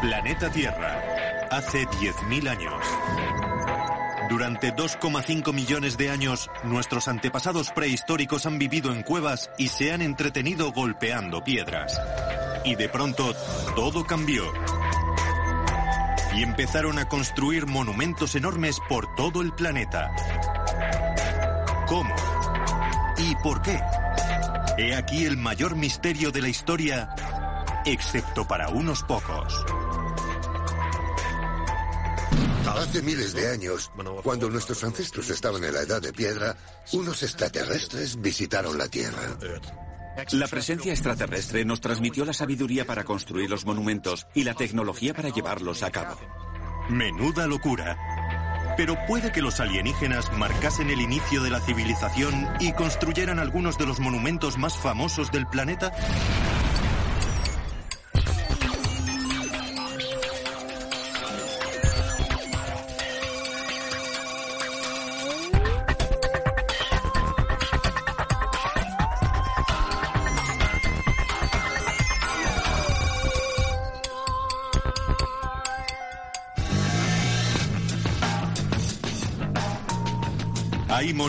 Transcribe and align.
Planeta 0.00 0.48
Tierra. 0.48 1.02
Hace 1.50 1.84
10.000 1.84 2.48
años. 2.48 2.84
Durante 4.30 4.72
2,5 4.72 5.52
millones 5.52 5.96
de 5.96 6.10
años, 6.10 6.48
nuestros 6.62 7.08
antepasados 7.08 7.72
prehistóricos 7.72 8.46
han 8.46 8.60
vivido 8.60 8.92
en 8.92 9.02
cuevas 9.02 9.50
y 9.58 9.66
se 9.66 9.92
han 9.92 10.00
entretenido 10.02 10.70
golpeando 10.70 11.42
piedras. 11.42 12.00
Y 12.64 12.76
de 12.76 12.88
pronto, 12.88 13.34
todo 13.74 14.06
cambió. 14.06 14.44
Y 16.36 16.44
empezaron 16.44 17.00
a 17.00 17.08
construir 17.08 17.66
monumentos 17.66 18.36
enormes 18.36 18.78
por 18.88 19.16
todo 19.16 19.42
el 19.42 19.52
planeta. 19.52 20.12
¿Cómo? 21.88 22.14
¿Y 23.16 23.34
por 23.42 23.62
qué? 23.62 23.80
He 24.76 24.94
aquí 24.94 25.24
el 25.24 25.36
mayor 25.36 25.74
misterio 25.74 26.30
de 26.30 26.42
la 26.42 26.48
historia, 26.48 27.08
excepto 27.84 28.46
para 28.46 28.68
unos 28.68 29.02
pocos. 29.02 29.64
Hace 32.78 33.02
miles 33.02 33.34
de 33.34 33.50
años, 33.50 33.90
cuando 34.22 34.48
nuestros 34.48 34.84
ancestros 34.84 35.28
estaban 35.30 35.64
en 35.64 35.74
la 35.74 35.80
edad 35.80 36.00
de 36.00 36.12
piedra, 36.12 36.56
unos 36.92 37.24
extraterrestres 37.24 38.20
visitaron 38.20 38.78
la 38.78 38.86
Tierra. 38.88 39.36
La 40.32 40.46
presencia 40.46 40.92
extraterrestre 40.92 41.64
nos 41.64 41.80
transmitió 41.80 42.24
la 42.24 42.32
sabiduría 42.32 42.84
para 42.84 43.02
construir 43.04 43.50
los 43.50 43.66
monumentos 43.66 44.28
y 44.32 44.44
la 44.44 44.54
tecnología 44.54 45.12
para 45.12 45.30
llevarlos 45.30 45.82
a 45.82 45.90
cabo. 45.90 46.20
Menuda 46.88 47.48
locura. 47.48 47.96
Pero 48.76 48.96
puede 49.08 49.32
que 49.32 49.42
los 49.42 49.58
alienígenas 49.58 50.32
marcasen 50.38 50.88
el 50.90 51.00
inicio 51.00 51.42
de 51.42 51.50
la 51.50 51.60
civilización 51.60 52.48
y 52.60 52.72
construyeran 52.74 53.40
algunos 53.40 53.76
de 53.76 53.86
los 53.86 53.98
monumentos 53.98 54.56
más 54.56 54.76
famosos 54.76 55.32
del 55.32 55.48
planeta. 55.48 55.92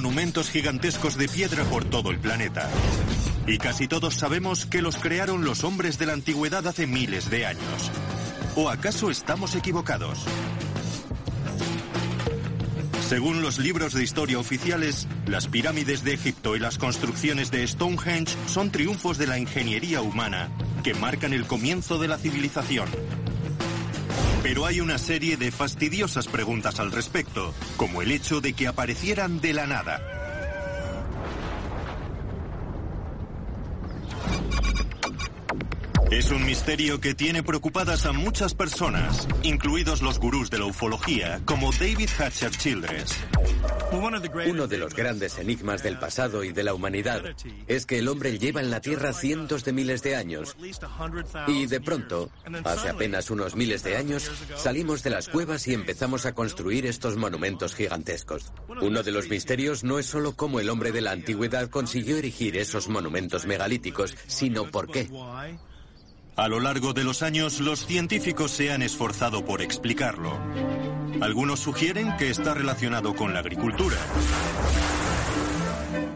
Monumentos 0.02 0.50
gigantescos 0.50 1.18
de 1.18 1.28
piedra 1.28 1.66
por 1.66 1.84
todo 1.84 2.10
el 2.10 2.20
planeta. 2.20 2.70
Y 3.46 3.58
casi 3.58 3.86
todos 3.86 4.16
sabemos 4.16 4.66
que 4.66 4.82
los 4.82 4.96
crearon 4.96 5.44
los 5.44 5.66
hombres 5.66 6.00
de 6.00 6.06
la 6.06 6.14
antigüedad 6.14 6.66
hace 6.68 6.88
miles 6.88 7.30
de 7.30 7.46
años. 7.46 7.92
¿O 8.56 8.70
acaso 8.70 9.12
estamos 9.12 9.56
equivocados? 9.56 10.20
Según 13.10 13.42
los 13.42 13.60
libros 13.60 13.92
de 13.94 14.02
historia 14.02 14.40
oficiales, 14.40 15.06
las 15.26 15.48
pirámides 15.48 16.06
de 16.06 16.14
Egipto 16.14 16.56
y 16.56 16.60
las 16.60 16.78
construcciones 16.78 17.52
de 17.52 17.68
Stonehenge 17.68 18.38
son 18.48 18.72
triunfos 18.72 19.18
de 19.18 19.28
la 19.28 19.38
ingeniería 19.38 20.02
humana 20.02 20.50
que 20.82 20.94
marcan 20.94 21.34
el 21.34 21.46
comienzo 21.46 22.00
de 22.00 22.08
la 22.08 22.18
civilización. 22.18 22.88
Pero 24.42 24.66
hay 24.66 24.80
una 24.80 24.98
serie 24.98 25.36
de 25.36 25.52
fastidiosas 25.52 26.28
preguntas 26.28 26.80
al 26.80 26.92
respecto, 26.92 27.54
como 27.76 28.02
el 28.02 28.12
hecho 28.12 28.40
de 28.40 28.54
que 28.54 28.68
aparecieran 28.68 29.42
de 29.42 29.54
la 29.54 29.68
nada. 29.68 30.19
Es 36.12 36.32
un 36.32 36.44
misterio 36.44 37.00
que 37.00 37.14
tiene 37.14 37.44
preocupadas 37.44 38.08
a 38.08 38.14
muchas 38.14 38.56
personas, 38.56 39.28
incluidos 39.44 40.02
los 40.02 40.18
gurús 40.18 40.50
de 40.50 40.58
la 40.58 40.66
ufología, 40.66 41.40
como 41.46 41.72
David 41.72 42.10
Hatcher 42.18 42.50
Childress. 42.50 43.16
Uno 43.92 44.68
de 44.68 44.78
los 44.80 44.96
grandes 44.96 45.38
enigmas 45.38 45.84
del 45.84 46.00
pasado 46.00 46.44
y 46.44 46.52
de 46.52 46.64
la 46.64 46.74
humanidad 46.74 47.22
es 47.68 47.86
que 47.86 48.00
el 48.00 48.08
hombre 48.08 48.40
lleva 48.40 48.60
en 48.60 48.72
la 48.72 48.82
Tierra 48.82 49.14
cientos 49.14 49.64
de 49.64 49.72
miles 49.72 50.02
de 50.02 50.16
años 50.16 50.58
y 51.48 51.68
de 51.68 51.80
pronto, 51.80 52.32
hace 52.64 52.90
apenas 52.90 53.30
unos 53.30 53.56
miles 53.56 53.84
de 53.84 53.96
años, 53.96 54.32
salimos 54.56 55.04
de 55.04 55.12
las 55.12 55.30
cuevas 55.30 55.68
y 55.68 55.76
empezamos 55.76 56.26
a 56.26 56.34
construir 56.34 56.88
estos 56.88 57.18
monumentos 57.18 57.76
gigantescos. 57.76 58.52
Uno 58.82 59.04
de 59.04 59.12
los 59.12 59.30
misterios 59.30 59.84
no 59.84 60.00
es 60.00 60.08
solo 60.08 60.36
cómo 60.36 60.60
el 60.60 60.72
hombre 60.72 60.92
de 60.92 61.02
la 61.02 61.12
antigüedad 61.12 61.70
consiguió 61.70 62.18
erigir 62.18 62.58
esos 62.58 62.90
monumentos 62.90 63.46
megalíticos, 63.46 64.16
sino 64.26 64.72
por 64.72 64.90
qué. 64.90 65.08
A 66.40 66.48
lo 66.48 66.62
largo 66.62 66.94
de 66.94 67.04
los 67.04 67.22
años, 67.22 67.60
los 67.60 67.86
científicos 67.86 68.52
se 68.52 68.72
han 68.72 68.82
esforzado 68.82 69.44
por 69.44 69.62
explicarlo. 69.62 70.40
Algunos 71.20 71.60
sugieren 71.60 72.16
que 72.16 72.30
está 72.30 72.54
relacionado 72.54 73.14
con 73.14 73.34
la 73.34 73.40
agricultura. 73.40 73.98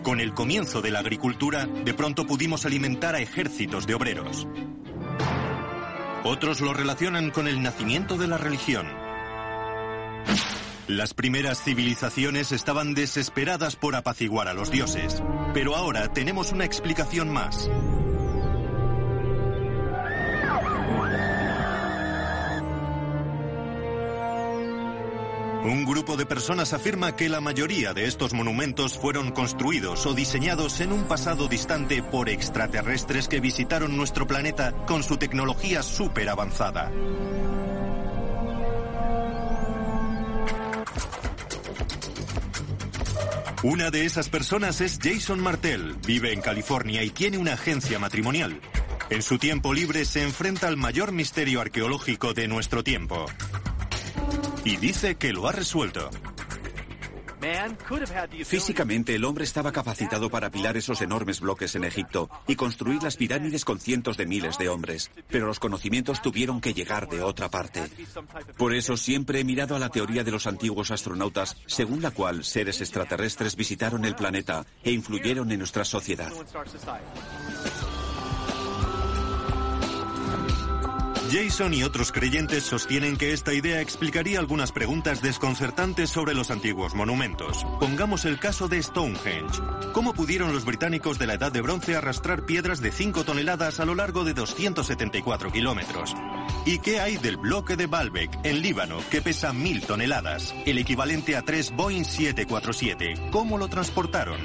Con 0.02 0.22
el 0.22 0.34
comienzo 0.34 0.82
de 0.82 0.92
la 0.92 1.00
agricultura, 1.00 1.66
de 1.66 1.94
pronto 1.94 2.26
pudimos 2.26 2.66
alimentar 2.66 3.16
a 3.16 3.20
ejércitos 3.20 3.86
de 3.86 3.96
obreros. 3.96 4.48
Otros 6.24 6.62
lo 6.62 6.74
relacionan 6.74 7.30
con 7.30 7.50
el 7.50 7.62
nacimiento 7.62 8.18
de 8.18 8.28
la 8.28 8.38
religión. 8.38 8.88
Las 10.88 11.14
primeras 11.14 11.62
civilizaciones 11.62 12.54
estaban 12.54 12.94
desesperadas 12.94 13.76
por 13.76 13.94
apaciguar 13.98 14.48
a 14.48 14.54
los 14.54 14.72
dioses, 14.72 15.22
pero 15.54 15.76
ahora 15.76 16.14
tenemos 16.14 16.54
una 16.54 16.64
explicación 16.64 17.30
más. 17.30 17.70
Un 25.63 25.85
grupo 25.85 26.18
de 26.18 26.25
personas 26.25 26.74
afirma 26.74 27.16
que 27.16 27.29
la 27.29 27.40
mayoría 27.40 27.94
de 27.94 28.06
estos 28.06 28.34
monumentos 28.34 28.97
fueron 29.00 29.31
construidos 29.31 30.06
o 30.06 30.13
diseñados 30.13 30.81
en 30.81 30.91
un 30.91 31.06
pasado 31.06 31.47
distante 31.47 32.03
por 32.03 32.28
extraterrestres 32.28 33.29
que 33.29 33.40
visitaron 33.40 33.96
nuestro 33.96 34.28
planeta 34.28 34.74
con 34.85 35.03
su 35.03 35.16
tecnología 35.16 35.81
súper 35.81 36.28
avanzada. 36.28 36.91
Una 43.63 43.90
de 43.90 44.03
esas 44.03 44.28
personas 44.28 44.81
es 44.81 45.00
Jason 45.01 45.40
Martell, 45.40 45.95
vive 46.06 46.34
en 46.34 46.41
California 46.41 47.01
y 47.03 47.09
tiene 47.12 47.38
una 47.38 47.53
agencia 47.53 48.00
matrimonial. 48.00 48.59
En 49.09 49.22
su 49.22 49.38
tiempo 49.38 49.74
libre 49.74 50.03
se 50.03 50.24
enfrenta 50.24 50.68
al 50.68 50.75
mayor 50.75 51.13
misterio 51.13 51.62
arqueológico 51.62 52.34
de 52.34 52.50
nuestro 52.50 52.84
tiempo. 52.84 53.25
Y 54.66 54.78
dice 54.78 55.16
que 55.16 55.34
lo 55.34 55.47
ha 55.47 55.51
resuelto. 55.51 56.09
Físicamente 58.46 59.16
el 59.16 59.25
hombre 59.25 59.44
estaba 59.44 59.72
capacitado 59.72 60.29
para 60.29 60.47
apilar 60.47 60.78
esos 60.78 61.01
enormes 61.01 61.41
bloques 61.41 61.75
en 61.75 61.84
Egipto 61.84 62.29
y 62.47 62.56
construir 62.56 63.03
las 63.03 63.18
pirámides 63.18 63.66
con 63.66 63.79
cientos 63.79 64.16
de 64.16 64.25
miles 64.25 64.57
de 64.57 64.69
hombres, 64.69 65.12
pero 65.28 65.47
los 65.47 65.59
conocimientos 65.59 66.22
tuvieron 66.22 66.62
que 66.62 66.74
llegar 66.74 67.09
de 67.09 67.22
otra 67.22 67.50
parte. 67.50 67.84
Por 68.57 68.74
eso 68.74 68.96
siempre 68.96 69.41
he 69.41 69.44
mirado 69.44 69.75
a 69.75 69.79
la 69.79 69.90
teoría 69.90 70.24
de 70.24 70.31
los 70.31 70.47
antiguos 70.47 70.91
astronautas, 70.91 71.57
según 71.66 72.01
la 72.01 72.12
cual 72.12 72.45
seres 72.45 72.80
extraterrestres 72.80 73.57
visitaron 73.57 74.06
el 74.06 74.16
planeta 74.16 74.66
e 74.84 74.91
influyeron 74.91 75.51
en 75.51 75.59
nuestra 75.59 75.84
sociedad. 75.84 76.31
Jason 81.32 81.74
y 81.74 81.84
otros 81.84 82.12
creyentes 82.12 82.64
sostienen 82.64 83.18
que 83.18 83.34
esta 83.34 83.54
idea 83.54 83.82
explicaría 83.82 84.40
algunas 84.40 84.72
preguntas 84.72 85.22
desconcertantes 85.22 86.10
sobre 86.10 86.34
los 86.34 86.52
antiguos 86.52 86.94
monumentos. 86.94 87.66
Pongamos 87.80 88.26
el 88.26 88.40
caso 88.40 88.68
de 88.68 88.82
Stonehenge. 88.82 89.62
¿Cómo 89.94 90.14
pudieron 90.14 90.54
los 90.54 90.66
británicos 90.66 91.18
de 91.20 91.28
la 91.28 91.36
Edad 91.36 91.52
de 91.52 91.62
Bronce 91.62 91.96
arrastrar 91.96 92.46
piedras 92.46 92.82
de 92.82 92.92
5 92.92 93.24
toneladas 93.24 93.80
a 93.80 93.86
lo 93.86 93.96
largo 93.96 94.24
de 94.24 94.34
274 94.34 95.52
kilómetros? 95.52 96.14
¿Y 96.66 96.80
qué 96.80 97.00
hay 97.00 97.18
del 97.18 97.38
bloque 97.38 97.78
de 97.78 97.88
Baalbek, 97.88 98.40
en 98.44 98.62
Líbano, 98.62 98.98
que 99.10 99.22
pesa 99.22 99.54
1000 99.54 99.86
toneladas, 99.86 100.54
el 100.66 100.78
equivalente 100.78 101.36
a 101.36 101.42
3 101.42 101.72
Boeing 101.76 102.06
747? 102.06 103.30
¿Cómo 103.31 103.58
lo 103.58 103.68
transportaron? 103.69 104.40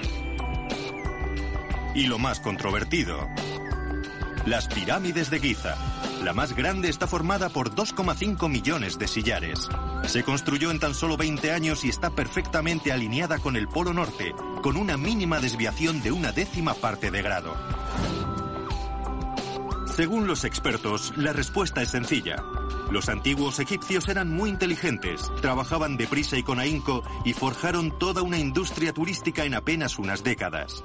Y 1.95 2.07
lo 2.07 2.19
más 2.19 2.39
controvertido, 2.41 3.29
las 4.47 4.69
pirámides 4.69 5.31
de 5.31 5.41
Giza. 5.41 5.77
La 6.23 6.33
más 6.33 6.55
grande 6.55 6.89
está 6.89 7.07
formada 7.07 7.49
por 7.49 7.75
2,5 7.75 8.49
millones 8.49 8.99
de 8.99 9.09
sillares. 9.09 9.69
Se 10.07 10.23
construyó 10.23 10.71
en 10.71 10.81
tan 10.81 10.95
solo 10.95 11.17
20 11.17 11.53
años 11.53 11.85
y 11.85 11.89
está 11.89 12.11
perfectamente 12.11 12.93
alineada 12.93 13.39
con 13.39 13.57
el 13.57 13.69
Polo 13.69 13.93
Norte, 13.93 14.35
con 14.63 14.77
una 14.77 14.97
mínima 14.97 15.41
desviación 15.41 16.01
de 16.03 16.13
una 16.13 16.33
décima 16.33 16.75
parte 16.75 17.11
de 17.11 17.23
grado. 17.23 17.55
Según 19.95 20.27
los 20.27 20.45
expertos, 20.45 21.13
la 21.17 21.33
respuesta 21.33 21.83
es 21.83 21.91
sencilla. 21.91 22.45
Los 22.91 23.09
antiguos 23.09 23.59
egipcios 23.59 24.09
eran 24.09 24.31
muy 24.31 24.49
inteligentes, 24.49 25.31
trabajaban 25.41 25.97
deprisa 25.97 26.39
y 26.39 26.43
con 26.43 26.59
ahínco 26.59 27.03
y 27.25 27.33
forjaron 27.33 27.99
toda 27.99 28.23
una 28.23 28.39
industria 28.39 28.93
turística 28.93 29.45
en 29.45 29.55
apenas 29.55 29.99
unas 29.99 30.23
décadas. 30.23 30.85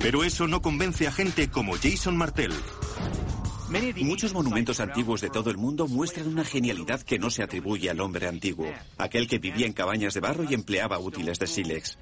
Pero 0.00 0.24
eso 0.24 0.46
no 0.46 0.62
convence 0.62 1.06
a 1.06 1.12
gente 1.12 1.48
como 1.50 1.74
Jason 1.76 2.16
Martell. 2.16 2.52
Muchos 4.02 4.32
monumentos 4.32 4.78
antiguos 4.78 5.20
de 5.20 5.28
todo 5.28 5.50
el 5.50 5.56
mundo 5.56 5.88
muestran 5.88 6.28
una 6.28 6.44
genialidad 6.44 7.00
que 7.00 7.18
no 7.18 7.30
se 7.30 7.42
atribuye 7.42 7.90
al 7.90 8.00
hombre 8.00 8.28
antiguo, 8.28 8.72
aquel 8.96 9.26
que 9.26 9.38
vivía 9.38 9.66
en 9.66 9.72
cabañas 9.72 10.14
de 10.14 10.20
barro 10.20 10.44
y 10.48 10.54
empleaba 10.54 10.98
útiles 10.98 11.38
de 11.38 11.46
sílex. 11.48 11.98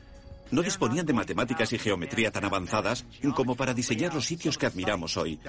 No 0.51 0.63
disponían 0.63 1.07
de 1.07 1.15
matemáticas 1.15 1.73
y 1.73 1.79
geometría 1.79 2.31
tan 2.31 2.45
avanzadas 2.45 3.07
como 3.35 3.57
para 3.57 3.73
diseñar 3.73 4.15
los 4.15 4.27
sitios 4.27 4.59
que 4.59 4.67
admiramos 4.67 5.17
hoy. 5.17 5.41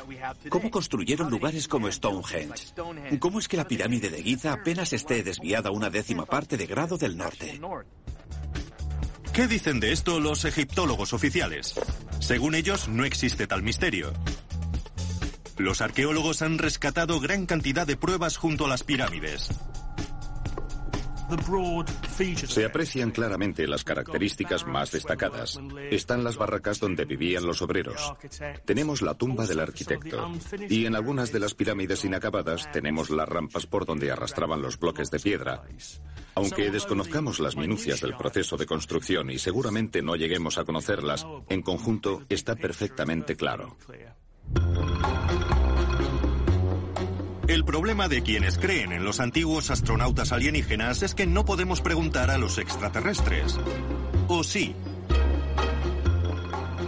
¿Cómo 0.49 0.71
construyeron 0.71 1.29
lugares 1.29 1.67
como 1.67 1.91
Stonehenge? 1.91 2.73
¿Cómo 3.19 3.39
es 3.39 3.47
que 3.47 3.57
la 3.57 3.67
pirámide 3.67 4.09
de 4.09 4.23
Giza 4.23 4.53
apenas 4.53 4.93
esté 4.93 5.21
desviada 5.21 5.69
una 5.71 5.89
décima 5.89 6.25
parte 6.25 6.55
de 6.55 6.65
grado 6.65 6.97
del 6.97 7.17
norte? 7.17 7.59
¿Qué 9.35 9.49
dicen 9.49 9.81
de 9.81 9.91
esto 9.91 10.21
los 10.21 10.45
egiptólogos 10.45 11.11
oficiales? 11.11 11.75
Según 12.21 12.55
ellos, 12.55 12.87
no 12.87 13.03
existe 13.03 13.47
tal 13.47 13.63
misterio. 13.63 14.13
Los 15.57 15.81
arqueólogos 15.81 16.41
han 16.41 16.57
rescatado 16.57 17.19
gran 17.19 17.45
cantidad 17.45 17.85
de 17.85 17.97
pruebas 17.97 18.37
junto 18.37 18.63
a 18.65 18.69
las 18.69 18.83
pirámides. 18.83 19.49
Se 22.47 22.65
aprecian 22.65 23.11
claramente 23.11 23.67
las 23.67 23.83
características 23.83 24.65
más 24.65 24.91
destacadas. 24.91 25.59
Están 25.91 26.23
las 26.23 26.37
barracas 26.37 26.79
donde 26.79 27.05
vivían 27.05 27.45
los 27.45 27.61
obreros. 27.61 28.13
Tenemos 28.65 29.01
la 29.01 29.13
tumba 29.15 29.45
del 29.45 29.59
arquitecto. 29.59 30.31
Y 30.69 30.85
en 30.85 30.95
algunas 30.95 31.31
de 31.31 31.39
las 31.39 31.53
pirámides 31.53 32.05
inacabadas 32.05 32.71
tenemos 32.71 33.09
las 33.09 33.27
rampas 33.27 33.65
por 33.65 33.85
donde 33.85 34.11
arrastraban 34.11 34.61
los 34.61 34.79
bloques 34.79 35.11
de 35.11 35.19
piedra. 35.19 35.63
Aunque 36.35 36.69
desconozcamos 36.69 37.39
las 37.39 37.55
minucias 37.55 38.01
del 38.01 38.15
proceso 38.15 38.57
de 38.57 38.65
construcción 38.65 39.29
y 39.31 39.39
seguramente 39.39 40.01
no 40.01 40.15
lleguemos 40.15 40.57
a 40.57 40.65
conocerlas, 40.65 41.25
en 41.49 41.61
conjunto 41.61 42.23
está 42.29 42.55
perfectamente 42.55 43.35
claro. 43.35 43.77
El 47.47 47.63
problema 47.63 48.07
de 48.07 48.23
quienes 48.23 48.57
creen 48.57 48.91
en 48.91 49.03
los 49.03 49.19
antiguos 49.19 49.69
astronautas 49.69 50.31
alienígenas 50.31 51.03
es 51.03 51.13
que 51.13 51.27
no 51.27 51.45
podemos 51.45 51.79
preguntar 51.79 52.31
a 52.31 52.39
los 52.39 52.57
extraterrestres. 52.57 53.59
¿O 54.27 54.43
sí? 54.43 54.75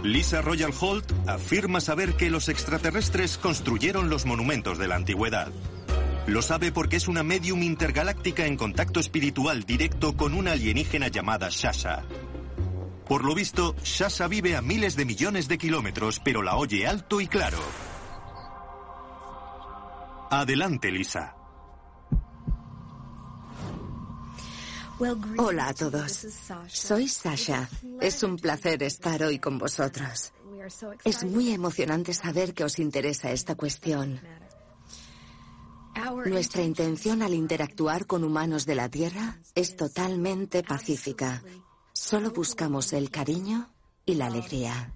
Lisa 0.02 0.42
Royal 0.42 0.72
Holt 0.80 1.12
afirma 1.28 1.80
saber 1.80 2.14
que 2.14 2.28
los 2.28 2.48
extraterrestres 2.48 3.38
construyeron 3.38 4.10
los 4.10 4.26
monumentos 4.26 4.78
de 4.78 4.88
la 4.88 4.96
antigüedad. 4.96 5.52
Lo 6.26 6.42
sabe 6.42 6.72
porque 6.72 6.96
es 6.96 7.06
una 7.06 7.22
medium 7.22 7.62
intergaláctica 7.62 8.44
en 8.44 8.56
contacto 8.56 8.98
espiritual 8.98 9.62
directo 9.62 10.16
con 10.16 10.34
una 10.34 10.52
alienígena 10.52 11.06
llamada 11.06 11.48
Shasha. 11.50 12.02
Por 13.06 13.24
lo 13.24 13.36
visto, 13.36 13.76
Shasha 13.84 14.26
vive 14.26 14.56
a 14.56 14.60
miles 14.60 14.96
de 14.96 15.04
millones 15.04 15.46
de 15.46 15.56
kilómetros, 15.56 16.20
pero 16.22 16.42
la 16.42 16.56
oye 16.56 16.88
alto 16.88 17.20
y 17.20 17.28
claro. 17.28 17.58
Adelante, 20.30 20.90
Lisa. 20.90 21.34
Hola 25.38 25.68
a 25.68 25.74
todos. 25.74 26.26
Soy 26.66 27.08
Sasha. 27.08 27.68
Es 28.00 28.22
un 28.22 28.36
placer 28.36 28.82
estar 28.82 29.22
hoy 29.22 29.38
con 29.38 29.58
vosotros. 29.58 30.32
Es 31.04 31.24
muy 31.24 31.52
emocionante 31.52 32.12
saber 32.12 32.52
que 32.52 32.64
os 32.64 32.78
interesa 32.78 33.30
esta 33.30 33.54
cuestión. 33.54 34.20
Nuestra 36.26 36.62
intención 36.62 37.22
al 37.22 37.34
interactuar 37.34 38.06
con 38.06 38.24
humanos 38.24 38.66
de 38.66 38.74
la 38.74 38.88
Tierra 38.88 39.38
es 39.54 39.76
totalmente 39.76 40.62
pacífica. 40.62 41.42
Solo 41.92 42.30
buscamos 42.30 42.92
el 42.92 43.10
cariño 43.10 43.72
y 44.04 44.14
la 44.14 44.26
alegría. 44.26 44.94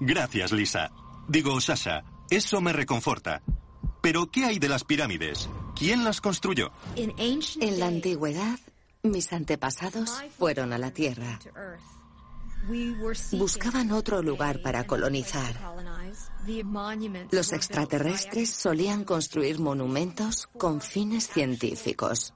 Gracias, 0.00 0.52
Lisa. 0.52 0.90
Digo, 1.28 1.60
Sasha, 1.60 2.04
eso 2.30 2.60
me 2.60 2.72
reconforta. 2.72 3.42
Pero, 4.02 4.30
¿qué 4.30 4.44
hay 4.44 4.58
de 4.58 4.68
las 4.68 4.84
pirámides? 4.84 5.48
¿Quién 5.74 6.04
las 6.04 6.20
construyó? 6.20 6.72
En 6.96 7.80
la 7.80 7.86
antigüedad, 7.86 8.58
mis 9.02 9.32
antepasados 9.32 10.10
fueron 10.38 10.72
a 10.72 10.78
la 10.78 10.90
Tierra. 10.90 11.38
Buscaban 13.32 13.92
otro 13.92 14.22
lugar 14.22 14.62
para 14.62 14.86
colonizar. 14.86 15.54
Los 17.30 17.52
extraterrestres 17.52 18.50
solían 18.50 19.04
construir 19.04 19.58
monumentos 19.58 20.46
con 20.58 20.80
fines 20.80 21.28
científicos. 21.28 22.32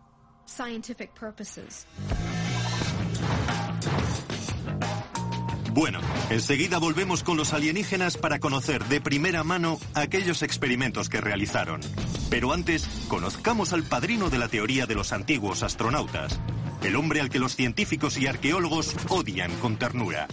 Bueno, 5.79 6.01
enseguida 6.29 6.79
volvemos 6.79 7.23
con 7.23 7.37
los 7.37 7.53
alienígenas 7.53 8.17
para 8.17 8.41
conocer 8.41 8.85
de 8.87 9.01
primera 9.01 9.45
mano 9.45 9.79
aquellos 9.95 10.43
experimentos 10.43 11.09
que 11.09 11.21
realizaron. 11.21 11.81
Pero 12.29 12.53
antes, 12.53 12.89
conozcamos 13.07 13.73
al 13.73 13.85
padrino 13.85 14.29
de 14.29 14.39
la 14.39 14.49
teoría 14.49 14.87
de 14.87 14.97
los 14.97 15.13
antiguos 15.13 15.63
astronautas, 15.63 16.41
el 16.83 16.97
hombre 16.97 17.21
al 17.21 17.31
que 17.31 17.39
los 17.39 17.55
científicos 17.55 18.19
y 18.19 18.27
arqueólogos 18.27 18.93
odian 19.09 19.57
con 19.59 19.79
ternura. 19.79 20.27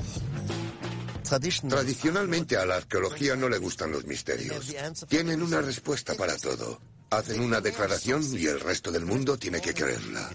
Tradicionalmente 1.70 2.58
a 2.58 2.66
la 2.66 2.78
arqueología 2.78 3.36
no 3.36 3.48
le 3.48 3.60
gustan 3.60 3.92
los 3.92 4.04
misterios. 4.06 4.74
Tienen 5.08 5.44
una 5.44 5.62
respuesta 5.62 6.16
para 6.16 6.36
todo. 6.38 6.82
Hacen 7.12 7.40
una 7.40 7.62
declaración 7.62 8.24
y 8.34 8.48
el 8.48 8.60
resto 8.62 8.92
del 8.92 9.06
mundo 9.06 9.38
tiene 9.38 9.62
que 9.62 9.76
creerla. 9.76 10.28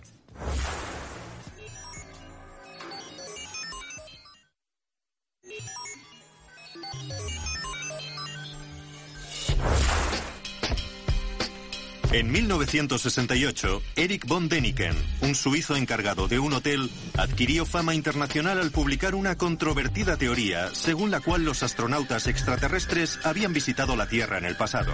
En 12.12 12.32
1968, 12.32 13.82
Eric 13.94 14.26
von 14.26 14.48
Däniken, 14.48 14.96
un 15.20 15.36
suizo 15.36 15.76
encargado 15.76 16.26
de 16.26 16.40
un 16.40 16.52
hotel, 16.52 16.90
adquirió 17.16 17.64
fama 17.64 17.94
internacional 17.94 18.58
al 18.58 18.72
publicar 18.72 19.14
una 19.14 19.36
controvertida 19.36 20.16
teoría 20.16 20.74
según 20.74 21.12
la 21.12 21.20
cual 21.20 21.44
los 21.44 21.62
astronautas 21.62 22.26
extraterrestres 22.26 23.20
habían 23.22 23.52
visitado 23.52 23.94
la 23.94 24.08
Tierra 24.08 24.38
en 24.38 24.44
el 24.44 24.56
pasado. 24.56 24.92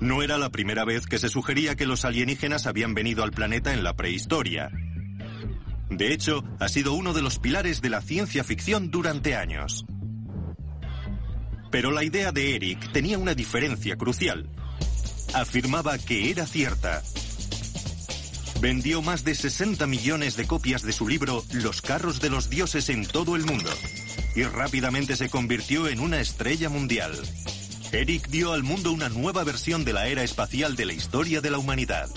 No 0.00 0.22
era 0.22 0.36
la 0.36 0.50
primera 0.50 0.84
vez 0.84 1.06
que 1.06 1.18
se 1.18 1.30
sugería 1.30 1.76
que 1.76 1.86
los 1.86 2.04
alienígenas 2.04 2.66
habían 2.66 2.92
venido 2.92 3.24
al 3.24 3.30
planeta 3.30 3.72
en 3.72 3.84
la 3.84 3.96
prehistoria. 3.96 4.70
De 5.88 6.12
hecho, 6.12 6.44
ha 6.60 6.68
sido 6.68 6.92
uno 6.92 7.14
de 7.14 7.22
los 7.22 7.38
pilares 7.38 7.80
de 7.80 7.88
la 7.88 8.02
ciencia 8.02 8.44
ficción 8.44 8.90
durante 8.90 9.34
años. 9.34 9.86
Pero 11.74 11.90
la 11.90 12.04
idea 12.04 12.30
de 12.30 12.54
Eric 12.54 12.92
tenía 12.92 13.18
una 13.18 13.34
diferencia 13.34 13.96
crucial 13.96 14.48
afirmaba 15.32 15.98
que 15.98 16.30
era 16.30 16.46
cierta. 16.46 17.02
Vendió 18.60 19.02
más 19.02 19.24
de 19.24 19.34
60 19.34 19.84
millones 19.88 20.36
de 20.36 20.46
copias 20.46 20.82
de 20.82 20.92
su 20.92 21.08
libro 21.08 21.42
Los 21.50 21.82
carros 21.82 22.20
de 22.20 22.30
los 22.30 22.48
dioses 22.48 22.90
en 22.90 23.04
todo 23.04 23.34
el 23.34 23.44
mundo 23.44 23.70
y 24.36 24.44
rápidamente 24.44 25.16
se 25.16 25.28
convirtió 25.28 25.88
en 25.88 25.98
una 25.98 26.20
estrella 26.20 26.68
mundial. 26.68 27.20
Eric 27.90 28.28
dio 28.28 28.52
al 28.52 28.62
mundo 28.62 28.92
una 28.92 29.08
nueva 29.08 29.42
versión 29.42 29.84
de 29.84 29.94
la 29.94 30.06
era 30.06 30.22
espacial 30.22 30.76
de 30.76 30.86
la 30.86 30.92
historia 30.92 31.40
de 31.40 31.50
la 31.50 31.58
humanidad. 31.58 32.08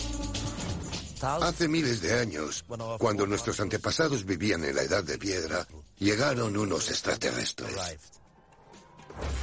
Hace 1.19 1.67
miles 1.67 2.01
de 2.03 2.19
años, 2.19 2.63
cuando 2.99 3.25
nuestros 3.25 3.59
antepasados 3.59 4.23
vivían 4.23 4.63
en 4.65 4.75
la 4.75 4.83
edad 4.83 5.03
de 5.03 5.17
piedra, 5.17 5.67
llegaron 5.97 6.55
unos 6.55 6.91
extraterrestres. 6.91 7.75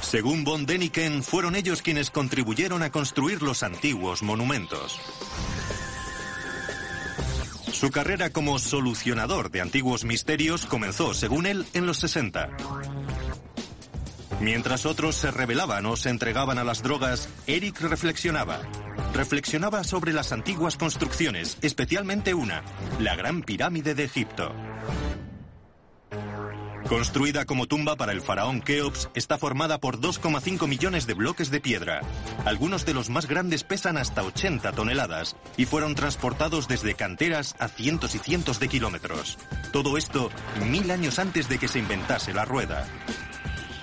Según 0.01 0.43
von 0.43 0.65
Däniken, 0.65 1.23
fueron 1.23 1.55
ellos 1.55 1.81
quienes 1.81 2.09
contribuyeron 2.11 2.83
a 2.83 2.91
construir 2.91 3.41
los 3.41 3.63
antiguos 3.63 4.23
monumentos. 4.23 4.99
Su 7.71 7.91
carrera 7.91 8.29
como 8.29 8.57
solucionador 8.57 9.51
de 9.51 9.61
antiguos 9.61 10.05
misterios 10.05 10.65
comenzó, 10.65 11.13
según 11.13 11.45
él, 11.45 11.65
en 11.73 11.85
los 11.85 11.97
60. 11.97 12.49
Mientras 14.39 14.85
otros 14.85 15.15
se 15.15 15.31
rebelaban 15.31 15.85
o 15.85 15.95
se 15.95 16.09
entregaban 16.09 16.57
a 16.57 16.63
las 16.63 16.83
drogas, 16.83 17.29
Eric 17.47 17.81
reflexionaba. 17.81 18.61
Reflexionaba 19.13 19.83
sobre 19.83 20.13
las 20.13 20.31
antiguas 20.31 20.77
construcciones, 20.77 21.57
especialmente 21.61 22.33
una, 22.33 22.63
la 22.99 23.15
Gran 23.15 23.41
Pirámide 23.41 23.95
de 23.95 24.03
Egipto. 24.03 24.53
Construida 26.87 27.45
como 27.45 27.65
tumba 27.65 27.95
para 27.95 28.11
el 28.11 28.21
faraón 28.21 28.61
Keops, 28.61 29.09
está 29.15 29.39
formada 29.39 29.79
por 29.79 29.99
2,5 29.99 30.67
millones 30.67 31.07
de 31.07 31.15
bloques 31.15 31.49
de 31.49 31.59
piedra. 31.59 32.01
Algunos 32.45 32.85
de 32.85 32.93
los 32.93 33.09
más 33.09 33.27
grandes 33.27 33.63
pesan 33.63 33.97
hasta 33.97 34.23
80 34.23 34.71
toneladas 34.71 35.35
y 35.57 35.65
fueron 35.65 35.95
transportados 35.95 36.67
desde 36.67 36.93
canteras 36.93 37.55
a 37.57 37.69
cientos 37.69 38.13
y 38.13 38.19
cientos 38.19 38.59
de 38.59 38.67
kilómetros. 38.67 39.39
Todo 39.71 39.97
esto 39.97 40.29
mil 40.69 40.91
años 40.91 41.17
antes 41.17 41.49
de 41.49 41.57
que 41.57 41.67
se 41.67 41.79
inventase 41.79 42.33
la 42.35 42.45
rueda. 42.45 42.85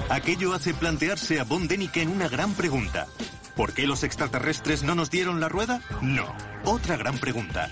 Aquello 0.08 0.52
hace 0.52 0.72
plantearse 0.72 1.40
a 1.40 1.44
Von 1.44 1.66
Däniken 1.66 2.08
una 2.08 2.28
gran 2.28 2.54
pregunta. 2.54 3.08
¿Por 3.56 3.72
qué 3.72 3.88
los 3.88 4.04
extraterrestres 4.04 4.84
no 4.84 4.94
nos 4.94 5.10
dieron 5.10 5.40
la 5.40 5.48
rueda? 5.48 5.80
No. 6.02 6.32
Otra 6.64 6.96
gran 6.96 7.18
pregunta. 7.18 7.68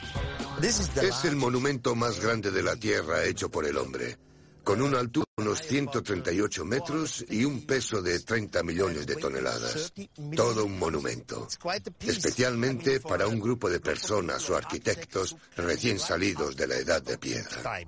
Es 0.60 1.24
el 1.24 1.36
monumento 1.36 1.94
más 1.94 2.20
grande 2.20 2.50
de 2.50 2.62
la 2.64 2.74
Tierra 2.74 3.24
hecho 3.24 3.48
por 3.48 3.64
el 3.64 3.76
hombre. 3.76 4.18
Con 4.64 4.82
una 4.82 4.98
altura 4.98 5.26
de 5.36 5.42
unos 5.44 5.60
138 5.60 6.64
metros 6.64 7.24
y 7.28 7.44
un 7.44 7.66
peso 7.66 8.02
de 8.02 8.20
30 8.20 8.62
millones 8.62 9.06
de 9.06 9.16
toneladas. 9.16 9.92
Todo 10.34 10.64
un 10.64 10.78
monumento, 10.78 11.48
especialmente 12.00 13.00
para 13.00 13.26
un 13.26 13.40
grupo 13.40 13.68
de 13.68 13.80
personas 13.80 14.48
o 14.50 14.56
arquitectos 14.56 15.36
recién 15.56 15.98
salidos 15.98 16.56
de 16.56 16.66
la 16.66 16.76
edad 16.76 17.02
de 17.02 17.18
piedra. 17.18 17.80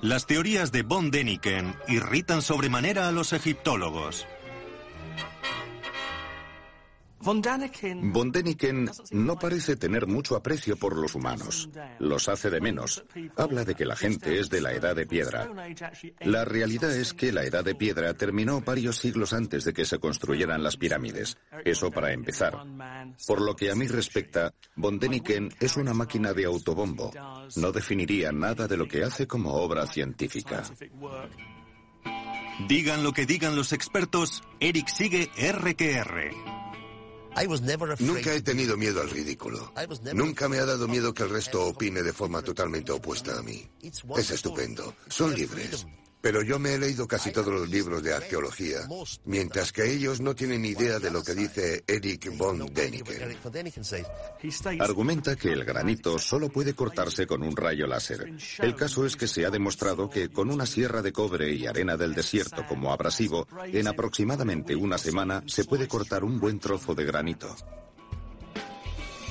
Las 0.00 0.26
teorías 0.26 0.70
de 0.70 0.82
von 0.82 1.10
Däniken 1.10 1.74
irritan 1.88 2.40
sobremanera 2.40 3.08
a 3.08 3.12
los 3.12 3.32
egiptólogos. 3.32 4.28
Von 7.28 8.32
Däniken 8.32 8.90
no 9.10 9.38
parece 9.38 9.76
tener 9.76 10.06
mucho 10.06 10.34
aprecio 10.34 10.78
por 10.78 10.96
los 10.96 11.14
humanos. 11.14 11.68
Los 11.98 12.26
hace 12.26 12.48
de 12.48 12.62
menos. 12.62 13.04
Habla 13.36 13.66
de 13.66 13.74
que 13.74 13.84
la 13.84 13.96
gente 13.96 14.40
es 14.40 14.48
de 14.48 14.62
la 14.62 14.72
edad 14.72 14.96
de 14.96 15.06
piedra. 15.06 15.46
La 16.20 16.46
realidad 16.46 16.90
es 16.90 17.12
que 17.12 17.30
la 17.30 17.44
edad 17.44 17.62
de 17.62 17.74
piedra 17.74 18.14
terminó 18.14 18.62
varios 18.62 18.96
siglos 18.96 19.34
antes 19.34 19.64
de 19.64 19.74
que 19.74 19.84
se 19.84 19.98
construyeran 19.98 20.62
las 20.62 20.78
pirámides. 20.78 21.36
Eso 21.66 21.90
para 21.90 22.14
empezar. 22.14 22.64
Por 23.26 23.42
lo 23.42 23.54
que 23.54 23.70
a 23.70 23.74
mí 23.74 23.86
respecta, 23.88 24.54
Von 24.74 24.98
Däniken 24.98 25.50
es 25.60 25.76
una 25.76 25.92
máquina 25.92 26.32
de 26.32 26.46
autobombo. 26.46 27.12
No 27.56 27.72
definiría 27.72 28.32
nada 28.32 28.66
de 28.66 28.78
lo 28.78 28.88
que 28.88 29.04
hace 29.04 29.26
como 29.26 29.52
obra 29.52 29.86
científica. 29.86 30.62
Digan 32.66 33.02
lo 33.02 33.12
que 33.12 33.26
digan 33.26 33.54
los 33.54 33.74
expertos, 33.74 34.42
Eric 34.60 34.88
sigue 34.88 35.30
R 35.36 35.74
que 35.74 35.92
R. 35.92 36.57
Nunca 38.00 38.32
he 38.32 38.42
tenido 38.42 38.76
miedo 38.76 39.00
al 39.00 39.10
ridículo. 39.10 39.72
Nunca 40.14 40.48
me 40.48 40.58
ha 40.58 40.66
dado 40.66 40.88
miedo 40.88 41.14
que 41.14 41.22
el 41.22 41.30
resto 41.30 41.66
opine 41.66 42.02
de 42.02 42.12
forma 42.12 42.42
totalmente 42.42 42.92
opuesta 42.92 43.38
a 43.38 43.42
mí. 43.42 43.68
Es 44.16 44.30
estupendo. 44.30 44.94
Son 45.08 45.34
libres. 45.34 45.86
Pero 46.20 46.42
yo 46.42 46.58
me 46.58 46.74
he 46.74 46.78
leído 46.78 47.06
casi 47.06 47.30
todos 47.30 47.52
los 47.52 47.68
libros 47.68 48.02
de 48.02 48.12
arqueología, 48.12 48.80
mientras 49.24 49.72
que 49.72 49.90
ellos 49.90 50.20
no 50.20 50.34
tienen 50.34 50.64
idea 50.64 50.98
de 50.98 51.10
lo 51.10 51.22
que 51.22 51.34
dice 51.34 51.84
Eric 51.86 52.36
von 52.36 52.66
Däniken. 52.72 53.36
Argumenta 54.80 55.36
que 55.36 55.52
el 55.52 55.64
granito 55.64 56.18
solo 56.18 56.48
puede 56.48 56.74
cortarse 56.74 57.26
con 57.26 57.42
un 57.42 57.56
rayo 57.56 57.86
láser. 57.86 58.32
El 58.58 58.74
caso 58.74 59.06
es 59.06 59.16
que 59.16 59.28
se 59.28 59.46
ha 59.46 59.50
demostrado 59.50 60.10
que 60.10 60.30
con 60.30 60.50
una 60.50 60.66
sierra 60.66 61.02
de 61.02 61.12
cobre 61.12 61.52
y 61.52 61.66
arena 61.66 61.96
del 61.96 62.14
desierto 62.14 62.66
como 62.66 62.92
abrasivo, 62.92 63.46
en 63.64 63.86
aproximadamente 63.86 64.74
una 64.74 64.98
semana 64.98 65.42
se 65.46 65.64
puede 65.64 65.86
cortar 65.86 66.24
un 66.24 66.40
buen 66.40 66.58
trozo 66.58 66.94
de 66.94 67.04
granito. 67.04 67.54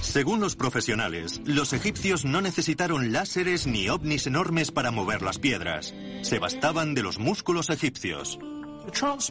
Según 0.07 0.39
los 0.39 0.55
profesionales, 0.55 1.41
los 1.43 1.73
egipcios 1.73 2.23
no 2.23 2.39
necesitaron 2.39 3.11
láseres 3.11 3.67
ni 3.67 3.89
ovnis 3.89 4.25
enormes 4.25 4.71
para 4.71 4.89
mover 4.89 5.21
las 5.21 5.37
piedras. 5.37 5.93
Se 6.21 6.39
bastaban 6.39 6.95
de 6.95 7.03
los 7.03 7.19
músculos 7.19 7.69
egipcios. 7.69 8.39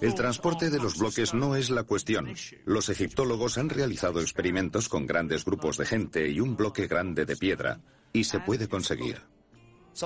El 0.02 0.14
transporte 0.14 0.68
de 0.68 0.78
los 0.78 0.98
bloques 0.98 1.32
no 1.32 1.56
es 1.56 1.70
la 1.70 1.84
cuestión. 1.84 2.34
Los 2.66 2.90
egiptólogos 2.90 3.56
han 3.56 3.70
realizado 3.70 4.20
experimentos 4.20 4.90
con 4.90 5.06
grandes 5.06 5.46
grupos 5.46 5.78
de 5.78 5.86
gente 5.86 6.28
y 6.28 6.40
un 6.40 6.56
bloque 6.56 6.86
grande 6.86 7.24
de 7.24 7.36
piedra, 7.36 7.80
y 8.12 8.24
se 8.24 8.38
puede 8.40 8.68
conseguir. 8.68 9.22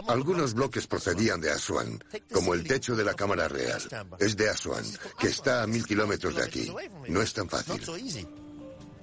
Algunos 0.06 0.54
bloques 0.54 0.86
procedían 0.86 1.40
de 1.40 1.50
Asuán, 1.50 2.02
como 2.32 2.54
el 2.54 2.62
techo 2.62 2.94
de 2.94 3.04
la 3.04 3.14
Cámara 3.14 3.48
Real. 3.48 3.82
Es 4.20 4.36
de 4.36 4.48
Asuán, 4.48 4.84
que 5.18 5.26
está 5.26 5.64
a 5.64 5.66
mil 5.66 5.84
kilómetros 5.84 6.36
de 6.36 6.44
aquí. 6.44 6.72
No 7.08 7.20
es 7.20 7.32
tan 7.32 7.48
fácil. 7.48 7.82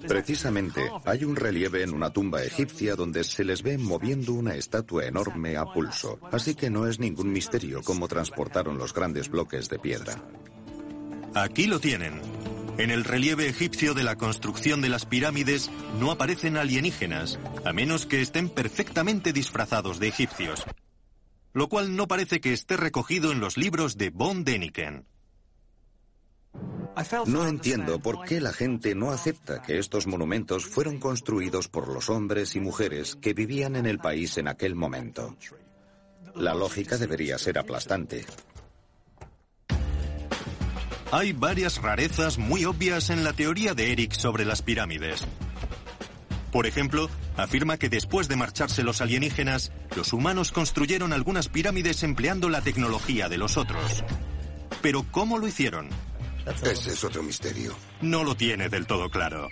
Precisamente, 0.06 0.90
hay 1.04 1.24
un 1.24 1.34
relieve 1.34 1.82
en 1.82 1.92
una 1.92 2.10
tumba 2.10 2.42
egipcia 2.42 2.94
donde 2.94 3.24
se 3.24 3.44
les 3.44 3.62
ve 3.62 3.78
moviendo 3.78 4.32
una 4.32 4.54
estatua 4.54 5.06
enorme 5.06 5.56
a 5.56 5.64
pulso, 5.64 6.18
así 6.30 6.54
que 6.54 6.70
no 6.70 6.86
es 6.86 6.98
ningún 6.98 7.32
misterio 7.32 7.82
cómo 7.82 8.06
transportaron 8.06 8.78
los 8.78 8.94
grandes 8.94 9.28
bloques 9.28 9.68
de 9.68 9.78
piedra. 9.78 10.22
Aquí 11.34 11.66
lo 11.66 11.80
tienen. 11.80 12.20
En 12.78 12.90
el 12.90 13.04
relieve 13.04 13.48
egipcio 13.48 13.92
de 13.92 14.04
la 14.04 14.16
construcción 14.16 14.80
de 14.80 14.88
las 14.88 15.04
pirámides 15.04 15.68
no 15.98 16.12
aparecen 16.12 16.56
alienígenas, 16.56 17.38
a 17.64 17.72
menos 17.72 18.06
que 18.06 18.20
estén 18.20 18.48
perfectamente 18.48 19.32
disfrazados 19.32 19.98
de 19.98 20.08
egipcios. 20.08 20.64
Lo 21.52 21.68
cual 21.68 21.96
no 21.96 22.06
parece 22.06 22.40
que 22.40 22.52
esté 22.52 22.76
recogido 22.76 23.32
en 23.32 23.40
los 23.40 23.56
libros 23.56 23.98
de 23.98 24.10
Von 24.10 24.44
Däniken. 24.44 25.06
No 27.26 27.46
entiendo 27.46 28.00
por 28.00 28.24
qué 28.24 28.40
la 28.40 28.52
gente 28.52 28.94
no 28.94 29.10
acepta 29.10 29.62
que 29.62 29.78
estos 29.78 30.06
monumentos 30.06 30.66
fueron 30.66 30.98
construidos 30.98 31.68
por 31.68 31.86
los 31.88 32.10
hombres 32.10 32.56
y 32.56 32.60
mujeres 32.60 33.16
que 33.16 33.34
vivían 33.34 33.76
en 33.76 33.86
el 33.86 33.98
país 33.98 34.36
en 34.36 34.48
aquel 34.48 34.74
momento. 34.74 35.36
La 36.34 36.54
lógica 36.54 36.98
debería 36.98 37.38
ser 37.38 37.58
aplastante. 37.58 38.26
Hay 41.12 41.32
varias 41.32 41.80
rarezas 41.80 42.36
muy 42.36 42.64
obvias 42.64 43.10
en 43.10 43.24
la 43.24 43.32
teoría 43.32 43.74
de 43.74 43.92
Eric 43.92 44.12
sobre 44.12 44.44
las 44.44 44.62
pirámides. 44.62 45.24
Por 46.52 46.66
ejemplo, 46.66 47.08
afirma 47.36 47.76
que 47.76 47.88
después 47.88 48.28
de 48.28 48.36
marcharse 48.36 48.82
los 48.82 49.00
alienígenas, 49.00 49.72
los 49.96 50.12
humanos 50.12 50.50
construyeron 50.50 51.12
algunas 51.12 51.48
pirámides 51.48 52.02
empleando 52.02 52.48
la 52.48 52.60
tecnología 52.60 53.28
de 53.28 53.38
los 53.38 53.56
otros. 53.56 54.04
Pero 54.82 55.04
¿cómo 55.10 55.38
lo 55.38 55.46
hicieron? 55.46 55.88
Ese 56.62 56.92
es 56.92 57.04
otro 57.04 57.22
misterio. 57.22 57.76
No 58.00 58.24
lo 58.24 58.34
tiene 58.34 58.68
del 58.68 58.86
todo 58.86 59.10
claro. 59.10 59.48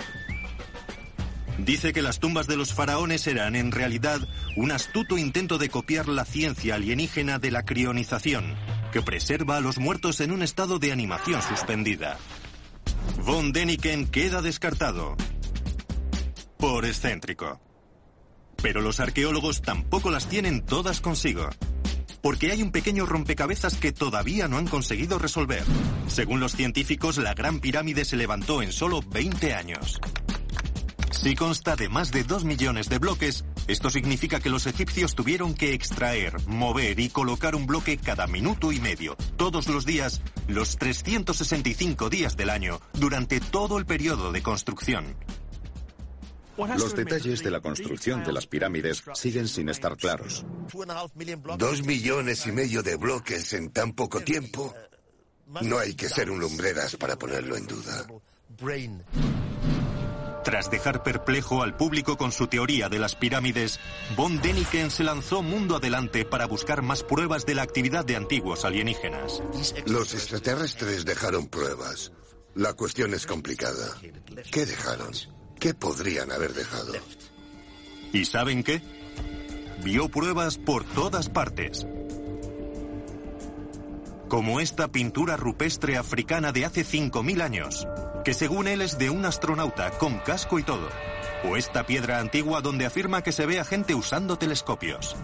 Dice 1.58 1.92
que 1.92 2.02
las 2.02 2.20
tumbas 2.20 2.46
de 2.46 2.56
los 2.56 2.74
faraones 2.74 3.26
eran 3.26 3.56
en 3.56 3.72
realidad 3.72 4.20
un 4.56 4.72
astuto 4.72 5.16
intento 5.16 5.56
de 5.56 5.70
copiar 5.70 6.08
la 6.08 6.24
ciencia 6.24 6.74
alienígena 6.74 7.38
de 7.38 7.50
la 7.50 7.64
crionización, 7.64 8.54
que 8.92 9.02
preserva 9.02 9.56
a 9.56 9.60
los 9.60 9.78
muertos 9.78 10.20
en 10.20 10.32
un 10.32 10.42
estado 10.42 10.78
de 10.78 10.92
animación 10.92 11.40
suspendida. 11.42 12.18
Von 13.24 13.52
Däniken 13.52 14.06
queda 14.08 14.42
descartado. 14.42 15.16
Por 16.58 16.84
excéntrico. 16.84 17.60
Pero 18.62 18.80
los 18.80 19.00
arqueólogos 19.00 19.62
tampoco 19.62 20.10
las 20.10 20.28
tienen 20.28 20.64
todas 20.64 21.00
consigo 21.00 21.48
porque 22.26 22.50
hay 22.50 22.61
un 22.61 22.73
pequeño 22.73 23.06
rompecabezas 23.06 23.76
que 23.76 23.92
todavía 23.92 24.49
no 24.49 24.56
han 24.59 24.66
conseguido 24.66 25.16
resolver. 25.16 25.62
Según 26.09 26.40
los 26.40 26.56
científicos, 26.56 27.18
la 27.18 27.35
Gran 27.35 27.61
Pirámide 27.61 28.04
se 28.04 28.16
levantó 28.16 28.62
en 28.62 28.73
solo 28.73 29.00
20 29.00 29.54
años. 29.54 30.00
Si 31.12 31.37
consta 31.37 31.76
de 31.76 31.88
más 31.88 32.11
de 32.11 32.25
2 32.25 32.42
millones 32.42 32.88
de 32.88 32.99
bloques, 32.99 33.45
esto 33.68 33.90
significa 33.90 34.40
que 34.40 34.50
los 34.50 34.66
egipcios 34.66 35.14
tuvieron 35.14 35.54
que 35.54 35.73
extraer, 35.73 36.35
mover 36.49 36.99
y 36.99 37.11
colocar 37.11 37.54
un 37.54 37.64
bloque 37.64 37.97
cada 37.97 38.26
minuto 38.26 38.73
y 38.73 38.80
medio, 38.80 39.14
todos 39.37 39.68
los 39.68 39.87
días, 39.87 40.21
los 40.49 40.78
365 40.78 42.11
días 42.11 42.37
del 42.37 42.50
año, 42.50 42.80
durante 42.95 43.38
todo 43.38 43.78
el 43.78 43.87
periodo 43.87 44.33
de 44.33 44.42
construcción. 44.42 45.14
Los 46.56 46.94
detalles 46.94 47.42
de 47.42 47.50
la 47.50 47.60
construcción 47.60 48.25
de 48.25 48.32
las 48.32 48.46
pirámides 48.46 49.02
siguen 49.14 49.48
sin 49.48 49.68
estar 49.68 49.96
claros. 49.96 50.44
Dos 51.58 51.82
millones 51.84 52.46
y 52.46 52.52
medio 52.52 52.82
de 52.82 52.96
bloques 52.96 53.52
en 53.52 53.70
tan 53.70 53.92
poco 53.92 54.20
tiempo. 54.20 54.75
No 55.62 55.78
hay 55.78 55.94
que 55.94 56.08
ser 56.08 56.30
un 56.30 56.40
lumbreras 56.40 56.96
para 56.96 57.16
ponerlo 57.16 57.56
en 57.56 57.66
duda. 57.66 58.06
Tras 60.44 60.70
dejar 60.70 61.02
perplejo 61.02 61.64
al 61.64 61.76
público 61.76 62.16
con 62.16 62.30
su 62.30 62.46
teoría 62.46 62.88
de 62.88 63.00
las 63.00 63.16
pirámides, 63.16 63.80
von 64.16 64.40
Däniken 64.40 64.92
se 64.92 65.02
lanzó 65.02 65.42
mundo 65.42 65.76
adelante 65.76 66.25
para 66.25 66.46
buscar 66.46 66.82
más 66.82 67.02
pruebas 67.02 67.44
de 67.46 67.56
la 67.56 67.62
actividad 67.62 68.04
de 68.04 68.14
antiguos 68.14 68.64
alienígenas. 68.64 69.42
Los 69.86 70.14
extraterrestres 70.14 71.04
dejaron 71.04 71.48
pruebas. 71.48 72.12
La 72.54 72.75
cuestión 72.75 73.12
es 73.12 73.26
complicada. 73.26 73.96
¿Qué 74.52 74.64
dejaron? 74.64 75.10
¿Qué 75.66 75.75
podrían 75.75 76.30
haber 76.30 76.54
dejado? 76.54 76.92
¿Y 78.12 78.25
saben 78.25 78.62
qué? 78.62 78.80
Vio 79.82 80.08
pruebas 80.08 80.58
por 80.58 80.85
todas 80.85 81.28
partes. 81.28 81.88
Como 84.28 84.61
esta 84.61 84.87
pintura 84.87 85.37
rupestre 85.37 85.96
africana 85.96 86.52
de 86.52 86.66
hace 86.66 86.85
5.000 86.85 87.42
años, 87.42 87.88
que 88.25 88.32
según 88.32 88.68
él 88.68 88.80
es 88.80 88.96
de 88.96 89.11
un 89.11 89.25
astronauta 89.25 89.90
con 89.99 90.20
casco 90.20 90.61
y 90.61 90.62
todo. 90.62 90.88
O 91.42 91.56
esta 91.56 91.85
piedra 91.85 92.20
antigua 92.20 92.61
donde 92.61 92.87
afirma 92.87 93.23
que 93.23 93.32
se 93.32 93.44
ve 93.44 93.58
a 93.58 93.64
gente 93.64 93.96
usando 93.96 94.38
telescopios. 94.38 95.16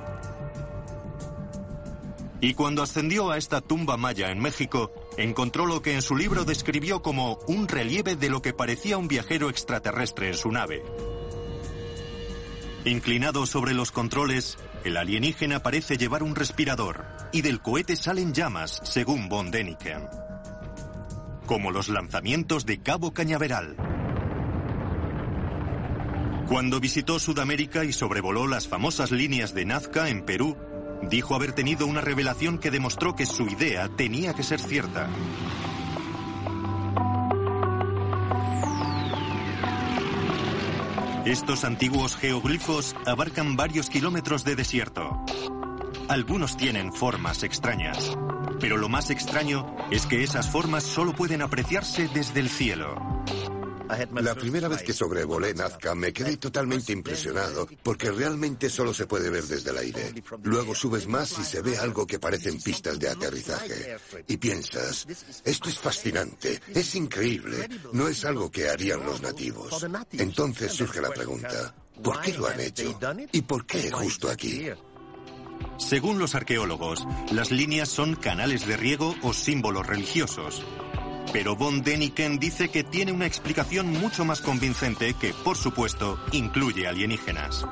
Y 2.40 2.54
cuando 2.54 2.82
ascendió 2.82 3.30
a 3.30 3.38
esta 3.38 3.60
tumba 3.60 3.96
maya 3.96 4.32
en 4.32 4.40
México, 4.40 4.90
encontró 5.16 5.66
lo 5.66 5.82
que 5.82 5.94
en 5.94 6.02
su 6.02 6.16
libro 6.16 6.44
describió 6.44 7.02
como 7.02 7.38
un 7.46 7.68
relieve 7.68 8.16
de 8.16 8.30
lo 8.30 8.42
que 8.42 8.52
parecía 8.52 8.98
un 8.98 9.08
viajero 9.08 9.50
extraterrestre 9.50 10.28
en 10.28 10.34
su 10.34 10.50
nave. 10.50 10.82
Inclinado 12.84 13.46
sobre 13.46 13.74
los 13.74 13.92
controles, 13.92 14.58
el 14.84 14.96
alienígena 14.96 15.62
parece 15.62 15.96
llevar 15.96 16.22
un 16.22 16.34
respirador 16.34 17.04
y 17.32 17.42
del 17.42 17.60
cohete 17.60 17.94
salen 17.94 18.34
llamas, 18.34 18.80
según 18.82 19.28
von 19.28 19.50
Däniken. 19.50 20.08
Como 21.46 21.70
los 21.70 21.88
lanzamientos 21.88 22.66
de 22.66 22.80
Cabo 22.80 23.12
Cañaveral. 23.12 23.76
Cuando 26.48 26.80
visitó 26.80 27.18
Sudamérica 27.18 27.84
y 27.84 27.92
sobrevoló 27.92 28.46
las 28.46 28.66
famosas 28.66 29.12
líneas 29.12 29.54
de 29.54 29.64
Nazca 29.64 30.08
en 30.08 30.24
Perú, 30.24 30.56
dijo 31.10 31.34
haber 31.34 31.52
tenido 31.52 31.86
una 31.86 32.00
revelación 32.00 32.58
que 32.58 32.70
demostró 32.70 33.14
que 33.14 33.26
su 33.26 33.46
idea 33.46 33.88
tenía 33.88 34.34
que 34.34 34.42
ser 34.42 34.60
cierta. 34.60 35.08
Estos 41.24 41.64
antiguos 41.64 42.16
geoglifos 42.16 42.96
abarcan 43.06 43.54
varios 43.54 43.88
kilómetros 43.88 44.44
de 44.44 44.56
desierto. 44.56 45.24
Algunos 46.08 46.56
tienen 46.56 46.92
formas 46.92 47.44
extrañas, 47.44 48.16
pero 48.60 48.76
lo 48.76 48.88
más 48.88 49.08
extraño 49.10 49.76
es 49.92 50.06
que 50.06 50.24
esas 50.24 50.50
formas 50.50 50.82
solo 50.82 51.12
pueden 51.12 51.42
apreciarse 51.42 52.08
desde 52.08 52.40
el 52.40 52.48
cielo. 52.48 52.96
La 54.20 54.34
primera 54.34 54.68
vez 54.68 54.82
que 54.82 54.92
sobrevolé 54.92 55.54
Nazca 55.54 55.94
me 55.94 56.12
quedé 56.12 56.36
totalmente 56.36 56.92
impresionado 56.92 57.68
porque 57.82 58.10
realmente 58.10 58.70
solo 58.70 58.94
se 58.94 59.06
puede 59.06 59.30
ver 59.30 59.44
desde 59.44 59.70
el 59.70 59.78
aire. 59.78 60.14
Luego 60.42 60.74
subes 60.74 61.06
más 61.06 61.38
y 61.38 61.44
se 61.44 61.60
ve 61.60 61.76
algo 61.78 62.06
que 62.06 62.18
parecen 62.18 62.60
pistas 62.60 62.98
de 62.98 63.08
aterrizaje. 63.08 63.96
Y 64.28 64.36
piensas, 64.36 65.06
esto 65.44 65.68
es 65.68 65.78
fascinante, 65.78 66.60
es 66.68 66.94
increíble, 66.94 67.68
no 67.92 68.08
es 68.08 68.24
algo 68.24 68.50
que 68.50 68.68
harían 68.68 69.04
los 69.04 69.20
nativos. 69.20 69.86
Entonces 70.12 70.72
surge 70.72 71.00
la 71.00 71.10
pregunta, 71.10 71.74
¿por 72.02 72.20
qué 72.20 72.32
lo 72.34 72.46
han 72.46 72.60
hecho? 72.60 72.98
¿Y 73.32 73.42
por 73.42 73.66
qué 73.66 73.90
justo 73.90 74.30
aquí? 74.30 74.68
Según 75.78 76.18
los 76.18 76.34
arqueólogos, 76.34 77.06
las 77.32 77.50
líneas 77.50 77.88
son 77.88 78.14
canales 78.16 78.66
de 78.66 78.76
riego 78.76 79.14
o 79.22 79.32
símbolos 79.32 79.86
religiosos. 79.86 80.64
Pero 81.32 81.56
von 81.56 81.82
Deniken 81.82 82.38
dice 82.38 82.68
que 82.68 82.84
tiene 82.84 83.12
una 83.12 83.26
explicación 83.26 83.88
mucho 83.88 84.24
más 84.24 84.40
convincente 84.40 85.14
que, 85.14 85.32
por 85.32 85.56
supuesto, 85.56 86.18
incluye 86.32 86.86
alienígenas. 86.86 87.64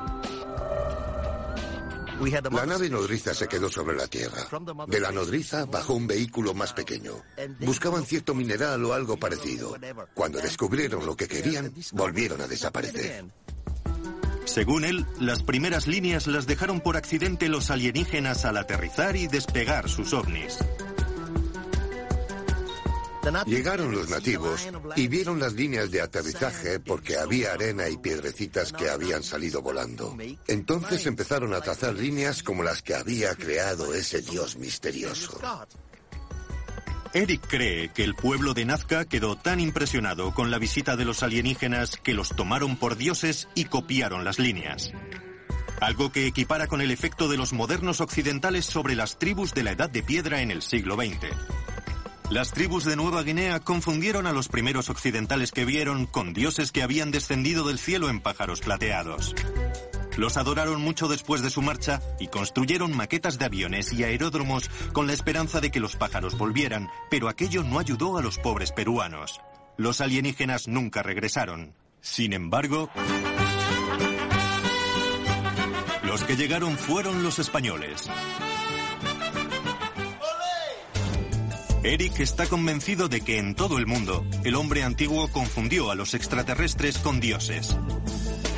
La 2.51 2.65
nave 2.67 2.87
nodriza 2.87 3.33
se 3.33 3.47
quedó 3.47 3.67
sobre 3.69 3.95
la 3.95 4.07
Tierra. 4.07 4.47
De 4.87 4.99
la 4.99 5.11
nodriza 5.11 5.65
bajó 5.65 5.95
un 5.95 6.05
vehículo 6.05 6.53
más 6.53 6.71
pequeño. 6.71 7.13
Buscaban 7.59 8.05
cierto 8.05 8.35
mineral 8.35 8.83
o 8.85 8.93
algo 8.93 9.17
parecido. 9.17 9.75
Cuando 10.13 10.39
descubrieron 10.39 11.05
lo 11.05 11.15
que 11.15 11.27
querían, 11.27 11.73
volvieron 11.93 12.41
a 12.41 12.47
desaparecer. 12.47 13.25
Según 14.45 14.85
él, 14.85 15.05
las 15.19 15.43
primeras 15.43 15.87
líneas 15.87 16.27
las 16.27 16.45
dejaron 16.45 16.81
por 16.81 16.97
accidente 16.97 17.47
los 17.49 17.71
alienígenas 17.71 18.45
al 18.45 18.57
aterrizar 18.57 19.15
y 19.15 19.27
despegar 19.27 19.89
sus 19.89 20.13
ovnis. 20.13 20.59
Llegaron 23.45 23.91
los 23.91 24.09
nativos 24.09 24.67
y 24.95 25.07
vieron 25.07 25.39
las 25.39 25.53
líneas 25.53 25.91
de 25.91 26.01
aterrizaje 26.01 26.79
porque 26.79 27.17
había 27.17 27.53
arena 27.53 27.87
y 27.89 27.97
piedrecitas 27.97 28.73
que 28.73 28.89
habían 28.89 29.23
salido 29.23 29.61
volando. 29.61 30.17
Entonces 30.47 31.05
empezaron 31.05 31.53
a 31.53 31.61
trazar 31.61 31.93
líneas 31.93 32.43
como 32.43 32.63
las 32.63 32.81
que 32.81 32.95
había 32.95 33.35
creado 33.35 33.93
ese 33.93 34.21
dios 34.21 34.57
misterioso. 34.57 35.39
Eric 37.13 37.45
cree 37.47 37.89
que 37.89 38.05
el 38.05 38.15
pueblo 38.15 38.53
de 38.53 38.63
Nazca 38.63 39.03
quedó 39.03 39.35
tan 39.35 39.59
impresionado 39.59 40.33
con 40.33 40.49
la 40.49 40.59
visita 40.59 40.95
de 40.95 41.03
los 41.03 41.23
alienígenas 41.23 41.97
que 41.97 42.13
los 42.13 42.29
tomaron 42.29 42.77
por 42.77 42.95
dioses 42.95 43.49
y 43.53 43.65
copiaron 43.65 44.23
las 44.23 44.39
líneas. 44.39 44.91
Algo 45.81 46.11
que 46.11 46.27
equipara 46.27 46.67
con 46.67 46.79
el 46.79 46.89
efecto 46.89 47.27
de 47.27 47.37
los 47.37 47.51
modernos 47.53 47.99
occidentales 47.99 48.65
sobre 48.65 48.95
las 48.95 49.19
tribus 49.19 49.53
de 49.53 49.63
la 49.63 49.71
Edad 49.71 49.89
de 49.89 50.03
Piedra 50.03 50.41
en 50.41 50.51
el 50.51 50.61
siglo 50.61 50.95
XX. 50.95 51.35
Las 52.31 52.51
tribus 52.51 52.85
de 52.85 52.95
Nueva 52.95 53.23
Guinea 53.23 53.59
confundieron 53.59 54.25
a 54.25 54.31
los 54.31 54.47
primeros 54.47 54.89
occidentales 54.89 55.51
que 55.51 55.65
vieron 55.65 56.05
con 56.05 56.31
dioses 56.31 56.71
que 56.71 56.81
habían 56.81 57.11
descendido 57.11 57.67
del 57.67 57.77
cielo 57.77 58.09
en 58.09 58.21
pájaros 58.21 58.61
plateados. 58.61 59.35
Los 60.15 60.37
adoraron 60.37 60.81
mucho 60.81 61.09
después 61.09 61.41
de 61.41 61.49
su 61.49 61.61
marcha 61.61 62.01
y 62.21 62.27
construyeron 62.27 62.95
maquetas 62.95 63.37
de 63.37 63.43
aviones 63.43 63.91
y 63.91 64.05
aeródromos 64.05 64.69
con 64.93 65.07
la 65.07 65.13
esperanza 65.13 65.59
de 65.59 65.71
que 65.71 65.81
los 65.81 65.97
pájaros 65.97 66.37
volvieran, 66.37 66.89
pero 67.09 67.27
aquello 67.27 67.63
no 67.63 67.79
ayudó 67.79 68.17
a 68.17 68.21
los 68.21 68.37
pobres 68.37 68.71
peruanos. 68.71 69.41
Los 69.75 69.99
alienígenas 69.99 70.69
nunca 70.69 71.03
regresaron. 71.03 71.75
Sin 71.99 72.31
embargo, 72.31 72.89
los 76.03 76.23
que 76.23 76.37
llegaron 76.37 76.77
fueron 76.77 77.23
los 77.23 77.39
españoles. 77.39 78.09
Eric 81.83 82.19
está 82.19 82.45
convencido 82.45 83.07
de 83.07 83.21
que 83.21 83.39
en 83.39 83.55
todo 83.55 83.79
el 83.79 83.87
mundo 83.87 84.23
el 84.43 84.53
hombre 84.53 84.83
antiguo 84.83 85.27
confundió 85.29 85.89
a 85.89 85.95
los 85.95 86.13
extraterrestres 86.13 86.99
con 86.99 87.19
dioses. 87.19 87.75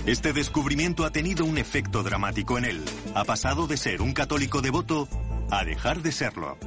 Este 0.06 0.34
descubrimiento 0.34 1.06
ha 1.06 1.12
tenido 1.12 1.46
un 1.46 1.58
efecto 1.58 2.04
dramático 2.04 2.58
en 2.58 2.66
él. 2.66 2.84
Ha 3.16 3.24
pasado 3.24 3.66
de 3.66 3.78
ser 3.78 4.02
un 4.02 4.12
católico 4.12 4.62
devoto 4.62 5.08
a 5.50 5.64
dejar 5.64 6.02
de 6.02 6.12
serlo. 6.12 6.58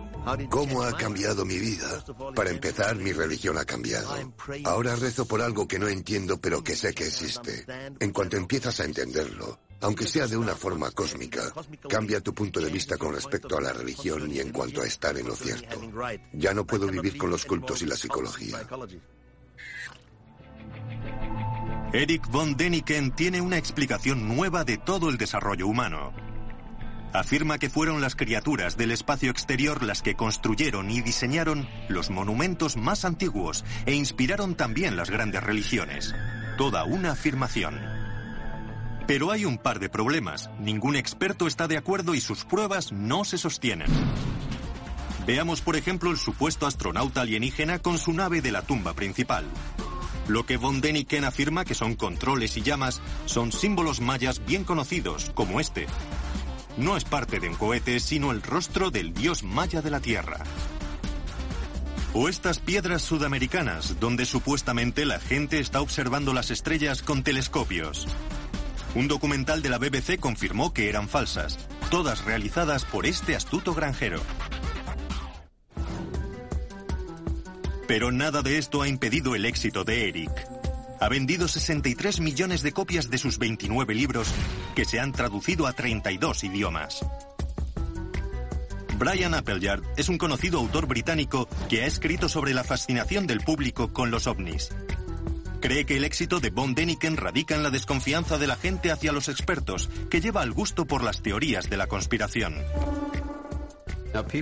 ¿Cómo 0.48 0.82
ha 0.82 0.96
cambiado 0.96 1.44
mi 1.44 1.58
vida? 1.58 2.02
Para 2.34 2.50
empezar, 2.50 2.96
mi 2.96 3.12
religión 3.12 3.58
ha 3.58 3.64
cambiado. 3.64 4.10
Ahora 4.64 4.96
rezo 4.96 5.26
por 5.26 5.42
algo 5.42 5.68
que 5.68 5.78
no 5.78 5.88
entiendo, 5.88 6.40
pero 6.40 6.64
que 6.64 6.74
sé 6.74 6.94
que 6.94 7.06
existe. 7.06 7.66
En 8.00 8.12
cuanto 8.12 8.36
empiezas 8.36 8.80
a 8.80 8.84
entenderlo, 8.84 9.60
aunque 9.80 10.06
sea 10.06 10.26
de 10.26 10.36
una 10.36 10.54
forma 10.54 10.90
cósmica, 10.90 11.52
cambia 11.88 12.20
tu 12.20 12.34
punto 12.34 12.60
de 12.60 12.70
vista 12.70 12.96
con 12.96 13.14
respecto 13.14 13.58
a 13.58 13.60
la 13.60 13.72
religión 13.72 14.30
y 14.30 14.40
en 14.40 14.50
cuanto 14.50 14.82
a 14.82 14.86
estar 14.86 15.16
en 15.16 15.26
lo 15.26 15.34
cierto. 15.34 15.80
Ya 16.32 16.54
no 16.54 16.66
puedo 16.66 16.86
vivir 16.86 17.16
con 17.16 17.30
los 17.30 17.44
cultos 17.44 17.82
y 17.82 17.86
la 17.86 17.96
psicología. 17.96 18.58
Eric 21.92 22.28
von 22.30 22.56
Deniken 22.56 23.12
tiene 23.12 23.40
una 23.40 23.58
explicación 23.58 24.28
nueva 24.28 24.64
de 24.64 24.76
todo 24.76 25.08
el 25.08 25.18
desarrollo 25.18 25.66
humano. 25.66 26.12
Afirma 27.12 27.58
que 27.58 27.70
fueron 27.70 28.02
las 28.02 28.16
criaturas 28.16 28.76
del 28.76 28.90
espacio 28.90 29.30
exterior 29.30 29.82
las 29.82 30.02
que 30.02 30.16
construyeron 30.16 30.90
y 30.90 31.00
diseñaron 31.00 31.66
los 31.88 32.10
monumentos 32.10 32.76
más 32.76 33.04
antiguos 33.04 33.64
e 33.86 33.94
inspiraron 33.94 34.56
también 34.56 34.96
las 34.96 35.08
grandes 35.08 35.42
religiones. 35.42 36.14
Toda 36.58 36.84
una 36.84 37.12
afirmación. 37.12 37.95
Pero 39.06 39.30
hay 39.30 39.44
un 39.44 39.56
par 39.56 39.78
de 39.78 39.88
problemas. 39.88 40.50
Ningún 40.58 40.96
experto 40.96 41.46
está 41.46 41.68
de 41.68 41.76
acuerdo 41.76 42.14
y 42.14 42.20
sus 42.20 42.44
pruebas 42.44 42.90
no 42.90 43.24
se 43.24 43.38
sostienen. 43.38 43.88
Veamos, 45.26 45.60
por 45.60 45.76
ejemplo, 45.76 46.10
el 46.10 46.16
supuesto 46.16 46.66
astronauta 46.66 47.20
alienígena 47.20 47.78
con 47.78 47.98
su 47.98 48.12
nave 48.12 48.42
de 48.42 48.52
la 48.52 48.62
tumba 48.62 48.94
principal. 48.94 49.44
Lo 50.28 50.44
que 50.44 50.56
von 50.56 50.80
Deniken 50.80 51.24
afirma 51.24 51.64
que 51.64 51.74
son 51.74 51.94
controles 51.94 52.56
y 52.56 52.62
llamas 52.62 53.00
son 53.26 53.52
símbolos 53.52 54.00
mayas 54.00 54.44
bien 54.44 54.64
conocidos, 54.64 55.30
como 55.34 55.60
este. 55.60 55.86
No 56.76 56.96
es 56.96 57.04
parte 57.04 57.38
de 57.38 57.48
un 57.48 57.54
cohete, 57.54 58.00
sino 58.00 58.32
el 58.32 58.42
rostro 58.42 58.90
del 58.90 59.14
dios 59.14 59.44
maya 59.44 59.82
de 59.82 59.90
la 59.90 60.00
Tierra. 60.00 60.38
O 62.12 62.28
estas 62.28 62.58
piedras 62.58 63.02
sudamericanas, 63.02 64.00
donde 64.00 64.26
supuestamente 64.26 65.04
la 65.04 65.20
gente 65.20 65.60
está 65.60 65.80
observando 65.80 66.34
las 66.34 66.50
estrellas 66.50 67.02
con 67.02 67.22
telescopios. 67.22 68.08
Un 68.96 69.08
documental 69.08 69.60
de 69.60 69.68
la 69.68 69.76
BBC 69.76 70.18
confirmó 70.18 70.72
que 70.72 70.88
eran 70.88 71.06
falsas, 71.06 71.58
todas 71.90 72.24
realizadas 72.24 72.86
por 72.86 73.04
este 73.04 73.36
astuto 73.36 73.74
granjero. 73.74 74.22
Pero 77.86 78.10
nada 78.10 78.40
de 78.40 78.56
esto 78.56 78.80
ha 78.80 78.88
impedido 78.88 79.34
el 79.34 79.44
éxito 79.44 79.84
de 79.84 80.08
Eric. 80.08 80.30
Ha 80.98 81.10
vendido 81.10 81.46
63 81.46 82.20
millones 82.20 82.62
de 82.62 82.72
copias 82.72 83.10
de 83.10 83.18
sus 83.18 83.38
29 83.38 83.94
libros, 83.94 84.28
que 84.74 84.86
se 84.86 84.98
han 84.98 85.12
traducido 85.12 85.66
a 85.66 85.74
32 85.74 86.44
idiomas. 86.44 87.04
Brian 88.98 89.34
Appleyard 89.34 89.82
es 89.98 90.08
un 90.08 90.16
conocido 90.16 90.58
autor 90.58 90.86
británico 90.86 91.50
que 91.68 91.82
ha 91.82 91.86
escrito 91.86 92.30
sobre 92.30 92.54
la 92.54 92.64
fascinación 92.64 93.26
del 93.26 93.40
público 93.40 93.92
con 93.92 94.10
los 94.10 94.26
ovnis. 94.26 94.70
Cree 95.60 95.86
que 95.86 95.96
el 95.96 96.04
éxito 96.04 96.40
de 96.40 96.50
Von 96.50 96.74
Deniken 96.74 97.16
radica 97.16 97.54
en 97.54 97.62
la 97.62 97.70
desconfianza 97.70 98.38
de 98.38 98.46
la 98.46 98.56
gente 98.56 98.90
hacia 98.90 99.12
los 99.12 99.28
expertos, 99.28 99.88
que 100.10 100.20
lleva 100.20 100.42
al 100.42 100.52
gusto 100.52 100.86
por 100.86 101.02
las 101.02 101.22
teorías 101.22 101.70
de 101.70 101.76
la 101.76 101.86
conspiración. 101.86 102.54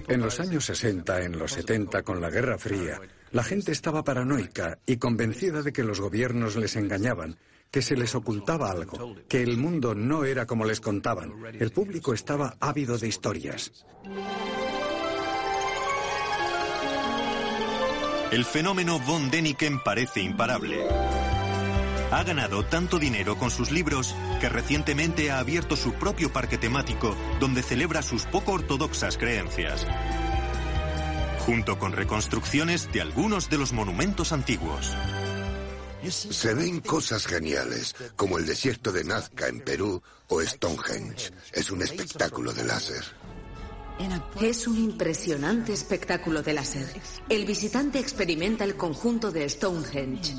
En 0.09 0.21
los 0.21 0.39
años 0.39 0.67
60, 0.67 1.23
en 1.23 1.39
los 1.39 1.53
70, 1.53 2.03
con 2.03 2.21
la 2.21 2.31
Guerra 2.31 2.59
Fría, 2.59 3.01
la 3.33 3.43
gente 3.43 3.73
estaba 3.73 4.05
paranoica 4.05 4.79
y 4.87 4.99
convencida 4.99 5.63
de 5.63 5.73
que 5.73 5.83
los 5.83 6.01
gobiernos 6.01 6.55
les 6.55 6.77
engañaban, 6.77 7.39
que 7.73 7.83
se 7.83 7.97
les 7.97 8.15
ocultaba 8.15 8.71
algo, 8.71 9.17
que 9.29 9.43
el 9.43 9.57
mundo 9.57 9.97
no 9.97 10.25
era 10.25 10.47
como 10.47 10.65
les 10.65 10.81
contaban. 10.81 11.33
El 11.59 11.73
público 11.73 12.15
estaba 12.15 12.57
ávido 12.61 12.99
de 12.99 13.09
historias. 13.09 13.85
El 18.35 18.45
fenómeno 18.45 18.99
von 18.99 19.31
Deniken 19.31 19.79
parece 19.79 20.21
imparable. 20.21 20.85
Ha 22.11 22.25
ganado 22.25 22.65
tanto 22.65 22.99
dinero 22.99 23.39
con 23.39 23.49
sus 23.49 23.71
libros 23.71 24.13
que 24.41 24.49
recientemente 24.49 25.31
ha 25.31 25.39
abierto 25.39 25.77
su 25.77 25.93
propio 25.93 26.33
parque 26.33 26.59
temático 26.59 27.15
donde 27.39 27.63
celebra 27.63 28.03
sus 28.03 28.25
poco 28.25 28.51
ortodoxas 28.51 29.19
creencias 29.19 29.87
junto 31.47 31.79
con 31.79 31.93
reconstrucciones 31.93 32.91
de 32.93 33.03
algunos 33.03 33.51
de 33.51 33.59
los 33.59 33.73
monumentos 33.73 34.33
antiguos. 34.33 34.93
Se 36.11 36.55
ven 36.55 36.81
cosas 36.81 37.27
geniales, 37.27 37.95
como 38.17 38.39
el 38.39 38.47
desierto 38.47 38.91
de 38.91 39.05
Nazca 39.05 39.47
en 39.47 39.61
Perú 39.61 40.03
o 40.27 40.43
Stonehenge. 40.43 41.31
Es 41.53 41.71
un 41.71 41.83
espectáculo 41.83 42.53
de 42.53 42.65
láser. 42.65 43.05
Es 44.41 44.67
un 44.67 44.77
impresionante 44.77 45.73
espectáculo 45.73 46.43
de 46.43 46.53
láser. 46.53 46.87
El 47.29 47.47
visitante 47.47 47.99
experimenta 47.99 48.65
el 48.65 48.77
conjunto 48.77 49.31
de 49.31 49.49
Stonehenge. 49.49 50.35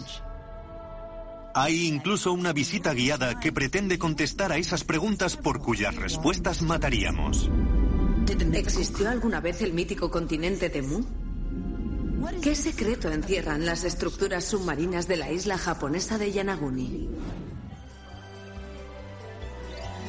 Hay 1.54 1.88
incluso 1.88 2.34
una 2.34 2.52
visita 2.52 2.94
guiada 2.94 3.40
que 3.40 3.54
pretende 3.54 3.98
contestar 3.98 4.52
a 4.52 4.58
esas 4.58 4.84
preguntas 4.84 5.38
por 5.38 5.62
cuyas 5.62 5.96
respuestas 5.96 6.62
mataríamos. 6.62 7.50
¿Existió 8.54 9.10
alguna 9.10 9.40
vez 9.40 9.62
el 9.62 9.74
mítico 9.74 10.12
continente 10.12 10.70
de 10.70 10.82
Mu? 10.82 11.04
¿Qué 12.42 12.56
secreto 12.56 13.10
encierran 13.10 13.66
las 13.66 13.86
estructuras 13.86 14.44
submarinas 14.44 15.08
de 15.08 15.18
la 15.18 15.32
isla 15.32 15.58
japonesa 15.58 16.18
de 16.18 16.32
Yanaguni? 16.32 17.10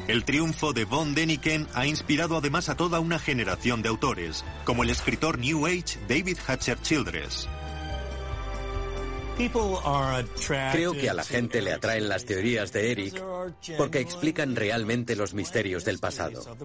El 0.08 0.24
triunfo 0.24 0.72
de 0.72 0.84
von 0.84 1.16
Däniken 1.16 1.66
ha 1.74 1.84
inspirado 1.84 2.36
además 2.36 2.68
a 2.68 2.76
toda 2.76 3.00
una 3.00 3.18
generación 3.18 3.82
de 3.82 3.88
autores, 3.88 4.44
como 4.64 4.84
el 4.84 4.90
escritor 4.90 5.38
New 5.38 5.66
Age 5.66 5.98
David 6.08 6.38
Hatcher 6.46 6.80
Childress. 6.80 7.48
Creo 10.72 10.92
que 10.92 11.10
a 11.10 11.14
la 11.14 11.24
gente 11.24 11.60
le 11.60 11.72
atraen 11.72 12.08
las 12.08 12.24
teorías 12.24 12.72
de 12.72 12.92
Eric 12.92 13.22
porque 13.76 13.98
explican 13.98 14.54
realmente 14.54 15.16
los 15.16 15.34
misterios 15.34 15.84
del 15.84 15.98
pasado. 15.98 16.56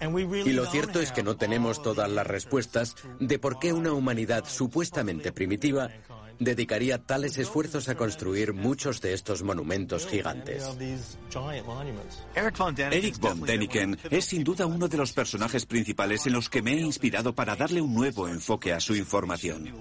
Y 0.00 0.52
lo 0.52 0.66
cierto 0.66 1.00
es 1.00 1.10
que 1.10 1.24
no 1.24 1.36
tenemos 1.36 1.82
todas 1.82 2.08
las 2.08 2.26
respuestas 2.26 2.94
de 3.18 3.38
por 3.38 3.58
qué 3.58 3.72
una 3.72 3.92
humanidad 3.92 4.44
supuestamente 4.46 5.32
primitiva 5.32 5.90
dedicaría 6.38 6.98
tales 6.98 7.38
esfuerzos 7.38 7.88
a 7.88 7.94
construir 7.94 8.52
muchos 8.52 9.00
de 9.00 9.12
estos 9.12 9.42
monumentos 9.42 10.06
gigantes. 10.06 10.64
Eric 12.90 13.18
von 13.18 13.40
Däniken 13.40 13.98
es 14.10 14.24
sin 14.26 14.44
duda 14.44 14.66
uno 14.66 14.88
de 14.88 14.96
los 14.96 15.12
personajes 15.12 15.66
principales 15.66 16.26
en 16.26 16.32
los 16.32 16.48
que 16.48 16.62
me 16.62 16.74
he 16.74 16.80
inspirado 16.80 17.34
para 17.34 17.56
darle 17.56 17.80
un 17.80 17.94
nuevo 17.94 18.28
enfoque 18.28 18.72
a 18.72 18.80
su 18.80 18.94
información. 18.94 19.74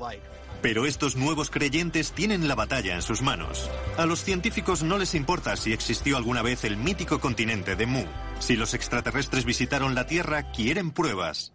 Pero 0.62 0.86
estos 0.86 1.16
nuevos 1.16 1.50
creyentes 1.50 2.12
tienen 2.12 2.48
la 2.48 2.56
batalla 2.56 2.96
en 2.96 3.02
sus 3.02 3.22
manos. 3.22 3.70
A 3.98 4.06
los 4.06 4.24
científicos 4.24 4.82
no 4.84 4.98
les 4.98 5.14
importa 5.14 5.56
si 5.58 5.74
existió 5.74 6.18
alguna 6.18 6.42
vez 6.42 6.64
el 6.64 6.78
mítico 6.78 7.20
continente 7.20 7.76
de 7.76 7.86
Mu. 7.86 8.06
Si 8.40 8.56
los 8.56 8.74
extraterrestres 8.74 9.46
visitaron 9.46 9.94
la 9.94 10.08
Tierra, 10.08 10.52
quieren 10.52 10.92
pruebas. 10.92 11.54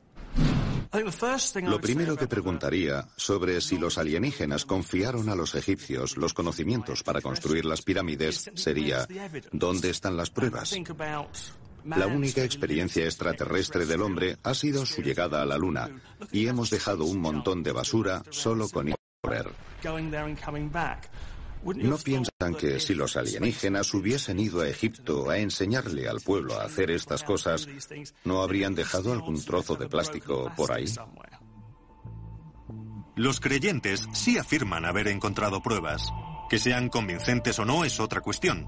Lo 0.92 1.80
primero 1.80 2.16
que 2.16 2.26
preguntaría 2.26 3.06
sobre 3.16 3.60
si 3.60 3.78
los 3.78 3.96
alienígenas 3.96 4.64
confiaron 4.64 5.28
a 5.28 5.36
los 5.36 5.54
egipcios 5.54 6.16
los 6.16 6.34
conocimientos 6.34 7.04
para 7.04 7.20
construir 7.20 7.64
las 7.64 7.82
pirámides 7.82 8.50
sería, 8.54 9.06
¿dónde 9.52 9.90
están 9.90 10.16
las 10.16 10.30
pruebas? 10.30 10.74
La 11.84 12.06
única 12.06 12.42
experiencia 12.42 13.04
extraterrestre 13.04 13.86
del 13.86 14.02
hombre 14.02 14.36
ha 14.42 14.54
sido 14.54 14.84
su 14.84 15.00
llegada 15.00 15.42
a 15.42 15.46
la 15.46 15.56
Luna 15.56 15.88
y 16.32 16.46
hemos 16.48 16.70
dejado 16.70 17.04
un 17.04 17.20
montón 17.20 17.62
de 17.62 17.72
basura 17.72 18.22
solo 18.30 18.68
con 18.68 18.88
ir 18.88 18.96
¿No 21.62 21.98
piensan 21.98 22.54
que 22.58 22.80
si 22.80 22.94
los 22.94 23.16
alienígenas 23.16 23.92
hubiesen 23.92 24.40
ido 24.40 24.62
a 24.62 24.68
Egipto 24.68 25.28
a 25.28 25.38
enseñarle 25.38 26.08
al 26.08 26.20
pueblo 26.20 26.58
a 26.58 26.64
hacer 26.64 26.90
estas 26.90 27.22
cosas, 27.22 27.68
no 28.24 28.42
habrían 28.42 28.74
dejado 28.74 29.12
algún 29.12 29.44
trozo 29.44 29.76
de 29.76 29.88
plástico 29.88 30.50
por 30.56 30.72
ahí? 30.72 30.86
Los 33.16 33.40
creyentes 33.40 34.06
sí 34.14 34.38
afirman 34.38 34.86
haber 34.86 35.08
encontrado 35.08 35.62
pruebas. 35.62 36.10
Que 36.48 36.58
sean 36.58 36.88
convincentes 36.88 37.58
o 37.58 37.64
no 37.64 37.84
es 37.84 38.00
otra 38.00 38.22
cuestión. 38.22 38.66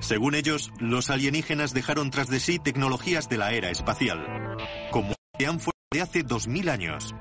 Según 0.00 0.34
ellos, 0.34 0.70
los 0.78 1.08
alienígenas 1.08 1.72
dejaron 1.72 2.10
tras 2.10 2.28
de 2.28 2.38
sí 2.38 2.58
tecnologías 2.58 3.28
de 3.28 3.38
la 3.38 3.52
era 3.52 3.70
espacial, 3.70 4.56
como 4.90 5.14
han 5.44 5.58
fuera 5.58 5.78
de 5.90 6.02
hace 6.02 6.22
2000 6.22 6.68
años. 6.68 7.14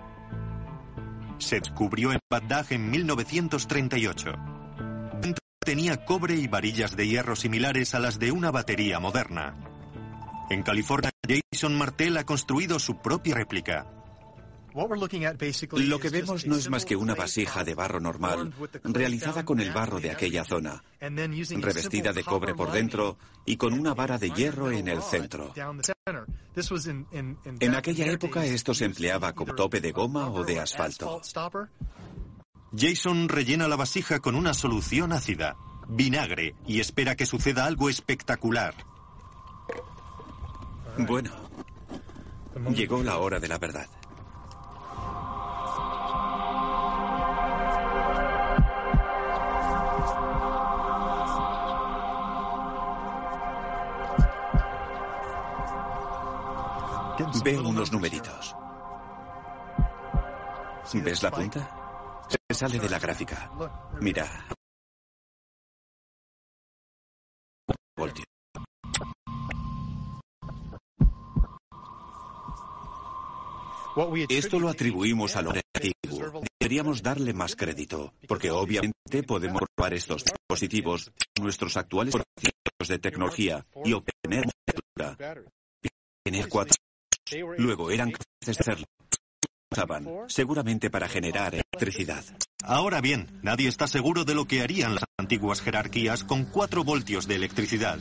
Se 1.44 1.60
descubrió 1.60 2.14
en 2.14 2.20
Bagdad 2.32 2.72
en 2.72 2.90
1938. 2.90 4.32
Tenía 5.60 6.06
cobre 6.06 6.36
y 6.36 6.48
varillas 6.48 6.96
de 6.96 7.08
hierro 7.08 7.36
similares 7.36 7.94
a 7.96 8.00
las 8.00 8.18
de 8.18 8.32
una 8.32 8.50
batería 8.50 9.00
moderna. 9.00 9.56
En 10.50 10.64
California, 10.64 11.12
Jason 11.28 11.78
Martell 11.78 12.18
ha 12.18 12.26
construido 12.26 12.80
su 12.80 12.98
propia 12.98 13.36
réplica. 13.36 13.88
Lo 14.74 16.00
que 16.00 16.10
vemos 16.10 16.46
no 16.46 16.56
es 16.56 16.70
más 16.70 16.86
que 16.86 16.96
una 16.96 17.16
vasija 17.16 17.64
de 17.64 17.76
barro 17.76 18.00
normal, 18.00 18.54
realizada 18.84 19.46
con 19.46 19.60
el 19.60 19.72
barro 19.72 20.00
de 20.00 20.12
aquella 20.12 20.44
zona, 20.44 20.84
revestida 21.00 22.14
de 22.14 22.24
cobre 22.24 22.56
por 22.56 22.72
dentro 22.72 23.18
y 23.46 23.58
con 23.58 23.74
una 23.74 23.94
vara 23.94 24.18
de 24.18 24.32
hierro 24.32 24.72
en 24.72 24.88
el 24.88 25.02
centro. 25.02 25.54
En 27.60 27.76
aquella 27.76 28.06
época 28.08 28.46
esto 28.46 28.74
se 28.74 28.86
empleaba 28.86 29.34
como 29.34 29.56
tope 29.56 29.82
de 29.82 29.92
goma 29.92 30.30
o 30.30 30.44
de 30.44 30.60
asfalto. 30.60 31.22
Jason 32.76 33.30
rellena 33.30 33.68
la 33.68 33.76
vasija 33.76 34.20
con 34.20 34.36
una 34.36 34.54
solución 34.56 35.12
ácida, 35.12 35.56
vinagre, 35.88 36.56
y 36.66 36.80
espera 36.80 37.16
que 37.16 37.28
suceda 37.28 37.66
algo 37.66 37.90
espectacular. 37.90 38.74
Bueno, 40.98 41.32
llegó 42.74 43.04
la 43.04 43.18
hora 43.18 43.40
de 43.40 43.48
la 43.48 43.60
verdad. 43.60 43.88
Veo 57.44 57.68
unos 57.68 57.92
numeritos. 57.92 58.56
¿Ves 60.94 61.24
la 61.24 61.32
punta? 61.32 62.24
Se 62.28 62.56
sale 62.56 62.80
de 62.80 62.90
la 62.90 63.00
gráfica. 63.00 63.52
Mira. 64.02 64.28
Esto 74.30 74.60
lo 74.60 74.70
atribuimos 74.70 75.36
a 75.36 75.42
lo 75.44 75.54
negativo. 75.54 76.42
Deberíamos 76.60 77.04
darle 77.04 77.34
más 77.34 77.56
crédito, 77.56 78.14
porque 78.28 78.50
obviamente 78.50 79.24
podemos 79.28 79.62
probar 79.76 79.94
estos 79.94 80.24
dispositivos 80.26 81.12
nuestros 81.40 81.78
actuales 81.78 82.16
procesos 82.16 82.88
de 82.88 83.00
tecnología 83.00 83.66
y 83.86 83.94
obtener 83.94 84.46
tener 86.24 86.48
cuatro 86.48 86.76
Luego 87.58 87.92
eran 87.92 88.12
capaces 88.12 88.46
de 88.46 88.52
hacerlo. 88.52 88.86
Usaban, 89.72 90.08
seguramente 90.28 90.90
para 90.90 91.10
generar 91.10 91.56
electricidad. 91.56 92.24
Ahora 92.64 93.02
bien, 93.02 93.40
nadie 93.42 93.68
está 93.68 93.88
seguro 93.88 94.24
de 94.24 94.36
lo 94.36 94.46
que 94.46 94.62
harían 94.62 94.96
las 94.96 95.06
antiguas 95.18 95.62
jerarquías 95.62 96.24
con 96.24 96.46
4 96.46 96.84
voltios 96.84 97.28
de 97.28 97.36
electricidad. 97.36 98.00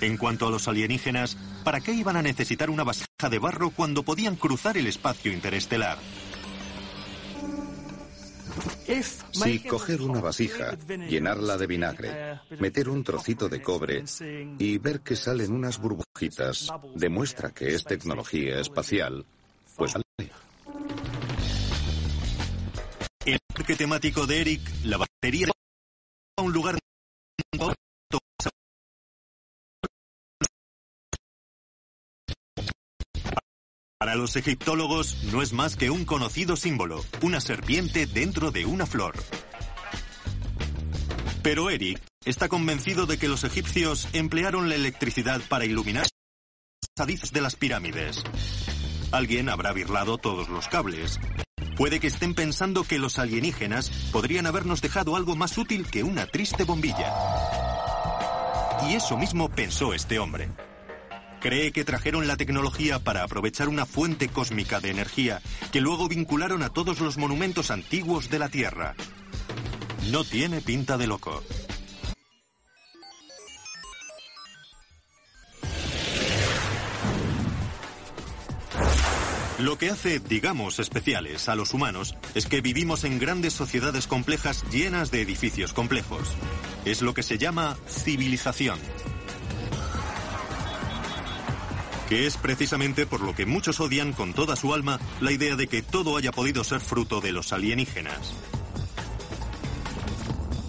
En 0.00 0.16
cuanto 0.16 0.46
a 0.46 0.50
los 0.50 0.68
alienígenas, 0.68 1.36
¿para 1.64 1.80
qué 1.80 1.92
iban 1.92 2.16
a 2.16 2.22
necesitar 2.22 2.70
una 2.70 2.84
vasija 2.84 3.28
de 3.30 3.38
barro 3.38 3.70
cuando 3.70 4.02
podían 4.02 4.36
cruzar 4.36 4.76
el 4.76 4.86
espacio 4.86 5.32
interestelar? 5.32 5.98
Si 9.32 9.60
coger 9.60 10.02
una 10.02 10.20
vasija, 10.20 10.76
llenarla 11.08 11.56
de 11.56 11.66
vinagre, 11.66 12.40
meter 12.58 12.88
un 12.88 13.04
trocito 13.04 13.48
de 13.48 13.62
cobre 13.62 14.04
y 14.58 14.78
ver 14.78 15.00
que 15.00 15.16
salen 15.16 15.52
unas 15.52 15.78
burbujitas 15.78 16.72
demuestra 16.94 17.50
que 17.50 17.74
es 17.74 17.84
tecnología 17.84 18.60
espacial, 18.60 19.24
pues 19.76 19.94
vale. 19.94 20.32
El 23.24 23.38
parque 23.54 23.76
temático 23.76 24.26
de 24.26 24.40
Eric, 24.40 24.60
la 24.84 24.96
batería 24.96 25.48
a 26.36 26.42
un 26.42 26.52
lugar 26.52 26.78
Para 34.00 34.14
los 34.14 34.36
egiptólogos 34.36 35.24
no 35.32 35.42
es 35.42 35.52
más 35.52 35.74
que 35.74 35.90
un 35.90 36.04
conocido 36.04 36.54
símbolo, 36.54 37.04
una 37.20 37.40
serpiente 37.40 38.06
dentro 38.06 38.52
de 38.52 38.64
una 38.64 38.86
flor. 38.86 39.16
Pero 41.42 41.68
Eric 41.68 42.00
está 42.24 42.48
convencido 42.48 43.06
de 43.06 43.18
que 43.18 43.26
los 43.26 43.42
egipcios 43.42 44.06
emplearon 44.12 44.68
la 44.68 44.76
electricidad 44.76 45.40
para 45.48 45.64
iluminar 45.64 46.04
los 46.04 46.90
pasadizos 46.94 47.32
de 47.32 47.40
las 47.40 47.56
pirámides. 47.56 48.22
Alguien 49.10 49.48
habrá 49.48 49.72
birlado 49.72 50.16
todos 50.16 50.48
los 50.48 50.68
cables. 50.68 51.18
Puede 51.76 51.98
que 51.98 52.06
estén 52.06 52.36
pensando 52.36 52.84
que 52.84 53.00
los 53.00 53.18
alienígenas 53.18 53.90
podrían 54.12 54.46
habernos 54.46 54.80
dejado 54.80 55.16
algo 55.16 55.34
más 55.34 55.58
útil 55.58 55.90
que 55.90 56.04
una 56.04 56.26
triste 56.26 56.62
bombilla. 56.62 57.12
Y 58.88 58.94
eso 58.94 59.18
mismo 59.18 59.48
pensó 59.48 59.92
este 59.92 60.20
hombre. 60.20 60.50
Cree 61.40 61.70
que 61.72 61.84
trajeron 61.84 62.26
la 62.26 62.36
tecnología 62.36 62.98
para 62.98 63.22
aprovechar 63.22 63.68
una 63.68 63.86
fuente 63.86 64.28
cósmica 64.28 64.80
de 64.80 64.90
energía 64.90 65.40
que 65.70 65.80
luego 65.80 66.08
vincularon 66.08 66.62
a 66.62 66.70
todos 66.70 67.00
los 67.00 67.16
monumentos 67.16 67.70
antiguos 67.70 68.28
de 68.28 68.38
la 68.38 68.48
Tierra. 68.48 68.94
No 70.10 70.24
tiene 70.24 70.60
pinta 70.60 70.98
de 70.98 71.06
loco. 71.06 71.42
Lo 79.58 79.76
que 79.76 79.90
hace, 79.90 80.20
digamos, 80.20 80.78
especiales 80.78 81.48
a 81.48 81.56
los 81.56 81.74
humanos 81.74 82.14
es 82.36 82.46
que 82.46 82.60
vivimos 82.60 83.02
en 83.02 83.18
grandes 83.18 83.54
sociedades 83.54 84.06
complejas 84.06 84.64
llenas 84.70 85.10
de 85.10 85.20
edificios 85.20 85.72
complejos. 85.72 86.28
Es 86.84 87.02
lo 87.02 87.12
que 87.12 87.24
se 87.24 87.38
llama 87.38 87.76
civilización. 87.88 88.78
Que 92.08 92.26
es 92.26 92.36
precisamente 92.36 93.06
por 93.06 93.20
lo 93.20 93.34
que 93.34 93.46
muchos 93.46 93.80
odian 93.80 94.12
con 94.12 94.32
toda 94.32 94.56
su 94.56 94.72
alma 94.72 94.98
la 95.20 95.32
idea 95.32 95.56
de 95.56 95.66
que 95.66 95.82
todo 95.82 96.16
haya 96.16 96.32
podido 96.32 96.64
ser 96.64 96.80
fruto 96.80 97.20
de 97.20 97.32
los 97.32 97.52
alienígenas. 97.52 98.34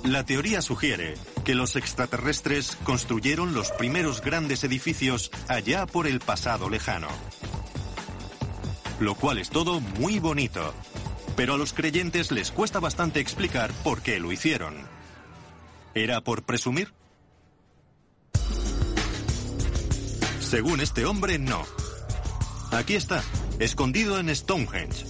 La 0.03 0.25
teoría 0.25 0.61
sugiere 0.61 1.15
que 1.45 1.55
los 1.55 1.75
extraterrestres 1.75 2.77
construyeron 2.83 3.53
los 3.53 3.71
primeros 3.71 4.21
grandes 4.21 4.63
edificios 4.63 5.31
allá 5.47 5.85
por 5.85 6.07
el 6.07 6.19
pasado 6.19 6.69
lejano 6.69 7.07
lo 8.99 9.15
cual 9.15 9.37
es 9.37 9.49
todo 9.49 9.79
muy 9.79 10.19
bonito. 10.19 10.73
Pero 11.35 11.53
a 11.53 11.57
los 11.57 11.73
creyentes 11.73 12.31
les 12.31 12.51
cuesta 12.51 12.79
bastante 12.79 13.19
explicar 13.19 13.71
por 13.83 14.01
qué 14.01 14.19
lo 14.19 14.31
hicieron. 14.31 14.75
¿Era 15.95 16.21
por 16.21 16.43
presumir? 16.43 16.93
Según 20.49 20.81
este 20.81 21.05
hombre, 21.05 21.37
no. 21.37 21.63
Aquí 22.71 22.95
está, 22.95 23.23
escondido 23.59 24.19
en 24.19 24.35
Stonehenge. 24.35 25.05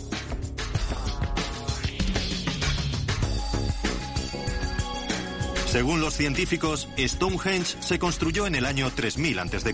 Según 5.71 6.01
los 6.01 6.13
científicos, 6.13 6.89
Stonehenge 6.97 7.77
se 7.79 7.99
construyó 7.99 8.47
en 8.47 8.55
el 8.55 8.65
año 8.65 8.91
3000 8.91 9.39
a.C. 9.39 9.73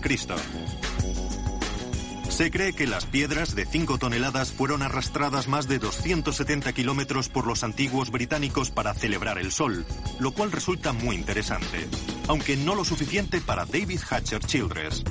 Se 2.28 2.50
cree 2.52 2.72
que 2.72 2.86
las 2.86 3.06
piedras 3.06 3.56
de 3.56 3.66
5 3.66 3.98
toneladas 3.98 4.52
fueron 4.52 4.82
arrastradas 4.82 5.48
más 5.48 5.66
de 5.66 5.80
270 5.80 6.72
kilómetros 6.74 7.28
por 7.28 7.44
los 7.44 7.64
antiguos 7.64 8.12
británicos 8.12 8.70
para 8.70 8.94
celebrar 8.94 9.38
el 9.38 9.50
sol, 9.50 9.84
lo 10.20 10.30
cual 10.30 10.52
resulta 10.52 10.92
muy 10.92 11.16
interesante, 11.16 11.88
aunque 12.28 12.56
no 12.56 12.76
lo 12.76 12.84
suficiente 12.84 13.40
para 13.40 13.64
David 13.64 13.98
Hatcher 14.08 14.44
Childress. 14.44 15.02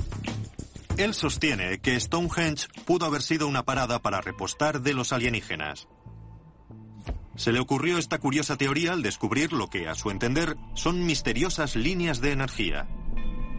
Él 0.96 1.14
sostiene 1.14 1.78
que 1.78 1.98
Stonehenge 1.98 2.68
pudo 2.84 3.06
haber 3.06 3.22
sido 3.22 3.48
una 3.48 3.64
parada 3.64 4.00
para 4.00 4.20
repostar 4.20 4.80
de 4.80 4.94
los 4.94 5.12
alienígenas. 5.12 5.88
Se 7.36 7.52
le 7.52 7.60
ocurrió 7.60 7.98
esta 7.98 8.18
curiosa 8.18 8.56
teoría 8.56 8.92
al 8.92 9.02
descubrir 9.02 9.52
lo 9.52 9.68
que, 9.68 9.88
a 9.88 9.94
su 9.94 10.10
entender, 10.10 10.56
son 10.74 11.04
misteriosas 11.04 11.76
líneas 11.76 12.20
de 12.20 12.32
energía 12.32 12.88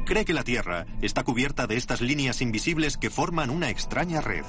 cree 0.07 0.23
que 0.23 0.33
la 0.33 0.45
Tierra 0.45 0.85
está 1.01 1.23
cubierta 1.23 1.67
de 1.67 1.75
estas 1.75 1.99
líneas 1.99 2.41
invisibles 2.41 2.97
que 2.97 3.09
forman 3.09 3.49
una 3.49 3.69
extraña 3.69 4.21
red. 4.21 4.45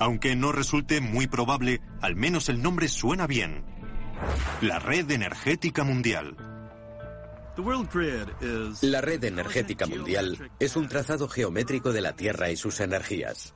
Aunque 0.00 0.34
no 0.34 0.50
resulte 0.50 1.00
muy 1.00 1.28
probable, 1.28 1.80
al 2.02 2.16
menos 2.16 2.48
el 2.48 2.60
nombre 2.60 2.88
suena 2.88 3.28
bien. 3.28 3.62
La 4.60 4.80
Red 4.80 5.10
Energética 5.12 5.84
Mundial. 5.84 6.36
La 8.82 9.00
red 9.00 9.24
energética 9.24 9.86
mundial 9.86 10.50
es 10.58 10.76
un 10.76 10.88
trazado 10.88 11.28
geométrico 11.28 11.92
de 11.92 12.00
la 12.00 12.14
Tierra 12.14 12.50
y 12.50 12.56
sus 12.56 12.80
energías. 12.80 13.54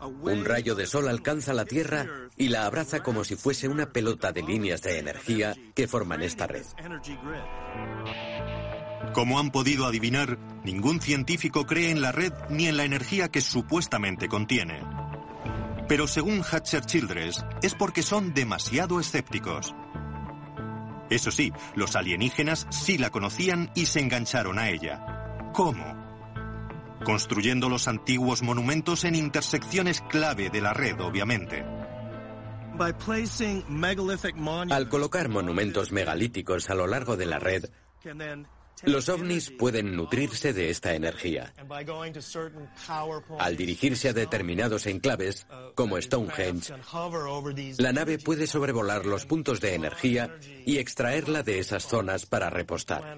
Un 0.00 0.44
rayo 0.44 0.74
de 0.74 0.86
sol 0.86 1.08
alcanza 1.08 1.54
la 1.54 1.64
Tierra 1.64 2.06
y 2.36 2.48
la 2.48 2.66
abraza 2.66 3.02
como 3.02 3.24
si 3.24 3.36
fuese 3.36 3.68
una 3.68 3.92
pelota 3.92 4.32
de 4.32 4.42
líneas 4.42 4.82
de 4.82 4.98
energía 4.98 5.54
que 5.74 5.88
forman 5.88 6.22
esta 6.22 6.46
red. 6.46 6.66
Como 9.14 9.38
han 9.38 9.50
podido 9.50 9.86
adivinar, 9.86 10.38
ningún 10.64 11.00
científico 11.00 11.64
cree 11.64 11.90
en 11.90 12.02
la 12.02 12.12
red 12.12 12.32
ni 12.50 12.66
en 12.66 12.76
la 12.76 12.84
energía 12.84 13.28
que 13.28 13.40
supuestamente 13.40 14.28
contiene. 14.28 14.82
Pero 15.88 16.06
según 16.06 16.42
Hatcher 16.42 16.84
Childress, 16.84 17.44
es 17.62 17.74
porque 17.74 18.02
son 18.02 18.34
demasiado 18.34 19.00
escépticos. 19.00 19.74
Eso 21.10 21.30
sí, 21.30 21.52
los 21.74 21.96
alienígenas 21.96 22.66
sí 22.70 22.98
la 22.98 23.10
conocían 23.10 23.70
y 23.74 23.86
se 23.86 24.00
engancharon 24.00 24.58
a 24.58 24.70
ella. 24.70 25.50
¿Cómo? 25.52 25.84
Construyendo 27.04 27.68
los 27.68 27.88
antiguos 27.88 28.42
monumentos 28.42 29.04
en 29.04 29.14
intersecciones 29.14 30.00
clave 30.00 30.50
de 30.50 30.60
la 30.60 30.72
red, 30.72 31.00
obviamente. 31.00 31.64
Al 34.72 34.88
colocar 34.88 35.28
monumentos 35.28 35.92
megalíticos 35.92 36.68
a 36.68 36.74
lo 36.74 36.86
largo 36.86 37.16
de 37.16 37.26
la 37.26 37.38
red, 37.38 37.64
los 38.82 39.08
ovnis 39.08 39.50
pueden 39.50 39.96
nutrirse 39.96 40.52
de 40.52 40.70
esta 40.70 40.94
energía. 40.94 41.52
Al 43.38 43.56
dirigirse 43.56 44.08
a 44.08 44.12
determinados 44.12 44.86
enclaves, 44.86 45.46
como 45.74 46.00
Stonehenge, 46.00 46.72
la 47.78 47.92
nave 47.92 48.18
puede 48.18 48.46
sobrevolar 48.46 49.06
los 49.06 49.26
puntos 49.26 49.60
de 49.60 49.74
energía 49.74 50.36
y 50.64 50.78
extraerla 50.78 51.42
de 51.42 51.58
esas 51.58 51.86
zonas 51.86 52.26
para 52.26 52.50
repostar. 52.50 53.16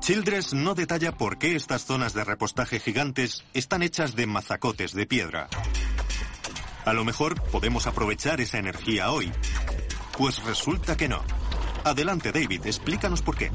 Childress 0.00 0.54
no 0.54 0.74
detalla 0.74 1.12
por 1.16 1.38
qué 1.38 1.54
estas 1.56 1.84
zonas 1.86 2.14
de 2.14 2.24
repostaje 2.24 2.80
gigantes 2.80 3.44
están 3.54 3.82
hechas 3.82 4.16
de 4.16 4.26
mazacotes 4.26 4.92
de 4.92 5.06
piedra. 5.06 5.48
A 6.84 6.92
lo 6.92 7.04
mejor 7.04 7.40
podemos 7.50 7.86
aprovechar 7.86 8.40
esa 8.40 8.58
energía 8.58 9.10
hoy. 9.10 9.32
Pues 10.18 10.42
resulta 10.44 10.96
que 10.96 11.08
no. 11.08 11.24
Adelante, 11.84 12.32
David, 12.32 12.66
explícanos 12.66 13.22
por 13.22 13.36
qué. 13.36 13.50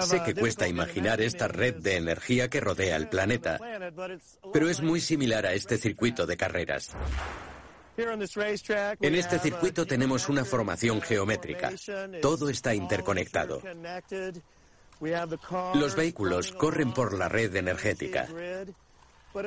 Sé 0.00 0.22
que 0.24 0.34
cuesta 0.34 0.66
imaginar 0.66 1.20
esta 1.20 1.46
red 1.46 1.74
de 1.76 1.96
energía 1.96 2.48
que 2.48 2.60
rodea 2.60 2.96
el 2.96 3.08
planeta, 3.08 3.60
pero 4.52 4.70
es 4.70 4.80
muy 4.80 5.00
similar 5.00 5.44
a 5.44 5.52
este 5.52 5.76
circuito 5.76 6.26
de 6.26 6.38
carreras. 6.38 6.96
En 7.96 9.14
este 9.14 9.38
circuito 9.38 9.86
tenemos 9.86 10.30
una 10.30 10.46
formación 10.46 11.02
geométrica. 11.02 11.70
Todo 12.22 12.48
está 12.48 12.74
interconectado. 12.74 13.60
Los 15.74 15.94
vehículos 15.94 16.52
corren 16.52 16.94
por 16.94 17.12
la 17.18 17.28
red 17.28 17.54
energética. 17.54 18.26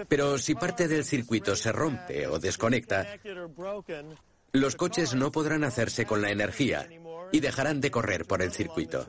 Pero 0.08 0.38
si 0.38 0.54
parte 0.54 0.88
del 0.88 1.04
circuito 1.04 1.56
se 1.56 1.72
rompe 1.72 2.28
o 2.28 2.38
desconecta, 2.38 3.08
los 4.56 4.76
coches 4.76 5.15
no 5.15 5.32
podrán 5.32 5.63
hacerse 5.63 6.06
con 6.06 6.22
la 6.22 6.32
energía 6.32 6.88
y 7.32 7.39
dejarán 7.39 7.82
de 7.82 7.91
correr 7.91 8.26
por 8.26 8.41
el 8.41 8.52
circuito. 8.52 9.06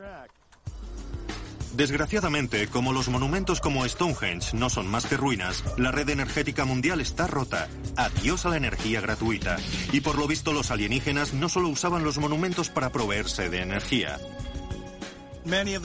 Desgraciadamente, 1.77 2.67
como 2.67 2.91
los 2.91 3.07
monumentos 3.07 3.61
como 3.61 3.87
Stonehenge 3.87 4.57
no 4.57 4.67
son 4.67 4.87
más 4.87 5.05
que 5.05 5.15
ruinas, 5.15 5.63
la 5.77 5.91
red 5.91 6.09
energética 6.09 6.65
mundial 6.65 7.01
está 7.01 7.27
rota. 7.27 7.67
Adiós 7.95 8.47
a 8.47 8.49
la 8.49 8.57
energía 8.57 8.99
gratuita. 8.99 9.57
Y 9.91 10.01
por 10.01 10.17
lo 10.17 10.27
visto 10.27 10.53
los 10.53 10.71
alienígenas 10.71 11.35
no 11.35 11.49
solo 11.49 11.69
usaban 11.69 12.03
los 12.03 12.17
monumentos 12.17 12.69
para 12.69 12.89
proveerse 12.89 13.49
de 13.49 13.61
energía. 13.61 14.17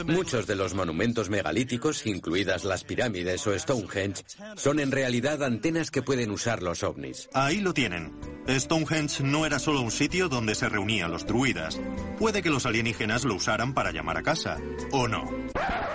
Muchos 0.07 0.47
de 0.47 0.57
los 0.57 0.75
monumentos 0.75 1.31
megalíticos, 1.31 2.05
incluidas 2.07 2.65
las 2.65 2.83
pirámides 2.83 3.47
o 3.47 3.57
Stonehenge, 3.57 4.25
son 4.57 4.81
en 4.81 4.91
realidad 4.91 5.43
antenas 5.43 5.91
que 5.91 6.03
pueden 6.03 6.31
usar 6.33 6.63
los 6.63 6.83
ovnis. 6.83 7.29
Ahí 7.33 7.61
lo 7.61 7.73
tienen. 7.73 8.13
Stonehenge 8.49 9.23
no 9.23 9.47
era 9.47 9.61
solo 9.61 9.81
un 9.81 9.93
sitio 9.93 10.29
donde 10.29 10.57
se 10.57 10.69
reunían 10.69 11.13
los 11.13 11.27
druidas. 11.27 11.81
Puede 12.19 12.43
que 12.43 12.51
los 12.51 12.67
alienígenas 12.67 13.25
lo 13.25 13.37
usaran 13.37 13.73
para 13.73 13.93
llamar 13.93 14.19
a 14.19 14.23
casa, 14.23 14.59
¿o 14.91 15.07
no? 15.07 15.25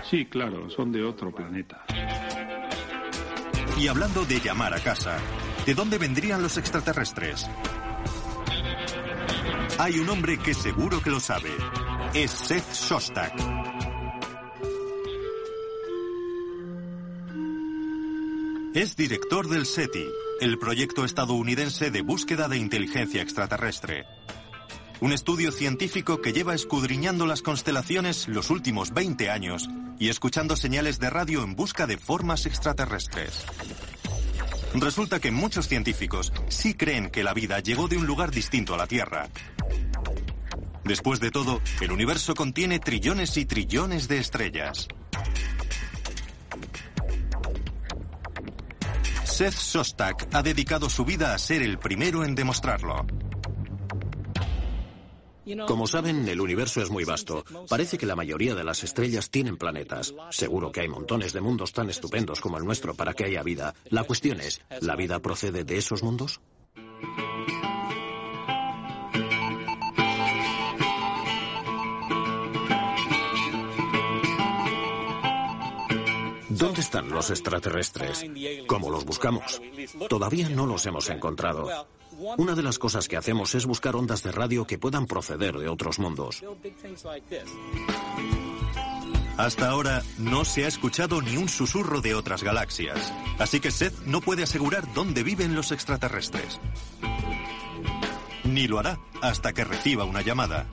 Sí, 0.10 0.26
claro, 0.26 0.70
son 0.70 0.94
de 0.94 1.04
otro 1.04 1.36
planeta. 1.36 1.84
Y 3.78 3.88
hablando 3.88 4.26
de 4.26 4.40
llamar 4.40 4.74
a 4.74 4.80
casa, 4.80 5.18
¿de 5.66 5.74
dónde 5.74 5.98
vendrían 5.98 6.42
los 6.42 6.58
extraterrestres? 6.58 7.48
Hay 9.80 10.00
un 10.00 10.10
hombre 10.10 10.40
que 10.40 10.56
seguro 10.56 11.02
que 11.02 11.12
lo 11.12 11.20
sabe 11.20 11.52
es 12.16 12.32
Seth 12.32 12.74
Shostak. 12.74 13.34
Es 18.74 18.96
director 18.96 19.48
del 19.48 19.68
SETI, 19.68 20.06
el 20.42 20.58
proyecto 20.58 21.06
estadounidense 21.06 21.92
de 21.92 22.02
búsqueda 22.02 22.48
de 22.48 22.58
inteligencia 22.58 23.22
extraterrestre. 23.22 24.06
Un 25.00 25.14
estudio 25.14 25.52
científico 25.52 26.22
que 26.22 26.34
lleva 26.34 26.56
escudriñando 26.56 27.28
las 27.28 27.44
constelaciones 27.44 28.28
los 28.28 28.50
últimos 28.50 28.96
20 28.96 29.30
años 29.30 29.70
y 30.00 30.10
escuchando 30.10 30.56
señales 30.56 30.98
de 31.00 31.12
radio 31.12 31.44
en 31.44 31.56
busca 31.56 31.86
de 31.86 31.98
formas 31.98 32.48
extraterrestres. 32.48 33.46
Resulta 34.74 35.20
que 35.20 35.32
muchos 35.32 35.68
científicos 35.68 36.34
sí 36.50 36.74
creen 36.74 37.10
que 37.10 37.24
la 37.24 37.34
vida 37.34 37.60
llegó 37.60 37.88
de 37.88 37.98
un 37.98 38.08
lugar 38.08 38.32
distinto 38.32 38.74
a 38.74 38.78
la 38.78 38.88
Tierra, 38.88 39.30
Después 40.84 41.20
de 41.20 41.32
todo, 41.32 41.62
el 41.82 41.92
universo 41.92 42.34
contiene 42.34 42.80
trillones 42.80 43.36
y 43.38 43.46
trillones 43.46 44.08
de 44.08 44.20
estrellas. 44.20 44.88
Seth 49.26 49.54
Sostak 49.54 50.30
ha 50.34 50.42
dedicado 50.42 50.90
su 50.90 51.06
vida 51.06 51.34
a 51.34 51.38
ser 51.38 51.62
el 51.62 51.78
primero 51.78 52.24
en 52.24 52.34
demostrarlo. 52.34 53.06
Como 55.68 55.88
saben, 55.88 56.28
el 56.28 56.42
universo 56.42 56.82
es 56.82 56.90
muy 56.90 57.04
vasto. 57.04 57.46
Parece 57.70 57.98
que 57.98 58.06
la 58.06 58.16
mayoría 58.16 58.56
de 58.56 58.64
las 58.64 58.84
estrellas 58.84 59.30
tienen 59.30 59.58
planetas. 59.58 60.14
Seguro 60.32 60.72
que 60.72 60.82
hay 60.82 60.88
montones 60.88 61.34
de 61.34 61.42
mundos 61.42 61.72
tan 61.72 61.90
estupendos 61.90 62.42
como 62.42 62.58
el 62.58 62.66
nuestro 62.66 62.96
para 62.96 63.14
que 63.14 63.26
haya 63.26 63.44
vida. 63.44 63.74
La 63.90 64.04
cuestión 64.04 64.42
es, 64.42 64.62
¿la 64.82 64.96
vida 64.96 65.20
procede 65.20 65.64
de 65.64 65.78
esos 65.78 66.04
mundos? 66.04 66.42
Están 76.88 77.10
los 77.10 77.30
extraterrestres? 77.32 78.26
¿Cómo 78.66 78.90
los 78.90 79.04
buscamos? 79.04 79.62
Todavía 80.08 80.48
no 80.48 80.66
los 80.66 80.86
hemos 80.86 81.10
encontrado. 81.10 81.68
Una 82.38 82.56
de 82.56 82.64
las 82.64 82.80
cosas 82.80 83.10
que 83.10 83.18
hacemos 83.18 83.54
es 83.56 83.66
buscar 83.66 83.98
ondas 83.98 84.24
de 84.24 84.32
radio 84.32 84.66
que 84.66 84.78
puedan 84.78 85.06
proceder 85.06 85.58
de 85.58 85.68
otros 85.68 86.00
mundos. 86.00 86.42
Hasta 89.36 89.70
ahora 89.70 90.02
no 90.18 90.46
se 90.46 90.64
ha 90.64 90.70
escuchado 90.70 91.22
ni 91.22 91.36
un 91.36 91.50
susurro 91.50 92.00
de 92.00 92.16
otras 92.16 92.42
galaxias, 92.42 93.14
así 93.38 93.60
que 93.60 93.70
Seth 93.70 94.06
no 94.06 94.22
puede 94.22 94.44
asegurar 94.44 94.92
dónde 94.94 95.24
viven 95.24 95.56
los 95.56 95.74
extraterrestres. 95.74 96.62
Ni 98.46 98.66
lo 98.68 98.80
hará 98.80 98.98
hasta 99.22 99.52
que 99.52 99.66
reciba 99.66 100.06
una 100.06 100.22
llamada. 100.22 100.68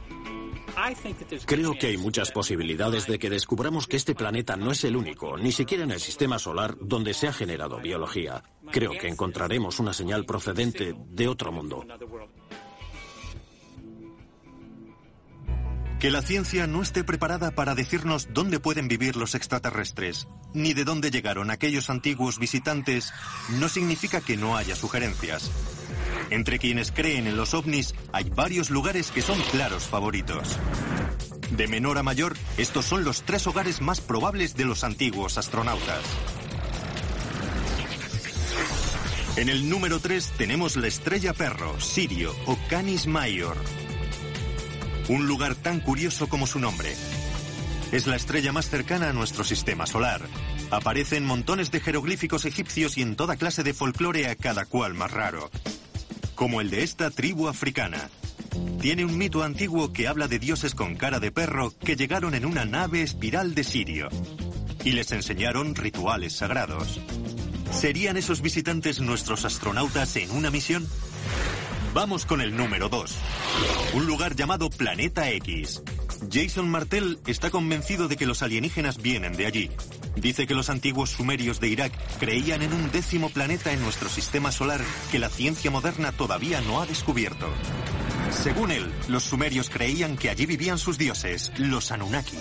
Creo 1.46 1.74
que 1.78 1.88
hay 1.88 1.96
muchas 1.96 2.30
posibilidades 2.30 3.06
de 3.06 3.18
que 3.18 3.30
descubramos 3.30 3.87
que 3.87 3.96
este 3.96 4.14
planeta 4.14 4.56
no 4.56 4.72
es 4.72 4.84
el 4.84 4.96
único, 4.96 5.37
ni 5.37 5.52
siquiera 5.52 5.84
en 5.84 5.90
el 5.90 6.00
sistema 6.00 6.38
solar, 6.38 6.76
donde 6.80 7.14
se 7.14 7.28
ha 7.28 7.32
generado 7.32 7.80
biología. 7.80 8.42
Creo 8.70 8.92
que 8.92 9.08
encontraremos 9.08 9.78
una 9.78 9.92
señal 9.92 10.24
procedente 10.24 10.94
de 10.96 11.28
otro 11.28 11.52
mundo. 11.52 11.84
Que 16.00 16.10
la 16.10 16.20
ciencia 16.20 16.66
no 16.66 16.82
esté 16.82 17.02
preparada 17.02 17.52
para 17.52 17.74
decirnos 17.74 18.28
dónde 18.30 18.60
pueden 18.60 18.88
vivir 18.88 19.16
los 19.16 19.34
extraterrestres, 19.34 20.28
ni 20.52 20.74
de 20.74 20.84
dónde 20.84 21.10
llegaron 21.10 21.50
aquellos 21.50 21.88
antiguos 21.88 22.38
visitantes, 22.38 23.12
no 23.58 23.70
significa 23.70 24.20
que 24.20 24.37
no 24.37 24.56
haya 24.56 24.76
sugerencias. 24.76 25.50
Entre 26.30 26.58
quienes 26.58 26.90
creen 26.90 27.26
en 27.26 27.37
los 27.37 27.54
ovnis 27.54 27.94
hay 28.12 28.30
varios 28.30 28.70
lugares 28.70 29.10
que 29.10 29.22
son 29.22 29.40
claros 29.50 29.84
favoritos. 29.84 30.58
De 31.50 31.68
menor 31.68 31.98
a 31.98 32.02
mayor, 32.02 32.34
estos 32.56 32.84
son 32.87 33.04
los 33.04 33.22
tres 33.22 33.46
hogares 33.46 33.80
más 33.80 34.00
probables 34.00 34.56
de 34.56 34.64
los 34.64 34.82
antiguos 34.84 35.38
astronautas. 35.38 36.02
En 39.37 39.48
el 39.48 39.68
número 39.68 39.98
3 39.98 40.32
tenemos 40.38 40.76
la 40.76 40.87
estrella 40.87 41.32
perro, 41.32 41.78
Sirio 41.80 42.34
o 42.46 42.56
Canis 42.68 43.06
Major. 43.06 43.56
Un 45.08 45.26
lugar 45.26 45.54
tan 45.54 45.80
curioso 45.80 46.28
como 46.28 46.46
su 46.46 46.58
nombre. 46.58 46.94
Es 47.92 48.06
la 48.06 48.16
estrella 48.16 48.52
más 48.52 48.70
cercana 48.70 49.10
a 49.10 49.12
nuestro 49.12 49.44
sistema 49.44 49.87
solar. 49.87 50.22
Aparecen 50.70 51.24
montones 51.24 51.70
de 51.70 51.80
jeroglíficos 51.80 52.44
egipcios 52.44 52.96
y 52.96 53.02
en 53.02 53.16
toda 53.16 53.37
clase 53.37 53.62
de 53.62 53.74
folclore 53.74 54.28
a 54.28 54.37
cada 54.37 54.64
cual 54.64 54.94
más 54.94 55.10
raro 55.10 55.50
como 56.34 56.60
el 56.60 56.70
de 56.70 56.82
esta 56.82 57.10
tribu 57.10 57.48
africana. 57.48 58.10
Tiene 58.80 59.04
un 59.04 59.16
mito 59.16 59.42
antiguo 59.42 59.92
que 59.92 60.08
habla 60.08 60.28
de 60.28 60.38
dioses 60.38 60.74
con 60.74 60.94
cara 60.96 61.20
de 61.20 61.32
perro 61.32 61.72
que 61.84 61.96
llegaron 61.96 62.34
en 62.34 62.44
una 62.44 62.64
nave 62.64 63.02
espiral 63.02 63.54
de 63.54 63.64
Sirio 63.64 64.08
y 64.84 64.92
les 64.92 65.12
enseñaron 65.12 65.74
rituales 65.74 66.34
sagrados. 66.34 67.00
¿Serían 67.72 68.16
esos 68.16 68.42
visitantes 68.42 69.00
nuestros 69.00 69.44
astronautas 69.44 70.16
en 70.16 70.30
una 70.30 70.50
misión? 70.50 70.86
Vamos 71.94 72.26
con 72.26 72.40
el 72.40 72.56
número 72.56 72.88
2. 72.88 73.16
Un 73.94 74.06
lugar 74.06 74.34
llamado 74.34 74.68
Planeta 74.70 75.30
X. 75.30 75.82
Jason 76.30 76.68
Martel 76.68 77.18
está 77.26 77.50
convencido 77.50 78.08
de 78.08 78.16
que 78.16 78.26
los 78.26 78.42
alienígenas 78.42 79.00
vienen 79.00 79.34
de 79.34 79.46
allí. 79.46 79.70
Dice 80.16 80.46
que 80.46 80.54
los 80.54 80.70
antiguos 80.70 81.10
sumerios 81.10 81.60
de 81.60 81.68
Irak 81.68 81.92
creían 82.18 82.62
en 82.62 82.72
un 82.72 82.90
décimo 82.90 83.30
planeta 83.30 83.72
en 83.72 83.82
nuestro 83.82 84.08
sistema 84.08 84.52
solar 84.52 84.80
que 85.10 85.18
la 85.18 85.28
ciencia 85.28 85.70
moderna 85.70 86.12
todavía 86.12 86.60
no 86.60 86.80
ha 86.80 86.87
descubierto. 86.87 87.48
Según 88.30 88.70
él, 88.70 88.92
los 89.08 89.24
sumerios 89.24 89.70
creían 89.70 90.16
que 90.16 90.30
allí 90.30 90.46
vivían 90.46 90.78
sus 90.78 90.98
dioses, 90.98 91.52
los 91.58 91.90
Anunnaki. 91.90 92.38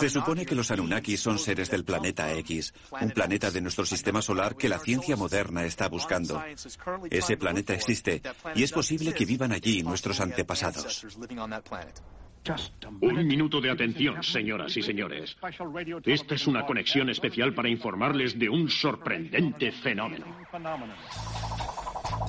Se 0.00 0.10
supone 0.10 0.46
que 0.46 0.54
los 0.54 0.70
Anunnaki 0.70 1.16
son 1.16 1.38
seres 1.38 1.70
del 1.70 1.84
planeta 1.84 2.32
X, 2.34 2.72
un 3.00 3.10
planeta 3.10 3.50
de 3.50 3.60
nuestro 3.60 3.84
sistema 3.84 4.22
solar 4.22 4.56
que 4.56 4.68
la 4.68 4.78
ciencia 4.78 5.16
moderna 5.16 5.64
está 5.64 5.88
buscando. 5.88 6.42
Ese 7.10 7.36
planeta 7.36 7.74
existe 7.74 8.22
y 8.54 8.62
es 8.62 8.72
posible 8.72 9.12
que 9.12 9.24
vivan 9.24 9.52
allí 9.52 9.82
nuestros 9.82 10.20
antepasados. 10.20 11.06
Un 13.00 13.26
minuto 13.26 13.60
de 13.60 13.70
atención, 13.70 14.22
señoras 14.22 14.76
y 14.76 14.82
señores. 14.82 15.36
Esta 16.04 16.34
es 16.34 16.46
una 16.46 16.64
conexión 16.64 17.10
especial 17.10 17.52
para 17.54 17.68
informarles 17.68 18.38
de 18.38 18.48
un 18.48 18.70
sorprendente 18.70 19.72
fenómeno. 19.72 20.24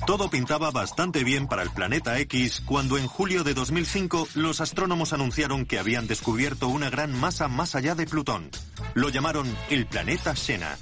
Todo 0.06 0.30
pintaba 0.30 0.70
bastante 0.70 1.24
bien 1.24 1.46
para 1.46 1.62
el 1.62 1.70
planeta 1.70 2.18
X 2.20 2.62
cuando 2.64 2.98
en 2.98 3.06
julio 3.06 3.44
de 3.44 3.54
2005 3.54 4.28
los 4.34 4.60
astrónomos 4.60 5.12
anunciaron 5.12 5.66
que 5.66 5.78
habían 5.78 6.06
descubierto 6.06 6.68
una 6.68 6.90
gran 6.90 7.18
masa 7.18 7.48
más 7.48 7.74
allá 7.74 7.94
de 7.94 8.06
Plutón. 8.06 8.50
Lo 8.94 9.08
llamaron 9.08 9.46
el 9.68 9.86
planeta 9.86 10.34
Xena. 10.34 10.76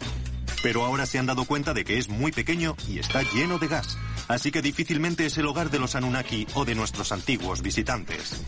Pero 0.62 0.84
ahora 0.84 1.06
se 1.06 1.18
han 1.18 1.26
dado 1.26 1.44
cuenta 1.44 1.74
de 1.74 1.84
que 1.84 1.98
es 1.98 2.08
muy 2.08 2.32
pequeño 2.32 2.76
y 2.88 2.98
está 2.98 3.22
lleno 3.22 3.58
de 3.58 3.68
gas, 3.68 3.96
así 4.28 4.50
que 4.50 4.62
difícilmente 4.62 5.26
es 5.26 5.38
el 5.38 5.46
hogar 5.46 5.70
de 5.70 5.78
los 5.78 5.94
Anunnaki 5.94 6.46
o 6.54 6.64
de 6.64 6.74
nuestros 6.74 7.12
antiguos 7.12 7.62
visitantes. 7.62 8.42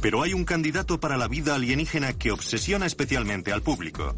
Pero 0.00 0.22
hay 0.22 0.32
un 0.32 0.44
candidato 0.44 1.00
para 1.00 1.16
la 1.16 1.26
vida 1.26 1.56
alienígena 1.56 2.12
que 2.12 2.30
obsesiona 2.30 2.86
especialmente 2.86 3.52
al 3.52 3.62
público. 3.62 4.14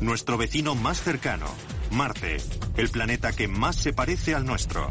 Nuestro 0.00 0.36
vecino 0.36 0.74
más 0.74 1.00
cercano, 1.00 1.46
Marte, 1.90 2.36
el 2.76 2.90
planeta 2.90 3.32
que 3.32 3.48
más 3.48 3.76
se 3.76 3.94
parece 3.94 4.34
al 4.34 4.44
nuestro. 4.44 4.90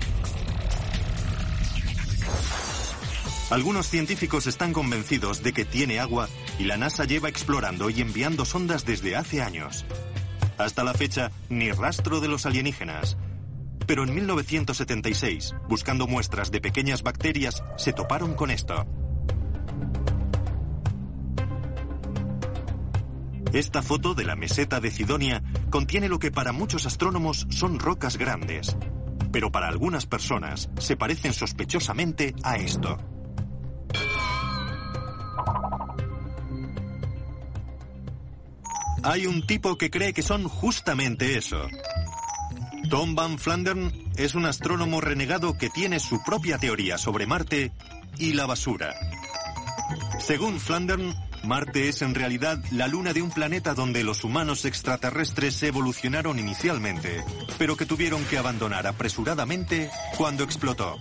Algunos 3.51 3.87
científicos 3.87 4.47
están 4.47 4.73
convencidos 4.73 5.43
de 5.43 5.53
que 5.53 5.63
tiene 5.63 5.99
agua 5.99 6.27
y 6.57 6.63
la 6.63 6.77
NASA 6.77 7.05
lleva 7.05 7.29
explorando 7.29 7.91
y 7.91 8.01
enviando 8.01 8.45
sondas 8.45 8.83
desde 8.83 9.15
hace 9.15 9.43
años. 9.43 9.85
Hasta 10.57 10.83
la 10.83 10.95
fecha, 10.95 11.31
ni 11.49 11.71
rastro 11.71 12.19
de 12.19 12.27
los 12.27 12.47
alienígenas. 12.47 13.15
Pero 13.85 14.03
en 14.03 14.15
1976, 14.15 15.53
buscando 15.69 16.07
muestras 16.07 16.49
de 16.49 16.61
pequeñas 16.61 17.03
bacterias, 17.03 17.63
se 17.77 17.93
toparon 17.93 18.33
con 18.33 18.49
esto. 18.49 18.87
Esta 23.55 23.81
foto 23.81 24.13
de 24.13 24.25
la 24.25 24.35
meseta 24.35 24.81
de 24.81 24.91
Cidonia 24.91 25.41
contiene 25.69 26.09
lo 26.09 26.19
que 26.19 26.29
para 26.29 26.51
muchos 26.51 26.85
astrónomos 26.85 27.47
son 27.49 27.79
rocas 27.79 28.17
grandes, 28.17 28.75
pero 29.31 29.49
para 29.49 29.69
algunas 29.69 30.05
personas 30.05 30.69
se 30.77 30.97
parecen 30.97 31.31
sospechosamente 31.31 32.35
a 32.43 32.57
esto. 32.57 32.97
Hay 39.03 39.25
un 39.25 39.47
tipo 39.47 39.77
que 39.77 39.89
cree 39.89 40.11
que 40.11 40.21
son 40.21 40.49
justamente 40.49 41.37
eso. 41.37 41.65
Tom 42.89 43.15
Van 43.15 43.39
Flandern 43.39 43.89
es 44.17 44.35
un 44.35 44.45
astrónomo 44.45 44.99
renegado 44.99 45.57
que 45.57 45.69
tiene 45.69 46.01
su 46.01 46.21
propia 46.25 46.57
teoría 46.57 46.97
sobre 46.97 47.25
Marte 47.25 47.71
y 48.17 48.33
la 48.33 48.47
basura. 48.47 48.93
Según 50.19 50.59
Flandern, 50.59 51.13
Marte 51.45 51.89
es 51.89 52.01
en 52.01 52.15
realidad 52.15 52.59
la 52.71 52.87
luna 52.87 53.13
de 53.13 53.21
un 53.21 53.29
planeta 53.29 53.73
donde 53.73 54.03
los 54.03 54.23
humanos 54.23 54.65
extraterrestres 54.65 55.61
evolucionaron 55.63 56.39
inicialmente, 56.39 57.23
pero 57.57 57.77
que 57.77 57.85
tuvieron 57.85 58.23
que 58.25 58.37
abandonar 58.37 58.87
apresuradamente 58.87 59.89
cuando 60.17 60.43
explotó. 60.43 60.97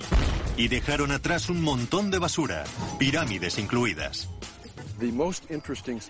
Y 0.57 0.68
dejaron 0.68 1.11
atrás 1.11 1.49
un 1.49 1.62
montón 1.62 2.11
de 2.11 2.18
basura, 2.18 2.64
pirámides 2.99 3.59
incluidas. 3.59 4.28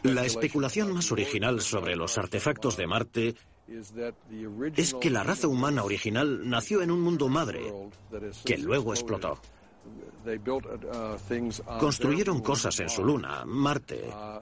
La 0.03 0.25
especulación 0.25 0.93
más 0.93 1.11
original 1.11 1.61
sobre 1.61 1.97
los 1.97 2.19
artefactos 2.19 2.77
de 2.77 2.87
Marte 2.87 3.35
es 4.77 4.95
que 4.95 5.11
la 5.11 5.23
raza 5.23 5.49
humana 5.49 5.85
original 5.85 6.49
nació 6.49 6.83
en 6.83 6.91
un 6.91 7.01
mundo 7.01 7.29
madre, 7.29 7.73
que 8.45 8.59
luego 8.59 8.93
explotó. 8.93 9.41
Uh, 10.27 11.79
Construyeron 11.79 12.41
cosas 12.41 12.81
en 12.81 12.89
su 12.89 13.05
luna, 13.05 13.45
Marte. 13.45 14.09
Uh, 14.09 14.41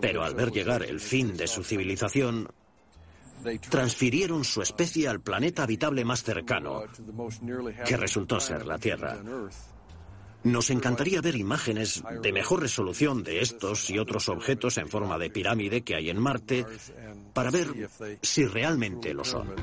Pero 0.00 0.22
al 0.22 0.34
ver 0.34 0.50
llegar 0.52 0.82
el 0.82 1.00
fin 1.00 1.36
de 1.36 1.46
su 1.46 1.64
civilización, 1.64 2.48
transfirieron 3.68 4.44
su 4.44 4.62
especie 4.62 5.08
al 5.08 5.20
planeta 5.20 5.62
habitable 5.62 6.04
más 6.04 6.22
cercano, 6.22 6.84
que 7.86 7.96
resultó 7.96 8.38
ser 8.38 8.66
la 8.66 8.78
Tierra. 8.78 9.18
Nos 10.42 10.70
encantaría 10.70 11.20
ver 11.20 11.36
imágenes 11.36 12.02
de 12.22 12.32
mejor 12.32 12.62
resolución 12.62 13.22
de 13.22 13.40
estos 13.40 13.90
y 13.90 13.98
otros 13.98 14.28
objetos 14.28 14.78
en 14.78 14.88
forma 14.88 15.18
de 15.18 15.30
pirámide 15.30 15.82
que 15.82 15.96
hay 15.96 16.08
en 16.08 16.18
Marte 16.18 16.64
para 17.34 17.50
ver 17.50 17.68
si 18.22 18.46
realmente 18.46 19.12
lo 19.12 19.24
son. 19.24 19.54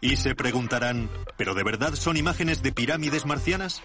Y 0.00 0.16
se 0.16 0.34
preguntarán, 0.34 1.10
¿pero 1.36 1.54
de 1.54 1.62
verdad 1.62 1.94
son 1.94 2.16
imágenes 2.16 2.62
de 2.62 2.72
pirámides 2.72 3.26
marcianas? 3.26 3.82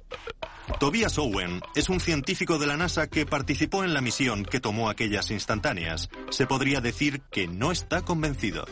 Tobias 0.80 1.18
Owen 1.18 1.62
es 1.76 1.90
un 1.90 2.00
científico 2.00 2.58
de 2.58 2.68
la 2.68 2.78
NASA 2.78 3.08
que 3.08 3.26
participó 3.26 3.84
en 3.84 3.94
la 3.94 4.02
misión 4.02 4.44
que 4.44 4.60
tomó 4.60 4.90
aquellas 4.90 5.30
instantáneas. 5.30 6.10
Se 6.30 6.48
podría 6.48 6.82
decir 6.82 7.22
que 7.32 7.48
no 7.48 7.72
está 7.72 8.02
convencido. 8.02 8.66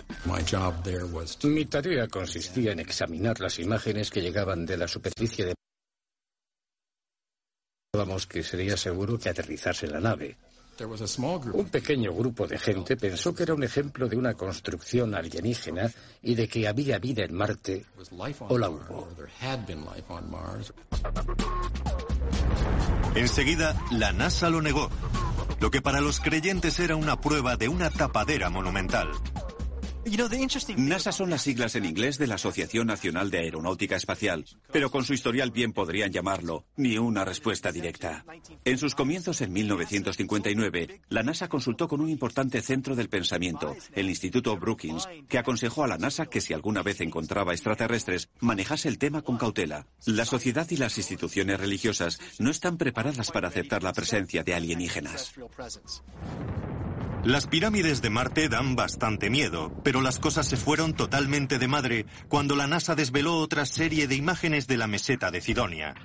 Mi 1.43 1.65
tarea 1.65 2.07
consistía 2.07 2.71
en 2.71 2.79
examinar 2.79 3.39
las 3.39 3.59
imágenes 3.59 4.09
que 4.09 4.21
llegaban 4.21 4.65
de 4.65 4.77
la 4.77 4.87
superficie 4.87 5.45
de... 5.45 5.53
que 8.27 8.43
sería 8.43 8.75
seguro 8.75 9.19
que 9.19 9.29
aterrizase 9.29 9.87
la 9.87 9.99
nave. 9.99 10.37
Un 11.53 11.69
pequeño 11.69 12.13
grupo 12.13 12.47
de 12.47 12.57
gente 12.57 12.97
pensó 12.97 13.33
que 13.33 13.43
era 13.43 13.53
un 13.53 13.63
ejemplo 13.63 14.07
de 14.07 14.17
una 14.17 14.33
construcción 14.33 15.13
alienígena 15.13 15.91
y 16.21 16.35
de 16.35 16.47
que 16.47 16.67
había 16.67 16.99
vida 16.99 17.23
en 17.23 17.35
Marte 17.35 17.85
o 18.49 18.57
la 18.57 18.69
hubo. 18.69 19.07
Enseguida, 23.15 23.79
la 23.91 24.11
NASA 24.11 24.49
lo 24.49 24.61
negó, 24.61 24.89
lo 25.59 25.69
que 25.69 25.81
para 25.81 26.01
los 26.01 26.19
creyentes 26.19 26.79
era 26.79 26.95
una 26.95 27.19
prueba 27.21 27.55
de 27.57 27.67
una 27.67 27.89
tapadera 27.89 28.49
monumental. 28.49 29.09
NASA 30.77 31.11
son 31.13 31.29
las 31.29 31.41
siglas 31.41 31.75
en 31.75 31.85
inglés 31.85 32.17
de 32.17 32.27
la 32.27 32.35
Asociación 32.35 32.87
Nacional 32.87 33.31
de 33.31 33.39
Aeronáutica 33.39 33.95
Espacial, 33.95 34.45
pero 34.71 34.91
con 34.91 35.05
su 35.05 35.13
historial 35.13 35.51
bien 35.51 35.71
podrían 35.71 36.11
llamarlo 36.11 36.65
ni 36.75 36.97
una 36.97 37.23
respuesta 37.23 37.71
directa. 37.71 38.25
En 38.65 38.77
sus 38.77 38.95
comienzos 38.95 39.39
en 39.41 39.53
1959, 39.53 41.01
la 41.09 41.23
NASA 41.23 41.47
consultó 41.47 41.87
con 41.87 42.01
un 42.01 42.09
importante 42.09 42.61
centro 42.61 42.95
del 42.95 43.07
pensamiento, 43.07 43.75
el 43.93 44.09
Instituto 44.09 44.57
Brookings, 44.57 45.07
que 45.29 45.37
aconsejó 45.37 45.85
a 45.85 45.87
la 45.87 45.97
NASA 45.97 46.25
que 46.25 46.41
si 46.41 46.53
alguna 46.53 46.83
vez 46.83 46.99
encontraba 46.99 47.53
extraterrestres, 47.53 48.29
manejase 48.39 48.89
el 48.89 48.97
tema 48.97 49.21
con 49.21 49.37
cautela. 49.37 49.87
La 50.05 50.25
sociedad 50.25 50.67
y 50.69 50.77
las 50.77 50.97
instituciones 50.97 51.59
religiosas 51.59 52.19
no 52.39 52.51
están 52.51 52.77
preparadas 52.77 53.31
para 53.31 53.47
aceptar 53.47 53.83
la 53.83 53.93
presencia 53.93 54.43
de 54.43 54.53
alienígenas. 54.53 55.33
Las 57.23 57.47
pirámides 57.47 58.01
de 58.01 58.09
Marte 58.09 58.49
dan 58.49 58.75
bastante 58.75 59.29
miedo, 59.29 59.71
pero 59.81 60.01
las 60.01 60.19
cosas 60.19 60.45
se 60.45 60.57
fueron 60.57 60.93
totalmente 60.93 61.57
de 61.57 61.69
madre 61.69 62.05
cuando 62.27 62.57
la 62.57 62.67
NASA 62.67 62.95
desveló 62.95 63.37
otra 63.37 63.65
serie 63.65 64.07
de 64.07 64.15
imágenes 64.15 64.67
de 64.67 64.75
la 64.75 64.87
meseta 64.87 65.31
de 65.31 65.39
Sidonia. 65.39 65.95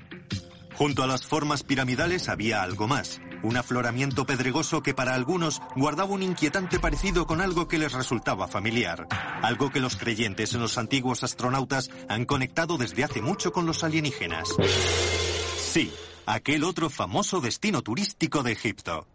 Junto 0.75 1.03
a 1.03 1.09
las 1.09 1.27
formas 1.27 1.65
piramidales 1.65 2.29
había 2.29 2.63
algo 2.63 2.87
más, 2.87 3.21
un 3.43 3.57
afloramiento 3.57 4.27
pedregoso 4.27 4.81
que 4.81 4.95
para 4.95 5.17
algunos 5.17 5.61
guardaba 5.75 6.13
un 6.13 6.23
inquietante 6.23 6.79
parecido 6.79 7.27
con 7.27 7.41
algo 7.41 7.67
que 7.67 7.79
les 7.79 7.95
resultaba 7.95 8.47
familiar, 8.47 9.09
algo 9.43 9.71
que 9.71 9.81
los 9.81 9.97
creyentes 9.97 10.55
en 10.55 10.61
los 10.61 10.79
antiguos 10.79 11.25
astronautas 11.25 11.91
han 12.09 12.27
conectado 12.27 12.79
desde 12.79 13.03
hace 13.03 13.23
mucho 13.23 13.51
con 13.51 13.67
los 13.67 13.83
alienígenas. 13.83 14.51
Sí, 15.59 15.93
aquel 16.27 16.63
otro 16.63 16.89
famoso 16.91 17.41
destino 17.41 17.83
turístico 17.83 18.45
de 18.45 18.53
Egipto. 18.53 19.09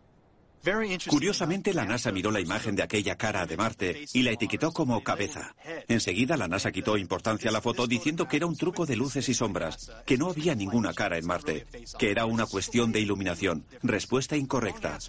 Curiosamente, 1.07 1.73
la 1.73 1.85
NASA 1.85 2.11
miró 2.11 2.31
la 2.31 2.39
imagen 2.39 2.75
de 2.75 2.83
aquella 2.83 3.17
cara 3.17 3.45
de 3.45 3.57
Marte 3.57 4.05
y 4.13 4.23
la 4.23 4.31
etiquetó 4.31 4.71
como 4.71 5.03
cabeza. 5.03 5.55
Enseguida, 5.87 6.37
la 6.37 6.47
NASA 6.47 6.71
quitó 6.71 6.97
importancia 6.97 7.49
a 7.49 7.53
la 7.53 7.61
foto 7.61 7.85
diciendo 7.85 8.27
que 8.27 8.37
era 8.37 8.45
un 8.45 8.55
truco 8.55 8.85
de 8.85 8.95
luces 8.95 9.27
y 9.27 9.33
sombras, 9.33 9.91
que 10.05 10.17
no 10.17 10.29
había 10.29 10.55
ninguna 10.55 10.93
cara 10.93 11.17
en 11.17 11.25
Marte, 11.25 11.65
que 11.99 12.11
era 12.11 12.25
una 12.25 12.45
cuestión 12.45 12.91
de 12.91 13.01
iluminación. 13.01 13.65
Respuesta 13.81 14.37
incorrecta. 14.37 14.99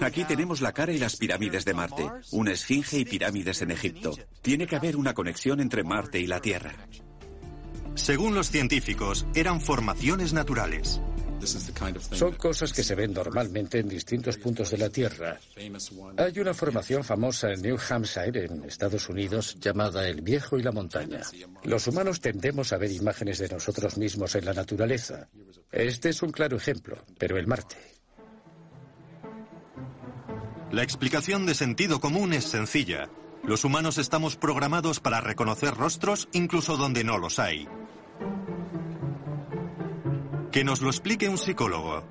Aquí 0.00 0.24
tenemos 0.24 0.60
la 0.60 0.72
cara 0.72 0.92
y 0.92 0.98
las 0.98 1.16
pirámides 1.16 1.64
de 1.64 1.74
Marte, 1.74 2.08
una 2.30 2.52
esfinge 2.52 2.98
y 2.98 3.04
pirámides 3.04 3.62
en 3.62 3.72
Egipto. 3.72 4.16
Tiene 4.40 4.66
que 4.66 4.76
haber 4.76 4.96
una 4.96 5.14
conexión 5.14 5.60
entre 5.60 5.82
Marte 5.82 6.20
y 6.20 6.26
la 6.26 6.40
Tierra. 6.40 6.72
Según 7.94 8.34
los 8.34 8.50
científicos, 8.50 9.26
eran 9.34 9.60
formaciones 9.60 10.32
naturales. 10.32 11.00
Son 12.12 12.34
cosas 12.34 12.72
que 12.72 12.82
se 12.82 12.94
ven 12.94 13.12
normalmente 13.12 13.78
en 13.78 13.88
distintos 13.88 14.36
puntos 14.36 14.70
de 14.70 14.78
la 14.78 14.88
Tierra. 14.88 15.38
Hay 16.16 16.38
una 16.38 16.54
formación 16.54 17.02
famosa 17.02 17.52
en 17.52 17.62
New 17.62 17.76
Hampshire, 17.88 18.44
en 18.44 18.64
Estados 18.64 19.08
Unidos, 19.08 19.56
llamada 19.60 20.08
El 20.08 20.20
Viejo 20.20 20.58
y 20.58 20.62
la 20.62 20.72
Montaña. 20.72 21.20
Los 21.64 21.86
humanos 21.86 22.20
tendemos 22.20 22.72
a 22.72 22.78
ver 22.78 22.92
imágenes 22.92 23.38
de 23.38 23.48
nosotros 23.48 23.96
mismos 23.96 24.34
en 24.36 24.44
la 24.44 24.54
naturaleza. 24.54 25.28
Este 25.70 26.10
es 26.10 26.22
un 26.22 26.30
claro 26.30 26.56
ejemplo, 26.56 26.98
pero 27.18 27.36
el 27.36 27.46
Marte. 27.46 27.76
La 30.70 30.82
explicación 30.82 31.44
de 31.44 31.54
sentido 31.54 32.00
común 32.00 32.32
es 32.32 32.44
sencilla. 32.44 33.10
Los 33.44 33.64
humanos 33.64 33.98
estamos 33.98 34.36
programados 34.36 35.00
para 35.00 35.20
reconocer 35.20 35.74
rostros 35.74 36.28
incluso 36.32 36.76
donde 36.76 37.04
no 37.04 37.18
los 37.18 37.38
hay. 37.38 37.68
Que 40.52 40.64
nos 40.64 40.82
lo 40.82 40.90
explique 40.90 41.28
un 41.28 41.38
psicólogo. 41.38 42.02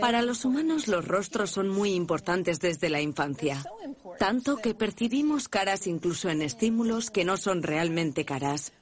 Para 0.00 0.22
los 0.22 0.44
humanos 0.44 0.88
los 0.88 1.06
rostros 1.06 1.50
son 1.50 1.68
muy 1.68 1.92
importantes 1.92 2.60
desde 2.60 2.88
la 2.88 3.00
infancia, 3.00 3.62
tanto 4.18 4.56
que 4.56 4.74
percibimos 4.74 5.48
caras 5.48 5.86
incluso 5.86 6.28
en 6.28 6.42
estímulos 6.42 7.10
que 7.10 7.24
no 7.24 7.36
son 7.36 7.62
realmente 7.62 8.24
caras. 8.24 8.72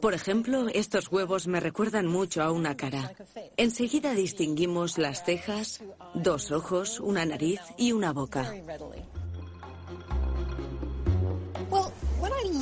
Por 0.00 0.14
ejemplo, 0.14 0.66
estos 0.72 1.12
huevos 1.12 1.46
me 1.46 1.60
recuerdan 1.60 2.06
mucho 2.06 2.42
a 2.42 2.52
una 2.52 2.76
cara. 2.76 3.12
Enseguida 3.56 4.14
distinguimos 4.14 4.96
las 4.96 5.24
cejas, 5.24 5.82
dos 6.14 6.52
ojos, 6.52 7.00
una 7.00 7.26
nariz 7.26 7.60
y 7.76 7.92
una 7.92 8.12
boca. 8.12 8.50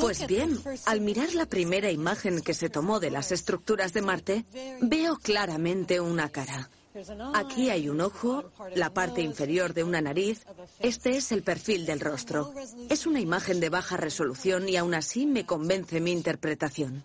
Pues 0.00 0.26
bien, 0.26 0.58
al 0.86 1.00
mirar 1.00 1.34
la 1.34 1.46
primera 1.46 1.90
imagen 1.90 2.40
que 2.40 2.54
se 2.54 2.68
tomó 2.68 3.00
de 3.00 3.10
las 3.10 3.32
estructuras 3.32 3.92
de 3.92 4.02
Marte, 4.02 4.44
veo 4.80 5.16
claramente 5.16 6.00
una 6.00 6.28
cara. 6.28 6.70
Aquí 7.34 7.70
hay 7.70 7.88
un 7.88 8.00
ojo, 8.00 8.52
la 8.74 8.94
parte 8.94 9.20
inferior 9.20 9.74
de 9.74 9.82
una 9.82 10.00
nariz. 10.00 10.46
Este 10.78 11.16
es 11.16 11.32
el 11.32 11.42
perfil 11.42 11.86
del 11.86 12.00
rostro. 12.00 12.52
Es 12.88 13.06
una 13.06 13.20
imagen 13.20 13.58
de 13.58 13.68
baja 13.68 13.96
resolución 13.96 14.68
y 14.68 14.76
aún 14.76 14.94
así 14.94 15.26
me 15.26 15.44
convence 15.44 16.00
mi 16.00 16.12
interpretación. 16.12 17.02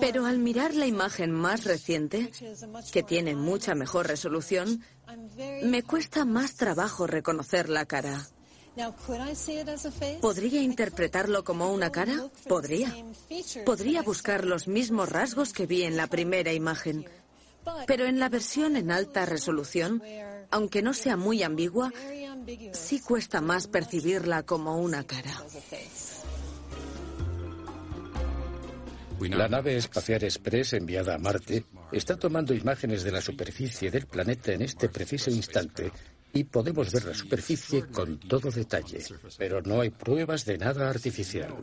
Pero 0.00 0.26
al 0.26 0.38
mirar 0.38 0.74
la 0.74 0.86
imagen 0.86 1.30
más 1.30 1.64
reciente, 1.64 2.30
que 2.92 3.02
tiene 3.02 3.34
mucha 3.34 3.74
mejor 3.74 4.06
resolución, 4.06 4.82
me 5.62 5.82
cuesta 5.82 6.24
más 6.24 6.54
trabajo 6.54 7.06
reconocer 7.06 7.68
la 7.68 7.86
cara. 7.86 8.26
¿Podría 10.20 10.62
interpretarlo 10.62 11.44
como 11.44 11.72
una 11.72 11.90
cara? 11.90 12.28
Podría. 12.48 12.94
Podría 13.64 14.02
buscar 14.02 14.44
los 14.44 14.68
mismos 14.68 15.08
rasgos 15.08 15.52
que 15.52 15.66
vi 15.66 15.82
en 15.82 15.96
la 15.96 16.06
primera 16.06 16.52
imagen. 16.52 17.06
Pero 17.86 18.06
en 18.06 18.18
la 18.18 18.28
versión 18.28 18.76
en 18.76 18.90
alta 18.90 19.26
resolución, 19.26 20.02
aunque 20.50 20.82
no 20.82 20.94
sea 20.94 21.16
muy 21.16 21.42
ambigua, 21.42 21.92
sí 22.72 23.00
cuesta 23.00 23.40
más 23.40 23.66
percibirla 23.66 24.44
como 24.44 24.78
una 24.78 25.04
cara. 25.04 25.44
La 29.20 29.48
nave 29.48 29.76
espacial 29.76 30.24
Express 30.24 30.72
enviada 30.72 31.14
a 31.14 31.18
Marte 31.18 31.66
está 31.92 32.16
tomando 32.16 32.54
imágenes 32.54 33.02
de 33.02 33.12
la 33.12 33.20
superficie 33.20 33.90
del 33.90 34.06
planeta 34.06 34.52
en 34.52 34.62
este 34.62 34.88
preciso 34.88 35.30
instante 35.30 35.92
y 36.32 36.44
podemos 36.44 36.92
ver 36.92 37.04
la 37.04 37.14
superficie 37.14 37.86
con 37.88 38.18
todo 38.18 38.50
detalle, 38.50 39.04
pero 39.36 39.60
no 39.62 39.80
hay 39.80 39.90
pruebas 39.90 40.44
de 40.44 40.58
nada 40.58 40.88
artificial. 40.88 41.54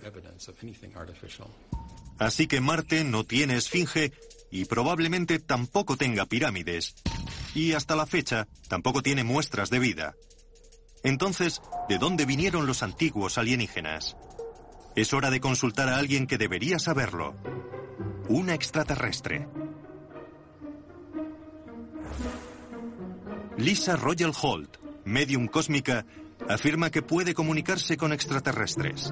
Así 2.19 2.47
que 2.47 2.61
Marte 2.61 3.03
no 3.03 3.23
tiene 3.23 3.57
esfinge 3.57 4.11
y 4.51 4.65
probablemente 4.65 5.39
tampoco 5.39 5.97
tenga 5.97 6.25
pirámides. 6.25 6.95
Y 7.53 7.73
hasta 7.73 7.95
la 7.95 8.05
fecha 8.05 8.47
tampoco 8.67 9.01
tiene 9.01 9.23
muestras 9.23 9.69
de 9.69 9.79
vida. 9.79 10.15
Entonces, 11.03 11.61
¿de 11.87 11.97
dónde 11.97 12.25
vinieron 12.25 12.65
los 12.65 12.83
antiguos 12.83 13.37
alienígenas? 13.37 14.17
Es 14.95 15.13
hora 15.13 15.29
de 15.29 15.39
consultar 15.39 15.89
a 15.89 15.97
alguien 15.97 16.27
que 16.27 16.37
debería 16.37 16.79
saberlo. 16.79 17.35
Una 18.29 18.55
extraterrestre. 18.55 19.47
Lisa 23.57 23.95
Royal 23.95 24.33
Holt, 24.39 24.77
medium 25.03 25.47
cósmica, 25.47 26.05
afirma 26.47 26.91
que 26.91 27.01
puede 27.01 27.33
comunicarse 27.33 27.97
con 27.97 28.13
extraterrestres. 28.13 29.11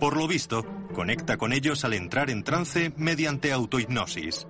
Por 0.00 0.16
lo 0.16 0.26
visto, 0.26 0.64
conecta 0.92 1.36
con 1.36 1.52
ellos 1.52 1.84
al 1.84 1.94
entrar 1.94 2.30
en 2.30 2.42
trance 2.42 2.92
mediante 2.96 3.52
autohipnosis. 3.52 4.48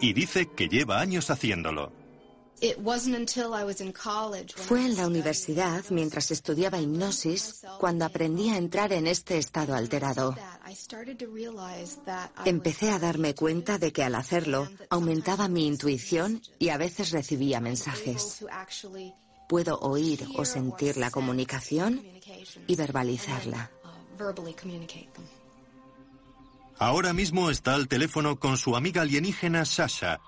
Y 0.00 0.14
dice 0.14 0.48
que 0.56 0.68
lleva 0.68 1.00
años 1.00 1.28
haciéndolo. 1.28 1.92
Fue 4.56 4.86
en 4.86 4.96
la 4.96 5.06
universidad, 5.06 5.84
mientras 5.90 6.30
estudiaba 6.30 6.80
hipnosis, 6.80 7.62
cuando 7.78 8.04
aprendí 8.04 8.50
a 8.50 8.56
entrar 8.56 8.92
en 8.92 9.06
este 9.06 9.36
estado 9.36 9.74
alterado. 9.74 10.34
Empecé 12.44 12.90
a 12.90 12.98
darme 12.98 13.34
cuenta 13.34 13.78
de 13.78 13.92
que 13.92 14.04
al 14.04 14.14
hacerlo 14.14 14.68
aumentaba 14.90 15.48
mi 15.48 15.66
intuición 15.66 16.40
y 16.58 16.70
a 16.70 16.78
veces 16.78 17.10
recibía 17.10 17.60
mensajes. 17.60 18.44
Puedo 19.48 19.78
oír 19.80 20.26
o 20.36 20.44
sentir 20.44 20.96
la 20.96 21.10
comunicación 21.10 22.02
y 22.66 22.76
verbalizarla. 22.76 23.70
Ahora 26.78 27.12
mismo 27.12 27.50
está 27.50 27.74
al 27.74 27.88
teléfono 27.88 28.38
con 28.38 28.56
su 28.56 28.74
amiga 28.76 29.02
alienígena 29.02 29.64
Sasha, 29.64 30.20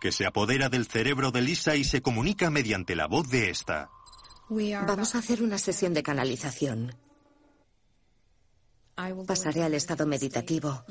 que 0.00 0.12
se 0.12 0.26
apodera 0.26 0.68
del 0.68 0.86
cerebro 0.86 1.30
de 1.30 1.42
Lisa 1.42 1.76
y 1.76 1.84
se 1.84 2.02
comunica 2.02 2.50
mediante 2.50 2.96
la 2.96 3.06
voz 3.06 3.28
de 3.28 3.50
esta. 3.50 3.90
Vamos 4.48 5.14
a 5.14 5.18
hacer 5.18 5.42
una 5.42 5.58
sesión 5.58 5.94
de 5.94 6.02
canalización. 6.02 6.94
Pasaré 9.26 9.62
al 9.62 9.74
estado 9.74 10.06
meditativo. 10.06 10.84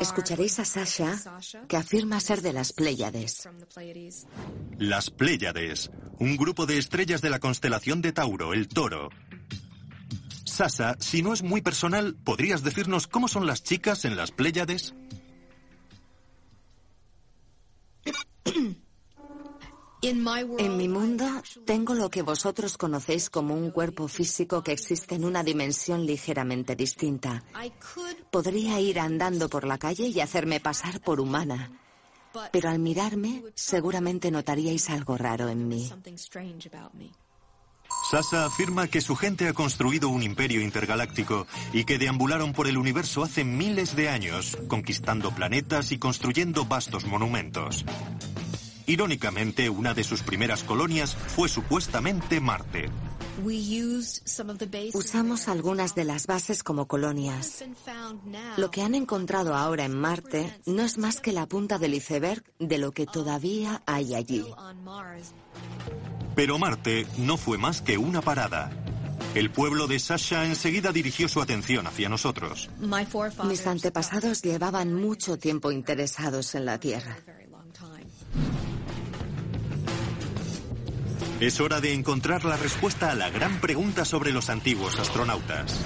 Escucharéis 0.00 0.58
a 0.58 0.64
Sasha, 0.64 1.18
que 1.66 1.76
afirma 1.76 2.20
ser 2.20 2.42
de 2.42 2.52
las 2.52 2.72
Pléyades. 2.72 3.48
Las 4.78 5.10
Pléyades, 5.10 5.90
un 6.18 6.36
grupo 6.36 6.66
de 6.66 6.78
estrellas 6.78 7.20
de 7.20 7.30
la 7.30 7.38
constelación 7.38 8.02
de 8.02 8.12
Tauro, 8.12 8.52
el 8.52 8.68
Toro. 8.68 9.08
Sasha, 10.44 10.96
si 10.98 11.22
no 11.22 11.32
es 11.32 11.42
muy 11.42 11.62
personal, 11.62 12.16
¿podrías 12.24 12.62
decirnos 12.62 13.06
cómo 13.06 13.28
son 13.28 13.46
las 13.46 13.62
chicas 13.62 14.04
en 14.04 14.16
las 14.16 14.30
Pléyades? 14.30 14.94
En 20.00 20.76
mi 20.76 20.88
mundo 20.88 21.26
tengo 21.64 21.94
lo 21.94 22.08
que 22.08 22.22
vosotros 22.22 22.76
conocéis 22.78 23.30
como 23.30 23.54
un 23.54 23.72
cuerpo 23.72 24.06
físico 24.06 24.62
que 24.62 24.72
existe 24.72 25.16
en 25.16 25.24
una 25.24 25.42
dimensión 25.42 26.06
ligeramente 26.06 26.76
distinta. 26.76 27.42
Podría 28.30 28.80
ir 28.80 29.00
andando 29.00 29.48
por 29.48 29.66
la 29.66 29.78
calle 29.78 30.06
y 30.06 30.20
hacerme 30.20 30.60
pasar 30.60 31.00
por 31.00 31.20
humana, 31.20 31.72
pero 32.52 32.70
al 32.70 32.78
mirarme 32.78 33.42
seguramente 33.54 34.30
notaríais 34.30 34.88
algo 34.90 35.16
raro 35.16 35.48
en 35.48 35.66
mí. 35.66 35.90
Sasa 38.10 38.44
afirma 38.44 38.86
que 38.86 39.00
su 39.00 39.16
gente 39.16 39.48
ha 39.48 39.52
construido 39.52 40.08
un 40.08 40.22
imperio 40.22 40.60
intergaláctico 40.60 41.46
y 41.72 41.84
que 41.84 41.98
deambularon 41.98 42.52
por 42.52 42.68
el 42.68 42.78
universo 42.78 43.24
hace 43.24 43.44
miles 43.44 43.96
de 43.96 44.08
años, 44.08 44.56
conquistando 44.68 45.32
planetas 45.32 45.90
y 45.90 45.98
construyendo 45.98 46.64
vastos 46.66 47.04
monumentos. 47.06 47.84
Irónicamente, 48.88 49.68
una 49.68 49.92
de 49.92 50.02
sus 50.02 50.22
primeras 50.22 50.64
colonias 50.64 51.14
fue 51.14 51.50
supuestamente 51.50 52.40
Marte. 52.40 52.88
Usamos 54.94 55.46
algunas 55.46 55.94
de 55.94 56.04
las 56.04 56.26
bases 56.26 56.62
como 56.62 56.88
colonias. 56.88 57.62
Lo 58.56 58.70
que 58.70 58.82
han 58.82 58.94
encontrado 58.94 59.54
ahora 59.54 59.84
en 59.84 59.94
Marte 59.94 60.58
no 60.64 60.82
es 60.82 60.96
más 60.96 61.20
que 61.20 61.32
la 61.32 61.46
punta 61.46 61.78
del 61.78 61.94
iceberg 61.94 62.42
de 62.58 62.78
lo 62.78 62.92
que 62.92 63.04
todavía 63.04 63.82
hay 63.84 64.14
allí. 64.14 64.44
Pero 66.34 66.58
Marte 66.58 67.06
no 67.18 67.36
fue 67.36 67.58
más 67.58 67.82
que 67.82 67.98
una 67.98 68.22
parada. 68.22 68.70
El 69.34 69.50
pueblo 69.50 69.86
de 69.86 69.98
Sasha 69.98 70.46
enseguida 70.46 70.92
dirigió 70.92 71.28
su 71.28 71.42
atención 71.42 71.86
hacia 71.86 72.08
nosotros. 72.08 72.70
Mis 73.44 73.66
antepasados 73.66 74.40
llevaban 74.40 74.94
mucho 74.94 75.38
tiempo 75.38 75.70
interesados 75.70 76.54
en 76.54 76.64
la 76.64 76.80
Tierra. 76.80 77.18
Es 81.40 81.60
hora 81.60 81.80
de 81.80 81.92
encontrar 81.92 82.44
la 82.44 82.56
respuesta 82.56 83.12
a 83.12 83.14
la 83.14 83.30
gran 83.30 83.60
pregunta 83.60 84.04
sobre 84.04 84.32
los 84.32 84.50
antiguos 84.50 84.98
astronautas. 84.98 85.78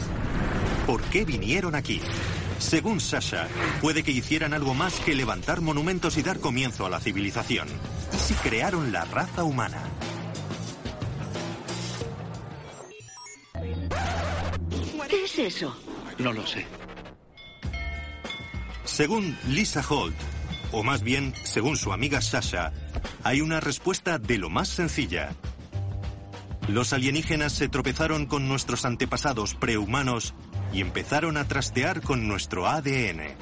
¿Por 0.86 1.02
qué 1.02 1.26
vinieron 1.26 1.74
aquí? 1.74 2.00
Según 2.58 3.00
Sasha, 3.00 3.48
puede 3.82 4.02
que 4.02 4.12
hicieran 4.12 4.54
algo 4.54 4.72
más 4.72 4.94
que 5.00 5.14
levantar 5.14 5.60
monumentos 5.60 6.16
y 6.16 6.22
dar 6.22 6.40
comienzo 6.40 6.86
a 6.86 6.90
la 6.90 7.00
civilización. 7.00 7.68
¿Y 8.14 8.16
si 8.16 8.34
crearon 8.34 8.92
la 8.92 9.04
raza 9.04 9.44
humana? 9.44 9.82
¿Qué 15.10 15.24
es 15.24 15.38
eso? 15.38 15.76
No 16.18 16.32
lo 16.32 16.46
sé. 16.46 16.66
Según 18.84 19.36
Lisa 19.48 19.84
Holt, 19.86 20.16
o 20.72 20.82
más 20.82 21.02
bien, 21.02 21.34
según 21.44 21.76
su 21.76 21.92
amiga 21.92 22.22
Sasha, 22.22 22.72
hay 23.24 23.40
una 23.40 23.60
respuesta 23.60 24.18
de 24.18 24.38
lo 24.38 24.50
más 24.50 24.68
sencilla. 24.68 25.34
Los 26.68 26.92
alienígenas 26.92 27.52
se 27.52 27.68
tropezaron 27.68 28.26
con 28.26 28.48
nuestros 28.48 28.84
antepasados 28.84 29.54
prehumanos 29.54 30.34
y 30.72 30.80
empezaron 30.80 31.36
a 31.36 31.46
trastear 31.46 32.02
con 32.02 32.28
nuestro 32.28 32.68
ADN. 32.68 33.36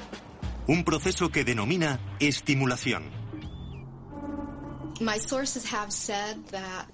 Un 0.67 0.83
proceso 0.83 1.29
que 1.29 1.43
denomina 1.43 1.99
estimulación. 2.19 3.03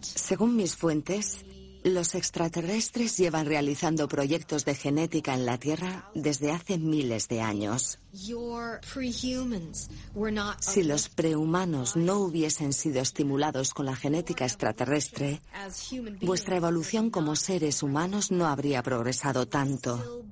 Según 0.01 0.55
mis 0.55 0.75
fuentes, 0.75 1.45
los 1.89 2.15
extraterrestres 2.15 3.17
llevan 3.17 3.45
realizando 3.45 4.07
proyectos 4.07 4.65
de 4.65 4.75
genética 4.75 5.33
en 5.33 5.45
la 5.45 5.57
Tierra 5.57 6.09
desde 6.13 6.51
hace 6.51 6.77
miles 6.77 7.27
de 7.27 7.41
años. 7.41 7.99
Si 10.59 10.83
los 10.83 11.09
prehumanos 11.09 11.95
no 11.95 12.19
hubiesen 12.19 12.73
sido 12.73 13.01
estimulados 13.01 13.73
con 13.73 13.85
la 13.85 13.95
genética 13.95 14.45
extraterrestre, 14.45 15.41
vuestra 16.21 16.57
evolución 16.57 17.09
como 17.09 17.35
seres 17.35 17.83
humanos 17.83 18.31
no 18.31 18.47
habría 18.47 18.81
progresado 18.81 19.47
tanto. 19.47 20.23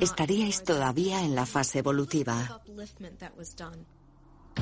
Estaríais 0.00 0.64
todavía 0.64 1.24
en 1.24 1.34
la 1.34 1.46
fase 1.46 1.78
evolutiva. 1.78 2.60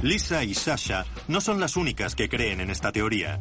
Lisa 0.03 0.45
y 0.45 0.55
Sasha 0.55 1.07
no 1.27 1.41
son 1.41 1.59
las 1.59 1.77
únicas 1.77 2.15
que 2.15 2.29
creen 2.29 2.61
en 2.61 2.71
esta 2.71 2.93
teoría. 2.93 3.41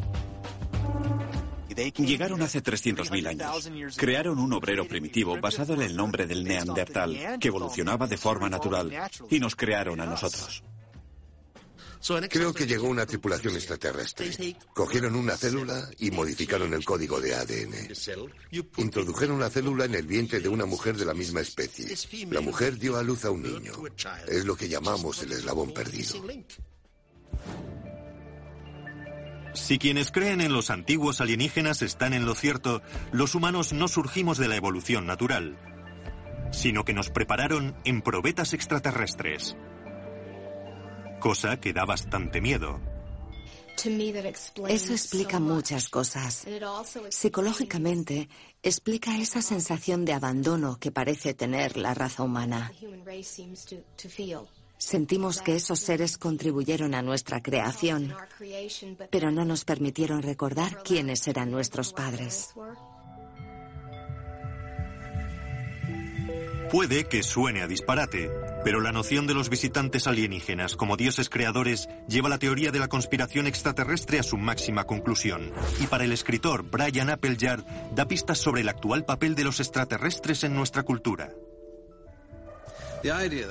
Llegaron 1.98 2.42
hace 2.42 2.64
300.000 2.64 3.28
años. 3.28 3.98
Crearon 3.98 4.40
un 4.40 4.54
obrero 4.54 4.88
primitivo 4.88 5.40
basado 5.40 5.74
en 5.74 5.82
el 5.82 5.96
nombre 5.96 6.26
del 6.26 6.44
neandertal, 6.44 7.38
que 7.40 7.48
evolucionaba 7.50 8.08
de 8.08 8.18
forma 8.18 8.50
natural, 8.50 8.92
y 9.30 9.40
nos 9.40 9.56
crearon 9.56 10.00
a 10.00 10.06
nosotros. 10.06 10.64
Creo 12.30 12.54
que 12.54 12.68
llegó 12.68 12.88
una 12.88 13.06
tripulación 13.06 13.56
extraterrestre. 13.56 14.56
Cogieron 14.74 15.16
una 15.16 15.36
célula 15.36 15.90
y 15.98 16.12
modificaron 16.12 16.74
el 16.74 16.86
código 16.86 17.20
de 17.20 17.34
ADN. 17.34 17.74
Introdujeron 18.78 19.40
la 19.40 19.50
célula 19.50 19.86
en 19.86 19.96
el 19.96 20.06
vientre 20.06 20.40
de 20.40 20.48
una 20.48 20.66
mujer 20.66 20.98
de 20.98 21.06
la 21.06 21.14
misma 21.14 21.42
especie. 21.42 21.88
La 22.30 22.42
mujer 22.42 22.78
dio 22.78 22.98
a 22.98 23.04
luz 23.04 23.26
a 23.26 23.32
un 23.32 23.42
niño. 23.42 23.74
Es 24.28 24.46
lo 24.46 24.56
que 24.56 24.70
llamamos 24.70 25.22
el 25.24 25.32
eslabón 25.32 25.74
perdido. 25.74 26.24
Si 29.56 29.80
quienes 29.80 30.12
creen 30.12 30.42
en 30.42 30.52
los 30.52 30.70
antiguos 30.70 31.22
alienígenas 31.22 31.82
están 31.82 32.14
en 32.14 32.26
lo 32.26 32.36
cierto, 32.36 32.82
los 33.12 33.36
humanos 33.36 33.72
no 33.72 33.88
surgimos 33.88 34.38
de 34.38 34.50
la 34.50 34.58
evolución 34.58 35.08
natural, 35.08 35.58
sino 36.52 36.84
que 36.84 36.94
nos 36.94 37.10
prepararon 37.10 37.76
en 37.86 38.02
probetas 38.02 38.54
extraterrestres. 38.54 39.56
Cosa 41.22 41.60
que 41.60 41.72
da 41.72 41.86
bastante 41.86 42.42
miedo. 42.42 42.82
Eso 44.68 44.94
explica 44.94 45.40
muchas 45.40 45.90
cosas. 45.90 46.46
Psicológicamente, 47.10 48.30
explica 48.62 49.18
esa 49.18 49.42
sensación 49.42 50.06
de 50.06 50.14
abandono 50.14 50.78
que 50.80 50.92
parece 50.92 51.34
tener 51.34 51.78
la 51.78 51.94
raza 51.94 52.24
humana. 52.24 52.72
Sentimos 54.86 55.42
que 55.42 55.56
esos 55.56 55.80
seres 55.80 56.16
contribuyeron 56.20 56.94
a 56.94 57.02
nuestra 57.02 57.42
creación, 57.42 58.14
pero 59.10 59.32
no 59.32 59.44
nos 59.44 59.66
permitieron 59.66 60.22
recordar 60.22 60.84
quiénes 60.84 61.28
eran 61.28 61.50
nuestros 61.50 61.92
padres. 61.92 62.54
Puede 66.72 67.06
que 67.06 67.24
suene 67.24 67.64
a 67.64 67.68
disparate, 67.68 68.30
pero 68.64 68.80
la 68.80 68.92
noción 68.92 69.26
de 69.26 69.34
los 69.34 69.50
visitantes 69.50 70.06
alienígenas 70.06 70.76
como 70.76 70.98
dioses 70.98 71.30
creadores 71.30 71.90
lleva 72.08 72.30
la 72.30 72.38
teoría 72.38 72.70
de 72.70 72.78
la 72.78 72.88
conspiración 72.88 73.48
extraterrestre 73.48 74.20
a 74.20 74.24
su 74.24 74.38
máxima 74.38 74.84
conclusión. 74.84 75.52
Y 75.80 75.88
para 75.88 76.04
el 76.04 76.12
escritor 76.12 76.62
Brian 76.62 77.10
Appleyard 77.10 77.66
da 77.96 78.08
pistas 78.08 78.38
sobre 78.38 78.62
el 78.62 78.70
actual 78.70 79.04
papel 79.04 79.34
de 79.34 79.46
los 79.46 79.60
extraterrestres 79.60 80.44
en 80.44 80.54
nuestra 80.54 80.84
cultura. 80.84 81.32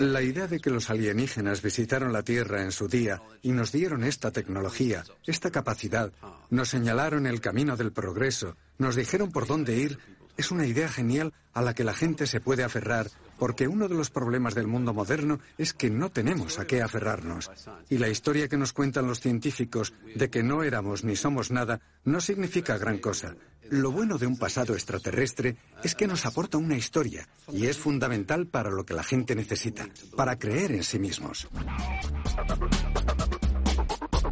La 0.01 0.21
idea 0.21 0.49
de 0.49 0.59
que 0.59 0.71
los 0.71 0.91
alienígenas 0.91 1.63
visitaron 1.63 2.13
la 2.13 2.25
Tierra 2.25 2.63
en 2.63 2.73
su 2.73 2.89
día 2.89 3.23
y 3.41 3.53
nos 3.53 3.71
dieron 3.71 4.03
esta 4.03 4.33
tecnología, 4.33 5.05
esta 5.27 5.53
capacidad, 5.53 6.13
nos 6.51 6.71
señalaron 6.71 7.29
el 7.29 7.41
camino 7.41 7.77
del 7.77 7.93
progreso, 7.93 8.57
nos 8.79 8.97
dijeron 8.97 9.31
por 9.31 9.47
dónde 9.47 9.77
ir, 9.77 10.01
es 10.37 10.51
una 10.51 10.67
idea 10.67 10.89
genial 10.89 11.33
a 11.53 11.63
la 11.63 11.73
que 11.73 11.85
la 11.85 11.95
gente 11.95 12.27
se 12.27 12.41
puede 12.41 12.65
aferrar, 12.65 13.09
porque 13.39 13.69
uno 13.69 13.87
de 13.87 13.95
los 13.95 14.11
problemas 14.11 14.57
del 14.57 14.67
mundo 14.67 14.93
moderno 14.93 15.39
es 15.57 15.73
que 15.73 15.89
no 15.89 16.11
tenemos 16.11 16.59
a 16.59 16.67
qué 16.67 16.83
aferrarnos. 16.83 17.49
Y 17.89 17.99
la 17.99 18.09
historia 18.09 18.49
que 18.49 18.57
nos 18.57 18.73
cuentan 18.73 19.07
los 19.07 19.21
científicos 19.21 19.93
de 20.17 20.31
que 20.31 20.43
no 20.43 20.65
éramos 20.65 21.05
ni 21.05 21.15
somos 21.15 21.53
nada 21.53 21.81
no 22.05 22.21
significa 22.21 22.77
gran 22.77 22.99
cosa. 22.99 23.37
Lo 23.71 23.91
bueno 23.91 24.19
de 24.19 24.27
un 24.27 24.37
pasado 24.37 24.75
extraterrestre 24.75 25.57
es 25.83 25.95
que 25.95 26.07
nos 26.07 26.27
aporta 26.27 26.59
una 26.59 26.77
historia 26.77 27.29
y 27.53 27.67
es 27.67 27.79
fundamental 27.79 28.47
para 28.47 28.71
lo 28.71 28.85
que 28.85 28.95
la 28.95 29.03
gente 29.03 29.35
necesita, 29.35 29.89
para 30.17 30.39
creer 30.39 30.73
en 30.73 30.85
sí 30.85 30.99
mismos. 30.99 31.49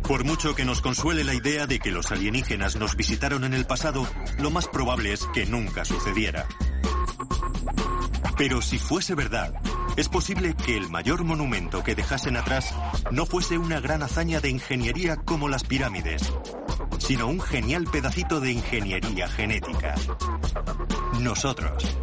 Por 0.03 0.25
mucho 0.25 0.55
que 0.55 0.65
nos 0.65 0.81
consuele 0.81 1.25
la 1.25 1.35
idea 1.35 1.67
de 1.67 1.79
que 1.79 1.91
los 1.91 2.13
alienígenas 2.13 2.77
nos 2.77 2.97
visitaron 2.97 3.45
en 3.45 3.55
el 3.55 3.65
pasado, 3.65 4.07
lo 4.39 4.51
más 4.51 4.69
probable 4.69 5.13
es 5.13 5.27
que 5.33 5.47
nunca 5.47 5.85
sucediera. 5.85 6.47
Pero 8.37 8.63
si 8.63 8.79
fuese 8.79 9.15
verdad, 9.15 9.53
es 9.97 10.09
posible 10.09 10.55
que 10.55 10.77
el 10.77 10.89
mayor 10.91 11.25
monumento 11.25 11.83
que 11.83 11.95
dejasen 11.95 12.37
atrás 12.37 12.75
no 13.11 13.27
fuese 13.27 13.59
una 13.59 13.81
gran 13.81 14.03
hazaña 14.03 14.41
de 14.41 14.51
ingeniería 14.51 15.17
como 15.17 15.49
las 15.49 15.65
pirámides, 15.65 16.33
sino 16.99 17.27
un 17.27 17.41
genial 17.41 17.85
pedacito 17.91 18.41
de 18.41 18.53
ingeniería 18.53 19.29
genética. 19.29 19.95
Nosotros. 21.21 21.99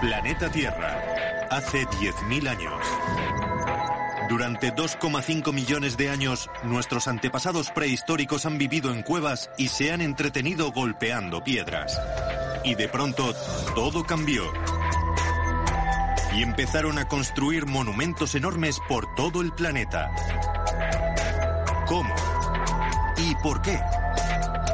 Planeta 0.00 0.48
Tierra. 0.50 1.17
Hace 1.50 1.86
10.000 1.86 2.46
años. 2.46 2.84
Durante 4.28 4.70
2,5 4.74 5.52
millones 5.54 5.96
de 5.96 6.10
años, 6.10 6.50
nuestros 6.62 7.08
antepasados 7.08 7.70
prehistóricos 7.70 8.44
han 8.44 8.58
vivido 8.58 8.92
en 8.92 9.02
cuevas 9.02 9.50
y 9.56 9.68
se 9.68 9.90
han 9.90 10.02
entretenido 10.02 10.70
golpeando 10.72 11.42
piedras. 11.42 11.98
Y 12.64 12.74
de 12.74 12.88
pronto, 12.88 13.34
todo 13.74 14.04
cambió. 14.04 14.44
Y 16.36 16.42
empezaron 16.42 16.98
a 16.98 17.08
construir 17.08 17.64
monumentos 17.64 18.34
enormes 18.34 18.78
por 18.86 19.14
todo 19.14 19.40
el 19.40 19.52
planeta. 19.52 20.10
¿Cómo? 21.86 22.14
¿Y 23.16 23.34
por 23.36 23.62
qué? 23.62 23.80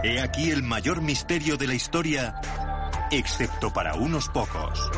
He 0.02 0.20
aquí 0.20 0.50
el 0.50 0.64
mayor 0.64 1.00
misterio 1.02 1.56
de 1.56 1.68
la 1.68 1.74
historia, 1.74 2.34
excepto 3.12 3.72
para 3.72 3.94
unos 3.94 4.28
pocos. 4.28 4.90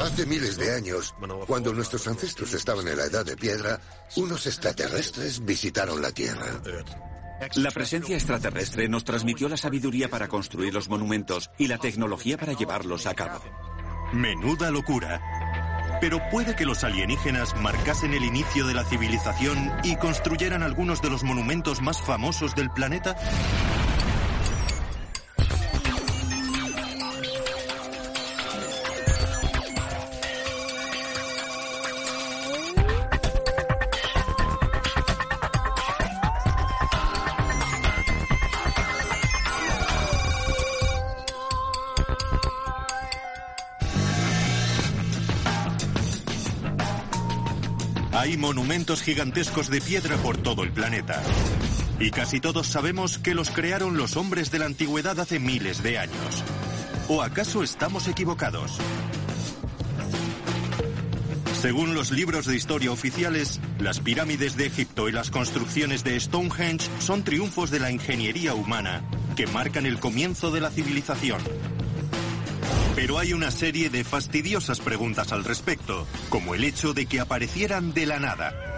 Hace 0.00 0.26
miles 0.26 0.56
de 0.56 0.74
años, 0.74 1.14
cuando 1.46 1.72
nuestros 1.72 2.06
ancestros 2.06 2.54
estaban 2.54 2.86
en 2.88 2.96
la 2.96 3.04
edad 3.04 3.24
de 3.24 3.36
piedra, 3.36 3.80
unos 4.16 4.46
extraterrestres 4.46 5.44
visitaron 5.44 6.00
la 6.00 6.12
Tierra. 6.12 6.60
La 7.56 7.70
presencia 7.70 8.16
extraterrestre 8.16 8.88
nos 8.88 9.04
transmitió 9.04 9.48
la 9.48 9.56
sabiduría 9.56 10.08
para 10.08 10.28
construir 10.28 10.72
los 10.72 10.88
monumentos 10.88 11.50
y 11.58 11.66
la 11.66 11.78
tecnología 11.78 12.38
para 12.38 12.52
llevarlos 12.52 13.06
a 13.06 13.14
cabo. 13.14 13.42
Menuda 14.12 14.70
locura. 14.70 15.20
Pero 16.00 16.20
puede 16.30 16.54
que 16.54 16.64
los 16.64 16.84
alienígenas 16.84 17.54
marcasen 17.56 18.12
el 18.14 18.24
inicio 18.24 18.66
de 18.66 18.74
la 18.74 18.84
civilización 18.84 19.72
y 19.84 19.96
construyeran 19.96 20.62
algunos 20.62 21.00
de 21.00 21.10
los 21.10 21.22
monumentos 21.22 21.80
más 21.80 22.00
famosos 22.00 22.54
del 22.54 22.70
planeta. 22.70 23.16
Monumentos 48.54 49.00
gigantescos 49.00 49.70
de 49.70 49.80
piedra 49.80 50.18
por 50.18 50.36
todo 50.36 50.62
el 50.62 50.72
planeta. 50.72 51.22
Y 51.98 52.10
casi 52.10 52.38
todos 52.38 52.66
sabemos 52.66 53.16
que 53.16 53.34
los 53.34 53.48
crearon 53.48 53.96
los 53.96 54.18
hombres 54.18 54.50
de 54.50 54.58
la 54.58 54.66
antigüedad 54.66 55.18
hace 55.18 55.38
miles 55.38 55.82
de 55.82 55.98
años. 55.98 56.44
¿O 57.08 57.22
acaso 57.22 57.62
estamos 57.62 58.08
equivocados? 58.08 58.72
Según 61.62 61.94
los 61.94 62.10
libros 62.10 62.44
de 62.44 62.54
historia 62.54 62.92
oficiales, 62.92 63.58
las 63.78 64.00
pirámides 64.00 64.54
de 64.58 64.66
Egipto 64.66 65.08
y 65.08 65.12
las 65.12 65.30
construcciones 65.30 66.04
de 66.04 66.20
Stonehenge 66.20 66.90
son 66.98 67.24
triunfos 67.24 67.70
de 67.70 67.80
la 67.80 67.90
ingeniería 67.90 68.52
humana 68.52 69.02
que 69.34 69.46
marcan 69.46 69.86
el 69.86 69.98
comienzo 69.98 70.50
de 70.50 70.60
la 70.60 70.68
civilización. 70.68 71.40
Pero 72.94 73.18
hay 73.18 73.32
una 73.32 73.50
serie 73.50 73.88
de 73.88 74.04
fastidiosas 74.04 74.80
preguntas 74.80 75.32
al 75.32 75.44
respecto, 75.44 76.06
como 76.28 76.54
el 76.54 76.64
hecho 76.64 76.92
de 76.92 77.06
que 77.06 77.20
aparecieran 77.20 77.94
de 77.94 78.06
la 78.06 78.18
nada. 78.18 78.71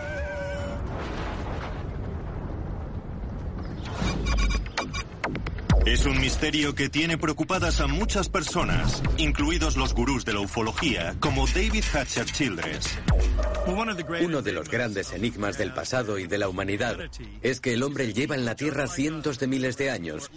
Es 5.86 6.06
un 6.06 6.18
misterio 6.18 6.74
que 6.74 6.88
tiene 6.88 7.18
preocupadas 7.18 7.80
a 7.80 7.86
muchas 7.86 8.30
personas, 8.30 9.02
incluidos 9.18 9.76
los 9.76 9.92
gurús 9.92 10.24
de 10.24 10.32
la 10.32 10.40
ufología, 10.40 11.14
como 11.20 11.46
David 11.46 11.84
Hatcher 11.92 12.24
Childress. 12.24 12.98
Uno 13.66 14.40
de 14.40 14.52
los 14.52 14.70
grandes 14.70 15.12
enigmas 15.12 15.58
del 15.58 15.74
pasado 15.74 16.18
y 16.18 16.26
de 16.26 16.38
la 16.38 16.48
humanidad 16.48 16.96
es 17.42 17.60
que 17.60 17.74
el 17.74 17.82
hombre 17.82 18.14
lleva 18.14 18.34
en 18.34 18.46
la 18.46 18.56
Tierra 18.56 18.86
cientos 18.86 19.38
de 19.38 19.46
miles 19.46 19.76
de 19.76 19.90
años 19.90 20.30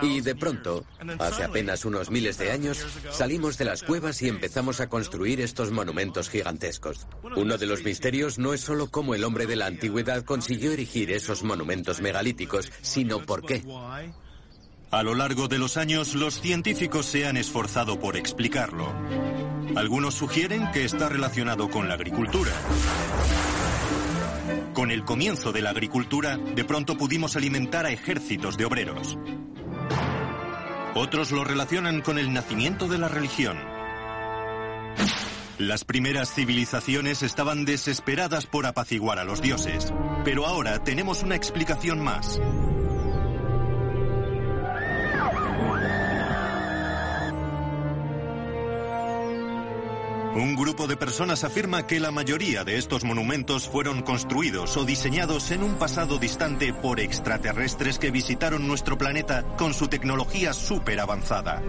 y 0.00 0.22
de 0.22 0.34
pronto, 0.34 0.84
hace 1.18 1.44
apenas 1.44 1.84
unos 1.84 2.10
miles 2.10 2.38
de 2.38 2.50
años, 2.50 2.86
salimos 3.10 3.58
de 3.58 3.66
las 3.66 3.82
cuevas 3.82 4.22
y 4.22 4.28
empezamos 4.28 4.80
a 4.80 4.88
construir 4.88 5.42
estos 5.42 5.72
monumentos 5.72 6.30
gigantescos. 6.30 7.06
Uno 7.36 7.58
de 7.58 7.66
los 7.66 7.84
misterios 7.84 8.38
no 8.38 8.54
es 8.54 8.62
solo 8.62 8.90
cómo 8.90 9.14
el 9.14 9.24
hombre 9.24 9.46
de 9.46 9.56
la 9.56 9.66
antigüedad 9.66 10.24
consiguió 10.24 10.72
erigir 10.72 11.10
esos 11.10 11.42
monumentos 11.42 12.00
megalíticos, 12.00 12.72
sino 12.80 13.20
por 13.20 13.44
qué. 13.44 13.62
A 14.94 15.02
lo 15.02 15.16
largo 15.16 15.48
de 15.48 15.58
los 15.58 15.76
años, 15.76 16.14
los 16.14 16.40
científicos 16.40 17.06
se 17.06 17.26
han 17.26 17.36
esforzado 17.36 17.98
por 17.98 18.16
explicarlo. 18.16 18.94
Algunos 19.74 20.14
sugieren 20.14 20.70
que 20.70 20.84
está 20.84 21.08
relacionado 21.08 21.68
con 21.68 21.88
la 21.88 21.94
agricultura. 21.94 22.52
Con 24.72 24.92
el 24.92 25.04
comienzo 25.04 25.50
de 25.50 25.62
la 25.62 25.70
agricultura, 25.70 26.36
de 26.36 26.64
pronto 26.64 26.96
pudimos 26.96 27.34
alimentar 27.34 27.86
a 27.86 27.90
ejércitos 27.90 28.56
de 28.56 28.66
obreros. 28.66 29.18
Otros 30.94 31.32
lo 31.32 31.42
relacionan 31.42 32.00
con 32.00 32.16
el 32.16 32.32
nacimiento 32.32 32.86
de 32.86 32.98
la 32.98 33.08
religión. 33.08 33.58
Las 35.58 35.84
primeras 35.84 36.32
civilizaciones 36.32 37.24
estaban 37.24 37.64
desesperadas 37.64 38.46
por 38.46 38.64
apaciguar 38.64 39.18
a 39.18 39.24
los 39.24 39.42
dioses, 39.42 39.92
pero 40.24 40.46
ahora 40.46 40.84
tenemos 40.84 41.24
una 41.24 41.34
explicación 41.34 41.98
más. 41.98 42.40
Un 50.34 50.56
grupo 50.56 50.88
de 50.88 50.96
personas 50.96 51.44
afirma 51.44 51.86
que 51.86 52.00
la 52.00 52.10
mayoría 52.10 52.64
de 52.64 52.76
estos 52.76 53.04
monumentos 53.04 53.68
fueron 53.68 54.02
construidos 54.02 54.76
o 54.76 54.84
diseñados 54.84 55.52
en 55.52 55.62
un 55.62 55.76
pasado 55.76 56.18
distante 56.18 56.74
por 56.74 56.98
extraterrestres 56.98 58.00
que 58.00 58.10
visitaron 58.10 58.66
nuestro 58.66 58.98
planeta 58.98 59.44
con 59.56 59.72
su 59.74 59.86
tecnología 59.86 60.52
súper 60.52 60.98
avanzada. 60.98 61.62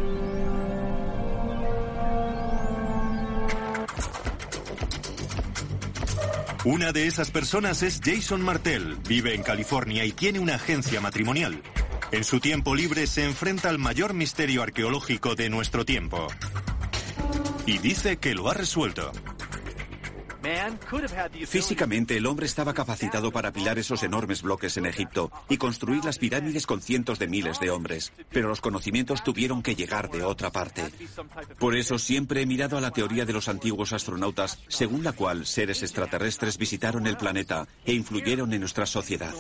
Una 6.64 6.92
de 6.92 7.06
esas 7.06 7.30
personas 7.30 7.84
es 7.84 8.02
Jason 8.04 8.42
Martell, 8.42 8.98
vive 9.08 9.36
en 9.36 9.44
California 9.44 10.04
y 10.06 10.12
tiene 10.12 10.40
una 10.40 10.56
agencia 10.56 11.00
matrimonial. 11.00 11.62
En 12.12 12.24
su 12.24 12.40
tiempo 12.40 12.74
libre 12.74 13.06
se 13.06 13.26
enfrenta 13.26 13.70
al 13.70 13.78
mayor 13.78 14.16
misterio 14.16 14.64
arqueológico 14.64 15.36
de 15.36 15.52
nuestro 15.52 15.86
tiempo. 15.86 16.28
Y 17.66 17.78
dice 17.80 18.18
que 18.18 18.34
lo 18.34 18.50
ha 18.50 18.54
resuelto. 18.54 19.12
Físicamente 21.48 22.18
el 22.18 22.28
hombre 22.28 22.46
estaba 22.46 22.74
capacitado 22.74 23.32
para 23.32 23.50
apilar 23.50 23.80
esos 23.80 24.04
enormes 24.04 24.44
bloques 24.44 24.78
en 24.78 24.86
Egipto 24.86 25.32
y 25.50 25.58
construir 25.58 26.06
las 26.06 26.20
pirámides 26.20 26.68
con 26.68 26.82
cientos 26.82 27.18
de 27.18 27.28
miles 27.28 27.60
de 27.60 27.72
hombres, 27.72 28.14
pero 28.30 28.48
los 28.50 28.62
conocimientos 28.62 29.24
tuvieron 29.24 29.64
que 29.64 29.76
llegar 29.76 30.12
de 30.12 30.24
otra 30.24 30.52
parte. 30.52 30.84
Por 31.60 31.76
eso 31.76 31.98
siempre 31.98 32.42
he 32.42 32.46
mirado 32.46 32.78
a 32.78 32.82
la 32.82 32.92
teoría 32.92 33.26
de 33.26 33.34
los 33.34 33.50
antiguos 33.50 33.94
astronautas, 33.94 34.60
según 34.68 35.04
la 35.04 35.14
cual 35.14 35.48
seres 35.48 35.82
extraterrestres 35.82 36.58
visitaron 36.58 37.08
el 37.08 37.18
planeta 37.18 37.68
e 37.84 37.94
influyeron 37.94 38.54
en 38.54 38.60
nuestra 38.60 38.86
sociedad. 38.86 39.34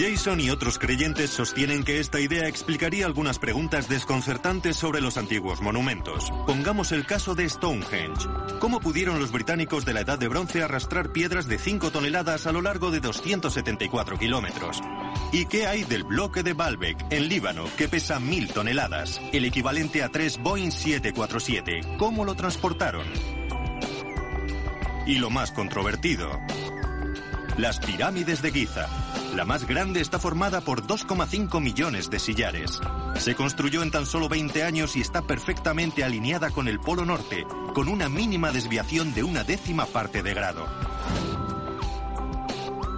Jason 0.00 0.40
y 0.40 0.48
otros 0.48 0.78
creyentes 0.78 1.28
sostienen 1.28 1.84
que 1.84 2.00
esta 2.00 2.20
idea 2.20 2.48
explicaría 2.48 3.04
algunas 3.04 3.38
preguntas 3.38 3.86
desconcertantes 3.86 4.76
sobre 4.76 5.02
los 5.02 5.18
antiguos 5.18 5.60
monumentos. 5.60 6.32
Pongamos 6.46 6.92
el 6.92 7.04
caso 7.04 7.34
de 7.34 7.46
Stonehenge. 7.46 8.26
¿Cómo 8.60 8.80
pudieron 8.80 9.18
los 9.18 9.30
británicos 9.30 9.84
de 9.84 9.92
la 9.92 10.00
Edad 10.00 10.18
de 10.18 10.28
Bronce 10.28 10.62
arrastrar 10.62 11.12
piedras 11.12 11.48
de 11.48 11.58
5 11.58 11.90
toneladas 11.90 12.46
a 12.46 12.52
lo 12.52 12.62
largo 12.62 12.90
de 12.90 13.00
274 13.00 14.18
kilómetros? 14.18 14.80
¿Y 15.32 15.44
qué 15.44 15.66
hay 15.66 15.84
del 15.84 16.04
bloque 16.04 16.42
de 16.42 16.54
Baalbek, 16.54 16.96
en 17.10 17.28
Líbano, 17.28 17.66
que 17.76 17.86
pesa 17.86 18.18
1000 18.18 18.54
toneladas, 18.54 19.20
el 19.34 19.44
equivalente 19.44 20.02
a 20.02 20.08
3 20.08 20.38
Boeing 20.38 20.70
747? 20.70 21.96
¿Cómo 21.98 22.24
lo 22.24 22.34
transportaron? 22.34 23.04
Y 25.06 25.18
lo 25.18 25.28
más 25.28 25.52
controvertido, 25.52 26.40
las 27.58 27.78
pirámides 27.80 28.40
de 28.40 28.50
Giza. 28.50 28.88
La 29.34 29.44
más 29.44 29.66
grande 29.66 30.00
está 30.00 30.18
formada 30.18 30.60
por 30.60 30.82
2,5 30.86 31.60
millones 31.60 32.10
de 32.10 32.18
sillares. 32.18 32.80
Se 33.16 33.36
construyó 33.36 33.82
en 33.82 33.90
tan 33.90 34.04
solo 34.04 34.28
20 34.28 34.64
años 34.64 34.96
y 34.96 35.00
está 35.00 35.22
perfectamente 35.22 36.02
alineada 36.02 36.50
con 36.50 36.66
el 36.66 36.80
Polo 36.80 37.04
Norte, 37.04 37.46
con 37.72 37.88
una 37.88 38.08
mínima 38.08 38.50
desviación 38.50 39.14
de 39.14 39.22
una 39.22 39.44
décima 39.44 39.86
parte 39.86 40.22
de 40.22 40.34
grado. 40.34 40.66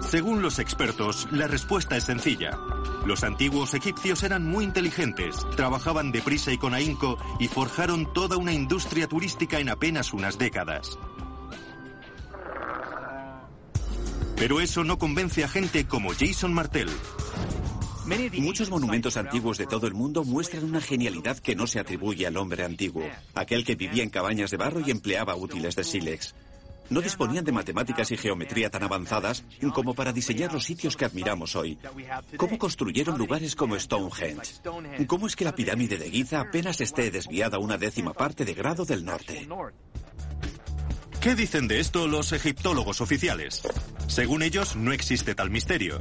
Según 0.01 0.41
los 0.41 0.59
expertos, 0.59 1.27
la 1.31 1.47
respuesta 1.47 1.97
es 1.97 2.05
sencilla. 2.05 2.57
Los 3.05 3.23
antiguos 3.23 3.73
egipcios 3.73 4.23
eran 4.23 4.45
muy 4.45 4.63
inteligentes, 4.63 5.35
trabajaban 5.55 6.11
deprisa 6.11 6.51
y 6.51 6.57
con 6.57 6.73
ahínco 6.73 7.17
y 7.39 7.47
forjaron 7.47 8.11
toda 8.11 8.37
una 8.37 8.53
industria 8.53 9.07
turística 9.07 9.59
en 9.59 9.69
apenas 9.69 10.13
unas 10.13 10.37
décadas. 10.37 10.97
Pero 14.35 14.59
eso 14.59 14.83
no 14.83 14.97
convence 14.97 15.43
a 15.43 15.47
gente 15.47 15.85
como 15.85 16.11
Jason 16.13 16.53
Martel. 16.53 16.89
Muchos 18.37 18.69
monumentos 18.69 19.15
antiguos 19.15 19.57
de 19.57 19.65
todo 19.65 19.87
el 19.87 19.93
mundo 19.93 20.23
muestran 20.23 20.65
una 20.65 20.81
genialidad 20.81 21.37
que 21.37 21.55
no 21.55 21.67
se 21.67 21.79
atribuye 21.79 22.27
al 22.27 22.35
hombre 22.35 22.63
antiguo, 22.63 23.03
aquel 23.33 23.63
que 23.63 23.75
vivía 23.75 24.03
en 24.03 24.09
cabañas 24.09 24.51
de 24.51 24.57
barro 24.57 24.81
y 24.85 24.91
empleaba 24.91 25.35
útiles 25.35 25.75
de 25.75 25.83
sílex. 25.83 26.35
No 26.89 27.01
disponían 27.01 27.45
de 27.45 27.53
matemáticas 27.53 28.11
y 28.11 28.17
geometría 28.17 28.69
tan 28.69 28.83
avanzadas 28.83 29.45
como 29.73 29.93
para 29.93 30.11
diseñar 30.11 30.51
los 30.51 30.65
sitios 30.65 30.97
que 30.97 31.05
admiramos 31.05 31.55
hoy. 31.55 31.77
¿Cómo 32.35 32.57
construyeron 32.57 33.17
lugares 33.17 33.55
como 33.55 33.79
Stonehenge? 33.79 34.61
¿Cómo 35.07 35.27
es 35.27 35.35
que 35.35 35.45
la 35.45 35.55
pirámide 35.55 35.97
de 35.97 36.11
Giza 36.11 36.41
apenas 36.41 36.81
esté 36.81 37.09
desviada 37.09 37.57
una 37.57 37.77
décima 37.77 38.13
parte 38.13 38.43
de 38.43 38.53
grado 38.53 38.83
del 38.83 39.05
norte? 39.05 39.47
¿Qué 41.21 41.35
dicen 41.35 41.69
de 41.69 41.79
esto 41.79 42.05
los 42.05 42.33
egiptólogos 42.33 42.99
oficiales? 42.99 43.63
Según 44.07 44.43
ellos, 44.43 44.75
no 44.75 44.93
existe 44.93 45.35
tal 45.35 45.49
misterio. 45.49 45.99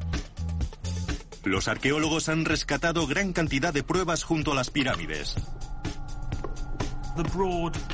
Los 1.44 1.68
arqueólogos 1.68 2.28
han 2.28 2.44
rescatado 2.44 3.06
gran 3.06 3.32
cantidad 3.32 3.72
de 3.72 3.82
pruebas 3.82 4.22
junto 4.22 4.52
a 4.52 4.54
las 4.54 4.70
pirámides. 4.70 5.34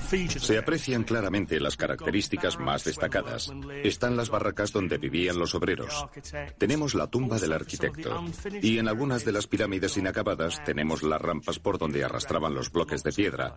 Se 0.09 0.57
aprecian 0.57 1.05
claramente 1.05 1.61
las 1.61 1.77
características 1.77 2.59
más 2.59 2.85
destacadas. 2.85 3.53
Están 3.85 4.17
las 4.17 4.31
barracas 4.31 4.73
donde 4.73 4.97
vivían 4.97 5.39
los 5.39 5.55
obreros. 5.55 6.07
Tenemos 6.57 6.95
la 6.95 7.09
tumba 7.09 7.39
del 7.39 7.53
arquitecto. 7.53 8.25
Y 8.63 8.79
en 8.79 8.89
algunas 8.89 9.25
de 9.25 9.33
las 9.33 9.47
pirámides 9.47 9.97
inacabadas 9.97 10.65
tenemos 10.65 11.03
las 11.03 11.21
rampas 11.21 11.59
por 11.59 11.79
donde 11.79 12.05
arrastraban 12.05 12.55
los 12.55 12.73
bloques 12.73 13.03
de 13.03 13.13
piedra. 13.13 13.57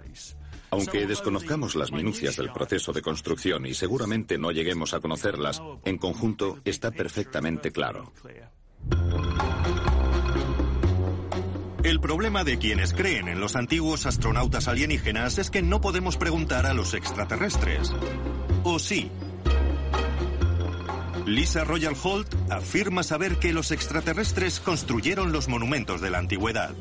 Aunque 0.72 1.08
desconozcamos 1.08 1.76
las 1.76 1.91
minucias 1.91 2.36
del 2.36 2.52
proceso 2.52 2.91
de 2.91 3.02
construcción 3.02 3.66
y 3.66 3.74
seguramente 3.74 4.38
no 4.38 4.52
lleguemos 4.52 4.93
a 4.93 4.99
conocerlas, 4.99 5.62
en 5.86 5.97
conjunto 5.97 6.60
está 6.66 6.91
perfectamente 6.91 7.72
claro. 7.72 8.12
El 11.84 12.00
problema 12.00 12.44
de 12.44 12.60
quienes 12.60 12.94
creen 12.94 13.28
en 13.28 13.40
los 13.40 13.56
antiguos 13.56 14.06
astronautas 14.06 14.68
alienígenas 14.68 15.40
es 15.40 15.50
que 15.50 15.64
no 15.64 15.82
podemos 15.82 16.16
preguntar 16.16 16.68
a 16.68 16.76
los 16.76 16.94
extraterrestres. 16.94 17.92
¿O 18.64 18.78
sí? 18.78 19.10
Lisa 21.26 21.64
Royal 21.64 21.96
Holt 22.04 22.36
afirma 22.52 23.02
saber 23.02 23.38
que 23.38 23.52
los 23.52 23.72
extraterrestres 23.72 24.60
construyeron 24.60 25.32
los 25.32 25.48
monumentos 25.48 26.02
de 26.02 26.12
la 26.12 26.20
antigüedad. 26.20 26.76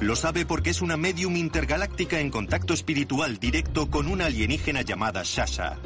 Lo 0.00 0.16
sabe 0.16 0.46
porque 0.46 0.70
es 0.70 0.80
una 0.80 0.96
medium 0.96 1.36
intergaláctica 1.36 2.18
en 2.18 2.30
contacto 2.30 2.72
espiritual 2.72 3.38
directo 3.38 3.90
con 3.90 4.08
una 4.08 4.26
alienígena 4.26 4.80
llamada 4.80 5.22
Shasha. 5.24 5.76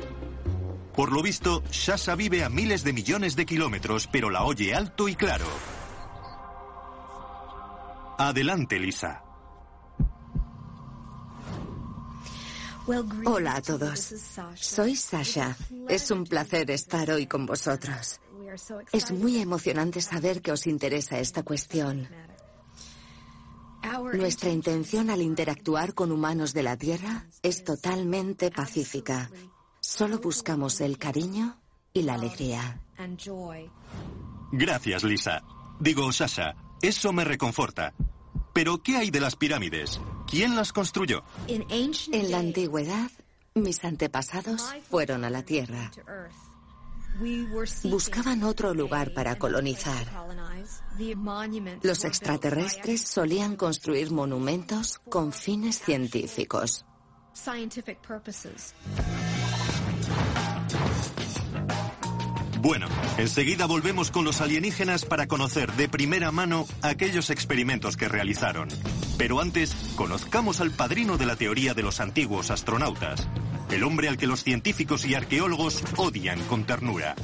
Por 0.95 1.11
lo 1.11 1.21
visto, 1.21 1.65
Shasha 1.73 2.15
vive 2.15 2.45
a 2.45 2.49
miles 2.49 2.85
de 2.85 2.93
millones 2.93 3.35
de 3.35 3.45
kilómetros, 3.45 4.07
pero 4.07 4.31
la 4.31 4.45
oye 4.45 4.73
alto 4.73 5.09
y 5.09 5.17
claro. 5.17 5.47
Adelante, 8.19 8.79
Lisa. 8.79 9.23
Hola 13.25 13.57
a 13.57 13.63
todos. 13.63 14.15
Soy 14.55 14.95
Sasha. 14.97 15.57
Es 15.89 16.11
un 16.11 16.25
placer 16.25 16.71
estar 16.71 17.11
hoy 17.11 17.27
con 17.27 17.45
vosotros. 17.45 18.21
Es 18.93 19.11
muy 19.11 19.39
emocionante 19.39 20.01
saber 20.01 20.41
que 20.41 20.53
os 20.53 20.67
interesa 20.67 21.19
esta 21.19 21.43
cuestión. 21.43 22.09
Nuestra 24.15 24.51
intención 24.51 25.11
al 25.11 25.21
interactuar 25.21 25.95
con 25.95 26.13
humanos 26.13 26.53
de 26.53 26.63
la 26.63 26.77
Tierra 26.77 27.27
es 27.43 27.65
totalmente 27.65 28.51
pacífica. 28.51 29.31
Solo 29.81 30.19
buscamos 30.19 30.81
el 30.81 30.99
cariño 30.99 31.61
y 31.93 32.03
la 32.03 32.15
alegría. 32.15 32.81
Gracias, 34.53 35.05
Lisa. 35.05 35.43
Digo, 35.79 36.11
Sasha, 36.13 36.55
eso 36.83 37.13
me 37.13 37.25
reconforta. 37.25 37.95
Pero, 38.53 38.83
¿qué 38.83 38.97
hay 38.97 39.11
de 39.11 39.21
las 39.21 39.37
pirámides? 39.37 40.01
¿Quién 40.27 40.57
las 40.57 40.73
construyó? 40.73 41.23
En 41.47 42.31
la 42.31 42.39
antigüedad, 42.39 43.11
mis 43.55 43.85
antepasados 43.85 44.65
fueron 44.89 45.25
a 45.25 45.31
la 45.31 45.43
Tierra. 45.43 45.91
Buscaban 47.85 48.43
otro 48.45 48.75
lugar 48.75 49.15
para 49.15 49.39
colonizar. 49.39 50.07
Los 51.83 52.05
extraterrestres 52.05 53.03
solían 53.03 53.57
construir 53.57 54.11
monumentos 54.11 54.99
con 55.09 55.33
fines 55.33 55.81
científicos. 55.81 56.85
Bueno, 62.67 62.89
enseguida 63.17 63.65
volvemos 63.67 64.11
con 64.11 64.25
los 64.25 64.41
alienígenas 64.41 65.05
para 65.05 65.29
conocer 65.29 65.71
de 65.75 65.89
primera 65.89 66.33
mano 66.33 66.67
aquellos 66.83 67.31
experimentos 67.31 67.97
que 67.97 68.09
realizaron. 68.09 68.67
Pero 69.17 69.41
antes, 69.41 69.73
conozcamos 69.95 70.61
al 70.61 70.73
padrino 70.73 71.17
de 71.17 71.27
la 71.27 71.37
teoría 71.37 71.75
de 71.75 71.85
los 71.85 72.01
antiguos 72.01 72.51
astronautas, 72.51 73.29
el 73.71 73.85
hombre 73.85 74.09
al 74.09 74.19
que 74.19 74.27
los 74.27 74.43
científicos 74.43 75.05
y 75.05 75.15
arqueólogos 75.15 75.81
odian 75.97 76.43
con 76.47 76.67
ternura. 76.67 77.15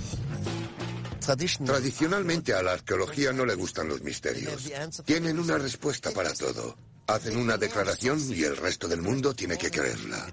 Tradicionalmente 1.66 2.54
a 2.54 2.62
la 2.62 2.74
arqueología 2.74 3.32
no 3.32 3.44
le 3.44 3.56
gustan 3.56 3.88
los 3.88 4.00
misterios. 4.00 4.70
Tienen 5.04 5.40
una 5.40 5.58
respuesta 5.58 6.12
para 6.12 6.32
todo. 6.34 6.76
Hacen 7.08 7.36
una 7.36 7.56
declaración 7.56 8.20
y 8.32 8.44
el 8.44 8.56
resto 8.56 8.86
del 8.86 9.02
mundo 9.02 9.34
tiene 9.34 9.58
que 9.58 9.72
creerla. 9.72 10.24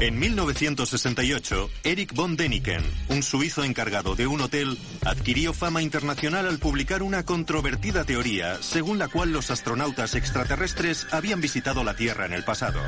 En 0.00 0.16
1968, 0.16 1.70
Eric 1.82 2.14
von 2.14 2.36
Däniken, 2.36 2.84
un 3.08 3.24
suizo 3.24 3.64
encargado 3.64 4.14
de 4.14 4.28
un 4.28 4.40
hotel, 4.40 4.78
adquirió 5.04 5.52
fama 5.52 5.82
internacional 5.82 6.46
al 6.46 6.60
publicar 6.60 7.02
una 7.02 7.24
controvertida 7.24 8.04
teoría 8.04 8.62
según 8.62 9.00
la 9.00 9.08
cual 9.08 9.32
los 9.32 9.50
astronautas 9.50 10.14
extraterrestres 10.14 11.08
habían 11.10 11.40
visitado 11.40 11.82
la 11.82 11.96
Tierra 11.96 12.26
en 12.26 12.32
el 12.32 12.44
pasado. 12.44 12.80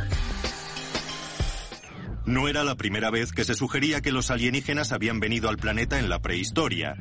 No 2.26 2.46
era 2.46 2.62
la 2.62 2.76
primera 2.76 3.11
vez 3.11 3.32
que 3.32 3.44
se 3.44 3.56
sugería 3.56 4.02
que 4.02 4.12
los 4.12 4.30
alienígenas 4.30 4.92
habían 4.92 5.18
venido 5.18 5.48
al 5.48 5.56
planeta 5.56 5.98
en 5.98 6.11
la 6.11 6.22
prehistoria. 6.22 6.94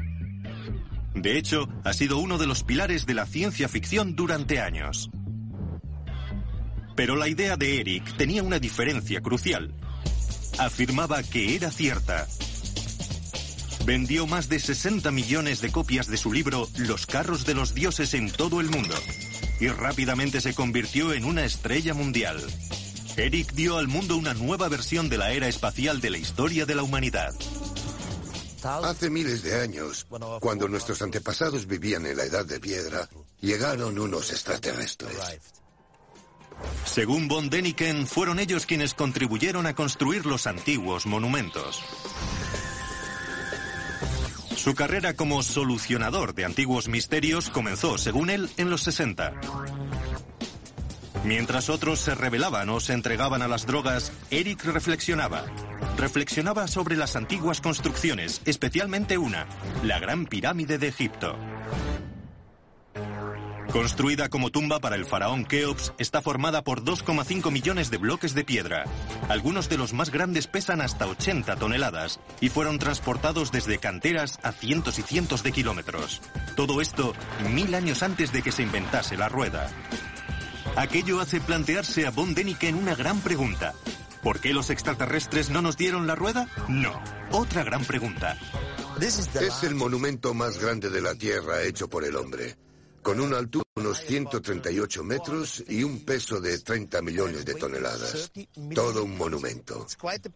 De 1.14 1.38
hecho, 1.38 1.70
ha 1.84 1.93
sido 1.93 2.18
uno 2.18 2.39
de 2.39 2.47
los 2.47 2.64
pilares 2.64 3.05
de 3.05 3.14
la 3.14 3.28
ciencia 3.28 3.70
ficción 3.70 4.16
durante 4.16 4.60
años. 4.60 5.12
Pero 6.95 7.16
la 7.16 7.28
idea 7.28 7.57
de 7.57 7.80
Eric 7.80 8.18
tenía 8.18 8.41
una 8.41 8.57
diferencia 8.57 9.22
crucial 9.22 9.76
afirmaba 10.60 11.24
que 11.24 11.55
era 11.55 11.72
cierta. 11.72 12.28
Vendió 13.86 14.28
más 14.28 14.49
de 14.49 14.60
60 14.60 15.10
millones 15.12 15.62
de 15.62 15.72
copias 15.72 16.07
de 16.07 16.18
su 16.18 16.32
libro 16.32 16.68
Los 16.78 17.05
carros 17.05 17.45
de 17.45 17.55
los 17.55 17.74
dioses 17.74 18.14
en 18.14 18.30
todo 18.32 18.62
el 18.62 18.70
mundo 18.70 18.95
y 19.60 19.68
rápidamente 19.68 20.41
se 20.41 20.53
convirtió 20.53 21.14
en 21.14 21.26
una 21.26 21.45
estrella 21.45 21.93
mundial. 21.93 22.41
Eric 23.18 23.53
dio 23.53 23.78
al 23.78 23.88
mundo 23.88 24.16
una 24.16 24.34
nueva 24.34 24.70
versión 24.70 25.10
de 25.10 25.18
la 25.18 25.32
era 25.32 25.47
espacial 25.47 25.99
de 25.99 26.10
la 26.10 26.18
historia 26.18 26.66
de 26.66 26.76
la 26.76 26.84
humanidad. 26.84 27.34
Hace 28.64 29.10
miles 29.10 29.43
de 29.43 29.62
años, 29.62 30.05
cuando 30.39 30.68
nuestros 30.68 31.01
antepasados 31.01 31.66
vivían 31.66 32.05
en 32.05 32.18
la 32.18 32.24
edad 32.24 32.45
de 32.45 32.60
piedra, 32.60 33.10
llegaron 33.41 33.97
unos 33.97 34.32
extraterrestres. 34.32 35.18
Según 36.86 37.28
von 37.28 37.49
Däniken, 37.49 38.07
fueron 38.07 38.39
ellos 38.39 38.66
quienes 38.66 38.93
contribuyeron 38.93 39.66
a 39.66 39.76
construir 39.76 40.26
los 40.26 40.47
antiguos 40.47 41.05
monumentos. 41.05 41.84
Su 44.55 44.76
carrera 44.76 45.14
como 45.14 45.41
solucionador 45.41 46.34
de 46.34 46.45
antiguos 46.45 46.89
misterios 46.89 47.49
comenzó, 47.49 47.97
según 47.97 48.30
él, 48.30 48.49
en 48.57 48.70
los 48.70 48.82
60. 48.82 49.34
Mientras 51.24 51.70
otros 51.70 51.99
se 51.99 52.16
rebelaban 52.16 52.70
o 52.70 52.80
se 52.80 52.93
entregaban 52.93 53.41
a 53.41 53.47
las 53.47 53.66
drogas, 53.66 54.12
Eric 54.32 54.66
reflexionaba. 54.66 55.45
Reflexionaba 55.97 56.68
sobre 56.68 56.95
las 56.95 57.16
antiguas 57.16 57.62
construcciones, 57.62 58.41
especialmente 58.45 59.18
una, 59.18 59.47
la 59.84 59.99
Gran 59.99 60.26
Pirámide 60.26 60.78
de 60.78 60.88
Egipto. 60.88 61.38
Construida 63.72 64.30
como 64.30 64.49
tumba 64.49 64.80
para 64.80 64.95
el 64.95 65.05
faraón 65.05 65.45
Keops, 65.45 65.93
está 65.99 66.24
formada 66.24 66.63
por 66.63 66.84
2,5 66.84 67.51
millones 67.51 67.91
de 67.91 67.97
bloques 67.97 68.34
de 68.34 68.43
piedra. 68.43 68.86
Algunos 69.30 69.70
de 69.70 69.78
los 69.78 69.93
más 69.93 70.09
grandes 70.09 70.47
pesan 70.47 70.82
hasta 70.82 71.05
80 71.05 71.55
toneladas 71.55 72.20
y 72.41 72.49
fueron 72.49 72.80
transportados 72.80 73.51
desde 73.51 73.78
canteras 73.78 74.39
a 74.41 74.53
cientos 74.53 74.97
y 74.97 75.03
cientos 75.03 75.43
de 75.43 75.51
kilómetros. 75.51 76.20
Todo 76.55 76.82
esto 76.82 77.13
mil 77.53 77.76
años 77.76 78.01
antes 78.01 78.32
de 78.32 78.41
que 78.41 78.51
se 78.51 78.63
inventase 78.63 79.17
la 79.17 79.30
rueda. 79.30 79.70
Aquello 80.76 81.20
hace 81.20 81.39
plantearse 81.39 82.07
a 82.07 82.11
Von 82.11 82.34
Däniken 82.34 82.74
una 82.74 82.95
gran 82.95 83.22
pregunta. 83.22 83.76
¿Por 84.24 84.39
qué 84.39 84.51
los 84.51 84.72
extraterrestres 84.72 85.51
no 85.51 85.61
nos 85.61 85.78
dieron 85.78 86.07
la 86.07 86.15
rueda? 86.15 86.47
No. 86.67 86.99
Otra 87.32 87.63
gran 87.63 87.86
pregunta. 87.86 88.36
Es 88.99 89.63
el 89.63 89.76
monumento 89.76 90.34
más 90.34 90.57
grande 90.57 90.89
de 90.89 91.01
la 91.01 91.13
Tierra 91.13 91.61
hecho 91.61 91.88
por 91.88 92.03
el 92.03 92.15
hombre 92.15 92.57
con 93.02 93.20
una 93.20 93.38
altura 93.38 93.64
de 93.76 93.82
unos 93.82 94.00
138 94.00 95.04
metros 95.04 95.64
y 95.68 95.84
un 95.84 96.04
peso 96.04 96.39
de 96.39 96.60
30 96.60 97.02
millones 97.02 97.45
de 97.45 97.56
toneladas. 97.56 98.32
Todo 98.74 99.04
un 99.04 99.18
monumento, 99.18 99.88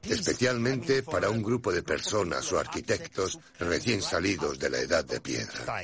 especialmente 0.03 1.03
para 1.03 1.29
un 1.29 1.43
grupo 1.43 1.71
de 1.71 1.83
personas 1.83 2.51
o 2.51 2.59
arquitectos 2.59 3.39
recién 3.59 4.01
salidos 4.01 4.59
de 4.59 4.69
la 4.69 4.79
edad 4.79 5.05
de 5.05 5.21
piedra. 5.21 5.83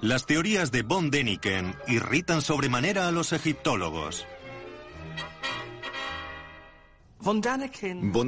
Las 0.00 0.26
teorías 0.26 0.70
de 0.70 0.82
von 0.82 1.10
Däniken 1.10 1.74
irritan 1.88 2.40
sobremanera 2.40 3.08
a 3.08 3.12
los 3.12 3.32
egiptólogos. 3.32 4.26
Von 7.20 7.40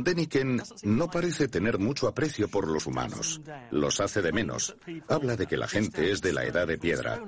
Däniken 0.05 0.63
no 0.83 1.11
parece 1.11 1.49
tener 1.49 1.79
mucho 1.79 2.09
aprecio 2.09 2.49
por 2.49 2.69
los 2.69 2.87
humanos. 2.87 3.41
Los 3.71 4.01
hace 4.01 4.21
de 4.21 4.33
menos. 4.33 4.77
Habla 5.09 5.37
de 5.37 5.47
que 5.47 5.57
la 5.57 5.69
gente 5.69 6.11
es 6.11 6.21
de 6.21 6.33
la 6.33 6.45
edad 6.45 6.67
de 6.67 6.79
piedra. 6.79 7.23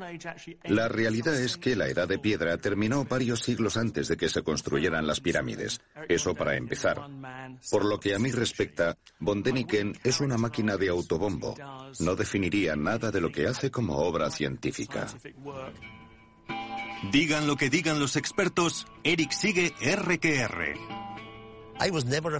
La 0.64 0.88
realidad 0.88 1.34
es 1.34 1.56
que 1.56 1.76
la 1.76 1.88
edad 1.88 2.08
de 2.08 2.18
piedra 2.18 2.56
terminó 2.58 3.04
varios 3.04 3.40
siglos 3.40 3.76
antes 3.76 4.08
de 4.08 4.16
que 4.16 4.28
se 4.28 4.42
construyeran 4.42 5.06
las 5.06 5.20
pirámides. 5.20 5.80
Eso 6.08 6.34
para 6.34 6.56
empezar. 6.56 7.00
Por 7.70 7.84
lo 7.84 8.00
que 8.00 8.14
a 8.14 8.18
mí 8.18 8.30
respecta, 8.30 8.98
Von 9.20 9.42
Däniken 9.42 9.98
es 10.02 10.20
una 10.20 10.36
máquina 10.36 10.76
de 10.76 10.88
autobombo. 10.88 11.54
No 12.00 12.16
definiría 12.16 12.76
nada 12.76 13.10
de 13.10 13.20
lo 13.20 13.30
que 13.30 13.46
hace 13.46 13.70
como 13.70 13.98
obra 13.98 14.30
científica. 14.30 15.06
Digan 17.10 17.46
lo 17.46 17.56
que 17.56 17.68
digan 17.68 17.98
los 17.98 18.16
expertos, 18.16 18.86
Eric 19.02 19.32
sigue 19.32 19.74
R 19.80 20.18
que 20.18 20.38
R. 20.38 21.01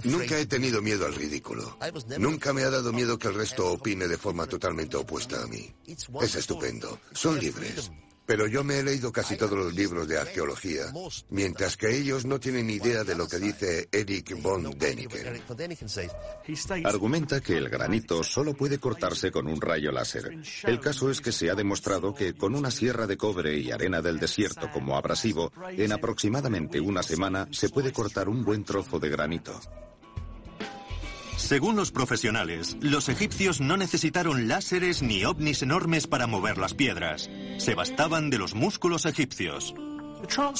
Nunca 0.03 0.37
he 0.37 0.45
tenido 0.45 0.81
miedo 0.81 1.05
al 1.05 1.15
ridículo. 1.15 1.77
Nunca 2.17 2.53
me 2.53 2.63
ha 2.63 2.69
dado 2.69 2.93
miedo 2.93 3.17
que 3.17 3.27
el 3.27 3.35
resto 3.35 3.71
opine 3.71 4.07
de 4.07 4.17
forma 4.17 4.47
totalmente 4.47 4.97
opuesta 4.97 5.41
a 5.43 5.47
mí. 5.47 5.73
Es 6.21 6.35
estupendo. 6.35 6.99
Son 7.13 7.39
libres. 7.39 7.91
Pero 8.25 8.47
yo 8.47 8.63
me 8.63 8.79
he 8.79 8.83
leído 8.83 9.11
casi 9.11 9.35
todos 9.35 9.57
los 9.57 9.73
libros 9.73 10.07
de 10.07 10.17
arqueología, 10.17 10.85
mientras 11.29 11.75
que 11.75 11.95
ellos 11.97 12.25
no 12.25 12.39
tienen 12.39 12.69
idea 12.69 13.03
de 13.03 13.15
lo 13.15 13.27
que 13.27 13.37
dice 13.37 13.89
Eric 13.91 14.41
von 14.41 14.71
Däniken. 14.77 15.41
Argumenta 16.85 17.41
que 17.41 17.57
el 17.57 17.69
granito 17.69 18.23
solo 18.23 18.53
puede 18.53 18.79
cortarse 18.79 19.31
con 19.31 19.47
un 19.47 19.59
rayo 19.59 19.91
láser. 19.91 20.37
El 20.63 20.79
caso 20.79 21.11
es 21.11 21.19
que 21.19 21.31
se 21.31 21.49
ha 21.49 21.55
demostrado 21.55 22.13
que 22.15 22.33
con 22.33 22.55
una 22.55 22.71
sierra 22.71 23.07
de 23.07 23.17
cobre 23.17 23.57
y 23.57 23.71
arena 23.71 24.01
del 24.01 24.19
desierto 24.19 24.71
como 24.71 24.95
abrasivo, 24.95 25.51
en 25.71 25.91
aproximadamente 25.91 26.79
una 26.79 27.03
semana 27.03 27.47
se 27.51 27.69
puede 27.69 27.91
cortar 27.91 28.29
un 28.29 28.43
buen 28.43 28.63
trozo 28.63 28.99
de 28.99 29.09
granito. 29.09 29.59
Según 31.43 31.75
los 31.75 31.91
profesionales, 31.91 32.77
los 32.79 33.09
egipcios 33.09 33.59
no 33.59 33.75
necesitaron 33.75 34.47
láseres 34.47 35.01
ni 35.01 35.25
ovnis 35.25 35.61
enormes 35.61 36.07
para 36.07 36.25
mover 36.25 36.57
las 36.57 36.73
piedras. 36.73 37.29
Se 37.57 37.75
bastaban 37.75 38.29
de 38.29 38.37
los 38.37 38.55
músculos 38.55 39.05
egipcios. 39.05 39.75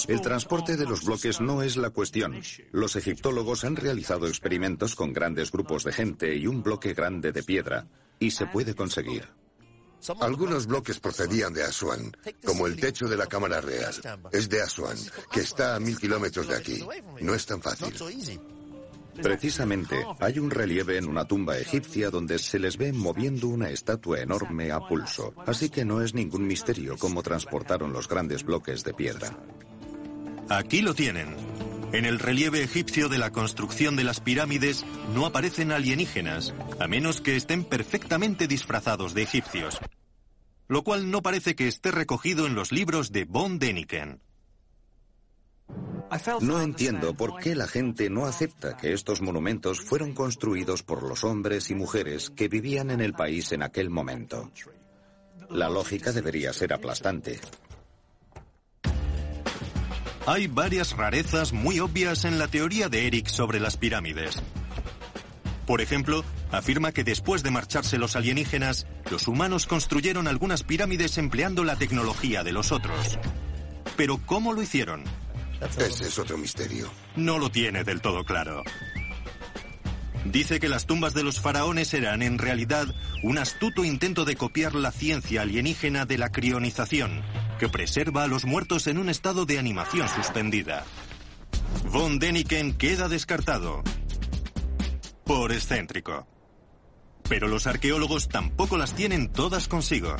El 0.09 0.19
transporte 0.19 0.75
de 0.75 0.85
los 0.85 1.05
bloques 1.05 1.39
no 1.39 1.63
es 1.63 1.77
la 1.77 1.89
cuestión. 1.91 2.41
Los 2.73 2.97
egiptólogos 2.97 3.63
han 3.63 3.77
realizado 3.77 4.27
experimentos 4.27 4.93
con 4.95 5.13
grandes 5.13 5.53
grupos 5.53 5.85
de 5.85 5.93
gente 5.93 6.35
y 6.35 6.47
un 6.47 6.61
bloque 6.61 6.93
grande 6.93 7.31
de 7.31 7.43
piedra, 7.43 7.87
y 8.19 8.31
se 8.31 8.45
puede 8.47 8.75
conseguir. 8.75 9.29
Algunos 10.19 10.67
bloques 10.67 10.99
procedían 10.99 11.53
de 11.53 11.63
Asuán, 11.63 12.11
como 12.45 12.67
el 12.67 12.75
techo 12.75 13.07
de 13.07 13.15
la 13.15 13.27
Cámara 13.27 13.61
Real. 13.61 13.95
Es 14.33 14.49
de 14.49 14.61
Asuán, 14.61 14.97
que 15.31 15.39
está 15.39 15.75
a 15.75 15.79
mil 15.79 15.97
kilómetros 15.97 16.49
de 16.49 16.57
aquí. 16.57 16.85
No 17.21 17.33
es 17.33 17.45
tan 17.45 17.61
fácil. 17.61 17.95
Precisamente, 19.21 19.95
hay 20.19 20.39
un 20.39 20.49
relieve 20.49 20.97
en 20.97 21.07
una 21.07 21.25
tumba 21.25 21.57
egipcia 21.57 22.09
donde 22.09 22.39
se 22.39 22.59
les 22.59 22.77
ve 22.77 22.91
moviendo 22.91 23.47
una 23.47 23.69
estatua 23.69 24.19
enorme 24.19 24.71
a 24.71 24.79
pulso, 24.79 25.33
así 25.45 25.69
que 25.69 25.85
no 25.85 26.01
es 26.01 26.13
ningún 26.13 26.47
misterio 26.47 26.97
cómo 26.97 27.21
transportaron 27.21 27.93
los 27.93 28.07
grandes 28.07 28.43
bloques 28.43 28.83
de 28.83 28.93
piedra. 28.93 29.37
Aquí 30.49 30.81
lo 30.81 30.93
tienen. 30.93 31.35
En 31.93 32.05
el 32.05 32.19
relieve 32.19 32.63
egipcio 32.63 33.07
de 33.07 33.19
la 33.19 33.31
construcción 33.31 33.95
de 33.95 34.03
las 34.03 34.19
pirámides 34.19 34.83
no 35.13 35.27
aparecen 35.27 35.71
alienígenas, 35.71 36.53
a 36.79 36.87
menos 36.87 37.21
que 37.21 37.35
estén 37.35 37.63
perfectamente 37.63 38.47
disfrazados 38.47 39.13
de 39.13 39.21
egipcios. 39.21 39.79
Lo 40.67 40.83
cual 40.83 41.11
no 41.11 41.21
parece 41.21 41.55
que 41.55 41.67
esté 41.67 41.91
recogido 41.91 42.47
en 42.47 42.55
los 42.55 42.71
libros 42.71 43.11
de 43.11 43.25
Von 43.25 43.59
Däniken. 43.59 44.21
No 46.41 46.61
entiendo 46.61 47.15
por 47.15 47.39
qué 47.39 47.55
la 47.55 47.67
gente 47.67 48.09
no 48.09 48.25
acepta 48.25 48.77
que 48.77 48.93
estos 48.93 49.21
monumentos 49.21 49.81
fueron 49.81 50.13
construidos 50.13 50.83
por 50.83 51.01
los 51.01 51.23
hombres 51.23 51.71
y 51.71 51.75
mujeres 51.75 52.29
que 52.29 52.47
vivían 52.47 52.91
en 52.91 53.01
el 53.01 53.13
país 53.13 53.51
en 53.51 53.63
aquel 53.63 53.89
momento. 53.89 54.51
La 55.49 55.69
lógica 55.69 56.11
debería 56.11 56.53
ser 56.53 56.73
aplastante. 56.73 57.39
Hay 60.25 60.47
varias 60.47 60.95
rarezas 60.95 61.51
muy 61.51 61.79
obvias 61.79 62.25
en 62.25 62.39
la 62.39 62.47
teoría 62.47 62.89
de 62.89 63.07
Eric 63.07 63.27
sobre 63.27 63.59
las 63.59 63.77
pirámides. 63.77 64.41
Por 65.65 65.81
ejemplo, 65.81 66.23
afirma 66.51 66.91
que 66.91 67.03
después 67.03 67.43
de 67.43 67.51
marcharse 67.51 67.97
los 67.97 68.15
alienígenas, 68.15 68.85
los 69.09 69.27
humanos 69.27 69.65
construyeron 69.65 70.27
algunas 70.27 70.63
pirámides 70.63 71.17
empleando 71.17 71.63
la 71.63 71.75
tecnología 71.75 72.43
de 72.43 72.51
los 72.51 72.71
otros. 72.71 73.17
Pero 73.97 74.19
¿cómo 74.25 74.53
lo 74.53 74.61
hicieron? 74.61 75.03
Ese 75.77 76.07
es 76.07 76.19
otro 76.19 76.37
misterio. 76.37 76.89
No 77.15 77.37
lo 77.37 77.49
tiene 77.49 77.83
del 77.83 78.01
todo 78.01 78.23
claro. 78.23 78.63
Dice 80.25 80.59
que 80.59 80.69
las 80.69 80.85
tumbas 80.85 81.13
de 81.13 81.23
los 81.23 81.39
faraones 81.39 81.93
eran 81.93 82.21
en 82.21 82.37
realidad 82.37 82.87
un 83.23 83.37
astuto 83.37 83.83
intento 83.83 84.23
de 84.23 84.35
copiar 84.35 84.73
la 84.73 84.91
ciencia 84.91 85.41
alienígena 85.41 86.05
de 86.05 86.17
la 86.17 86.31
crionización, 86.31 87.21
que 87.59 87.67
preserva 87.67 88.23
a 88.23 88.27
los 88.27 88.45
muertos 88.45 88.87
en 88.87 88.97
un 88.97 89.09
estado 89.09 89.45
de 89.45 89.59
animación 89.59 90.07
suspendida. 90.07 90.85
Von 91.91 92.19
Däniken 92.19 92.73
queda 92.73 93.09
descartado. 93.09 93.83
Por 95.25 95.51
excéntrico. 95.51 96.27
Pero 97.27 97.47
los 97.47 97.67
arqueólogos 97.67 98.29
tampoco 98.29 98.77
las 98.77 98.93
tienen 98.95 99.31
todas 99.31 99.67
consigo 99.67 100.15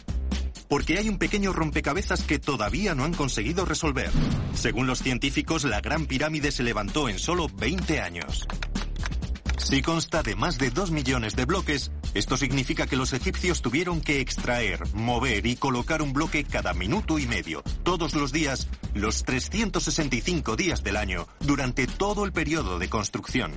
porque 0.74 0.98
hay 0.98 1.08
un 1.08 1.20
pequeño 1.20 1.54
rompecabezas 1.54 2.24
que 2.24 2.40
todavía 2.40 2.96
no 2.96 3.04
han 3.04 3.14
conseguido 3.14 3.64
resolver. 3.64 4.10
Según 4.56 4.88
los 4.88 5.04
científicos, 5.04 5.66
la 5.66 5.82
Gran 5.82 6.08
Pirámide 6.08 6.52
se 6.52 6.64
levantó 6.64 7.10
en 7.10 7.20
solo 7.20 7.48
20 7.48 8.02
años. 8.02 8.48
Si 9.60 9.84
consta 9.84 10.24
de 10.24 10.36
más 10.36 10.58
de 10.58 10.72
2 10.72 10.90
millones 10.90 11.36
de 11.36 11.46
bloques, 11.46 11.92
esto 12.16 12.38
significa 12.38 12.88
que 12.88 12.96
los 12.96 13.14
egipcios 13.14 13.62
tuvieron 13.62 14.02
que 14.02 14.20
extraer, 14.20 14.80
mover 14.96 15.46
y 15.46 15.58
colocar 15.58 16.02
un 16.02 16.12
bloque 16.12 16.44
cada 16.44 16.74
minuto 16.74 17.20
y 17.20 17.28
medio, 17.28 17.62
todos 17.84 18.16
los 18.16 18.32
días, 18.32 18.68
los 18.96 19.26
365 19.26 20.56
días 20.56 20.84
del 20.84 20.98
año, 20.98 21.28
durante 21.42 21.86
todo 21.86 22.26
el 22.26 22.32
periodo 22.32 22.80
de 22.80 22.90
construcción. 22.90 23.52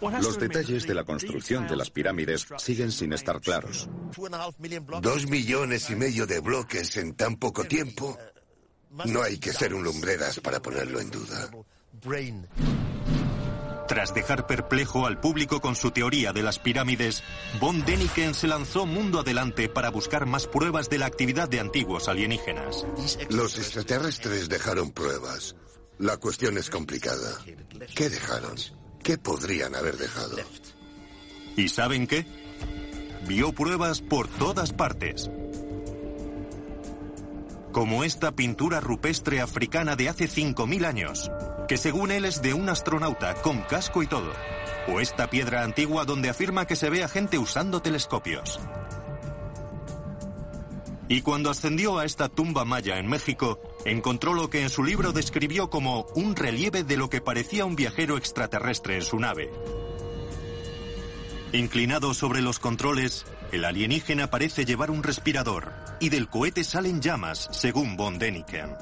Los 0.00 0.38
detalles 0.38 0.86
de 0.86 0.94
la 0.94 1.04
construcción 1.04 1.66
de 1.66 1.76
las 1.76 1.90
pirámides 1.90 2.46
siguen 2.58 2.90
sin 2.90 3.12
estar 3.12 3.40
claros. 3.40 3.88
Dos 5.02 5.26
millones 5.26 5.90
y 5.90 5.96
medio 5.96 6.26
de 6.26 6.40
bloques 6.40 6.96
en 6.96 7.14
tan 7.14 7.36
poco 7.36 7.64
tiempo. 7.64 8.18
No 9.04 9.22
hay 9.22 9.38
que 9.38 9.52
ser 9.52 9.74
un 9.74 9.84
lumbreras 9.84 10.40
para 10.40 10.60
ponerlo 10.60 11.00
en 11.00 11.10
duda. 11.10 11.50
Tras 13.90 14.14
dejar 14.14 14.46
perplejo 14.46 15.06
al 15.06 15.18
público 15.18 15.60
con 15.60 15.74
su 15.74 15.90
teoría 15.90 16.32
de 16.32 16.44
las 16.44 16.60
pirámides, 16.60 17.24
von 17.60 17.84
Däniken 17.84 18.34
se 18.34 18.46
lanzó 18.46 18.86
mundo 18.86 19.18
adelante 19.18 19.68
para 19.68 19.90
buscar 19.90 20.26
más 20.26 20.46
pruebas 20.46 20.88
de 20.88 20.98
la 20.98 21.06
actividad 21.06 21.48
de 21.48 21.58
antiguos 21.58 22.06
alienígenas. 22.06 22.86
Los 23.30 23.58
extraterrestres 23.58 24.48
dejaron 24.48 24.92
pruebas. 24.92 25.56
La 25.98 26.16
cuestión 26.18 26.56
es 26.56 26.70
complicada. 26.70 27.36
¿Qué 27.94 28.08
dejaron? 28.08 28.54
¿Qué 29.02 29.18
podrían 29.18 29.74
haber 29.74 29.96
dejado? 29.96 30.36
¿Y 31.56 31.68
saben 31.68 32.06
qué? 32.06 32.26
Vio 33.26 33.52
pruebas 33.52 34.00
por 34.00 34.28
todas 34.28 34.72
partes. 34.72 35.30
Como 37.72 38.04
esta 38.04 38.32
pintura 38.32 38.80
rupestre 38.80 39.40
africana 39.40 39.94
de 39.96 40.08
hace 40.08 40.28
5.000 40.28 40.84
años, 40.84 41.30
que 41.68 41.76
según 41.76 42.10
él 42.10 42.24
es 42.24 42.42
de 42.42 42.52
un 42.52 42.68
astronauta 42.68 43.34
con 43.42 43.62
casco 43.62 44.02
y 44.02 44.06
todo. 44.06 44.32
O 44.88 45.00
esta 45.00 45.30
piedra 45.30 45.62
antigua 45.62 46.04
donde 46.04 46.30
afirma 46.30 46.66
que 46.66 46.76
se 46.76 46.90
ve 46.90 47.04
a 47.04 47.08
gente 47.08 47.38
usando 47.38 47.80
telescopios. 47.80 48.58
Y 51.10 51.22
cuando 51.22 51.50
ascendió 51.50 51.98
a 51.98 52.04
esta 52.04 52.28
tumba 52.28 52.64
maya 52.64 52.96
en 52.98 53.08
México, 53.08 53.58
encontró 53.84 54.32
lo 54.32 54.48
que 54.48 54.62
en 54.62 54.70
su 54.70 54.84
libro 54.84 55.12
describió 55.12 55.68
como 55.68 56.06
un 56.14 56.36
relieve 56.36 56.84
de 56.84 56.96
lo 56.96 57.10
que 57.10 57.20
parecía 57.20 57.64
un 57.64 57.74
viajero 57.74 58.16
extraterrestre 58.16 58.94
en 58.94 59.02
su 59.02 59.18
nave. 59.18 59.50
Inclinado 61.52 62.14
sobre 62.14 62.42
los 62.42 62.60
controles, 62.60 63.26
el 63.50 63.64
alienígena 63.64 64.30
parece 64.30 64.64
llevar 64.64 64.92
un 64.92 65.02
respirador 65.02 65.72
y 65.98 66.10
del 66.10 66.28
cohete 66.28 66.62
salen 66.62 67.02
llamas, 67.02 67.48
según 67.50 67.96
von 67.96 68.20
Däniken. 68.20 68.76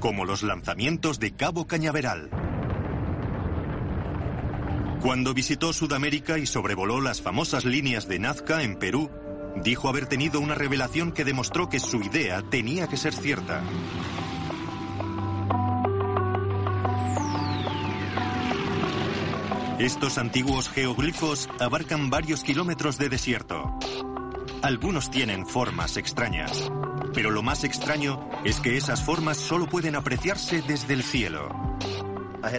Como 0.00 0.24
los 0.24 0.42
lanzamientos 0.42 1.20
de 1.20 1.36
Cabo 1.36 1.66
Cañaveral. 1.66 2.30
Cuando 5.02 5.34
visitó 5.34 5.74
Sudamérica 5.74 6.38
y 6.38 6.46
sobrevoló 6.46 7.02
las 7.02 7.20
famosas 7.20 7.66
líneas 7.66 8.08
de 8.08 8.18
Nazca 8.18 8.62
en 8.62 8.78
Perú, 8.78 9.10
dijo 9.62 9.88
haber 9.88 10.06
tenido 10.06 10.40
una 10.40 10.54
revelación 10.54 11.12
que 11.12 11.24
demostró 11.24 11.68
que 11.68 11.80
su 11.80 12.00
idea 12.00 12.42
tenía 12.42 12.88
que 12.88 12.96
ser 12.96 13.14
cierta. 13.14 13.62
Estos 19.78 20.16
antiguos 20.16 20.70
geoglifos 20.70 21.50
abarcan 21.60 22.08
varios 22.08 22.42
kilómetros 22.42 22.96
de 22.96 23.10
desierto. 23.10 23.78
Algunos 24.62 25.10
tienen 25.10 25.46
formas 25.46 25.98
extrañas, 25.98 26.72
pero 27.12 27.30
lo 27.30 27.42
más 27.42 27.62
extraño 27.62 28.28
es 28.44 28.58
que 28.60 28.78
esas 28.78 29.04
formas 29.04 29.36
solo 29.36 29.66
pueden 29.66 29.94
apreciarse 29.94 30.62
desde 30.62 30.94
el 30.94 31.02
cielo. 31.02 31.65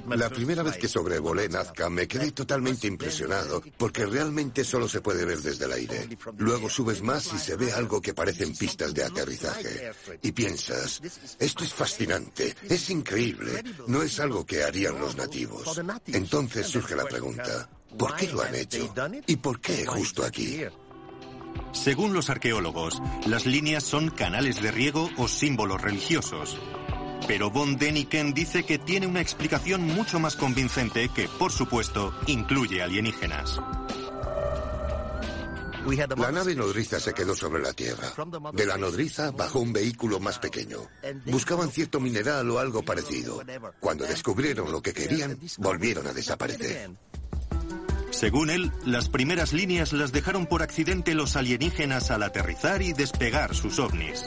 La 0.10 0.30
primera 0.30 0.64
vez 0.64 0.78
que 0.78 0.88
sobrevolé 0.88 1.50
Nazca 1.50 1.90
me 1.90 2.08
quedé 2.08 2.32
totalmente 2.32 2.88
impresionado 2.88 3.62
porque 3.78 4.06
realmente 4.06 4.64
solo 4.64 4.88
se 4.88 5.02
puede 5.02 5.26
ver 5.26 5.40
desde 5.42 5.66
el 5.66 5.74
aire. 5.74 6.10
Luego 6.38 6.70
subes 6.70 7.02
más 7.02 7.34
y 7.34 7.38
se 7.38 7.56
ve 7.56 7.72
algo 7.72 8.02
que 8.02 8.14
parecen 8.14 8.56
pistas 8.56 8.94
de 8.94 9.04
aterrizaje. 9.04 9.92
Y 10.22 10.32
piensas, 10.32 11.02
esto 11.40 11.64
es 11.64 11.74
fascinante, 11.74 12.56
es 12.64 12.90
increíble, 12.90 13.64
no 13.88 14.02
es 14.02 14.20
algo 14.20 14.46
que 14.46 14.64
harían 14.64 15.00
los 15.00 15.16
nativos. 15.16 15.82
Entonces 16.08 16.68
surge 16.68 16.96
la 16.96 17.06
pregunta, 17.06 17.70
¿por 17.98 18.16
qué 18.16 18.28
lo 18.28 18.42
han 18.42 18.56
hecho? 18.56 18.94
¿Y 19.26 19.36
por 19.38 19.60
qué 19.60 19.86
justo 19.86 20.24
aquí? 20.24 20.62
Según 21.72 22.14
los 22.14 22.30
arqueólogos, 22.30 23.02
las 23.26 23.46
líneas 23.46 23.84
son 23.84 24.10
canales 24.10 24.62
de 24.62 24.72
riego 24.72 25.10
o 25.18 25.28
símbolos 25.28 25.82
religiosos. 25.82 26.58
Pero 27.26 27.50
von 27.50 27.78
Däniken 27.78 28.34
dice 28.34 28.64
que 28.64 28.78
tiene 28.78 29.08
una 29.08 29.22
explicación 29.22 29.82
mucho 29.84 30.20
más 30.20 30.36
convincente 30.36 31.10
que, 31.10 31.28
por 31.28 31.52
supuesto, 31.52 32.14
incluye 32.28 32.84
alienígenas. 32.84 33.60
La 36.18 36.32
nave 36.32 36.54
nodriza 36.54 37.00
se 37.00 37.14
quedó 37.14 37.34
sobre 37.34 37.62
la 37.62 37.72
Tierra. 37.72 38.12
De 38.54 38.66
la 38.66 38.78
nodriza 38.78 39.32
bajó 39.32 39.60
un 39.60 39.72
vehículo 39.72 40.20
más 40.20 40.38
pequeño. 40.38 40.80
Buscaban 41.26 41.72
cierto 41.72 42.02
mineral 42.02 42.50
o 42.50 42.60
algo 42.60 42.84
parecido. 42.84 43.42
Cuando 43.80 44.06
descubrieron 44.06 44.72
lo 44.72 44.82
que 44.82 44.94
querían, 44.94 45.40
volvieron 45.60 46.06
a 46.08 46.14
desaparecer. 46.14 46.92
Según 48.10 48.50
él, 48.50 48.72
las 48.86 49.10
primeras 49.10 49.54
líneas 49.54 49.94
las 49.94 50.12
dejaron 50.12 50.46
por 50.48 50.62
accidente 50.62 51.14
los 51.14 51.36
alienígenas 51.36 52.12
al 52.12 52.24
aterrizar 52.24 52.82
y 52.82 52.92
despegar 52.92 53.56
sus 53.56 53.80
ovnis. 53.80 54.26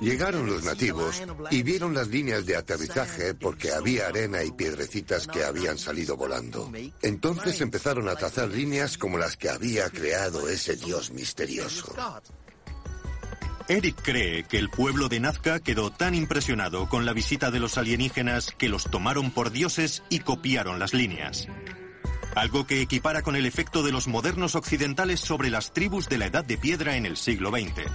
Llegaron 0.00 0.46
los 0.46 0.64
nativos 0.64 1.22
y 1.50 1.62
vieron 1.62 1.94
las 1.94 2.08
líneas 2.08 2.46
de 2.46 2.56
aterrizaje 2.56 3.34
porque 3.34 3.72
había 3.72 4.08
arena 4.08 4.42
y 4.42 4.50
piedrecitas 4.52 5.26
que 5.26 5.44
habían 5.44 5.78
salido 5.78 6.16
volando. 6.16 6.70
Entonces 7.02 7.60
empezaron 7.60 8.08
a 8.08 8.16
trazar 8.16 8.48
líneas 8.48 8.96
como 8.98 9.18
las 9.18 9.36
que 9.36 9.50
había 9.50 9.90
creado 9.90 10.48
ese 10.48 10.76
dios 10.76 11.10
misterioso. 11.10 11.94
Eric 13.68 13.96
cree 14.00 14.44
que 14.44 14.58
el 14.58 14.70
pueblo 14.70 15.08
de 15.08 15.18
Nazca 15.18 15.58
quedó 15.58 15.90
tan 15.90 16.14
impresionado 16.14 16.88
con 16.88 17.04
la 17.04 17.12
visita 17.12 17.50
de 17.50 17.58
los 17.58 17.76
alienígenas 17.78 18.52
que 18.56 18.68
los 18.68 18.84
tomaron 18.84 19.32
por 19.32 19.50
dioses 19.50 20.04
y 20.08 20.20
copiaron 20.20 20.78
las 20.78 20.94
líneas. 20.94 21.48
Algo 22.36 22.66
que 22.66 22.80
equipara 22.80 23.22
con 23.22 23.34
el 23.34 23.44
efecto 23.44 23.82
de 23.82 23.90
los 23.90 24.06
modernos 24.06 24.54
occidentales 24.54 25.20
sobre 25.20 25.50
las 25.50 25.72
tribus 25.72 26.08
de 26.08 26.18
la 26.18 26.26
Edad 26.26 26.44
de 26.44 26.58
Piedra 26.58 26.96
en 26.96 27.06
el 27.06 27.16
siglo 27.16 27.50
XX. 27.50 27.90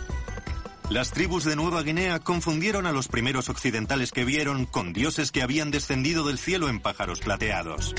Las 0.92 1.12
tribus 1.12 1.46
de 1.46 1.56
Nueva 1.56 1.84
Guinea 1.84 2.20
confundieron 2.20 2.86
a 2.86 2.92
los 2.92 3.08
primeros 3.08 3.48
occidentales 3.48 4.12
que 4.12 4.26
vieron 4.26 4.66
con 4.66 4.92
dioses 4.92 5.32
que 5.32 5.42
habían 5.42 5.72
descendido 5.72 6.28
del 6.28 6.38
cielo 6.38 6.68
en 6.68 6.82
pájaros 6.82 7.22
plateados. 7.22 7.96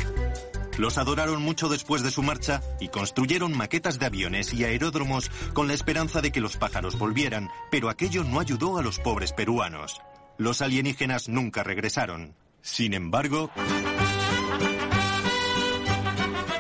Los 0.77 0.99
adoraron 0.99 1.41
mucho 1.41 1.71
después 1.71 2.03
de 2.03 2.11
su 2.11 2.23
marcha 2.23 2.61
y 2.81 2.89
construyeron 2.89 3.57
maquetas 3.57 3.99
de 3.99 4.05
aviones 4.05 4.53
y 4.53 4.65
aeródromos 4.65 5.31
con 5.55 5.69
la 5.69 5.75
esperanza 5.75 6.21
de 6.21 6.33
que 6.33 6.43
los 6.43 6.59
pájaros 6.59 6.99
volvieran, 6.99 7.49
pero 7.71 7.89
aquello 7.89 8.25
no 8.25 8.41
ayudó 8.41 8.77
a 8.77 8.83
los 8.83 8.99
pobres 8.99 9.33
peruanos. 9.33 10.03
Los 10.37 10.61
alienígenas 10.61 11.31
nunca 11.31 11.63
regresaron. 11.63 12.35
Sin 12.61 12.93
embargo, 12.93 13.51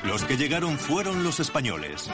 los 0.04 0.24
que 0.24 0.38
llegaron 0.38 0.78
fueron 0.78 1.24
los 1.24 1.40
españoles. 1.40 2.08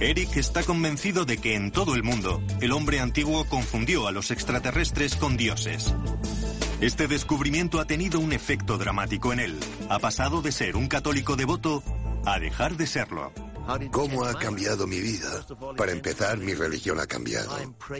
Eric 0.00 0.36
está 0.36 0.62
convencido 0.62 1.24
de 1.24 1.38
que 1.38 1.56
en 1.56 1.72
todo 1.72 1.96
el 1.96 2.04
mundo 2.04 2.40
el 2.60 2.70
hombre 2.70 3.00
antiguo 3.00 3.44
confundió 3.46 4.06
a 4.06 4.12
los 4.12 4.30
extraterrestres 4.30 5.16
con 5.16 5.36
dioses. 5.36 5.92
Este 6.80 7.08
descubrimiento 7.08 7.80
ha 7.80 7.84
tenido 7.84 8.20
un 8.20 8.32
efecto 8.32 8.78
dramático 8.78 9.32
en 9.32 9.40
él. 9.40 9.58
Ha 9.88 9.98
pasado 9.98 10.40
de 10.40 10.52
ser 10.52 10.76
un 10.76 10.86
católico 10.86 11.34
devoto 11.34 11.82
a 12.24 12.38
dejar 12.38 12.76
de 12.76 12.86
serlo. 12.86 13.32
¿Cómo 13.90 14.24
ha 14.24 14.38
cambiado 14.38 14.86
mi 14.86 15.00
vida? 15.00 15.46
Para 15.76 15.92
empezar, 15.92 16.38
mi 16.38 16.54
religión 16.54 17.00
ha 17.00 17.06
cambiado. 17.06 17.56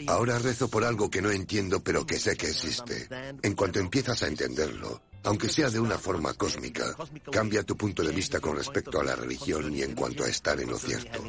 Ahora 0.07 0.39
rezo 0.39 0.67
por 0.69 0.83
algo 0.83 1.09
que 1.09 1.21
no 1.21 1.29
entiendo, 1.29 1.81
pero 1.83 2.05
que 2.05 2.17
sé 2.17 2.35
que 2.35 2.47
existe. 2.47 3.07
En 3.43 3.53
cuanto 3.53 3.79
empiezas 3.79 4.23
a 4.23 4.27
entenderlo, 4.27 5.01
aunque 5.23 5.49
sea 5.49 5.69
de 5.69 5.79
una 5.79 5.97
forma 5.97 6.33
cósmica, 6.33 6.95
cambia 7.31 7.63
tu 7.63 7.75
punto 7.75 8.03
de 8.03 8.11
vista 8.11 8.39
con 8.39 8.55
respecto 8.55 8.99
a 8.99 9.03
la 9.03 9.15
religión 9.15 9.73
y 9.75 9.83
en 9.83 9.93
cuanto 9.93 10.23
a 10.23 10.29
estar 10.29 10.59
en 10.59 10.69
lo 10.69 10.77
cierto. 10.77 11.23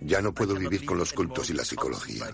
Ya 0.00 0.20
no 0.20 0.32
puedo 0.32 0.54
vivir 0.54 0.84
con 0.84 0.98
los 0.98 1.12
cultos 1.12 1.50
y 1.50 1.52
la 1.52 1.64
psicología. 1.64 2.26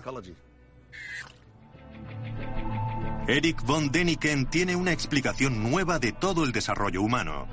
Eric 3.27 3.63
von 3.65 3.91
Däniken 3.91 4.49
tiene 4.49 4.75
una 4.75 4.91
explicación 4.91 5.69
nueva 5.69 5.99
de 5.99 6.11
todo 6.11 6.43
el 6.43 6.51
desarrollo 6.51 7.01
humano. 7.01 7.47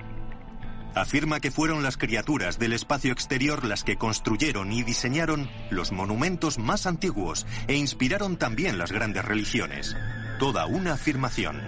Afirma 0.98 1.38
que 1.38 1.52
fueron 1.52 1.84
las 1.84 1.96
criaturas 1.96 2.58
del 2.58 2.72
espacio 2.72 3.12
exterior 3.12 3.64
las 3.64 3.84
que 3.84 3.96
construyeron 3.96 4.72
y 4.72 4.82
diseñaron 4.82 5.48
los 5.70 5.92
monumentos 5.92 6.58
más 6.58 6.86
antiguos 6.86 7.46
e 7.68 7.76
inspiraron 7.76 8.36
también 8.36 8.78
las 8.78 8.90
grandes 8.90 9.24
religiones. 9.24 9.94
Toda 10.40 10.66
una 10.66 10.94
afirmación. 10.94 11.62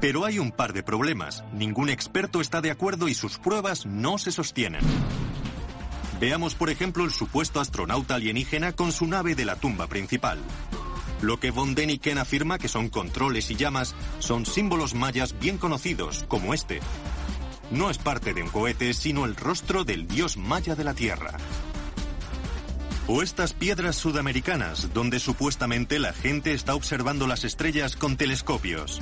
Pero 0.00 0.24
hay 0.24 0.40
un 0.40 0.50
par 0.50 0.72
de 0.72 0.82
problemas. 0.82 1.44
Ningún 1.52 1.88
experto 1.88 2.40
está 2.40 2.60
de 2.60 2.72
acuerdo 2.72 3.06
y 3.06 3.14
sus 3.14 3.38
pruebas 3.38 3.86
no 3.86 4.18
se 4.18 4.32
sostienen. 4.32 4.82
Veamos, 6.18 6.56
por 6.56 6.68
ejemplo, 6.68 7.04
el 7.04 7.12
supuesto 7.12 7.60
astronauta 7.60 8.16
alienígena 8.16 8.72
con 8.72 8.90
su 8.90 9.06
nave 9.06 9.36
de 9.36 9.44
la 9.44 9.54
tumba 9.54 9.86
principal. 9.86 10.40
Lo 11.22 11.38
que 11.38 11.52
von 11.52 11.76
Däniken 11.76 12.18
afirma 12.18 12.58
que 12.58 12.66
son 12.66 12.88
controles 12.88 13.52
y 13.52 13.54
llamas 13.54 13.94
son 14.18 14.46
símbolos 14.46 14.94
mayas 14.94 15.38
bien 15.38 15.58
conocidos, 15.58 16.24
como 16.26 16.54
este. 16.54 16.80
No 17.70 17.88
es 17.88 17.98
parte 17.98 18.34
de 18.34 18.42
un 18.42 18.48
cohete, 18.48 18.92
sino 18.94 19.24
el 19.24 19.36
rostro 19.36 19.84
del 19.84 20.08
dios 20.08 20.36
maya 20.36 20.74
de 20.74 20.82
la 20.82 20.92
Tierra. 20.92 21.36
O 23.06 23.22
estas 23.22 23.52
piedras 23.52 23.94
sudamericanas, 23.96 24.92
donde 24.92 25.20
supuestamente 25.20 26.00
la 26.00 26.12
gente 26.12 26.52
está 26.52 26.74
observando 26.74 27.28
las 27.28 27.44
estrellas 27.44 27.94
con 27.94 28.16
telescopios. 28.16 29.00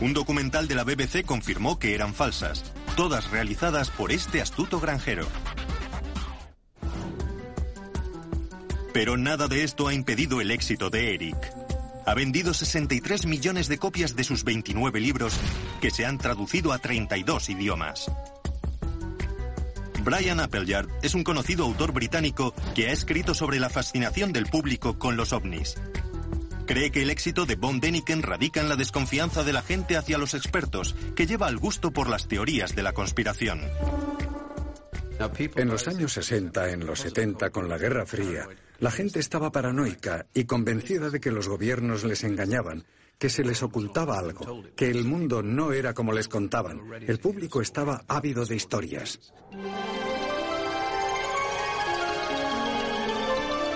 Un 0.00 0.12
documental 0.12 0.68
de 0.68 0.76
la 0.76 0.84
BBC 0.84 1.24
confirmó 1.24 1.78
que 1.80 1.94
eran 1.94 2.14
falsas, 2.14 2.64
todas 2.96 3.30
realizadas 3.30 3.90
por 3.90 4.12
este 4.12 4.40
astuto 4.40 4.78
granjero. 4.78 5.26
Pero 8.92 9.16
nada 9.16 9.48
de 9.48 9.64
esto 9.64 9.88
ha 9.88 9.94
impedido 9.94 10.40
el 10.40 10.50
éxito 10.50 10.90
de 10.90 11.14
Eric. 11.14 11.61
Ha 12.04 12.14
vendido 12.14 12.52
63 12.52 13.26
millones 13.26 13.68
de 13.68 13.78
copias 13.78 14.16
de 14.16 14.24
sus 14.24 14.44
29 14.44 15.00
libros, 15.00 15.34
que 15.80 15.90
se 15.90 16.04
han 16.04 16.18
traducido 16.18 16.72
a 16.72 16.78
32 16.78 17.48
idiomas. 17.50 18.10
Brian 20.04 20.40
Appleyard 20.40 20.88
es 21.02 21.14
un 21.14 21.22
conocido 21.22 21.64
autor 21.64 21.92
británico 21.92 22.54
que 22.74 22.88
ha 22.88 22.92
escrito 22.92 23.34
sobre 23.34 23.60
la 23.60 23.70
fascinación 23.70 24.32
del 24.32 24.46
público 24.46 24.98
con 24.98 25.16
los 25.16 25.32
ovnis. 25.32 25.76
Cree 26.66 26.90
que 26.90 27.02
el 27.02 27.10
éxito 27.10 27.46
de 27.46 27.54
Von 27.54 27.78
Däniken 27.80 28.22
radica 28.22 28.60
en 28.60 28.68
la 28.68 28.76
desconfianza 28.76 29.44
de 29.44 29.52
la 29.52 29.62
gente 29.62 29.96
hacia 29.96 30.18
los 30.18 30.34
expertos, 30.34 30.96
que 31.14 31.26
lleva 31.26 31.46
al 31.46 31.58
gusto 31.58 31.92
por 31.92 32.08
las 32.08 32.26
teorías 32.26 32.74
de 32.74 32.82
la 32.82 32.92
conspiración. 32.92 33.60
En 35.54 35.68
los 35.68 35.86
años 35.86 36.12
60, 36.14 36.70
en 36.70 36.84
los 36.84 37.00
70, 37.00 37.50
con 37.50 37.68
la 37.68 37.78
Guerra 37.78 38.06
Fría, 38.06 38.48
la 38.82 38.90
gente 38.90 39.20
estaba 39.20 39.52
paranoica 39.52 40.26
y 40.34 40.42
convencida 40.44 41.08
de 41.08 41.20
que 41.20 41.30
los 41.30 41.46
gobiernos 41.46 42.02
les 42.02 42.24
engañaban, 42.24 42.84
que 43.16 43.30
se 43.30 43.44
les 43.44 43.62
ocultaba 43.62 44.18
algo, 44.18 44.64
que 44.74 44.90
el 44.90 45.04
mundo 45.04 45.40
no 45.40 45.72
era 45.72 45.94
como 45.94 46.12
les 46.12 46.26
contaban. 46.26 46.80
El 47.06 47.20
público 47.20 47.60
estaba 47.60 48.02
ávido 48.08 48.44
de 48.44 48.56
historias. 48.56 49.32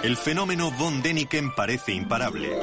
El 0.02 0.16
fenómeno 0.16 0.72
von 0.72 1.00
Däniken 1.02 1.54
parece 1.54 1.92
imparable. 1.92 2.58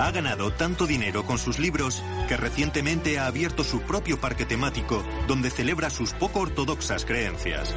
Ha 0.00 0.10
ganado 0.10 0.52
tanto 0.54 0.88
dinero 0.88 1.24
con 1.24 1.38
sus 1.38 1.60
libros 1.60 2.02
que 2.26 2.36
recientemente 2.36 3.20
ha 3.20 3.28
abierto 3.28 3.62
su 3.62 3.82
propio 3.82 4.20
parque 4.20 4.44
temático 4.44 5.04
donde 5.28 5.50
celebra 5.50 5.88
sus 5.88 6.14
poco 6.14 6.40
ortodoxas 6.40 7.04
creencias, 7.04 7.72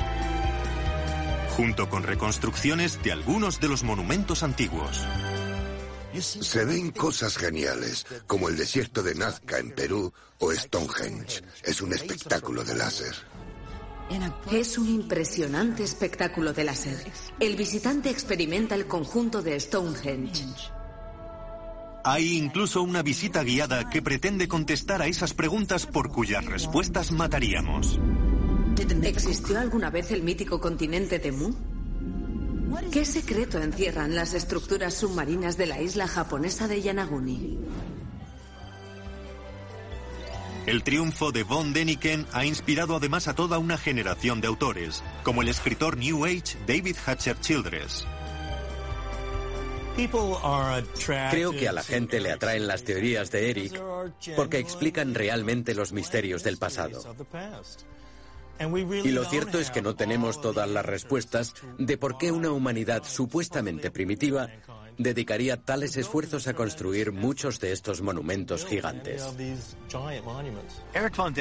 junto 1.56 1.90
con 1.90 2.04
reconstrucciones 2.04 3.02
de 3.02 3.14
algunos 3.14 3.62
de 3.62 3.70
los 3.70 3.84
monumentos 3.84 4.44
antiguos. 4.44 5.02
Se 6.20 6.66
ven 6.66 6.92
cosas 6.92 7.38
geniales, 7.38 8.06
como 8.28 8.50
el 8.50 8.58
desierto 8.58 9.04
de 9.04 9.16
Nazca 9.16 9.60
en 9.60 9.72
Perú 9.72 10.14
o 10.40 10.52
Stonehenge. 10.52 11.44
Es 11.64 11.82
un 11.82 11.94
espectáculo 11.94 12.64
de 12.64 12.76
láser. 12.76 13.16
Es 14.52 14.78
un 14.78 14.90
impresionante 14.90 15.84
espectáculo 15.84 16.54
de 16.54 16.66
láser. 16.66 17.12
El 17.40 17.56
visitante 17.56 18.10
experimenta 18.10 18.76
el 18.76 18.86
conjunto 18.86 19.42
de 19.42 19.60
Stonehenge. 19.60 20.46
Hay 22.04 22.38
incluso 22.38 22.84
una 22.84 23.02
visita 23.02 23.44
guiada 23.44 23.90
que 23.90 24.02
pretende 24.02 24.48
contestar 24.48 25.02
a 25.02 25.08
esas 25.08 25.34
preguntas 25.34 25.86
por 25.88 26.12
cuyas 26.12 26.46
respuestas 26.46 27.12
mataríamos. 27.12 28.00
¿Existió 28.78 29.60
alguna 29.60 29.90
vez 29.90 30.12
el 30.12 30.24
mítico 30.24 30.60
continente 30.60 31.20
de 31.20 31.32
Mu? 31.32 31.54
¿Qué 32.92 33.06
secreto 33.06 33.62
encierran 33.62 34.16
las 34.16 34.34
estructuras 34.34 34.94
submarinas 34.94 35.58
de 35.58 35.66
la 35.66 35.82
isla 35.82 36.08
japonesa 36.08 36.68
de 36.68 36.82
Yanaguni? 36.82 37.60
El 40.66 40.84
triunfo 40.84 41.32
de 41.32 41.44
von 41.44 41.74
Däniken 41.74 42.26
ha 42.34 42.44
inspirado 42.46 42.96
además 42.96 43.28
a 43.28 43.36
toda 43.36 43.60
una 43.60 43.78
generación 43.78 44.42
de 44.42 44.48
autores, 44.48 45.04
como 45.24 45.42
el 45.42 45.48
escritor 45.48 45.98
New 45.98 46.26
Age 46.26 46.58
David 46.68 46.98
Hatcher 47.06 47.40
Childress. 47.40 48.06
Creo 51.32 51.52
que 51.52 51.70
a 51.70 51.72
la 51.72 51.84
gente 51.84 52.20
le 52.20 52.32
atraen 52.32 52.68
las 52.68 52.84
teorías 52.84 53.32
de 53.32 53.50
Eric 53.50 53.82
porque 54.36 54.58
explican 54.58 55.14
realmente 55.14 55.74
los 55.74 55.94
misterios 55.94 56.44
del 56.44 56.58
pasado. 56.58 57.16
Y 58.60 59.12
lo 59.12 59.26
cierto 59.26 59.60
es 59.60 59.72
que 59.72 59.82
no 59.82 59.96
tenemos 59.96 60.42
todas 60.42 60.70
las 60.70 60.86
respuestas 60.86 61.54
de 61.78 61.98
por 61.98 62.18
qué 62.18 62.32
una 62.32 62.52
humanidad 62.52 63.04
supuestamente 63.04 63.92
primitiva 63.92 64.50
dedicaría 64.98 65.58
tales 65.58 65.98
esfuerzos 65.98 66.48
a 66.48 66.54
construir 66.54 67.12
muchos 67.12 67.60
de 67.60 67.72
estos 67.72 68.02
monumentos 68.02 68.66
gigantes. 68.66 69.24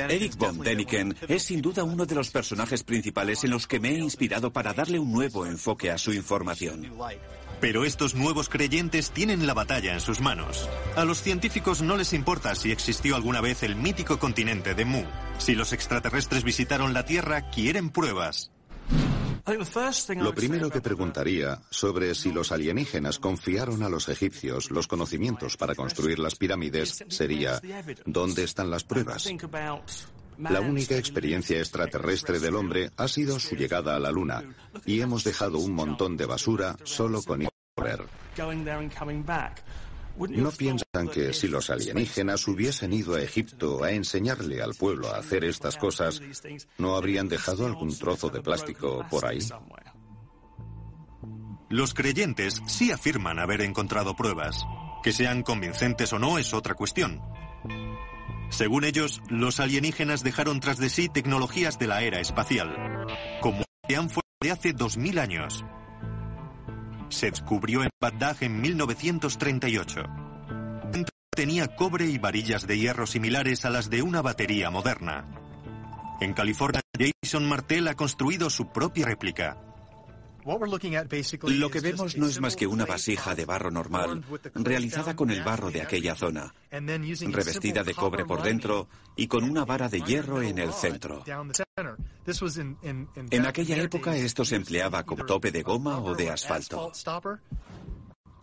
Eric 0.08 0.36
von 0.36 0.58
Däniken 0.58 1.16
es 1.28 1.42
sin 1.44 1.62
duda 1.62 1.84
uno 1.84 2.06
de 2.06 2.14
los 2.14 2.30
personajes 2.30 2.82
principales 2.82 3.44
en 3.44 3.50
los 3.50 3.66
que 3.66 3.80
me 3.80 3.90
he 3.90 3.98
inspirado 3.98 4.52
para 4.52 4.72
darle 4.72 4.98
un 4.98 5.12
nuevo 5.12 5.46
enfoque 5.46 5.90
a 5.90 5.98
su 5.98 6.12
información. 6.12 6.90
Pero 7.60 7.84
estos 7.84 8.14
nuevos 8.14 8.48
creyentes 8.48 9.10
tienen 9.10 9.46
la 9.46 9.54
batalla 9.54 9.94
en 9.94 10.00
sus 10.00 10.20
manos. 10.20 10.68
A 10.96 11.04
los 11.04 11.22
científicos 11.22 11.82
no 11.82 11.96
les 11.96 12.12
importa 12.12 12.54
si 12.54 12.72
existió 12.72 13.16
alguna 13.16 13.40
vez 13.40 13.62
el 13.62 13.76
mítico 13.76 14.18
continente 14.18 14.74
de 14.74 14.84
Mu. 14.84 15.04
Si 15.38 15.54
los 15.54 15.72
extraterrestres 15.72 16.44
visitaron 16.44 16.94
la 16.94 17.04
Tierra, 17.04 17.50
quieren 17.50 17.90
pruebas. 17.90 18.50
Lo 20.16 20.34
primero 20.34 20.70
que 20.70 20.80
preguntaría 20.80 21.60
sobre 21.68 22.14
si 22.14 22.32
los 22.32 22.50
alienígenas 22.50 23.18
confiaron 23.18 23.82
a 23.82 23.90
los 23.90 24.08
egipcios 24.08 24.70
los 24.70 24.86
conocimientos 24.86 25.58
para 25.58 25.74
construir 25.74 26.18
las 26.18 26.34
pirámides 26.34 27.04
sería, 27.08 27.60
¿dónde 28.06 28.44
están 28.44 28.70
las 28.70 28.84
pruebas? 28.84 29.28
La 30.38 30.60
única 30.60 30.96
experiencia 30.96 31.58
extraterrestre 31.58 32.38
del 32.38 32.56
hombre 32.56 32.90
ha 32.96 33.08
sido 33.08 33.38
su 33.38 33.56
llegada 33.56 33.96
a 33.96 34.00
la 34.00 34.10
Luna, 34.10 34.42
y 34.86 35.00
hemos 35.00 35.24
dejado 35.24 35.58
un 35.58 35.72
montón 35.72 36.16
de 36.16 36.26
basura 36.26 36.76
solo 36.84 37.22
con 37.22 37.42
ir 37.42 37.48
a. 37.48 37.98
¿No 40.16 40.50
piensan 40.52 41.08
que 41.12 41.32
si 41.32 41.48
los 41.48 41.70
alienígenas 41.70 42.46
hubiesen 42.46 42.92
ido 42.92 43.14
a 43.14 43.20
Egipto 43.20 43.82
a 43.82 43.90
enseñarle 43.90 44.62
al 44.62 44.74
pueblo 44.74 45.08
a 45.08 45.18
hacer 45.18 45.44
estas 45.44 45.76
cosas, 45.76 46.22
no 46.78 46.94
habrían 46.96 47.28
dejado 47.28 47.66
algún 47.66 47.96
trozo 47.98 48.28
de 48.28 48.40
plástico 48.40 49.04
por 49.10 49.26
ahí? 49.26 49.40
Los 51.68 51.94
creyentes 51.94 52.62
sí 52.66 52.92
afirman 52.92 53.40
haber 53.40 53.62
encontrado 53.62 54.14
pruebas. 54.14 54.64
Que 55.02 55.12
sean 55.12 55.42
convincentes 55.42 56.12
o 56.12 56.18
no 56.18 56.38
es 56.38 56.54
otra 56.54 56.74
cuestión. 56.74 57.20
Según 58.50 58.84
ellos, 58.84 59.20
los 59.28 59.60
alienígenas 59.60 60.22
dejaron 60.22 60.60
tras 60.60 60.78
de 60.78 60.88
sí 60.88 61.08
tecnologías 61.08 61.78
de 61.78 61.86
la 61.86 62.02
era 62.02 62.20
espacial, 62.20 63.06
como 63.40 63.64
han 63.96 64.10
fue 64.10 64.22
de 64.40 64.50
hace 64.50 64.72
2000 64.72 65.18
años. 65.18 65.64
Se 67.08 67.30
descubrió 67.30 67.82
en 67.82 67.90
Bagdad 68.00 68.42
en 68.42 68.60
1938. 68.60 70.02
Tenía 71.34 71.74
cobre 71.74 72.06
y 72.06 72.18
varillas 72.18 72.66
de 72.66 72.78
hierro 72.78 73.08
similares 73.08 73.64
a 73.64 73.70
las 73.70 73.90
de 73.90 74.02
una 74.02 74.22
batería 74.22 74.70
moderna. 74.70 75.26
En 76.20 76.32
California, 76.32 76.80
Jason 76.96 77.48
Martel 77.48 77.88
ha 77.88 77.94
construido 77.94 78.50
su 78.50 78.68
propia 78.68 79.06
réplica. 79.06 79.58
Lo 80.44 81.70
que 81.70 81.80
vemos 81.80 82.16
no 82.16 82.26
es 82.26 82.40
más 82.40 82.56
que 82.56 82.66
una 82.66 82.84
vasija 82.84 83.34
de 83.34 83.44
barro 83.46 83.70
normal, 83.70 84.22
realizada 84.54 85.16
con 85.16 85.30
el 85.30 85.42
barro 85.42 85.70
de 85.70 85.80
aquella 85.80 86.14
zona, 86.14 86.54
revestida 86.70 87.82
de 87.82 87.94
cobre 87.94 88.24
por 88.24 88.42
dentro 88.42 88.88
y 89.16 89.26
con 89.26 89.44
una 89.44 89.64
vara 89.64 89.88
de 89.88 90.02
hierro 90.02 90.42
en 90.42 90.58
el 90.58 90.72
centro. 90.72 91.24
En 93.30 93.46
aquella 93.46 93.76
época 93.76 94.16
esto 94.16 94.44
se 94.44 94.56
empleaba 94.56 95.04
como 95.04 95.24
tope 95.24 95.50
de 95.50 95.62
goma 95.62 95.98
o 95.98 96.14
de 96.14 96.30
asfalto. 96.30 96.92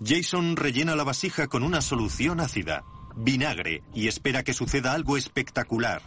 Jason 0.03 0.55
rellena 0.55 0.95
la 0.95 1.03
vasija 1.03 1.47
con 1.47 1.61
una 1.61 1.81
solución 1.81 2.39
ácida, 2.39 2.83
vinagre, 3.15 3.83
y 3.93 4.07
espera 4.07 4.43
que 4.43 4.53
suceda 4.53 4.93
algo 4.93 5.15
espectacular. 5.17 6.01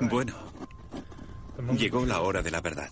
Bueno, 0.00 0.34
llegó 1.76 2.06
la 2.06 2.20
hora 2.22 2.42
de 2.42 2.50
la 2.50 2.62
verdad. 2.62 2.90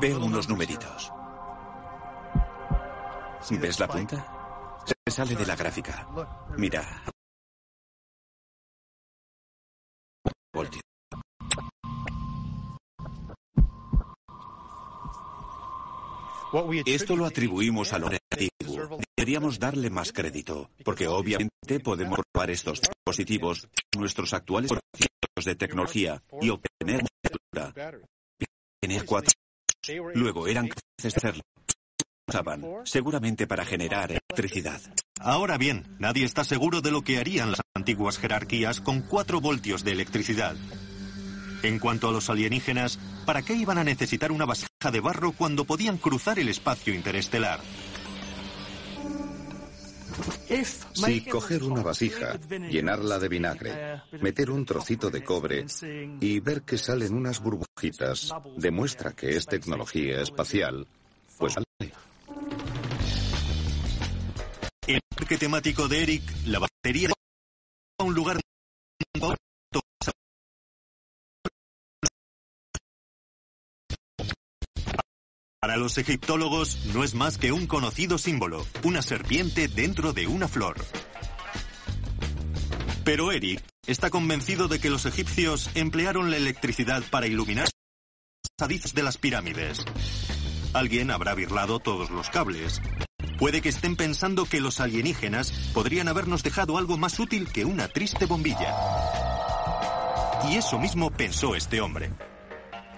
Veo 0.00 0.18
unos 0.24 0.48
numeritos. 0.48 1.12
¿Ves 3.50 3.78
la 3.78 3.88
punta? 3.88 4.80
Se 4.84 5.12
sale 5.12 5.36
de 5.36 5.46
la 5.46 5.56
gráfica. 5.56 6.08
Mira. 6.56 7.04
Esto 16.84 17.16
lo 17.16 17.26
atribuimos 17.26 17.92
a 17.92 17.98
lo 17.98 18.08
negativo. 18.08 18.98
Deberíamos 19.16 19.58
darle 19.58 19.88
más 19.88 20.12
crédito, 20.12 20.70
porque 20.84 21.06
obviamente 21.06 21.78
podemos 21.82 22.18
probar 22.32 22.50
estos 22.50 22.80
dispositivos 22.80 23.68
nuestros 23.96 24.34
actuales 24.34 24.70
procesos 24.70 25.44
de 25.44 25.54
tecnología 25.54 26.22
y 26.40 26.50
obtener 26.50 27.04
una 27.52 27.72
Tener 28.80 29.04
cuatro 29.04 29.32
Luego 30.14 30.46
eran 30.46 30.68
capaces 30.68 31.02
de 31.02 31.08
hacerlo. 31.08 31.42
Usaban, 32.28 32.64
seguramente 32.84 33.46
para 33.46 33.64
generar 33.64 34.10
electricidad. 34.10 34.80
Ahora 35.18 35.58
bien, 35.58 35.96
nadie 35.98 36.24
está 36.24 36.44
seguro 36.44 36.80
de 36.80 36.90
lo 36.90 37.02
que 37.02 37.18
harían 37.18 37.50
las 37.50 37.60
antiguas 37.74 38.18
jerarquías 38.18 38.80
con 38.80 39.02
4 39.02 39.40
voltios 39.40 39.82
de 39.82 39.92
electricidad. 39.92 40.56
En 41.62 41.78
cuanto 41.78 42.08
a 42.08 42.12
los 42.12 42.30
alienígenas, 42.30 42.98
¿para 43.26 43.42
qué 43.42 43.54
iban 43.54 43.78
a 43.78 43.84
necesitar 43.84 44.32
una 44.32 44.46
vasija 44.46 44.90
de 44.90 45.00
barro 45.00 45.32
cuando 45.32 45.64
podían 45.64 45.98
cruzar 45.98 46.38
el 46.38 46.48
espacio 46.48 46.94
interestelar? 46.94 47.60
Si 50.92 51.24
coger 51.24 51.62
una 51.62 51.82
vasija, 51.82 52.38
llenarla 52.48 53.18
de 53.18 53.28
vinagre, 53.28 54.02
meter 54.20 54.50
un 54.50 54.64
trocito 54.64 55.10
de 55.10 55.22
cobre 55.22 55.66
y 56.20 56.40
ver 56.40 56.62
que 56.62 56.78
salen 56.78 57.14
unas 57.14 57.40
burbujitas 57.40 58.32
demuestra 58.56 59.12
que 59.12 59.36
es 59.36 59.46
tecnología 59.46 60.20
espacial, 60.20 60.86
pues 61.38 61.54
vale. 61.54 61.92
El 64.86 65.00
parque 65.14 65.38
temático 65.38 65.88
de 65.88 66.02
Eric, 66.02 66.22
la 66.46 66.58
batería 66.58 67.10
a 67.98 68.04
un 68.04 68.14
lugar 68.14 68.40
Para 75.62 75.76
los 75.76 75.98
egiptólogos 75.98 76.86
no 76.94 77.04
es 77.04 77.14
más 77.14 77.36
que 77.36 77.52
un 77.52 77.66
conocido 77.66 78.16
símbolo, 78.16 78.66
una 78.82 79.02
serpiente 79.02 79.68
dentro 79.68 80.14
de 80.14 80.26
una 80.26 80.48
flor. 80.48 80.76
Pero 83.04 83.30
Eric 83.30 83.62
está 83.86 84.08
convencido 84.08 84.68
de 84.68 84.80
que 84.80 84.88
los 84.88 85.04
egipcios 85.04 85.68
emplearon 85.74 86.30
la 86.30 86.38
electricidad 86.38 87.02
para 87.10 87.26
iluminar 87.26 87.64
los 87.66 88.50
pasadizos 88.56 88.94
de 88.94 89.02
las 89.02 89.18
pirámides. 89.18 89.84
Alguien 90.72 91.10
habrá 91.10 91.34
birlado 91.34 91.78
todos 91.78 92.08
los 92.08 92.30
cables. 92.30 92.80
Puede 93.38 93.60
que 93.60 93.68
estén 93.68 93.96
pensando 93.96 94.46
que 94.46 94.60
los 94.60 94.80
alienígenas 94.80 95.52
podrían 95.74 96.08
habernos 96.08 96.42
dejado 96.42 96.78
algo 96.78 96.96
más 96.96 97.20
útil 97.20 97.52
que 97.52 97.66
una 97.66 97.86
triste 97.88 98.24
bombilla. 98.24 98.74
Y 100.48 100.56
eso 100.56 100.78
mismo 100.78 101.10
pensó 101.10 101.54
este 101.54 101.82
hombre. 101.82 102.12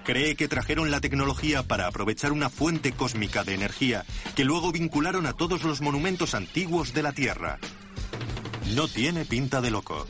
Cree 0.05 0.35
que 0.35 0.49
trajeron 0.49 0.91
la 0.91 1.01
tecnología 1.01 1.63
para 1.63 1.87
aprovechar 1.87 2.33
una 2.33 2.51
fuente 2.51 2.93
cósmica 2.93 3.45
de 3.45 3.55
energía 3.55 4.05
que 4.35 4.45
luego 4.45 4.73
vincularon 4.73 5.27
a 5.27 5.33
todos 5.33 5.63
los 5.63 5.81
monumentos 5.81 6.35
antiguos 6.35 6.93
de 6.93 7.03
la 7.03 7.13
Tierra. 7.13 7.59
No 8.75 8.89
tiene 8.89 9.25
pinta 9.25 9.61
de 9.61 9.71
loco. 9.71 10.07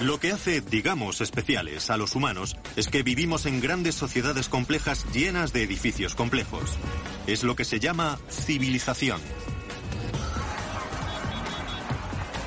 Lo 0.00 0.18
que 0.18 0.32
hace, 0.32 0.62
digamos, 0.62 1.20
especiales 1.20 1.90
a 1.90 1.98
los 1.98 2.14
humanos 2.14 2.56
es 2.76 2.88
que 2.88 3.02
vivimos 3.02 3.44
en 3.44 3.60
grandes 3.60 3.94
sociedades 3.94 4.48
complejas 4.48 5.04
llenas 5.12 5.52
de 5.52 5.62
edificios 5.62 6.14
complejos. 6.14 6.78
Es 7.26 7.42
lo 7.42 7.54
que 7.54 7.66
se 7.66 7.80
llama 7.80 8.18
civilización 8.30 9.20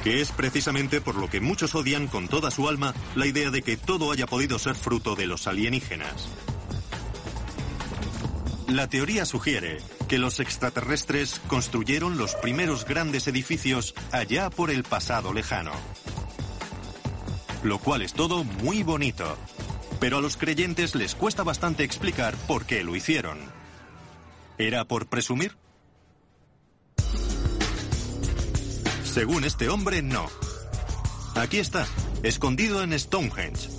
que 0.04 0.22
es 0.22 0.32
precisamente 0.32 1.00
por 1.00 1.16
lo 1.16 1.30
que 1.30 1.40
muchos 1.40 1.76
odian 1.76 2.08
con 2.08 2.28
toda 2.28 2.52
su 2.52 2.68
alma 2.68 2.94
la 3.16 3.26
idea 3.26 3.50
de 3.52 3.62
que 3.62 3.78
todo 3.78 4.12
haya 4.12 4.28
podido 4.28 4.60
ser 4.60 4.76
fruto 4.76 5.16
de 5.16 5.28
los 5.28 5.48
alienígenas. 5.48 6.30
La 8.68 8.88
teoría 8.88 9.26
sugiere 9.26 9.78
que 10.08 10.18
los 10.18 10.40
extraterrestres 10.40 11.42
construyeron 11.48 12.18
los 12.18 12.36
primeros 12.36 12.86
grandes 12.86 13.28
edificios 13.28 13.94
allá 14.12 14.50
por 14.50 14.72
el 14.72 14.84
pasado 14.84 15.34
lejano. 15.34 15.72
Lo 17.64 17.80
cual 17.80 18.02
es 18.02 18.14
todo 18.14 18.44
muy 18.44 18.84
bonito, 18.84 19.38
pero 20.00 20.18
a 20.18 20.22
los 20.22 20.36
creyentes 20.36 20.96
les 20.96 21.16
cuesta 21.16 21.44
bastante 21.44 21.84
explicar 21.84 22.36
por 22.48 22.66
qué 22.66 22.84
lo 22.84 22.96
hicieron. 22.96 23.40
¿Era 24.58 24.86
por 24.86 25.08
presumir? 25.08 25.56
Según 29.14 29.44
este 29.44 29.70
hombre, 29.70 30.02
no. 30.02 30.26
Aquí 31.36 31.60
está, 31.60 31.86
escondido 32.24 32.82
en 32.82 32.98
Stonehenge. 32.98 33.70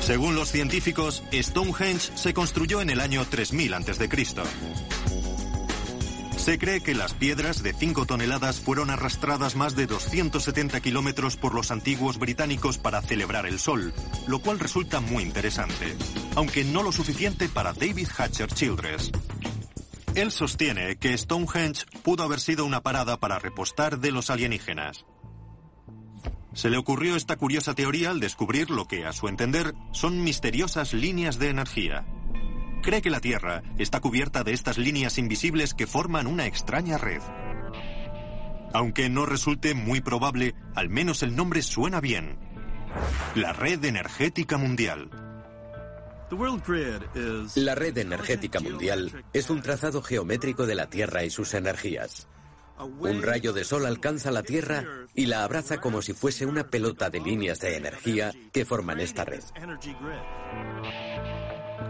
Según 0.00 0.36
los 0.36 0.52
científicos, 0.52 1.24
Stonehenge 1.32 2.16
se 2.16 2.32
construyó 2.32 2.82
en 2.82 2.90
el 2.90 3.00
año 3.00 3.24
3000 3.24 3.74
a.C. 3.74 4.08
Se 6.36 6.58
cree 6.58 6.80
que 6.80 6.94
las 6.94 7.14
piedras 7.14 7.64
de 7.64 7.72
5 7.72 8.06
toneladas 8.06 8.60
fueron 8.60 8.90
arrastradas 8.90 9.56
más 9.56 9.74
de 9.74 9.88
270 9.88 10.78
kilómetros 10.82 11.36
por 11.36 11.52
los 11.52 11.72
antiguos 11.72 12.20
británicos 12.20 12.78
para 12.78 13.02
celebrar 13.02 13.44
el 13.46 13.58
sol, 13.58 13.92
lo 14.28 14.38
cual 14.38 14.60
resulta 14.60 15.00
muy 15.00 15.24
interesante, 15.24 15.96
aunque 16.36 16.62
no 16.62 16.84
lo 16.84 16.92
suficiente 16.92 17.48
para 17.48 17.72
David 17.72 18.06
Hatcher 18.16 18.52
Childress. 18.52 19.10
Él 20.14 20.30
sostiene 20.30 20.96
que 20.96 21.18
Stonehenge 21.18 21.86
pudo 22.04 22.22
haber 22.22 22.38
sido 22.38 22.64
una 22.64 22.82
parada 22.82 23.18
para 23.18 23.40
repostar 23.40 23.98
de 23.98 24.12
los 24.12 24.30
alienígenas. 24.30 25.04
Se 26.52 26.70
le 26.70 26.76
ocurrió 26.76 27.16
esta 27.16 27.34
curiosa 27.34 27.74
teoría 27.74 28.10
al 28.10 28.20
descubrir 28.20 28.70
lo 28.70 28.86
que, 28.86 29.06
a 29.06 29.12
su 29.12 29.26
entender, 29.26 29.74
son 29.90 30.22
misteriosas 30.22 30.94
líneas 30.94 31.40
de 31.40 31.48
energía. 31.48 32.06
Cree 32.80 33.02
que 33.02 33.10
la 33.10 33.20
Tierra 33.20 33.64
está 33.76 34.00
cubierta 34.00 34.44
de 34.44 34.52
estas 34.52 34.78
líneas 34.78 35.18
invisibles 35.18 35.74
que 35.74 35.88
forman 35.88 36.28
una 36.28 36.46
extraña 36.46 36.96
red. 36.96 37.22
Aunque 38.72 39.08
no 39.08 39.26
resulte 39.26 39.74
muy 39.74 40.00
probable, 40.00 40.54
al 40.76 40.90
menos 40.90 41.24
el 41.24 41.34
nombre 41.34 41.60
suena 41.60 42.00
bien. 42.00 42.38
La 43.34 43.52
Red 43.52 43.84
Energética 43.84 44.58
Mundial. 44.58 45.10
La 47.56 47.74
red 47.74 47.98
energética 47.98 48.60
mundial 48.60 49.24
es 49.32 49.50
un 49.50 49.62
trazado 49.62 50.02
geométrico 50.02 50.66
de 50.66 50.74
la 50.74 50.88
Tierra 50.90 51.24
y 51.24 51.30
sus 51.30 51.54
energías. 51.54 52.28
Un 52.78 53.22
rayo 53.22 53.52
de 53.52 53.64
sol 53.64 53.86
alcanza 53.86 54.30
la 54.30 54.42
Tierra 54.42 54.84
y 55.14 55.26
la 55.26 55.44
abraza 55.44 55.80
como 55.80 56.02
si 56.02 56.12
fuese 56.12 56.44
una 56.44 56.70
pelota 56.70 57.08
de 57.08 57.20
líneas 57.20 57.60
de 57.60 57.76
energía 57.76 58.32
que 58.52 58.64
forman 58.64 59.00
esta 59.00 59.24
red. 59.24 59.44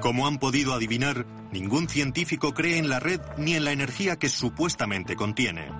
Como 0.00 0.26
han 0.26 0.38
podido 0.38 0.74
adivinar, 0.74 1.24
ningún 1.50 1.88
científico 1.88 2.52
cree 2.52 2.76
en 2.78 2.90
la 2.90 3.00
red 3.00 3.20
ni 3.38 3.54
en 3.54 3.64
la 3.64 3.72
energía 3.72 4.18
que 4.18 4.28
supuestamente 4.28 5.16
contiene. 5.16 5.70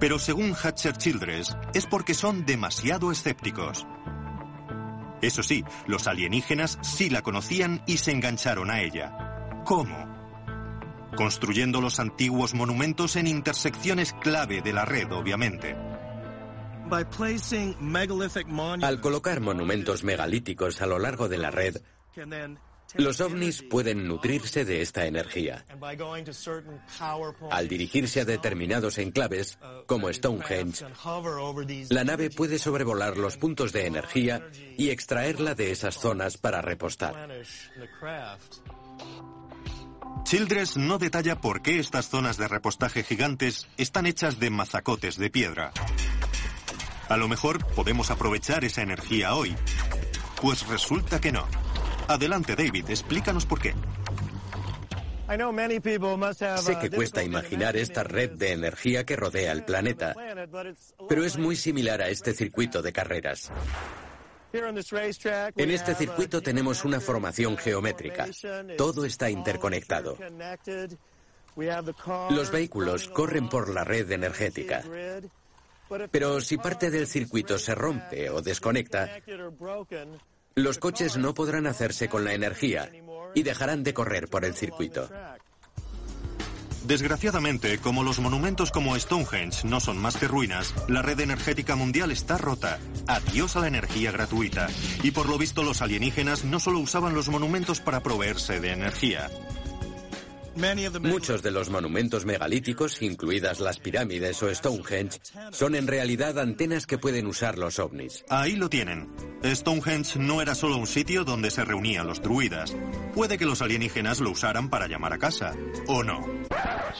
Pero 0.00 0.18
según 0.18 0.54
Hatcher 0.54 0.96
Childress, 0.96 1.56
es 1.74 1.86
porque 1.86 2.14
son 2.14 2.46
demasiado 2.46 3.12
escépticos. 3.12 3.86
Eso 5.20 5.42
sí, 5.42 5.64
los 5.86 6.06
alienígenas 6.06 6.78
sí 6.82 7.10
la 7.10 7.22
conocían 7.22 7.82
y 7.86 7.98
se 7.98 8.12
engancharon 8.12 8.70
a 8.70 8.82
ella. 8.82 9.62
¿Cómo? 9.64 10.08
Construyendo 11.16 11.80
los 11.80 11.98
antiguos 11.98 12.54
monumentos 12.54 13.16
en 13.16 13.26
intersecciones 13.26 14.12
clave 14.12 14.62
de 14.62 14.72
la 14.72 14.84
red, 14.84 15.10
obviamente. 15.12 15.76
Al 18.84 19.00
colocar 19.00 19.40
monumentos 19.40 20.04
megalíticos 20.04 20.80
a 20.80 20.86
lo 20.86 20.98
largo 20.98 21.28
de 21.28 21.38
la 21.38 21.50
red, 21.50 21.76
los 22.94 23.20
ovnis 23.20 23.62
pueden 23.62 24.06
nutrirse 24.06 24.64
de 24.64 24.82
esta 24.82 25.06
energía. 25.06 25.64
Al 27.50 27.68
dirigirse 27.68 28.20
a 28.20 28.24
determinados 28.24 28.98
enclaves, 28.98 29.58
como 29.86 30.12
Stonehenge, 30.12 30.84
la 31.90 32.04
nave 32.04 32.30
puede 32.30 32.58
sobrevolar 32.58 33.16
los 33.16 33.36
puntos 33.36 33.72
de 33.72 33.86
energía 33.86 34.48
y 34.76 34.90
extraerla 34.90 35.54
de 35.54 35.70
esas 35.70 35.96
zonas 35.96 36.36
para 36.38 36.62
repostar. 36.62 37.28
Childress 40.24 40.76
no 40.76 40.98
detalla 40.98 41.40
por 41.40 41.62
qué 41.62 41.78
estas 41.78 42.08
zonas 42.08 42.36
de 42.36 42.48
repostaje 42.48 43.02
gigantes 43.02 43.66
están 43.76 44.06
hechas 44.06 44.38
de 44.38 44.50
mazacotes 44.50 45.16
de 45.16 45.30
piedra. 45.30 45.72
A 47.08 47.16
lo 47.16 47.28
mejor 47.28 47.64
podemos 47.74 48.10
aprovechar 48.10 48.64
esa 48.64 48.82
energía 48.82 49.34
hoy. 49.34 49.56
Pues 50.40 50.66
resulta 50.66 51.20
que 51.20 51.32
no. 51.32 51.46
Adelante, 52.08 52.56
David, 52.56 52.88
explícanos 52.88 53.44
por 53.44 53.60
qué. 53.60 53.74
Sé 56.56 56.78
que 56.78 56.90
cuesta 56.90 57.22
imaginar 57.22 57.76
esta 57.76 58.02
red 58.02 58.30
de 58.30 58.52
energía 58.52 59.04
que 59.04 59.14
rodea 59.14 59.52
el 59.52 59.64
planeta, 59.64 60.14
pero 61.06 61.22
es 61.22 61.36
muy 61.36 61.54
similar 61.54 62.00
a 62.00 62.08
este 62.08 62.32
circuito 62.32 62.80
de 62.80 62.92
carreras. 62.94 63.52
En 64.52 65.70
este 65.70 65.94
circuito 65.94 66.40
tenemos 66.40 66.84
una 66.86 66.98
formación 66.98 67.58
geométrica. 67.58 68.26
Todo 68.78 69.04
está 69.04 69.28
interconectado. 69.28 70.16
Los 72.30 72.50
vehículos 72.50 73.08
corren 73.08 73.50
por 73.50 73.68
la 73.68 73.84
red 73.84 74.10
energética. 74.10 74.82
Pero 76.10 76.40
si 76.40 76.56
parte 76.56 76.90
del 76.90 77.06
circuito 77.06 77.58
se 77.58 77.74
rompe 77.74 78.30
o 78.30 78.40
desconecta, 78.40 79.10
los 80.62 80.78
coches 80.78 81.16
no 81.16 81.34
podrán 81.34 81.66
hacerse 81.66 82.08
con 82.08 82.24
la 82.24 82.34
energía 82.34 82.90
y 83.34 83.42
dejarán 83.42 83.82
de 83.82 83.94
correr 83.94 84.28
por 84.28 84.44
el 84.44 84.54
circuito. 84.54 85.08
Desgraciadamente, 86.88 87.78
como 87.78 88.02
los 88.02 88.18
monumentos 88.18 88.70
como 88.70 88.98
Stonehenge 88.98 89.66
no 89.66 89.78
son 89.78 89.98
más 89.98 90.16
que 90.16 90.26
ruinas, 90.26 90.74
la 90.88 91.02
red 91.02 91.20
energética 91.20 91.76
mundial 91.76 92.10
está 92.10 92.38
rota. 92.38 92.78
Adiós 93.06 93.56
a 93.56 93.60
la 93.60 93.68
energía 93.68 94.10
gratuita. 94.10 94.68
Y 95.02 95.10
por 95.10 95.28
lo 95.28 95.36
visto 95.36 95.62
los 95.62 95.82
alienígenas 95.82 96.44
no 96.44 96.58
solo 96.58 96.78
usaban 96.78 97.14
los 97.14 97.28
monumentos 97.28 97.80
para 97.80 98.02
proveerse 98.02 98.60
de 98.60 98.72
energía. 98.72 99.28
Muchos 101.00 101.42
de 101.42 101.52
los 101.52 101.70
monumentos 101.70 102.26
megalíticos, 102.26 103.00
incluidas 103.00 103.60
las 103.60 103.78
pirámides 103.78 104.42
o 104.42 104.52
Stonehenge, 104.52 105.20
son 105.52 105.76
en 105.76 105.86
realidad 105.86 106.38
antenas 106.38 106.86
que 106.86 106.98
pueden 106.98 107.26
usar 107.26 107.58
los 107.58 107.78
ovnis. 107.78 108.24
Ahí 108.28 108.56
lo 108.56 108.68
tienen. 108.68 109.08
Stonehenge 109.44 110.18
no 110.18 110.42
era 110.42 110.56
solo 110.56 110.76
un 110.76 110.88
sitio 110.88 111.24
donde 111.24 111.52
se 111.52 111.64
reunían 111.64 112.08
los 112.08 112.20
druidas. 112.20 112.76
Puede 113.14 113.38
que 113.38 113.46
los 113.46 113.62
alienígenas 113.62 114.20
lo 114.20 114.30
usaran 114.30 114.68
para 114.68 114.88
llamar 114.88 115.12
a 115.12 115.18
casa, 115.18 115.54
¿o 115.86 116.02
no? 116.02 116.26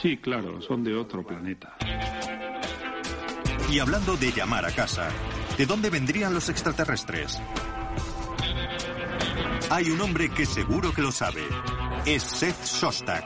Sí, 0.01 0.17
claro, 0.17 0.61
son 0.61 0.83
de 0.83 0.95
otro 0.95 1.25
planeta. 1.27 1.75
Y 3.71 3.79
hablando 3.79 4.15
de 4.15 4.31
llamar 4.31 4.65
a 4.65 4.71
casa, 4.71 5.09
¿de 5.57 5.65
dónde 5.65 5.89
vendrían 5.89 6.33
los 6.33 6.49
extraterrestres? 6.49 7.41
Hay 9.71 9.91
un 9.91 10.01
hombre 10.01 10.29
que 10.29 10.47
seguro 10.47 10.91
que 10.93 11.03
lo 11.03 11.11
sabe. 11.11 11.43
Es 12.05 12.23
Seth 12.23 12.65
Shostak. 12.65 13.23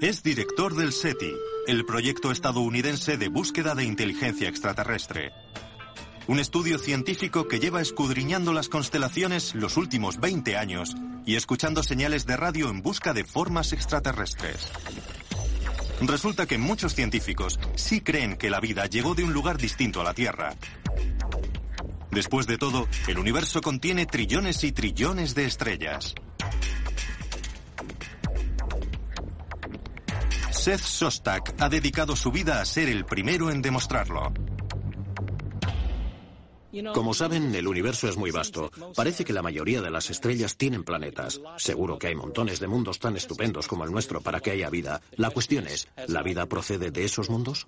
Es 0.00 0.22
director 0.22 0.74
del 0.74 0.92
SETI, 0.92 1.32
el 1.66 1.84
proyecto 1.84 2.32
estadounidense 2.32 3.18
de 3.18 3.28
búsqueda 3.28 3.74
de 3.74 3.84
inteligencia 3.84 4.48
extraterrestre. 4.48 5.32
Un 6.26 6.38
estudio 6.38 6.78
científico 6.78 7.48
que 7.48 7.60
lleva 7.60 7.82
escudriñando 7.82 8.54
las 8.54 8.70
constelaciones 8.70 9.54
los 9.54 9.76
últimos 9.76 10.18
20 10.20 10.56
años 10.56 10.94
y 11.26 11.36
escuchando 11.36 11.82
señales 11.82 12.24
de 12.24 12.38
radio 12.38 12.70
en 12.70 12.80
busca 12.80 13.12
de 13.12 13.24
formas 13.24 13.74
extraterrestres. 13.74 14.70
Resulta 16.00 16.46
que 16.46 16.58
muchos 16.58 16.94
científicos 16.94 17.58
sí 17.76 18.00
creen 18.00 18.36
que 18.36 18.50
la 18.50 18.60
vida 18.60 18.86
llegó 18.86 19.14
de 19.14 19.24
un 19.24 19.32
lugar 19.32 19.58
distinto 19.58 20.00
a 20.00 20.04
la 20.04 20.14
Tierra. 20.14 20.54
Después 22.10 22.46
de 22.46 22.58
todo, 22.58 22.88
el 23.08 23.18
universo 23.18 23.60
contiene 23.60 24.06
trillones 24.06 24.62
y 24.64 24.72
trillones 24.72 25.34
de 25.34 25.46
estrellas. 25.46 26.14
Seth 30.50 30.80
Sostak 30.80 31.54
ha 31.58 31.68
dedicado 31.68 32.16
su 32.16 32.30
vida 32.30 32.60
a 32.60 32.64
ser 32.64 32.88
el 32.88 33.04
primero 33.04 33.50
en 33.50 33.60
demostrarlo. 33.60 34.32
Como 36.92 37.14
saben, 37.14 37.54
el 37.54 37.68
universo 37.68 38.08
es 38.08 38.16
muy 38.16 38.30
vasto. 38.30 38.70
Parece 38.94 39.24
que 39.24 39.32
la 39.32 39.42
mayoría 39.42 39.80
de 39.80 39.90
las 39.90 40.10
estrellas 40.10 40.56
tienen 40.56 40.84
planetas. 40.84 41.40
Seguro 41.56 41.98
que 41.98 42.08
hay 42.08 42.14
montones 42.14 42.60
de 42.60 42.66
mundos 42.66 42.98
tan 42.98 43.16
estupendos 43.16 43.68
como 43.68 43.84
el 43.84 43.92
nuestro 43.92 44.20
para 44.20 44.40
que 44.40 44.50
haya 44.50 44.70
vida. 44.70 45.00
La 45.16 45.30
cuestión 45.30 45.66
es, 45.66 45.88
¿la 46.08 46.22
vida 46.22 46.46
procede 46.46 46.90
de 46.90 47.04
esos 47.04 47.30
mundos? 47.30 47.66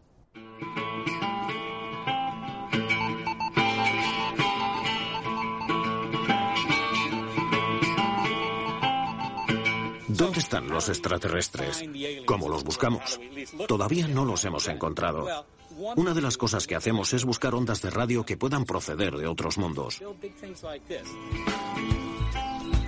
¿Dónde 10.08 10.38
están 10.38 10.68
los 10.68 10.88
extraterrestres? 10.88 11.84
¿Cómo 12.24 12.48
los 12.48 12.64
buscamos? 12.64 13.20
Todavía 13.68 14.08
no 14.08 14.24
los 14.24 14.44
hemos 14.46 14.66
encontrado. 14.68 15.46
Una 15.96 16.14
de 16.14 16.22
las 16.22 16.36
cosas 16.36 16.66
que 16.66 16.74
hacemos 16.74 17.12
es 17.12 17.24
buscar 17.24 17.54
ondas 17.54 17.82
de 17.82 17.90
radio 17.90 18.24
que 18.24 18.36
puedan 18.36 18.64
proceder 18.64 19.16
de 19.16 19.26
otros 19.26 19.58
mundos. 19.58 20.02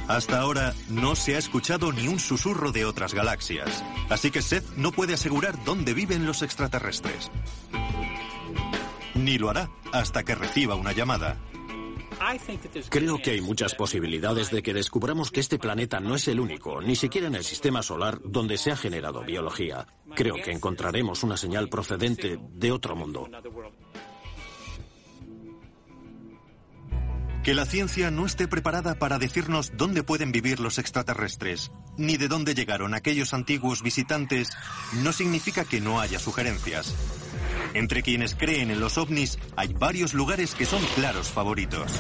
Hasta 0.09 0.41
ahora 0.41 0.75
no 0.89 1.15
se 1.15 1.35
ha 1.35 1.39
escuchado 1.39 1.93
ni 1.93 2.09
un 2.09 2.19
susurro 2.19 2.73
de 2.73 2.87
otras 2.87 3.13
galaxias, 3.13 3.85
así 4.09 4.31
que 4.31 4.41
Seth 4.41 4.65
no 4.77 4.91
puede 4.91 5.13
asegurar 5.13 5.63
dónde 5.65 5.93
viven 5.93 6.25
los 6.25 6.41
extraterrestres. 6.41 7.31
Ni 9.15 9.37
lo 9.37 9.51
hará 9.51 9.69
hasta 9.93 10.23
que 10.23 10.35
reciba 10.35 10.75
una 10.75 10.93
llamada. 10.93 11.37
Creo 12.89 13.19
que 13.19 13.33
hay 13.33 13.41
muchas 13.41 13.75
posibilidades 13.75 14.51
de 14.51 14.63
que 14.63 14.75
descubramos 14.75 15.31
que 15.31 15.41
este 15.41 15.59
planeta 15.59 16.01
no 16.01 16.15
es 16.15 16.27
el 16.29 16.41
único, 16.41 16.81
ni 16.81 16.97
siquiera 16.97 17.27
en 17.27 17.35
el 17.35 17.45
sistema 17.45 17.83
solar, 17.83 18.19
donde 18.25 18.57
se 18.57 18.71
ha 18.71 18.77
generado 18.77 19.23
biología. 19.23 19.87
Creo 20.15 20.37
que 20.43 20.53
encontraremos 20.53 21.23
una 21.23 21.37
señal 21.37 21.69
procedente 21.69 22.39
de 22.53 22.73
otro 22.73 22.97
mundo. 22.97 23.29
Que 27.45 27.55
la 27.55 27.65
ciencia 27.65 28.11
no 28.11 28.27
esté 28.27 28.47
preparada 28.47 28.99
para 28.99 29.19
decirnos 29.19 29.73
dónde 29.75 30.03
pueden 30.03 30.33
vivir 30.33 30.61
los 30.61 30.79
extraterrestres, 30.79 31.71
ni 31.97 32.17
de 32.17 32.29
dónde 32.29 32.55
llegaron 32.55 32.95
aquellos 32.95 33.33
antiguos 33.33 33.83
visitantes, 33.83 34.51
no 35.03 35.13
significa 35.13 35.65
que 35.65 35.81
no 35.81 36.01
haya 36.01 36.19
sugerencias. 36.19 36.95
Entre 37.75 38.03
quienes 38.03 38.35
creen 38.35 38.71
en 38.71 38.81
los 38.81 38.99
ovnis 38.99 39.39
hay 39.57 39.73
varios 39.73 40.15
lugares 40.15 40.55
que 40.55 40.67
son 40.67 40.83
claros 40.95 41.29
favoritos. 41.29 41.93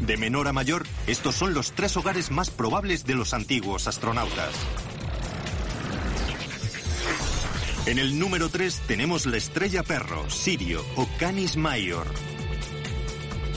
De 0.00 0.16
menor 0.16 0.46
a 0.46 0.52
mayor, 0.52 0.84
estos 1.06 1.34
son 1.34 1.54
los 1.54 1.72
tres 1.72 1.96
hogares 1.96 2.30
más 2.30 2.50
probables 2.50 3.04
de 3.04 3.14
los 3.14 3.34
antiguos 3.34 3.88
astronautas. 3.88 4.54
En 7.86 7.98
el 7.98 8.18
número 8.18 8.48
3 8.48 8.82
tenemos 8.86 9.26
la 9.26 9.36
estrella 9.36 9.82
perro, 9.82 10.28
Sirio 10.30 10.84
o 10.96 11.06
Canis 11.18 11.56
Major. 11.56 12.06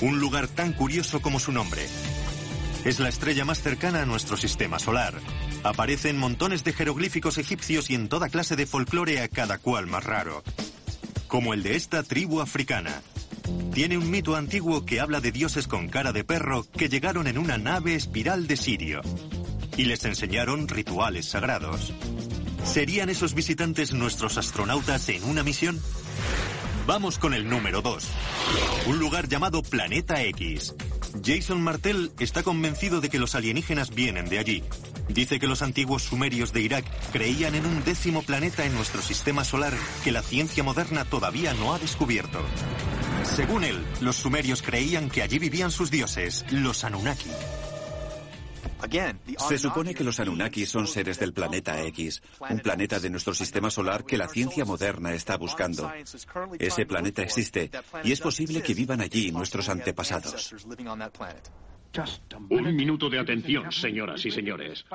Un 0.02 0.20
lugar 0.20 0.48
tan 0.48 0.74
curioso 0.74 1.22
como 1.22 1.40
su 1.40 1.52
nombre. 1.52 1.86
Es 2.86 3.00
la 3.00 3.10
estrella 3.10 3.46
más 3.46 3.62
cercana 3.62 4.02
a 4.02 4.06
nuestro 4.06 4.38
sistema 4.38 4.80
solar. 4.80 5.14
Aparecen 5.64 6.18
montones 6.18 6.64
de 6.64 6.74
jeroglíficos 6.74 7.38
egipcios 7.38 7.90
y 7.90 7.96
en 7.96 8.10
toda 8.10 8.30
clase 8.30 8.56
de 8.56 8.66
folclore 8.66 9.22
a 9.22 9.28
cada 9.28 9.58
cual 9.58 9.88
más 9.88 10.04
raro 10.04 10.44
como 11.28 11.54
el 11.54 11.64
de 11.64 11.76
esta 11.76 12.04
tribu 12.04 12.42
africana. 12.42 13.02
Tiene 13.74 13.98
un 13.98 14.10
mito 14.10 14.36
antiguo 14.36 14.86
que 14.86 15.00
habla 15.00 15.22
de 15.22 15.32
dioses 15.32 15.68
con 15.68 15.88
cara 15.90 16.12
de 16.12 16.24
perro 16.24 16.66
que 16.72 16.90
llegaron 16.90 17.28
en 17.28 17.38
una 17.38 17.58
nave 17.58 17.96
espiral 17.96 18.48
de 18.48 18.58
Sirio 18.58 19.02
y 19.78 19.86
les 19.86 20.04
enseñaron 20.06 20.68
rituales 20.68 21.28
sagrados. 21.28 21.94
¿Serían 22.68 23.10
esos 23.10 23.34
visitantes 23.34 23.94
nuestros 23.94 24.38
astronautas 24.38 25.08
en 25.10 25.24
una 25.24 25.42
misión? 25.42 25.82
Vamos 26.86 27.18
con 27.18 27.34
el 27.34 27.50
número 27.50 27.82
2. 27.82 28.04
Un 28.88 29.00
lugar 29.00 29.28
llamado 29.28 29.64
Planeta 29.64 30.22
X. 30.22 30.76
Jason 31.26 31.62
Martel 31.62 32.12
está 32.20 32.44
convencido 32.44 33.02
de 33.02 33.10
que 33.10 33.20
los 33.20 33.36
alienígenas 33.36 33.96
vienen 33.96 34.28
de 34.30 34.40
allí. 34.40 34.64
Dice 35.08 35.40
que 35.40 35.48
los 35.48 35.62
antiguos 35.62 36.04
sumerios 36.04 36.52
de 36.52 36.62
Irak 36.62 36.86
creían 37.12 37.56
en 37.56 37.66
un 37.66 37.84
décimo 37.84 38.22
planeta 38.22 38.66
en 38.66 38.76
nuestro 38.76 39.02
sistema 39.02 39.46
solar 39.46 39.74
que 40.04 40.12
la 40.12 40.22
ciencia 40.22 40.64
moderna 40.64 41.06
todavía 41.06 41.54
no 41.54 41.74
ha 41.74 41.80
descubierto. 41.80 42.40
Según 43.24 43.64
él, 43.64 43.84
los 44.02 44.18
sumerios 44.18 44.62
creían 44.62 45.10
que 45.10 45.24
allí 45.24 45.40
vivían 45.40 45.72
sus 45.72 45.90
dioses, 45.90 46.46
los 46.52 46.84
Anunnaki. 46.84 47.32
Se 49.48 49.58
supone 49.58 49.94
que 49.94 50.04
los 50.04 50.20
Anunnaki 50.20 50.66
son 50.66 50.88
seres 50.88 51.20
del 51.20 51.34
planeta 51.34 51.82
X, 51.84 52.22
un 52.50 52.60
planeta 52.60 53.00
de 53.00 53.10
nuestro 53.10 53.34
sistema 53.34 53.70
solar 53.70 54.06
que 54.06 54.18
la 54.18 54.28
ciencia 54.28 54.66
moderna 54.66 55.14
está 55.14 55.38
buscando. 55.38 55.92
Ese 56.60 56.86
planeta 56.86 57.22
existe 57.24 57.72
y 58.04 58.12
es 58.12 58.20
posible 58.20 58.62
que 58.62 58.74
vivan 58.74 59.02
allí 59.02 59.32
nuestros 59.32 59.70
antepasados. 59.70 60.54
Un 62.50 62.76
minuto 62.76 63.10
de 63.10 63.20
atención, 63.20 63.72
señoras 63.72 64.24
y 64.26 64.32
señores. 64.32 64.86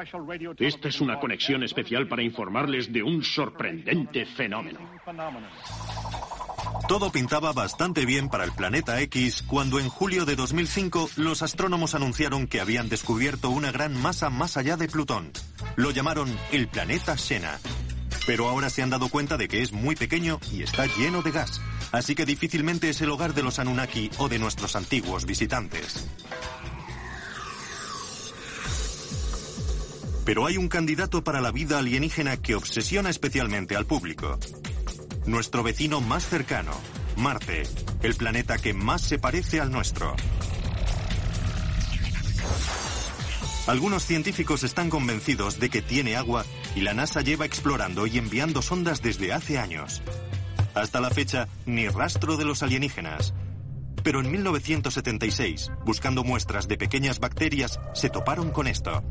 Esta 0.59 0.89
es 0.89 1.01
una 1.01 1.19
conexión 1.19 1.63
especial 1.63 2.07
para 2.07 2.23
informarles 2.23 2.93
de 2.93 3.03
un 3.03 3.25
sorprendente 3.25 4.25
fenómeno. 4.27 4.79
Todo 6.89 7.13
pintaba 7.13 7.53
bastante 7.53 8.05
bien 8.05 8.29
para 8.29 8.45
el 8.45 8.53
planeta 8.53 9.01
X 9.01 9.43
cuando 9.47 9.79
en 9.79 9.89
julio 9.89 10.25
de 10.25 10.37
2005 10.37 11.11
los 11.17 11.43
astrónomos 11.43 11.95
anunciaron 11.95 12.47
que 12.47 12.61
habían 12.61 12.89
descubierto 12.89 13.51
una 13.51 13.71
gran 13.73 13.97
masa 14.01 14.31
más 14.31 14.57
allá 14.57 14.77
de 14.77 14.89
Plutón. 14.89 15.31
Lo 15.77 15.91
llamaron 15.91 16.29
el 16.51 16.69
planeta 16.69 17.17
Xena. 17.17 17.59
Pero 18.27 18.49
ahora 18.49 18.71
se 18.71 18.83
han 18.83 18.91
dado 18.91 19.09
cuenta 19.09 19.37
de 19.37 19.49
que 19.49 19.63
es 19.63 19.73
muy 19.73 19.97
pequeño 19.97 20.39
y 20.53 20.63
está 20.63 20.87
lleno 20.87 21.23
de 21.23 21.33
gas, 21.33 21.61
así 21.91 22.15
que 22.15 22.25
difícilmente 22.25 22.89
es 22.89 23.01
el 23.01 23.11
hogar 23.11 23.35
de 23.35 23.43
los 23.43 23.59
Anunnaki 23.59 24.11
o 24.19 24.29
de 24.29 24.39
nuestros 24.39 24.77
antiguos 24.77 25.27
visitantes. 25.27 26.07
Pero 30.25 30.47
hay 30.47 30.57
un 30.57 30.69
candidato 30.69 31.25
para 31.25 31.41
la 31.41 31.51
vida 31.51 31.79
alienígena 31.79 32.37
que 32.37 32.55
obsesiona 32.55 33.11
especialmente 33.11 33.75
al 33.75 33.87
público. 33.87 34.39
Nuestro 35.27 35.63
vecino 35.63 36.01
más 36.01 36.27
cercano, 36.27 36.73
Marte, 37.17 37.63
el 38.03 38.17
planeta 38.17 38.59
que 38.59 38.75
más 38.75 39.03
se 39.03 39.21
parece 39.21 39.61
al 39.61 39.71
nuestro. 39.71 40.17
Algunos 43.69 44.05
científicos 44.05 44.65
están 44.65 44.91
convencidos 44.91 45.61
de 45.61 45.71
que 45.71 45.81
tiene 45.81 46.17
agua 46.17 46.45
y 46.75 46.81
la 46.81 46.95
NASA 46.95 47.21
lleva 47.21 47.45
explorando 47.45 48.09
y 48.09 48.19
enviando 48.19 48.63
sondas 48.63 49.01
desde 49.01 49.33
hace 49.33 49.59
años. 49.59 50.03
Hasta 50.75 51.01
la 51.01 51.11
fecha, 51.11 51.47
ni 51.67 51.87
rastro 51.87 52.37
de 52.37 52.45
los 52.45 52.65
alienígenas. 52.65 53.33
Pero 54.03 54.21
en 54.21 54.33
1976, 54.33 55.71
buscando 55.85 56.25
muestras 56.25 56.67
de 56.67 56.77
pequeñas 56.77 57.21
bacterias, 57.21 57.79
se 57.95 58.11
toparon 58.11 58.51
con 58.51 58.67
esto. 58.67 59.05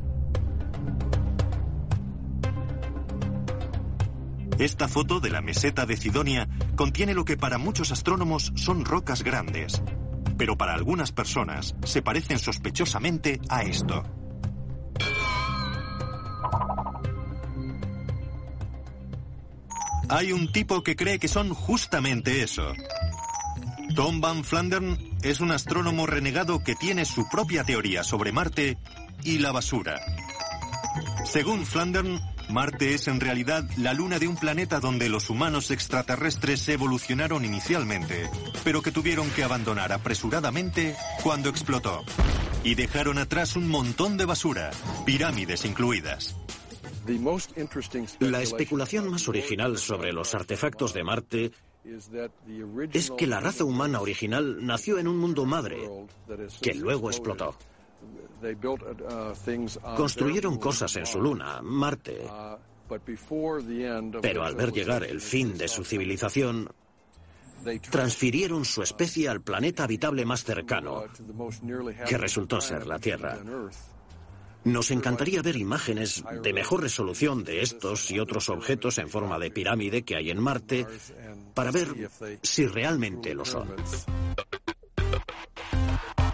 Esta 4.61 4.87
foto 4.87 5.19
de 5.19 5.31
la 5.31 5.41
meseta 5.41 5.87
de 5.87 5.97
Cidonia 5.97 6.47
contiene 6.75 7.15
lo 7.15 7.25
que 7.25 7.35
para 7.35 7.57
muchos 7.57 7.91
astrónomos 7.91 8.53
son 8.55 8.85
rocas 8.85 9.23
grandes. 9.23 9.81
pero 10.37 10.55
para 10.57 10.73
algunas 10.73 11.11
personas 11.11 11.75
se 11.83 12.01
parecen 12.01 12.39
sospechosamente 12.39 13.39
a 13.49 13.63
esto. 13.63 14.03
Hay 20.09 20.31
un 20.31 20.51
tipo 20.51 20.83
que 20.83 20.95
cree 20.95 21.19
que 21.19 21.27
son 21.27 21.53
justamente 21.53 22.43
eso. 22.43 22.73
Tom 23.95 24.21
Van 24.21 24.43
Flandern 24.43 24.97
es 25.21 25.41
un 25.41 25.51
astrónomo 25.51 26.05
renegado 26.05 26.63
que 26.63 26.75
tiene 26.75 27.05
su 27.05 27.27
propia 27.29 27.63
teoría 27.63 28.03
sobre 28.03 28.31
Marte 28.31 28.77
y 29.23 29.39
la 29.39 29.51
basura. 29.51 29.99
Según 31.25 31.65
Flandern, 31.65 32.19
Marte 32.51 32.93
es 32.93 33.07
en 33.07 33.19
realidad 33.19 33.63
la 33.77 33.93
luna 33.93 34.19
de 34.19 34.27
un 34.27 34.35
planeta 34.35 34.79
donde 34.79 35.09
los 35.09 35.29
humanos 35.29 35.71
extraterrestres 35.71 36.67
evolucionaron 36.69 37.45
inicialmente, 37.45 38.29
pero 38.63 38.81
que 38.81 38.91
tuvieron 38.91 39.29
que 39.31 39.43
abandonar 39.43 39.93
apresuradamente 39.93 40.95
cuando 41.23 41.49
explotó. 41.49 42.03
Y 42.63 42.75
dejaron 42.75 43.17
atrás 43.17 43.55
un 43.55 43.67
montón 43.67 44.17
de 44.17 44.25
basura, 44.25 44.71
pirámides 45.05 45.65
incluidas. 45.65 46.35
La 48.19 48.41
especulación 48.41 49.09
más 49.09 49.27
original 49.27 49.77
sobre 49.77 50.13
los 50.13 50.35
artefactos 50.35 50.93
de 50.93 51.03
Marte 51.03 51.51
es 52.93 53.11
que 53.11 53.27
la 53.27 53.39
raza 53.39 53.63
humana 53.63 54.01
original 54.01 54.63
nació 54.65 54.99
en 54.99 55.07
un 55.07 55.17
mundo 55.17 55.45
madre 55.45 55.89
que 56.61 56.75
luego 56.75 57.09
explotó. 57.09 57.55
Construyeron 59.95 60.57
cosas 60.57 60.95
en 60.95 61.05
su 61.05 61.21
luna, 61.21 61.61
Marte, 61.61 62.27
pero 64.21 64.43
al 64.43 64.55
ver 64.55 64.71
llegar 64.71 65.03
el 65.03 65.21
fin 65.21 65.57
de 65.57 65.67
su 65.67 65.83
civilización, 65.83 66.69
transfirieron 67.89 68.65
su 68.65 68.81
especie 68.81 69.29
al 69.29 69.41
planeta 69.41 69.83
habitable 69.83 70.25
más 70.25 70.43
cercano, 70.43 71.03
que 72.07 72.17
resultó 72.17 72.59
ser 72.59 72.87
la 72.87 72.99
Tierra. 72.99 73.39
Nos 74.63 74.91
encantaría 74.91 75.41
ver 75.41 75.55
imágenes 75.55 76.23
de 76.43 76.53
mejor 76.53 76.81
resolución 76.81 77.43
de 77.43 77.61
estos 77.61 78.11
y 78.11 78.19
otros 78.19 78.49
objetos 78.49 78.99
en 78.99 79.09
forma 79.09 79.39
de 79.39 79.49
pirámide 79.49 80.03
que 80.03 80.15
hay 80.15 80.29
en 80.29 80.39
Marte 80.39 80.85
para 81.55 81.71
ver 81.71 82.09
si 82.43 82.67
realmente 82.67 83.33
lo 83.33 83.43
son. 83.43 83.69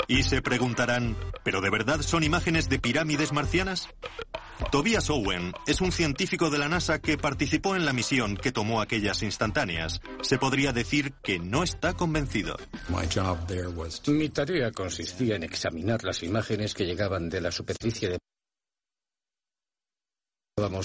Y 0.07 0.23
se 0.23 0.41
preguntarán, 0.41 1.17
¿pero 1.43 1.59
de 1.59 1.69
verdad 1.69 2.01
son 2.01 2.23
imágenes 2.23 2.69
de 2.69 2.79
pirámides 2.79 3.33
marcianas? 3.33 3.89
Tobias 4.71 5.09
Owen 5.09 5.53
es 5.67 5.81
un 5.81 5.91
científico 5.91 6.49
de 6.49 6.57
la 6.57 6.69
NASA 6.69 6.99
que 6.99 7.17
participó 7.17 7.75
en 7.75 7.85
la 7.85 7.93
misión 7.93 8.37
que 8.37 8.51
tomó 8.51 8.81
aquellas 8.81 9.21
instantáneas. 9.21 10.01
Se 10.21 10.37
podría 10.37 10.71
decir 10.71 11.13
que 11.23 11.39
no 11.39 11.63
está 11.63 11.93
convencido. 11.93 12.57
Mi 14.07 14.29
tarea 14.29 14.71
consistía 14.71 15.35
en 15.35 15.43
examinar 15.43 16.03
las 16.03 16.23
imágenes 16.23 16.73
que 16.73 16.85
llegaban 16.85 17.29
de 17.29 17.41
la 17.41 17.51
superficie 17.51 18.09
de... 18.09 18.17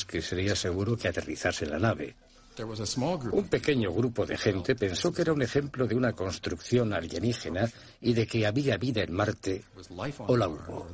que 0.07 0.21
sería 0.21 0.55
seguro 0.55 0.97
que 0.97 1.09
aterrizase 1.09 1.67
la 1.67 1.79
nave. 1.79 2.17
Un 3.33 3.49
pequeño 3.49 3.93
grupo 3.93 4.27
de 4.27 4.37
gente 4.37 4.75
pensó 4.75 5.13
que 5.13 5.23
era 5.23 5.33
un 5.33 5.43
ejemplo 5.43 5.87
de 5.87 5.95
una 5.95 6.13
construcción 6.13 6.93
alienígena 6.93 7.71
y 8.01 8.13
de 8.13 8.27
que 8.27 8.47
había 8.47 8.77
vida 8.77 9.03
en 9.03 9.13
Marte 9.13 9.65
o 10.27 10.37
la 10.37 10.49
hubo. 10.49 10.87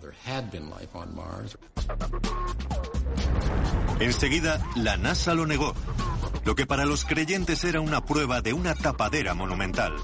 Enseguida, 4.01 4.65
la 4.77 4.97
NASA 4.97 5.35
lo 5.35 5.47
negó, 5.47 5.75
lo 6.45 6.55
que 6.55 6.67
para 6.67 6.85
los 6.85 7.05
creyentes 7.05 7.65
era 7.65 7.81
una 7.81 8.05
prueba 8.05 8.41
de 8.41 8.53
una 8.53 8.75
tapadera 8.75 9.35
monumental. 9.35 9.95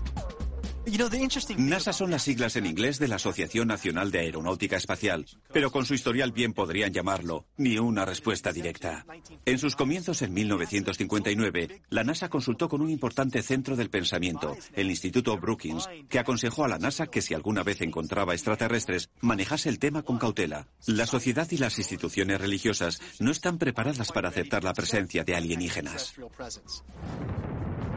NASA 1.57 1.93
son 1.93 2.11
las 2.11 2.23
siglas 2.23 2.57
en 2.57 2.67
inglés 2.67 2.99
de 2.99 3.09
la 3.09 3.17
Asociación 3.17 3.69
Nacional 3.69 4.11
de 4.11 4.19
Aeronáutica 4.19 4.77
Espacial, 4.77 5.27
pero 5.53 5.73
con 5.73 5.87
su 5.87 5.95
historial 5.95 6.33
bien 6.33 6.53
podrían 6.53 6.93
llamarlo 6.93 7.47
ni 7.57 7.79
una 7.79 8.05
respuesta 8.05 8.53
directa. 8.53 9.07
En 9.47 9.59
sus 9.59 9.77
comienzos 9.77 10.21
en 10.23 10.35
1959, 10.35 11.83
la 11.89 12.05
NASA 12.05 12.29
consultó 12.29 12.69
con 12.69 12.83
un 12.83 12.91
importante 12.91 13.43
centro 13.43 13.77
del 13.77 13.89
pensamiento, 13.89 14.57
el 14.75 14.91
Instituto 14.91 15.39
Brookings, 15.39 15.89
que 16.09 16.19
aconsejó 16.19 16.65
a 16.65 16.69
la 16.69 16.79
NASA 16.79 17.07
que 17.07 17.23
si 17.23 17.33
alguna 17.33 17.63
vez 17.63 17.81
encontraba 17.81 18.35
extraterrestres, 18.35 19.11
manejase 19.21 19.71
el 19.71 19.79
tema 19.79 20.03
con 20.03 20.19
cautela. 20.19 20.69
La 20.87 21.07
sociedad 21.07 21.49
y 21.51 21.57
las 21.57 21.79
instituciones 21.79 22.41
religiosas 22.41 23.01
no 23.21 23.31
están 23.31 23.59
preparadas 23.59 24.13
para 24.13 24.29
aceptar 24.29 24.65
la 24.65 24.75
presencia 24.75 25.25
de 25.25 25.35
alienígenas. 25.35 26.15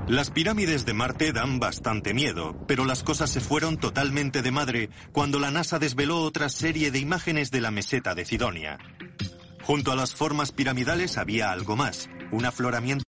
Las 0.07 0.31
pirámides 0.31 0.85
de 0.85 0.93
Marte 0.93 1.33
dan 1.33 1.59
bastante 1.59 2.13
miedo, 2.13 2.55
pero 2.65 2.85
las 2.85 3.03
cosas 3.03 3.29
se 3.29 3.41
fueron 3.41 3.77
totalmente 3.77 4.41
de 4.41 4.51
madre 4.51 4.89
cuando 5.11 5.37
la 5.37 5.51
NASA 5.51 5.79
desveló 5.79 6.21
otra 6.21 6.47
serie 6.47 6.91
de 6.91 6.99
imágenes 6.99 7.51
de 7.51 7.59
la 7.59 7.71
meseta 7.71 8.15
de 8.15 8.23
Sidonia. 8.23 8.77
Junto 9.63 9.91
a 9.91 9.97
las 9.97 10.15
formas 10.15 10.53
piramidales 10.53 11.17
había 11.17 11.51
algo 11.51 11.75
más, 11.75 12.09
un 12.31 12.45
afloramiento. 12.45 13.03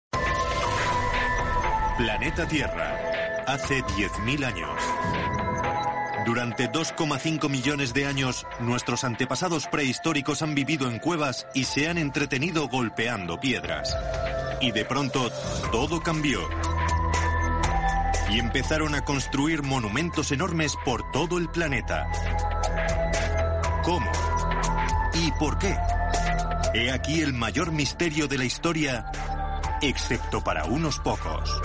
Planeta 1.98 2.48
Tierra, 2.48 3.44
hace 3.46 3.82
10.000 3.82 4.44
años. 4.46 4.80
Durante 6.24 6.70
2,5 6.70 7.50
millones 7.50 7.92
de 7.92 8.06
años, 8.06 8.46
nuestros 8.58 9.04
antepasados 9.04 9.66
prehistóricos 9.66 10.40
han 10.40 10.54
vivido 10.54 10.90
en 10.90 10.98
cuevas 10.98 11.46
y 11.54 11.64
se 11.64 11.88
han 11.90 11.98
entretenido 11.98 12.68
golpeando 12.68 13.38
piedras. 13.38 13.94
Y 14.60 14.72
de 14.72 14.84
pronto, 14.84 15.30
todo 15.70 16.02
cambió 16.02 16.48
y 18.30 18.38
empezaron 18.38 18.94
a 18.94 19.04
construir 19.04 19.62
monumentos 19.62 20.32
enormes 20.32 20.74
por 20.84 21.10
todo 21.12 21.38
el 21.38 21.48
planeta. 21.48 22.06
¿Cómo? 23.84 24.10
¿Y 25.14 25.30
por 25.32 25.58
qué? 25.58 25.76
He 26.74 26.90
aquí 26.90 27.20
el 27.20 27.32
mayor 27.32 27.72
misterio 27.72 28.26
de 28.26 28.38
la 28.38 28.44
historia, 28.44 29.06
excepto 29.80 30.42
para 30.42 30.64
unos 30.64 30.98
pocos. 30.98 31.62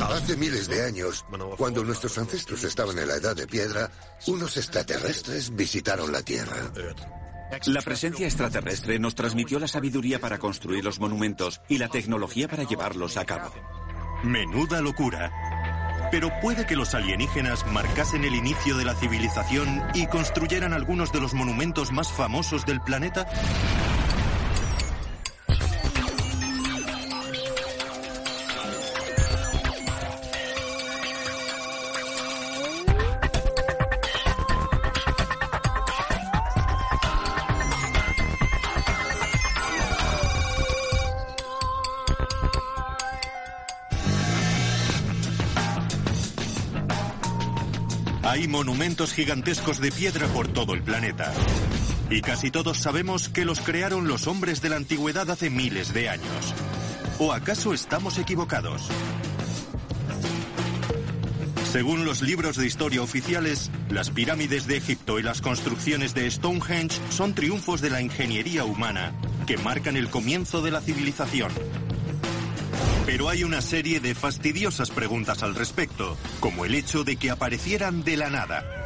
Hace 0.00 0.36
miles 0.36 0.68
de 0.68 0.84
años, 0.84 1.24
cuando 1.56 1.82
nuestros 1.82 2.18
ancestros 2.18 2.62
estaban 2.64 2.98
en 2.98 3.08
la 3.08 3.14
edad 3.14 3.34
de 3.34 3.46
piedra, 3.46 3.90
unos 4.26 4.56
extraterrestres 4.56 5.54
visitaron 5.54 6.12
la 6.12 6.22
Tierra. 6.22 6.70
La 7.66 7.82
presencia 7.82 8.26
extraterrestre 8.26 8.98
nos 8.98 9.14
transmitió 9.14 9.58
la 9.58 9.68
sabiduría 9.68 10.18
para 10.18 10.38
construir 10.38 10.84
los 10.84 11.00
monumentos 11.00 11.60
y 11.68 11.78
la 11.78 11.88
tecnología 11.88 12.48
para 12.48 12.64
llevarlos 12.64 13.16
a 13.16 13.24
cabo. 13.24 13.52
Menuda 14.22 14.80
locura. 14.80 15.32
Pero 16.10 16.30
puede 16.40 16.66
que 16.66 16.76
los 16.76 16.94
alienígenas 16.94 17.66
marcasen 17.66 18.24
el 18.24 18.34
inicio 18.34 18.76
de 18.76 18.84
la 18.84 18.94
civilización 18.94 19.82
y 19.94 20.06
construyeran 20.06 20.72
algunos 20.72 21.12
de 21.12 21.20
los 21.20 21.34
monumentos 21.34 21.92
más 21.92 22.12
famosos 22.12 22.66
del 22.66 22.80
planeta. 22.80 23.26
Monumentos 48.54 49.12
gigantescos 49.12 49.80
de 49.80 49.90
piedra 49.90 50.28
por 50.28 50.46
todo 50.46 50.74
el 50.74 50.82
planeta. 50.84 51.32
Y 52.08 52.20
casi 52.20 52.52
todos 52.52 52.78
sabemos 52.78 53.28
que 53.28 53.44
los 53.44 53.58
crearon 53.58 54.06
los 54.06 54.28
hombres 54.28 54.62
de 54.62 54.68
la 54.68 54.76
antigüedad 54.76 55.28
hace 55.28 55.50
miles 55.50 55.92
de 55.92 56.08
años. 56.08 56.54
¿O 57.18 57.32
acaso 57.32 57.74
estamos 57.74 58.16
equivocados? 58.16 58.82
Según 61.72 62.04
los 62.04 62.22
libros 62.22 62.56
de 62.56 62.66
historia 62.66 63.02
oficiales, 63.02 63.72
las 63.90 64.10
pirámides 64.10 64.68
de 64.68 64.76
Egipto 64.76 65.18
y 65.18 65.24
las 65.24 65.40
construcciones 65.40 66.14
de 66.14 66.30
Stonehenge 66.30 67.00
son 67.10 67.34
triunfos 67.34 67.80
de 67.80 67.90
la 67.90 68.02
ingeniería 68.02 68.64
humana 68.64 69.12
que 69.48 69.56
marcan 69.56 69.96
el 69.96 70.10
comienzo 70.10 70.62
de 70.62 70.70
la 70.70 70.80
civilización. 70.80 71.50
Pero 73.06 73.28
hay 73.28 73.44
una 73.44 73.60
serie 73.60 74.00
de 74.00 74.14
fastidiosas 74.14 74.90
preguntas 74.90 75.42
al 75.42 75.54
respecto, 75.54 76.16
como 76.40 76.64
el 76.64 76.74
hecho 76.74 77.04
de 77.04 77.16
que 77.16 77.30
aparecieran 77.30 78.02
de 78.02 78.16
la 78.16 78.30
nada. 78.30 78.83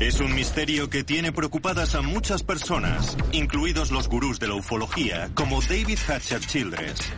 Es 0.00 0.18
un 0.18 0.34
misterio 0.34 0.88
que 0.88 1.04
tiene 1.04 1.30
preocupadas 1.30 1.94
a 1.94 2.00
muchas 2.00 2.42
personas, 2.42 3.18
incluidos 3.32 3.90
los 3.90 4.08
gurús 4.08 4.40
de 4.40 4.48
la 4.48 4.54
ufología, 4.54 5.30
como 5.34 5.60
David 5.60 5.98
Hatcher 6.08 6.40
Childress. 6.40 7.12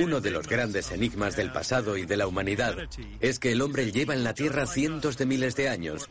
Uno 0.00 0.20
de 0.20 0.30
los 0.30 0.46
grandes 0.46 0.92
enigmas 0.92 1.36
del 1.36 1.52
pasado 1.52 1.96
y 1.96 2.04
de 2.04 2.18
la 2.18 2.26
humanidad 2.26 2.76
es 3.20 3.38
que 3.38 3.52
el 3.52 3.62
hombre 3.62 3.92
lleva 3.92 4.12
en 4.12 4.24
la 4.24 4.34
Tierra 4.34 4.66
cientos 4.66 5.16
de 5.16 5.24
miles 5.24 5.56
de 5.56 5.70
años. 5.70 6.06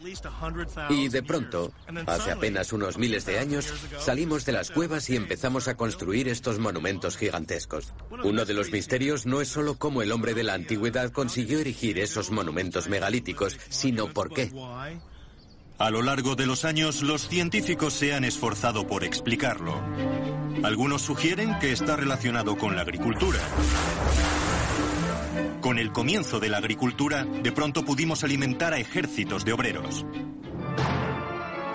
Y 0.90 1.10
de 1.10 1.22
pronto, 1.22 1.72
hace 2.08 2.32
apenas 2.32 2.74
unos 2.74 2.98
miles 2.98 3.28
de 3.28 3.38
años, 3.38 3.72
salimos 4.00 4.46
de 4.46 4.54
las 4.54 4.72
cuevas 4.72 5.08
y 5.12 5.16
empezamos 5.16 5.68
a 5.68 5.78
construir 5.78 6.30
estos 6.30 6.58
monumentos 6.58 7.16
gigantescos. 7.16 7.94
Uno 8.24 8.46
de 8.46 8.56
los 8.56 8.72
misterios 8.72 9.28
no 9.28 9.40
es 9.40 9.50
solo 9.50 9.78
cómo 9.78 10.02
el 10.02 10.14
hombre 10.14 10.34
de 10.34 10.44
la 10.44 10.56
antigüedad 10.56 11.12
consiguió 11.12 11.60
erigir 11.60 12.00
esos 12.00 12.32
monumentos 12.32 12.90
megalíticos, 12.90 13.56
sino 13.70 14.12
por 14.12 14.34
qué. 14.34 14.52
A 15.84 15.90
lo 15.90 16.02
largo 16.02 16.38
de 16.38 16.46
los 16.46 16.64
años, 16.64 17.02
los 17.02 17.28
científicos 17.28 17.94
se 17.94 18.14
han 18.14 18.24
esforzado 18.24 18.88
por 18.88 19.04
explicarlo. 19.04 19.84
Algunos 20.64 21.02
sugieren 21.02 21.60
que 21.60 21.74
está 21.74 21.98
relacionado 21.98 22.58
con 22.58 22.78
la 22.78 22.84
agricultura. 22.84 23.42
Con 25.60 25.80
el 25.80 25.92
comienzo 25.92 26.40
de 26.40 26.48
la 26.48 26.60
agricultura, 26.60 27.26
de 27.26 27.52
pronto 27.52 27.84
pudimos 27.84 28.24
alimentar 28.24 28.72
a 28.72 28.78
ejércitos 28.78 29.44
de 29.44 29.52
obreros. 29.52 30.06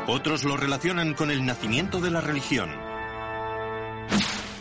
Otros 0.06 0.42
lo 0.44 0.56
relacionan 0.56 1.12
con 1.12 1.30
el 1.30 1.44
nacimiento 1.44 2.00
de 2.00 2.10
la 2.10 2.22
religión. 2.22 2.70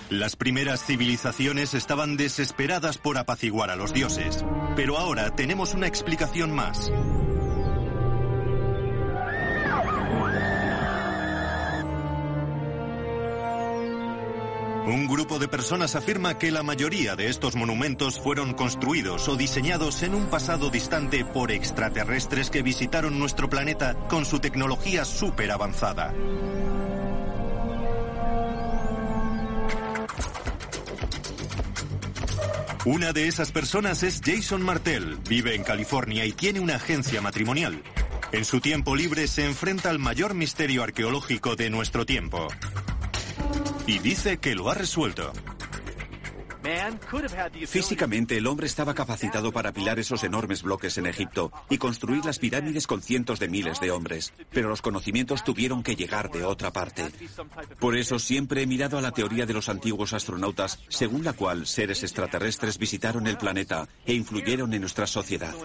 Las 0.09 0.35
primeras 0.35 0.83
civilizaciones 0.85 1.73
estaban 1.73 2.17
desesperadas 2.17 2.97
por 2.97 3.17
apaciguar 3.17 3.69
a 3.69 3.77
los 3.77 3.93
dioses, 3.93 4.43
pero 4.75 4.97
ahora 4.97 5.33
tenemos 5.37 5.73
una 5.73 5.87
explicación 5.87 6.53
más. 6.53 6.91
Un 14.87 15.05
grupo 15.05 15.37
de 15.37 15.49
personas 15.49 15.97
afirma 15.97 16.37
que 16.37 16.49
la 16.49 16.63
mayoría 16.63 17.17
de 17.17 17.27
estos 17.27 17.57
monumentos 17.57 18.21
fueron 18.21 18.53
construidos 18.53 19.27
o 19.27 19.35
diseñados 19.35 20.01
en 20.01 20.15
un 20.15 20.27
pasado 20.27 20.69
distante 20.69 21.25
por 21.25 21.51
extraterrestres 21.51 22.49
que 22.49 22.61
visitaron 22.61 23.19
nuestro 23.19 23.49
planeta 23.49 23.95
con 24.07 24.23
su 24.23 24.39
tecnología 24.39 25.03
súper 25.03 25.51
avanzada. 25.51 26.13
Una 32.85 33.11
de 33.11 33.27
esas 33.27 33.51
personas 33.51 34.03
es 34.03 34.21
Jason 34.23 34.61
Martel, 34.61 35.17
vive 35.27 35.53
en 35.53 35.65
California 35.65 36.23
y 36.23 36.31
tiene 36.31 36.61
una 36.61 36.75
agencia 36.75 37.19
matrimonial. 37.19 37.83
En 38.31 38.45
su 38.45 38.61
tiempo 38.61 38.95
libre 38.95 39.27
se 39.27 39.43
enfrenta 39.43 39.89
al 39.89 39.99
mayor 39.99 40.33
misterio 40.33 40.81
arqueológico 40.81 41.57
de 41.57 41.69
nuestro 41.69 42.05
tiempo, 42.05 42.47
y 43.87 43.99
dice 43.99 44.37
que 44.37 44.53
lo 44.53 44.69
ha 44.69 44.75
resuelto. 44.75 45.31
Físicamente 47.65 48.37
el 48.37 48.45
hombre 48.45 48.67
estaba 48.67 48.93
capacitado 48.93 49.53
para 49.53 49.69
apilar 49.69 49.99
esos 49.99 50.23
enormes 50.25 50.63
bloques 50.63 50.97
en 50.97 51.05
Egipto 51.05 51.51
y 51.69 51.77
construir 51.77 52.25
las 52.25 52.39
pirámides 52.39 52.87
con 52.87 53.01
cientos 53.01 53.39
de 53.39 53.47
miles 53.47 53.79
de 53.79 53.91
hombres, 53.91 54.33
pero 54.51 54.67
los 54.67 54.81
conocimientos 54.81 55.45
tuvieron 55.45 55.81
que 55.81 55.95
llegar 55.95 56.29
de 56.29 56.43
otra 56.43 56.71
parte. 56.71 57.05
Por 57.79 57.95
eso 57.95 58.19
siempre 58.19 58.63
he 58.63 58.67
mirado 58.67 58.97
a 58.97 59.01
la 59.01 59.11
teoría 59.11 59.45
de 59.45 59.53
los 59.53 59.69
antiguos 59.69 60.11
astronautas, 60.11 60.79
según 60.89 61.23
la 61.23 61.33
cual 61.33 61.65
seres 61.67 62.03
extraterrestres 62.03 62.77
visitaron 62.77 63.27
el 63.27 63.37
planeta 63.37 63.87
e 64.05 64.13
influyeron 64.13 64.73
en 64.73 64.81
nuestra 64.81 65.07
sociedad. 65.07 65.55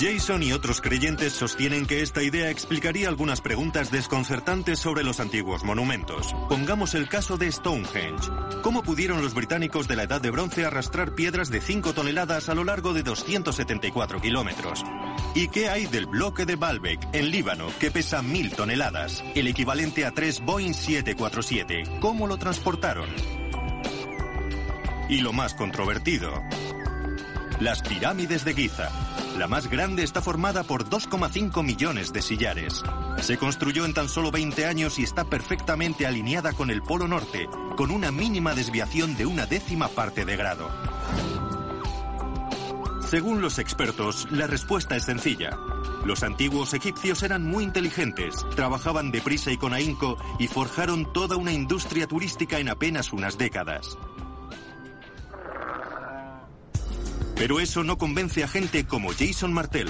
Jason 0.00 0.42
y 0.42 0.52
otros 0.52 0.80
creyentes 0.80 1.32
sostienen 1.32 1.86
que 1.86 2.02
esta 2.02 2.22
idea 2.22 2.50
explicaría 2.50 3.08
algunas 3.08 3.40
preguntas 3.40 3.90
desconcertantes 3.90 4.78
sobre 4.78 5.04
los 5.04 5.20
antiguos 5.20 5.62
monumentos. 5.62 6.34
Pongamos 6.48 6.94
el 6.94 7.08
caso 7.08 7.36
de 7.36 7.50
Stonehenge. 7.50 8.30
¿Cómo 8.62 8.82
pudieron 8.82 9.22
los 9.22 9.34
británicos 9.34 9.86
de 9.86 9.96
la 9.96 10.04
Edad 10.04 10.20
de 10.20 10.30
Bronce 10.30 10.64
arrastrar 10.64 11.14
piedras 11.14 11.48
de 11.48 11.60
5 11.60 11.92
toneladas 11.94 12.48
a 12.48 12.54
lo 12.54 12.64
largo 12.64 12.92
de 12.92 13.02
274 13.02 14.20
kilómetros? 14.20 14.82
¿Y 15.34 15.48
qué 15.48 15.68
hay 15.68 15.86
del 15.86 16.06
bloque 16.06 16.44
de 16.44 16.56
Baalbek, 16.56 17.00
en 17.12 17.30
Líbano, 17.30 17.68
que 17.78 17.90
pesa 17.90 18.22
1000 18.22 18.54
toneladas, 18.54 19.22
el 19.34 19.46
equivalente 19.46 20.04
a 20.06 20.10
3 20.10 20.40
Boeing 20.40 20.74
747? 20.74 21.84
¿Cómo 22.00 22.26
lo 22.26 22.36
transportaron? 22.36 23.08
Y 25.08 25.20
lo 25.20 25.32
más 25.32 25.54
controvertido, 25.54 26.42
las 27.60 27.82
pirámides 27.82 28.44
de 28.44 28.54
Giza. 28.54 28.90
La 29.36 29.48
más 29.48 29.68
grande 29.68 30.04
está 30.04 30.22
formada 30.22 30.62
por 30.62 30.88
2,5 30.88 31.64
millones 31.64 32.12
de 32.12 32.22
sillares. 32.22 32.84
Se 33.20 33.36
construyó 33.36 33.84
en 33.84 33.92
tan 33.92 34.08
solo 34.08 34.30
20 34.30 34.64
años 34.64 35.00
y 35.00 35.02
está 35.02 35.24
perfectamente 35.24 36.06
alineada 36.06 36.52
con 36.52 36.70
el 36.70 36.82
Polo 36.82 37.08
Norte, 37.08 37.48
con 37.76 37.90
una 37.90 38.12
mínima 38.12 38.54
desviación 38.54 39.16
de 39.16 39.26
una 39.26 39.46
décima 39.46 39.88
parte 39.88 40.24
de 40.24 40.36
grado. 40.36 40.70
Según 43.08 43.40
los 43.40 43.58
expertos, 43.58 44.28
la 44.30 44.46
respuesta 44.46 44.94
es 44.94 45.04
sencilla. 45.04 45.58
Los 46.04 46.22
antiguos 46.22 46.72
egipcios 46.72 47.24
eran 47.24 47.44
muy 47.44 47.64
inteligentes, 47.64 48.36
trabajaban 48.54 49.10
deprisa 49.10 49.50
y 49.50 49.56
con 49.56 49.74
ahínco 49.74 50.16
y 50.38 50.46
forjaron 50.46 51.12
toda 51.12 51.36
una 51.36 51.52
industria 51.52 52.06
turística 52.06 52.60
en 52.60 52.68
apenas 52.68 53.12
unas 53.12 53.36
décadas. 53.36 53.98
Pero 57.36 57.60
eso 57.60 57.82
no 57.82 57.98
convence 57.98 58.44
a 58.44 58.48
gente 58.48 58.86
como 58.86 59.12
Jason 59.12 59.52
Martel. 59.52 59.88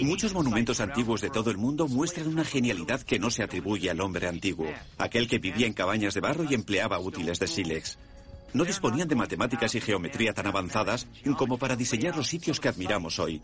Muchos 0.00 0.32
monumentos 0.32 0.80
antiguos 0.80 1.20
de 1.20 1.28
todo 1.28 1.50
el 1.50 1.58
mundo 1.58 1.88
muestran 1.88 2.28
una 2.28 2.44
genialidad 2.44 3.02
que 3.02 3.18
no 3.18 3.30
se 3.30 3.42
atribuye 3.42 3.90
al 3.90 4.00
hombre 4.00 4.26
antiguo, 4.26 4.66
aquel 4.96 5.28
que 5.28 5.38
vivía 5.38 5.66
en 5.66 5.74
cabañas 5.74 6.14
de 6.14 6.20
barro 6.20 6.44
y 6.48 6.54
empleaba 6.54 6.98
útiles 6.98 7.38
de 7.38 7.48
sílex. 7.48 7.98
No 8.54 8.64
disponían 8.64 9.08
de 9.08 9.14
matemáticas 9.14 9.74
y 9.74 9.80
geometría 9.80 10.32
tan 10.32 10.46
avanzadas 10.46 11.06
como 11.36 11.58
para 11.58 11.76
diseñar 11.76 12.16
los 12.16 12.28
sitios 12.28 12.60
que 12.60 12.68
admiramos 12.68 13.18
hoy. 13.18 13.42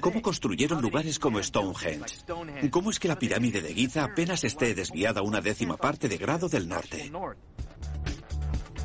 ¿Cómo 0.00 0.22
construyeron 0.22 0.80
lugares 0.80 1.18
como 1.18 1.42
Stonehenge? 1.42 2.24
¿Cómo 2.70 2.90
es 2.90 2.98
que 2.98 3.08
la 3.08 3.18
pirámide 3.18 3.60
de 3.60 3.74
Giza 3.74 4.04
apenas 4.04 4.44
esté 4.44 4.74
desviada 4.74 5.20
una 5.20 5.42
décima 5.42 5.76
parte 5.76 6.08
de 6.08 6.16
grado 6.16 6.48
del 6.48 6.66
norte? 6.66 7.12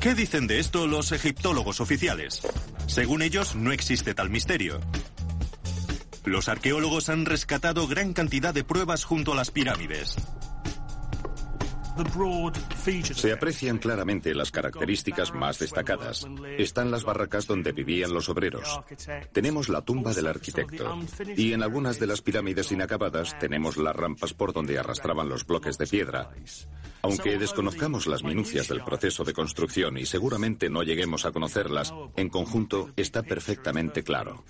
¿Qué 0.04 0.14
dicen 0.14 0.46
de 0.46 0.58
esto 0.58 0.86
los 0.86 1.12
egiptólogos 1.12 1.80
oficiales? 1.80 2.42
Según 2.88 3.22
ellos, 3.22 3.54
no 3.54 3.72
existe 3.72 4.12
tal 4.12 4.28
misterio. 4.28 4.78
Los 6.26 6.50
arqueólogos 6.50 7.08
han 7.08 7.24
rescatado 7.24 7.86
gran 7.88 8.12
cantidad 8.12 8.52
de 8.52 8.64
pruebas 8.64 9.04
junto 9.04 9.32
a 9.32 9.34
las 9.34 9.50
pirámides. 9.50 10.16
Se 13.14 13.32
aprecian 13.32 13.78
claramente 13.78 14.34
las 14.34 14.50
características 14.50 15.32
más 15.32 15.58
destacadas. 15.58 16.26
Están 16.58 16.90
las 16.90 17.04
barracas 17.04 17.46
donde 17.46 17.72
vivían 17.72 18.12
los 18.12 18.28
obreros. 18.28 18.80
Tenemos 19.32 19.68
la 19.68 19.82
tumba 19.82 20.12
del 20.12 20.26
arquitecto. 20.26 20.98
Y 21.36 21.52
en 21.52 21.62
algunas 21.62 21.98
de 22.00 22.06
las 22.06 22.22
pirámides 22.22 22.72
inacabadas 22.72 23.38
tenemos 23.38 23.76
las 23.76 23.94
rampas 23.94 24.34
por 24.34 24.52
donde 24.52 24.78
arrastraban 24.78 25.28
los 25.28 25.46
bloques 25.46 25.78
de 25.78 25.86
piedra. 25.86 26.30
Aunque 27.02 27.38
desconozcamos 27.38 28.06
las 28.06 28.24
minucias 28.24 28.68
del 28.68 28.82
proceso 28.82 29.24
de 29.24 29.34
construcción 29.34 29.98
y 29.98 30.06
seguramente 30.06 30.70
no 30.70 30.82
lleguemos 30.82 31.26
a 31.26 31.32
conocerlas, 31.32 31.92
en 32.16 32.28
conjunto 32.28 32.90
está 32.96 33.22
perfectamente 33.22 34.02
claro. 34.02 34.42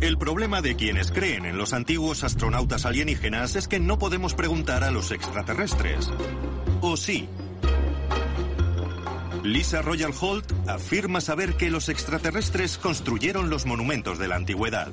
El 0.00 0.16
problema 0.16 0.62
de 0.62 0.76
quienes 0.76 1.12
creen 1.12 1.44
en 1.44 1.58
los 1.58 1.74
antiguos 1.74 2.24
astronautas 2.24 2.86
alienígenas 2.86 3.54
es 3.54 3.68
que 3.68 3.78
no 3.78 3.98
podemos 3.98 4.32
preguntar 4.32 4.82
a 4.82 4.90
los 4.90 5.10
extraterrestres. 5.10 6.08
¿O 6.80 6.96
sí? 6.96 7.28
Lisa 9.44 9.82
Royal 9.82 10.12
Holt 10.18 10.50
afirma 10.66 11.20
saber 11.20 11.54
que 11.54 11.68
los 11.68 11.90
extraterrestres 11.90 12.78
construyeron 12.78 13.50
los 13.50 13.66
monumentos 13.66 14.18
de 14.18 14.28
la 14.28 14.36
antigüedad. 14.36 14.90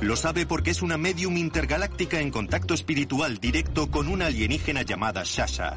Lo 0.00 0.16
sabe 0.16 0.46
porque 0.46 0.72
es 0.72 0.82
una 0.82 0.98
medium 0.98 1.36
intergaláctica 1.36 2.18
en 2.18 2.32
contacto 2.32 2.74
espiritual 2.74 3.38
directo 3.38 3.88
con 3.88 4.08
una 4.08 4.26
alienígena 4.26 4.82
llamada 4.82 5.22
Shasha. 5.24 5.76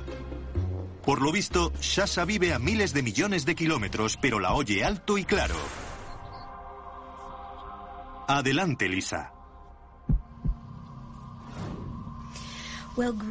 Por 1.06 1.22
lo 1.22 1.32
visto, 1.32 1.74
Shasha 1.80 2.26
vive 2.26 2.54
a 2.54 2.60
miles 2.60 2.92
de 2.94 3.04
millones 3.04 3.46
de 3.46 3.54
kilómetros, 3.54 4.18
pero 4.20 4.40
la 4.40 4.54
oye 4.54 4.84
alto 4.84 5.20
y 5.20 5.26
claro. 5.26 5.56
Adelante, 8.28 8.90
Lisa. 8.90 9.32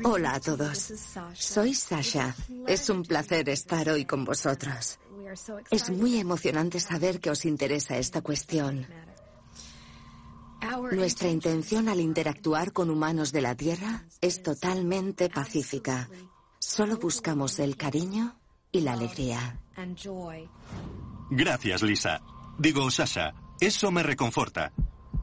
Hola 0.04 0.34
a 0.34 0.40
todos. 0.40 0.92
Soy 1.34 1.74
Sasha. 1.74 2.34
Es 2.66 2.88
un 2.88 3.02
placer 3.02 3.48
estar 3.48 3.88
hoy 3.90 4.04
con 4.04 4.24
vosotros. 4.24 4.98
Es 5.70 5.90
muy 5.90 6.18
emocionante 6.18 6.80
saber 6.80 7.20
que 7.20 7.30
os 7.30 7.44
interesa 7.44 7.98
esta 7.98 8.22
cuestión. 8.22 8.86
Nuestra 10.92 11.28
intención 11.28 11.88
al 11.88 12.00
interactuar 12.00 12.72
con 12.72 12.90
humanos 12.90 13.32
de 13.32 13.42
la 13.42 13.54
Tierra 13.54 14.04
es 14.20 14.42
totalmente 14.42 15.28
pacífica. 15.28 16.08
Solo 16.58 16.96
buscamos 16.96 17.58
el 17.58 17.76
cariño 17.76 18.38
y 18.72 18.80
la 18.80 18.94
alegría. 18.94 19.60
Gracias, 21.30 21.82
Lisa. 21.82 22.22
Digo, 22.58 22.90
Sasha, 22.90 23.34
eso 23.60 23.90
me 23.90 24.02
reconforta. 24.02 24.72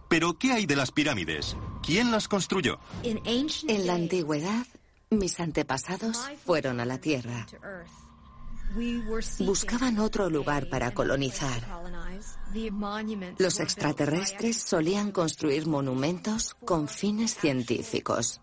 Pero, 0.09 0.37
¿qué 0.37 0.51
hay 0.51 0.65
de 0.65 0.75
las 0.75 0.91
pirámides? 0.91 1.55
¿Quién 1.81 2.11
las 2.11 2.27
construyó? 2.27 2.79
En 3.03 3.87
la 3.87 3.93
antigüedad, 3.93 4.65
mis 5.09 5.39
antepasados 5.39 6.17
fueron 6.45 6.79
a 6.79 6.85
la 6.85 6.99
Tierra. 6.99 7.47
Buscaban 9.39 9.99
otro 9.99 10.29
lugar 10.29 10.69
para 10.69 10.93
colonizar. 10.93 11.63
Los 13.37 13.59
extraterrestres 13.59 14.57
solían 14.57 15.11
construir 15.11 15.67
monumentos 15.67 16.55
con 16.65 16.87
fines 16.87 17.35
científicos. 17.35 18.41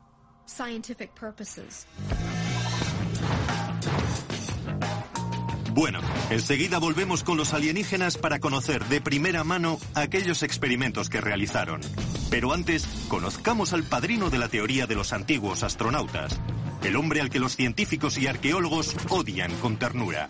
Bueno, 5.73 6.01
enseguida 6.31 6.79
volvemos 6.79 7.23
con 7.23 7.37
los 7.37 7.55
alienígenas 7.55 8.19
para 8.19 8.41
conocer 8.41 8.85
de 8.87 9.01
primera 9.01 9.45
mano 9.45 9.79
aquellos 9.95 10.43
experimentos 10.43 11.09
que 11.09 11.21
realizaron. 11.21 11.81
Pero 12.29 12.53
antes, 12.53 12.87
conozcamos 13.09 13.73
al 13.73 13.85
padrino 13.85 14.31
de 14.31 14.39
la 14.39 14.49
teoría 14.49 14.87
de 14.87 14.97
los 14.97 15.13
antiguos 15.13 15.63
astronautas, 15.63 16.39
el 16.83 16.97
hombre 16.97 17.21
al 17.21 17.31
que 17.31 17.39
los 17.39 17.55
científicos 17.55 18.19
y 18.19 18.27
arqueólogos 18.27 18.97
odian 19.11 19.55
con 19.57 19.79
ternura. 19.79 20.27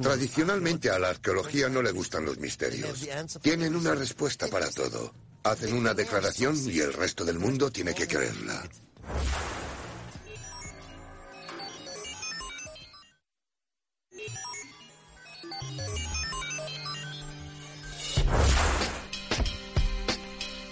Tradicionalmente 0.00 0.90
a 0.90 0.98
la 0.98 1.10
arqueología 1.10 1.68
no 1.68 1.82
le 1.82 1.92
gustan 1.92 2.24
los 2.24 2.38
misterios. 2.38 3.06
Tienen 3.42 3.76
una 3.76 3.94
respuesta 3.94 4.48
para 4.48 4.70
todo. 4.70 5.14
Hacen 5.44 5.74
una 5.74 5.94
declaración 5.94 6.56
y 6.66 6.80
el 6.80 6.92
resto 6.92 7.24
del 7.24 7.38
mundo 7.38 7.70
tiene 7.70 7.94
que 7.94 8.06
creerla. 8.06 8.62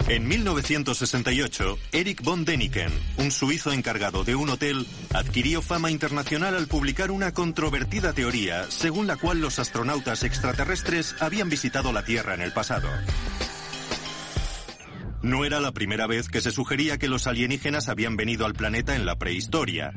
En 0.08 0.26
1968, 0.26 1.78
Eric 1.92 2.22
von 2.22 2.46
Däniken, 2.46 2.90
un 3.18 3.30
suizo 3.30 3.72
encargado 3.72 4.24
de 4.24 4.34
un 4.36 4.48
hotel, 4.48 4.86
adquirió 5.12 5.60
fama 5.60 5.90
internacional 5.90 6.56
al 6.56 6.66
publicar 6.66 7.10
una 7.10 7.34
controvertida 7.34 8.14
teoría 8.14 8.64
según 8.70 9.06
la 9.06 9.16
cual 9.16 9.42
los 9.42 9.58
astronautas 9.58 10.24
extraterrestres 10.24 11.14
habían 11.20 11.50
visitado 11.50 11.92
la 11.92 12.06
Tierra 12.06 12.32
en 12.32 12.40
el 12.40 12.52
pasado. 12.52 12.88
No 15.20 15.44
era 15.44 15.60
la 15.60 15.72
primera 15.72 16.06
vez 16.06 16.28
que 16.28 16.40
se 16.40 16.52
sugería 16.52 16.96
que 16.96 17.08
los 17.08 17.26
alienígenas 17.26 17.90
habían 17.90 18.16
venido 18.16 18.46
al 18.46 18.54
planeta 18.54 18.96
en 18.96 19.04
la 19.04 19.18
prehistoria. 19.18 19.92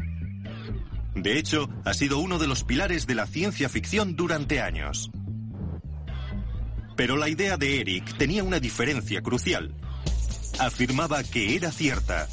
De 1.15 1.37
hecho, 1.37 1.69
ha 1.85 1.93
sido 1.93 2.19
uno 2.19 2.37
de 2.37 2.47
los 2.47 2.65
pilares 2.65 3.07
de 3.07 3.15
la 3.15 3.27
ciencia 3.27 3.69
ficción 3.69 4.17
durante 4.17 4.59
años. 4.59 5.09
Pero 7.01 7.17
la 7.17 7.29
idea 7.29 7.57
de 7.57 7.81
Eric 7.81 8.15
tenía 8.15 8.43
una 8.43 8.59
diferencia 8.59 9.23
crucial 9.23 9.73
afirmaba 10.59 11.23
que 11.23 11.55
era 11.55 11.71
cierta. 11.71 12.27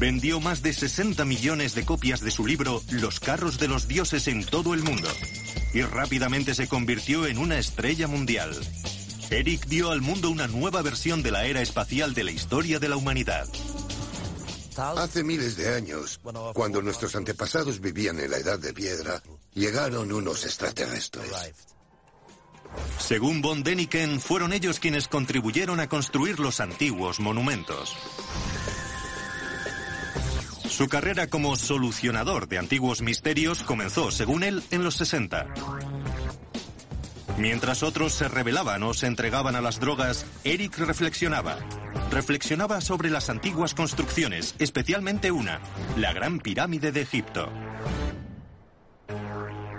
Vendió 0.00 0.40
más 0.40 0.62
de 0.62 0.72
60 0.72 1.24
millones 1.24 1.76
de 1.76 1.84
copias 1.84 2.22
de 2.22 2.32
su 2.32 2.44
libro 2.44 2.82
Los 2.90 3.20
carros 3.20 3.60
de 3.60 3.68
los 3.68 3.86
dioses 3.86 4.26
en 4.26 4.44
todo 4.44 4.74
el 4.74 4.82
mundo 4.82 5.06
y 5.72 5.82
rápidamente 5.82 6.56
se 6.56 6.66
convirtió 6.66 7.24
en 7.28 7.38
una 7.38 7.56
estrella 7.56 8.08
mundial. 8.08 8.50
Eric 9.30 9.66
dio 9.66 9.92
al 9.92 10.00
mundo 10.00 10.28
una 10.28 10.48
nueva 10.48 10.82
versión 10.82 11.22
de 11.22 11.30
la 11.30 11.44
era 11.44 11.62
espacial 11.62 12.14
de 12.14 12.24
la 12.24 12.32
historia 12.32 12.80
de 12.80 12.88
la 12.88 12.96
humanidad. 12.96 13.46
Hace 14.76 15.22
miles 15.22 15.56
de 15.56 15.72
años, 15.72 16.18
cuando 16.52 16.82
nuestros 16.82 17.14
antepasados 17.14 17.80
vivían 17.80 18.18
en 18.18 18.32
la 18.32 18.38
edad 18.38 18.58
de 18.58 18.72
piedra, 18.72 19.22
llegaron 19.54 20.10
unos 20.10 20.44
extraterrestres. 20.44 21.30
Según 22.98 23.42
von 23.42 23.62
Däniken, 23.62 24.20
fueron 24.20 24.52
ellos 24.52 24.80
quienes 24.80 25.08
contribuyeron 25.08 25.80
a 25.80 25.88
construir 25.88 26.40
los 26.40 26.60
antiguos 26.60 27.20
monumentos. 27.20 27.96
Su 30.68 30.88
carrera 30.88 31.28
como 31.28 31.54
solucionador 31.56 32.48
de 32.48 32.58
antiguos 32.58 33.00
misterios 33.00 33.62
comenzó, 33.62 34.10
según 34.10 34.42
él, 34.42 34.62
en 34.70 34.82
los 34.82 34.96
60. 34.96 35.46
Mientras 37.38 37.82
otros 37.82 38.12
se 38.12 38.28
rebelaban 38.28 38.82
o 38.84 38.94
se 38.94 39.06
entregaban 39.06 39.56
a 39.56 39.60
las 39.60 39.80
drogas, 39.80 40.24
Eric 40.44 40.78
reflexionaba. 40.78 41.58
Reflexionaba 42.10 42.80
sobre 42.80 43.10
las 43.10 43.28
antiguas 43.28 43.74
construcciones, 43.74 44.54
especialmente 44.58 45.32
una, 45.32 45.60
la 45.96 46.12
Gran 46.12 46.38
Pirámide 46.38 46.92
de 46.92 47.02
Egipto. 47.02 47.48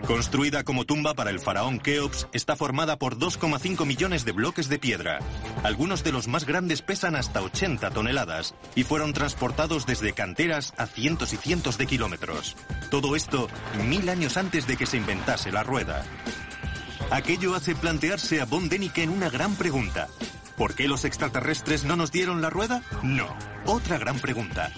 Construida 0.07 0.64
como 0.64 0.86
tumba 0.86 1.15
para 1.15 1.32
el 1.32 1.40
faraón 1.40 1.80
Keops, 1.80 2.27
está 2.32 2.56
formada 2.56 2.98
por 2.98 3.18
2,5 3.18 3.88
millones 3.88 4.23
de 4.23 4.34
bloques 4.34 4.69
de 4.69 4.77
piedra. 4.77 5.18
Algunos 5.64 6.03
de 6.03 6.11
los 6.11 6.27
más 6.27 6.45
grandes 6.45 6.84
pesan 6.84 7.15
hasta 7.15 7.41
80 7.41 7.90
toneladas 7.90 8.53
y 8.76 8.84
fueron 8.84 9.14
transportados 9.14 9.88
desde 9.88 10.14
canteras 10.14 10.76
a 10.77 10.86
cientos 10.86 11.34
y 11.34 11.38
cientos 11.38 11.80
de 11.80 11.88
kilómetros. 11.88 12.56
Todo 12.91 13.15
esto 13.15 13.48
mil 13.88 14.07
años 14.10 14.38
antes 14.38 14.68
de 14.68 14.77
que 14.77 14.86
se 14.86 14.98
inventase 14.98 15.52
la 15.52 15.64
rueda. 15.64 16.06
Aquello 17.10 17.56
hace 17.56 17.73
plantearse 17.73 18.41
a 18.41 18.45
von 18.45 18.69
Däniken 18.69 19.10
una 19.10 19.32
gran 19.32 19.56
pregunta. 19.56 20.07
¿Por 20.56 20.76
qué 20.76 20.88
los 20.88 21.03
extraterrestres 21.03 21.84
no 21.84 21.95
nos 21.95 22.11
dieron 22.11 22.44
la 22.44 22.52
rueda? 22.52 22.84
No. 23.02 23.36
Otra 23.65 23.98
gran 23.98 24.19
pregunta. 24.19 24.72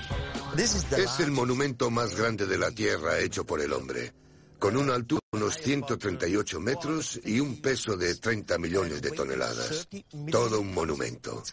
Es 0.58 1.20
el 1.20 1.32
monumento 1.32 1.91
más 1.91 2.16
grande 2.16 2.45
de 2.45 2.58
la 2.58 2.72
Tierra 2.72 3.20
hecho 3.20 3.45
por 3.45 3.60
el 3.60 3.74
hombre 3.74 4.14
con 4.59 4.75
una 4.75 4.95
altura 4.95 5.21
de 5.31 5.38
unos 5.39 5.55
138 5.55 6.59
metros 6.59 7.19
y 7.23 7.39
un 7.39 7.61
peso 7.61 7.95
de 7.95 8.15
30 8.15 8.57
millones 8.57 9.01
de 9.01 9.11
toneladas. 9.11 9.88
Todo 10.31 10.61
un 10.61 10.73
monumento, 10.73 11.43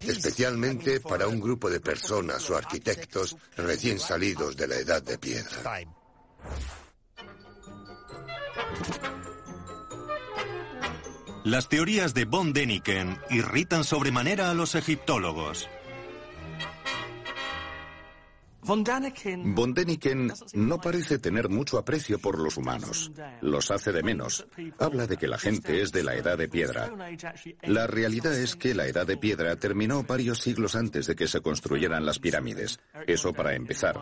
especialmente 0.00 1.00
para 1.00 1.26
un 1.26 1.40
grupo 1.40 1.68
de 1.70 1.80
personas 1.80 2.48
o 2.50 2.56
arquitectos 2.56 3.36
recién 3.56 3.98
salidos 3.98 4.56
de 4.56 4.68
la 4.68 4.76
edad 4.76 5.02
de 5.02 5.18
piedra. 5.18 5.82
Las 11.44 11.68
teorías 11.68 12.14
de 12.14 12.24
von 12.24 12.52
Däniken 12.52 13.18
irritan 13.30 13.82
sobremanera 13.82 14.50
a 14.50 14.54
los 14.54 14.76
egiptólogos. 14.76 15.68
Von 18.64 18.84
Däniken 19.74 20.32
no 20.54 20.80
parece 20.80 21.18
tener 21.18 21.48
mucho 21.48 21.78
aprecio 21.78 22.20
por 22.20 22.38
los 22.38 22.56
humanos. 22.56 23.10
Los 23.40 23.72
hace 23.72 23.90
de 23.90 24.04
menos. 24.04 24.46
Habla 24.78 25.08
de 25.08 25.16
que 25.16 25.26
la 25.26 25.38
gente 25.38 25.82
es 25.82 25.90
de 25.90 26.04
la 26.04 26.14
edad 26.14 26.38
de 26.38 26.48
piedra. 26.48 26.90
La 27.62 27.88
realidad 27.88 28.32
es 28.38 28.54
que 28.54 28.74
la 28.74 28.86
edad 28.86 29.04
de 29.04 29.16
piedra 29.16 29.56
terminó 29.56 30.04
varios 30.04 30.38
siglos 30.38 30.76
antes 30.76 31.08
de 31.08 31.16
que 31.16 31.26
se 31.26 31.40
construyeran 31.40 32.06
las 32.06 32.20
pirámides. 32.20 32.78
Eso 33.06 33.32
para 33.32 33.54
empezar. 33.54 33.98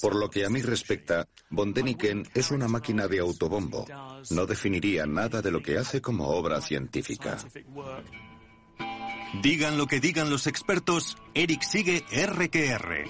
Por 0.00 0.16
lo 0.16 0.28
que 0.28 0.44
a 0.44 0.50
mí 0.50 0.60
respecta, 0.60 1.28
Von 1.50 1.72
Däniken 1.72 2.24
es 2.34 2.50
una 2.50 2.66
máquina 2.66 3.06
de 3.06 3.20
autobombo. 3.20 3.86
No 4.30 4.46
definiría 4.46 5.06
nada 5.06 5.40
de 5.40 5.52
lo 5.52 5.62
que 5.62 5.78
hace 5.78 6.00
como 6.00 6.28
obra 6.28 6.60
científica. 6.60 7.38
Digan 9.40 9.78
lo 9.78 9.86
que 9.86 10.00
digan 10.00 10.30
los 10.30 10.46
expertos, 10.48 11.16
Eric 11.34 11.62
sigue 11.62 12.04
R 12.10 12.48
que 12.48 12.68
R. 12.68 13.04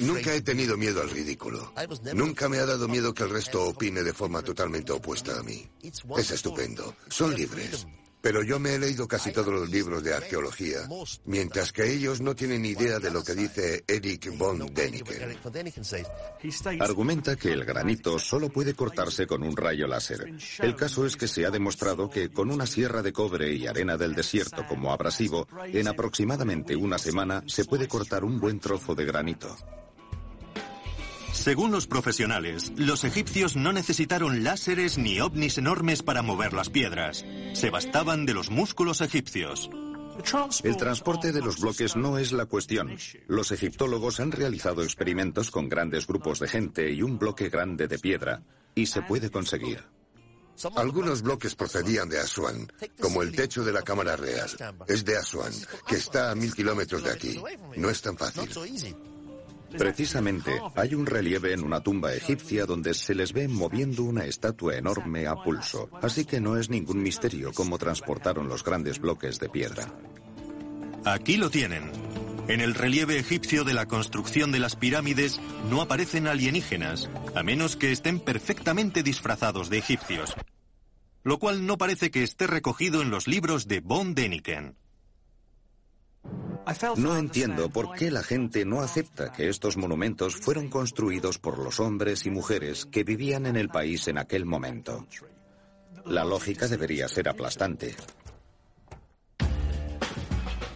Nunca 0.00 0.34
he 0.34 0.40
tenido 0.40 0.76
miedo 0.76 1.00
al 1.00 1.10
ridículo. 1.10 1.72
Nunca 2.14 2.48
me 2.48 2.58
ha 2.58 2.66
dado 2.66 2.88
miedo 2.88 3.14
que 3.14 3.22
el 3.22 3.30
resto 3.30 3.64
opine 3.66 4.02
de 4.02 4.12
forma 4.12 4.42
totalmente 4.42 4.92
opuesta 4.92 5.38
a 5.38 5.42
mí. 5.42 5.68
Es 6.16 6.30
estupendo. 6.30 6.94
Son 7.08 7.34
libres. 7.34 7.86
Pero 8.20 8.42
yo 8.42 8.58
me 8.58 8.74
he 8.74 8.78
leído 8.78 9.08
casi 9.08 9.32
todos 9.32 9.52
los 9.52 9.70
libros 9.70 10.02
de 10.04 10.14
arqueología, 10.14 10.88
mientras 11.24 11.72
que 11.72 11.90
ellos 11.90 12.20
no 12.20 12.34
tienen 12.34 12.64
idea 12.64 12.98
de 12.98 13.10
lo 13.10 13.24
que 13.24 13.34
dice 13.34 13.84
Eric 13.86 14.36
von 14.36 14.66
Däniken. 14.72 15.38
Argumenta 16.80 17.36
que 17.36 17.52
el 17.52 17.64
granito 17.64 18.18
solo 18.18 18.50
puede 18.50 18.74
cortarse 18.74 19.26
con 19.26 19.42
un 19.42 19.56
rayo 19.56 19.86
láser. 19.86 20.32
El 20.58 20.76
caso 20.76 21.06
es 21.06 21.16
que 21.16 21.28
se 21.28 21.46
ha 21.46 21.50
demostrado 21.50 22.10
que 22.10 22.30
con 22.30 22.50
una 22.50 22.66
sierra 22.66 23.02
de 23.02 23.12
cobre 23.12 23.54
y 23.54 23.66
arena 23.66 23.96
del 23.96 24.14
desierto 24.14 24.66
como 24.66 24.92
abrasivo, 24.92 25.48
en 25.64 25.88
aproximadamente 25.88 26.76
una 26.76 26.98
semana 26.98 27.42
se 27.46 27.64
puede 27.64 27.88
cortar 27.88 28.24
un 28.24 28.38
buen 28.38 28.60
trozo 28.60 28.94
de 28.94 29.04
granito. 29.04 29.56
Según 31.32 31.70
los 31.70 31.86
profesionales, 31.86 32.72
los 32.76 33.04
egipcios 33.04 33.56
no 33.56 33.72
necesitaron 33.72 34.44
láseres 34.44 34.98
ni 34.98 35.20
ovnis 35.20 35.58
enormes 35.58 36.02
para 36.02 36.22
mover 36.22 36.52
las 36.52 36.68
piedras. 36.68 37.24
Se 37.54 37.70
bastaban 37.70 38.26
de 38.26 38.34
los 38.34 38.50
músculos 38.50 39.00
egipcios. 39.00 39.70
El 40.64 40.76
transporte 40.76 41.32
de 41.32 41.40
los 41.40 41.60
bloques 41.60 41.96
no 41.96 42.18
es 42.18 42.32
la 42.32 42.44
cuestión. 42.44 42.96
Los 43.26 43.52
egiptólogos 43.52 44.20
han 44.20 44.32
realizado 44.32 44.82
experimentos 44.82 45.50
con 45.50 45.68
grandes 45.68 46.06
grupos 46.06 46.40
de 46.40 46.48
gente 46.48 46.92
y 46.92 47.02
un 47.02 47.18
bloque 47.18 47.48
grande 47.48 47.88
de 47.88 47.98
piedra, 47.98 48.42
y 48.74 48.86
se 48.86 49.00
puede 49.02 49.30
conseguir. 49.30 49.82
Algunos 50.76 51.22
bloques 51.22 51.54
procedían 51.54 52.10
de 52.10 52.20
Asuán, 52.20 52.70
como 53.00 53.22
el 53.22 53.32
techo 53.32 53.64
de 53.64 53.72
la 53.72 53.82
Cámara 53.82 54.16
Real. 54.16 54.50
Es 54.86 55.04
de 55.06 55.16
Asuán, 55.16 55.52
que 55.86 55.96
está 55.96 56.30
a 56.30 56.34
mil 56.34 56.54
kilómetros 56.54 57.02
de 57.02 57.10
aquí. 57.10 57.40
No 57.76 57.88
es 57.88 58.02
tan 58.02 58.18
fácil. 58.18 58.50
Precisamente, 59.76 60.60
hay 60.74 60.94
un 60.94 61.06
relieve 61.06 61.52
en 61.52 61.62
una 61.62 61.80
tumba 61.80 62.12
egipcia 62.12 62.66
donde 62.66 62.94
se 62.94 63.14
les 63.14 63.32
ve 63.32 63.48
moviendo 63.48 64.02
una 64.02 64.24
estatua 64.24 64.76
enorme 64.76 65.26
a 65.26 65.36
pulso, 65.36 65.88
así 66.02 66.24
que 66.24 66.40
no 66.40 66.56
es 66.56 66.70
ningún 66.70 67.02
misterio 67.02 67.52
cómo 67.52 67.78
transportaron 67.78 68.48
los 68.48 68.64
grandes 68.64 68.98
bloques 68.98 69.38
de 69.38 69.48
piedra. 69.48 69.86
Aquí 71.04 71.36
lo 71.36 71.50
tienen. 71.50 71.90
En 72.48 72.60
el 72.60 72.74
relieve 72.74 73.18
egipcio 73.18 73.62
de 73.62 73.74
la 73.74 73.86
construcción 73.86 74.50
de 74.50 74.58
las 74.58 74.74
pirámides 74.74 75.40
no 75.70 75.80
aparecen 75.80 76.26
alienígenas, 76.26 77.08
a 77.34 77.42
menos 77.42 77.76
que 77.76 77.92
estén 77.92 78.18
perfectamente 78.18 79.02
disfrazados 79.02 79.70
de 79.70 79.78
egipcios. 79.78 80.34
Lo 81.22 81.38
cual 81.38 81.64
no 81.64 81.78
parece 81.78 82.10
que 82.10 82.22
esté 82.22 82.46
recogido 82.46 83.02
en 83.02 83.10
los 83.10 83.28
libros 83.28 83.68
de 83.68 83.80
Von 83.80 84.14
Däniken. 84.14 84.76
No 86.96 87.16
entiendo 87.16 87.70
por 87.70 87.94
qué 87.94 88.10
la 88.10 88.22
gente 88.22 88.64
no 88.64 88.80
acepta 88.80 89.32
que 89.32 89.48
estos 89.48 89.76
monumentos 89.76 90.36
fueron 90.36 90.68
construidos 90.68 91.38
por 91.38 91.58
los 91.58 91.80
hombres 91.80 92.26
y 92.26 92.30
mujeres 92.30 92.86
que 92.86 93.02
vivían 93.02 93.46
en 93.46 93.56
el 93.56 93.68
país 93.68 94.06
en 94.08 94.18
aquel 94.18 94.44
momento. 94.44 95.06
La 96.04 96.24
lógica 96.24 96.68
debería 96.68 97.08
ser 97.08 97.28
aplastante. 97.28 97.96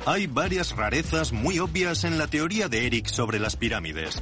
Hay 0.06 0.26
varias 0.26 0.76
rarezas 0.76 1.32
muy 1.32 1.58
obvias 1.58 2.04
en 2.04 2.18
la 2.18 2.26
teoría 2.26 2.68
de 2.68 2.86
Eric 2.86 3.06
sobre 3.06 3.38
las 3.38 3.56
pirámides. 3.56 4.20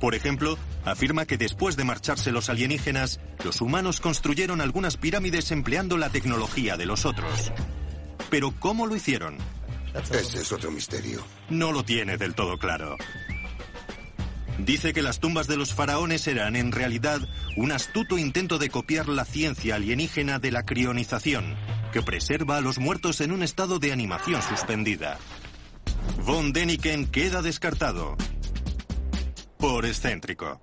Por 0.00 0.14
ejemplo, 0.14 0.56
afirma 0.84 1.26
que 1.26 1.36
después 1.36 1.76
de 1.76 1.84
marcharse 1.84 2.32
los 2.32 2.48
alienígenas, 2.48 3.20
los 3.44 3.60
humanos 3.60 4.00
construyeron 4.00 4.60
algunas 4.60 4.96
pirámides 4.96 5.50
empleando 5.52 5.96
la 5.96 6.10
tecnología 6.10 6.76
de 6.76 6.86
los 6.86 7.04
otros. 7.04 7.52
Pero 8.30 8.52
¿cómo 8.58 8.86
lo 8.86 8.96
hicieron? 8.96 9.38
Ese 10.10 10.40
es 10.40 10.52
otro 10.52 10.70
misterio. 10.70 11.24
No 11.50 11.72
lo 11.72 11.84
tiene 11.84 12.16
del 12.16 12.34
todo 12.34 12.56
claro. 12.58 12.96
Dice 14.58 14.92
que 14.92 15.02
las 15.02 15.20
tumbas 15.20 15.46
de 15.46 15.56
los 15.56 15.74
faraones 15.74 16.26
eran 16.26 16.56
en 16.56 16.72
realidad 16.72 17.20
un 17.56 17.72
astuto 17.72 18.18
intento 18.18 18.58
de 18.58 18.70
copiar 18.70 19.08
la 19.08 19.24
ciencia 19.24 19.76
alienígena 19.76 20.38
de 20.38 20.50
la 20.50 20.64
crionización, 20.64 21.56
que 21.92 22.02
preserva 22.02 22.56
a 22.56 22.60
los 22.60 22.78
muertos 22.78 23.20
en 23.20 23.32
un 23.32 23.42
estado 23.42 23.78
de 23.78 23.92
animación 23.92 24.42
suspendida. 24.42 25.18
Von 26.24 26.52
Däniken 26.52 27.06
queda 27.06 27.42
descartado. 27.42 28.16
Por 29.58 29.86
excéntrico. 29.86 30.60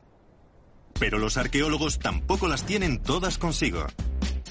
Pero 0.99 1.17
los 1.17 1.37
arqueólogos 1.37 1.99
tampoco 1.99 2.47
las 2.47 2.65
tienen 2.65 3.01
todas 3.01 3.37
consigo 3.37 3.87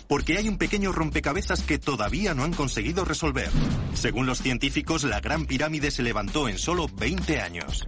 porque 0.09 0.39
hay 0.39 0.49
un 0.49 0.59
pequeño 0.59 0.93
rompecabezas 0.93 1.63
que 1.63 1.79
todavía 1.79 2.35
no 2.35 2.45
han 2.45 2.53
conseguido 2.53 3.05
resolver. 3.05 3.51
Según 3.95 4.27
los 4.27 4.39
científicos, 4.43 5.05
la 5.05 5.21
Gran 5.21 5.47
Pirámide 5.47 5.91
se 5.91 6.03
levantó 6.03 6.49
en 6.49 6.59
solo 6.59 6.89
20 6.89 7.41
años. 7.41 7.85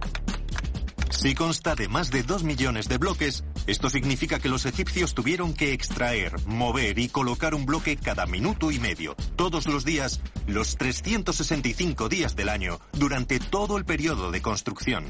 Si 1.09 1.33
consta 1.33 1.73
de 1.73 1.87
más 1.87 2.11
de 2.11 2.23
2 2.23 2.43
millones 2.43 2.89
de 2.89 2.97
bloques, 2.97 3.43
esto 3.65 3.89
significa 3.89 4.39
que 4.39 4.49
los 4.49 4.65
egipcios 4.65 5.13
tuvieron 5.13 5.53
que 5.53 5.73
extraer, 5.73 6.33
mover 6.45 6.99
y 6.99 7.09
colocar 7.09 7.55
un 7.55 7.65
bloque 7.65 7.95
cada 7.97 8.25
minuto 8.25 8.71
y 8.71 8.79
medio, 8.79 9.15
todos 9.35 9.67
los 9.67 9.83
días, 9.85 10.21
los 10.45 10.75
365 10.75 12.09
días 12.09 12.35
del 12.35 12.49
año, 12.49 12.79
durante 12.91 13.39
todo 13.39 13.77
el 13.77 13.85
periodo 13.85 14.31
de 14.31 14.41
construcción. 14.41 15.05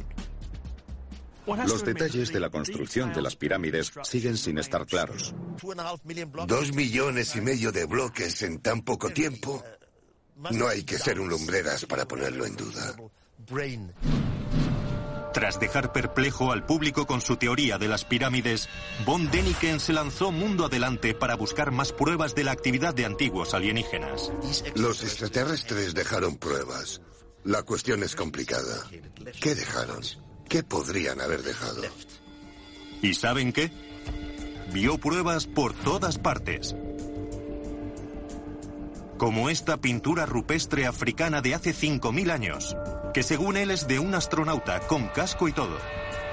Los 1.47 1.85
detalles 1.85 2.33
de 2.33 2.39
la 2.39 2.49
construcción 2.49 3.13
de 3.13 3.21
las 3.21 3.35
pirámides 3.35 3.91
siguen 4.03 4.37
sin 4.37 4.57
estar 4.57 4.85
claros. 4.85 5.33
Dos 6.47 6.73
millones 6.73 7.35
y 7.35 7.41
medio 7.41 7.71
de 7.71 7.85
bloques 7.85 8.41
en 8.41 8.59
tan 8.59 8.81
poco 8.81 9.09
tiempo. 9.09 9.63
No 10.51 10.67
hay 10.67 10.83
que 10.83 10.97
ser 10.97 11.19
un 11.19 11.29
lumbreras 11.29 11.85
para 11.85 12.07
ponerlo 12.07 12.45
en 12.45 12.55
duda. 12.55 12.95
Tras 15.33 15.59
dejar 15.59 15.93
perplejo 15.93 16.51
al 16.51 16.65
público 16.65 17.05
con 17.05 17.21
su 17.21 17.37
teoría 17.37 17.77
de 17.77 17.87
las 17.87 18.05
pirámides, 18.05 18.67
von 19.05 19.29
Däniken 19.29 19.79
se 19.79 19.93
lanzó 19.93 20.31
mundo 20.31 20.65
adelante 20.65 21.13
para 21.13 21.35
buscar 21.35 21.71
más 21.71 21.93
pruebas 21.93 22.33
de 22.33 22.43
la 22.43 22.51
actividad 22.51 22.93
de 22.93 23.05
antiguos 23.05 23.53
alienígenas. 23.53 24.31
Los 24.75 25.03
extraterrestres 25.03 25.93
dejaron 25.93 26.37
pruebas. 26.37 27.01
La 27.43 27.63
cuestión 27.63 28.03
es 28.03 28.15
complicada. 28.15 28.89
¿Qué 29.39 29.55
dejaron? 29.55 30.01
¿Qué 30.49 30.63
podrían 30.63 31.19
haber 31.19 31.43
dejado? 31.43 31.81
¿Y 33.01 33.13
saben 33.13 33.51
qué? 33.51 33.69
Vio 34.73 34.97
pruebas 34.97 35.45
por 35.45 35.73
todas 35.73 36.17
partes. 36.17 36.75
Como 39.17 39.49
esta 39.49 39.77
pintura 39.77 40.25
rupestre 40.25 40.85
africana 40.85 41.41
de 41.41 41.55
hace 41.55 41.73
5.000 41.73 42.31
años, 42.31 42.77
que 43.13 43.23
según 43.23 43.57
él 43.57 43.71
es 43.71 43.87
de 43.87 43.99
un 43.99 44.15
astronauta 44.15 44.79
con 44.81 45.07
casco 45.07 45.47
y 45.47 45.53
todo. 45.53 45.77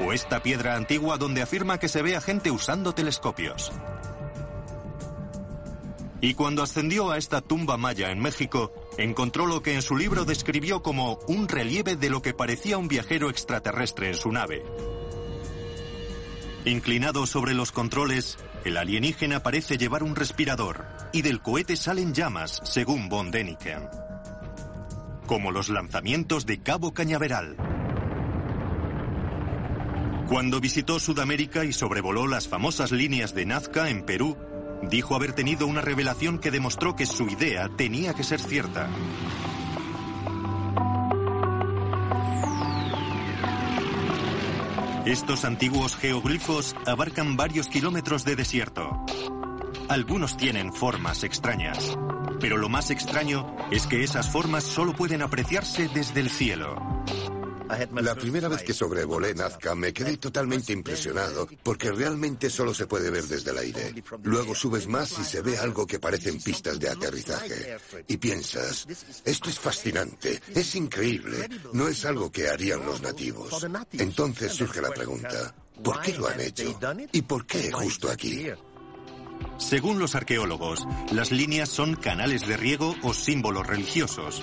O 0.00 0.12
esta 0.12 0.42
piedra 0.42 0.76
antigua 0.76 1.16
donde 1.16 1.42
afirma 1.42 1.78
que 1.78 1.88
se 1.88 2.02
ve 2.02 2.14
a 2.14 2.20
gente 2.20 2.50
usando 2.50 2.94
telescopios. 2.94 3.72
Y 6.20 6.34
cuando 6.34 6.62
ascendió 6.62 7.10
a 7.10 7.18
esta 7.18 7.40
tumba 7.40 7.76
maya 7.76 8.10
en 8.10 8.20
México, 8.20 8.72
encontró 8.98 9.46
lo 9.46 9.62
que 9.62 9.74
en 9.74 9.82
su 9.82 9.96
libro 9.96 10.24
describió 10.24 10.82
como 10.82 11.18
un 11.26 11.48
relieve 11.48 11.96
de 11.96 12.10
lo 12.10 12.22
que 12.22 12.34
parecía 12.34 12.78
un 12.78 12.88
viajero 12.88 13.30
extraterrestre 13.30 14.08
en 14.08 14.14
su 14.14 14.30
nave. 14.30 14.64
Inclinado 16.64 17.26
sobre 17.26 17.54
los 17.54 17.72
controles, 17.72 18.38
el 18.64 18.76
alienígena 18.76 19.42
parece 19.42 19.76
llevar 19.76 20.02
un 20.02 20.16
respirador 20.16 20.86
y 21.12 21.22
del 21.22 21.42
cohete 21.42 21.76
salen 21.76 22.14
llamas, 22.14 22.60
según 22.64 23.08
von 23.08 23.30
Däniken. 23.30 23.88
Como 25.26 25.50
los 25.50 25.68
lanzamientos 25.68 26.46
de 26.46 26.62
Cabo 26.62 26.94
Cañaveral. 26.94 27.56
Cuando 30.28 30.60
visitó 30.60 30.98
Sudamérica 30.98 31.64
y 31.64 31.72
sobrevoló 31.72 32.26
las 32.26 32.48
famosas 32.48 32.92
líneas 32.92 33.34
de 33.34 33.44
Nazca 33.44 33.90
en 33.90 34.06
Perú, 34.06 34.38
dijo 34.82 35.14
haber 35.14 35.32
tenido 35.32 35.66
una 35.66 35.80
revelación 35.80 36.38
que 36.38 36.50
demostró 36.50 36.96
que 36.96 37.06
su 37.06 37.28
idea 37.28 37.68
tenía 37.68 38.14
que 38.14 38.24
ser 38.24 38.40
cierta. 38.40 38.88
Estos 45.06 45.44
antiguos 45.44 45.96
geoglifos 45.96 46.74
abarcan 46.86 47.36
varios 47.36 47.68
kilómetros 47.68 48.24
de 48.24 48.36
desierto. 48.36 49.04
Algunos 49.88 50.38
tienen 50.38 50.72
formas 50.72 51.24
extrañas, 51.24 51.98
pero 52.40 52.56
lo 52.56 52.70
más 52.70 52.90
extraño 52.90 53.54
es 53.70 53.86
que 53.86 54.02
esas 54.02 54.30
formas 54.30 54.64
solo 54.64 54.94
pueden 54.94 55.20
apreciarse 55.20 55.88
desde 55.88 56.20
el 56.20 56.30
cielo. 56.30 56.76
La 58.00 58.14
primera 58.14 58.48
vez 58.48 58.62
que 58.62 58.72
sobrevolé 58.72 59.34
Nazca 59.34 59.74
me 59.74 59.92
quedé 59.92 60.16
totalmente 60.16 60.72
impresionado 60.72 61.48
porque 61.62 61.92
realmente 61.92 62.50
solo 62.50 62.74
se 62.74 62.86
puede 62.86 63.10
ver 63.10 63.24
desde 63.24 63.50
el 63.50 63.58
aire. 63.58 63.94
Luego 64.22 64.54
subes 64.54 64.86
más 64.86 65.18
y 65.18 65.24
se 65.24 65.42
ve 65.42 65.58
algo 65.58 65.86
que 65.86 65.98
parecen 65.98 66.40
pistas 66.40 66.78
de 66.78 66.88
aterrizaje. 66.88 67.76
Y 68.08 68.16
piensas, 68.16 68.86
esto 69.24 69.50
es 69.50 69.58
fascinante, 69.58 70.40
es 70.54 70.74
increíble, 70.74 71.48
no 71.72 71.88
es 71.88 72.04
algo 72.04 72.30
que 72.30 72.48
harían 72.48 72.84
los 72.84 73.02
nativos. 73.02 73.66
Entonces 73.92 74.52
surge 74.52 74.80
la 74.80 74.90
pregunta, 74.90 75.54
¿por 75.82 76.00
qué 76.00 76.12
lo 76.14 76.28
han 76.28 76.40
hecho? 76.40 76.78
¿Y 77.12 77.22
por 77.22 77.46
qué 77.46 77.72
justo 77.72 78.10
aquí? 78.10 78.46
Según 79.58 79.98
los 79.98 80.14
arqueólogos, 80.14 80.86
las 81.12 81.30
líneas 81.30 81.68
son 81.68 81.96
canales 81.96 82.46
de 82.46 82.56
riego 82.56 82.94
o 83.02 83.14
símbolos 83.14 83.66
religiosos. 83.66 84.42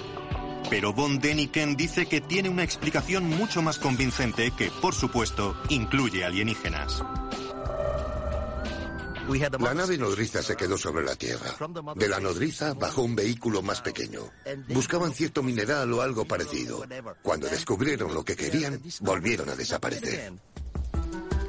Pero 0.70 0.94
von 0.94 1.20
Däniken 1.20 1.76
dice 1.76 2.06
que 2.06 2.22
tiene 2.22 2.50
una 2.50 2.64
explicación 2.64 3.28
mucho 3.28 3.62
más 3.62 3.80
convincente 3.80 4.52
que, 4.52 4.72
por 4.72 4.96
supuesto, 4.96 5.56
incluye 5.70 6.24
alienígenas. 6.24 7.04
La 9.60 9.74
nave 9.74 9.98
nodriza 9.98 10.42
se 10.42 10.56
quedó 10.56 10.78
sobre 10.78 11.06
la 11.06 11.16
Tierra. 11.16 11.56
De 11.96 12.10
la 12.10 12.20
nodriza 12.20 12.74
bajó 12.74 13.04
un 13.04 13.16
vehículo 13.16 13.62
más 13.62 13.82
pequeño. 13.82 14.30
Buscaban 14.70 15.14
cierto 15.14 15.42
mineral 15.42 15.92
o 15.94 16.02
algo 16.02 16.26
parecido. 16.26 16.84
Cuando 17.22 17.48
descubrieron 17.48 18.14
lo 18.14 18.26
que 18.26 18.36
querían, 18.36 18.82
volvieron 19.00 19.50
a 19.50 19.56
desaparecer. 19.56 20.34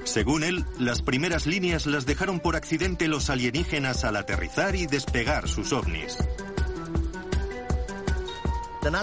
Según 0.04 0.44
él, 0.44 0.64
las 0.78 1.02
primeras 1.02 1.46
líneas 1.46 1.86
las 1.86 2.06
dejaron 2.06 2.40
por 2.40 2.56
accidente 2.56 3.08
los 3.08 3.30
alienígenas 3.30 4.04
al 4.04 4.16
aterrizar 4.16 4.76
y 4.76 4.86
despegar 4.86 5.48
sus 5.48 5.72
ovnis. 5.72 6.18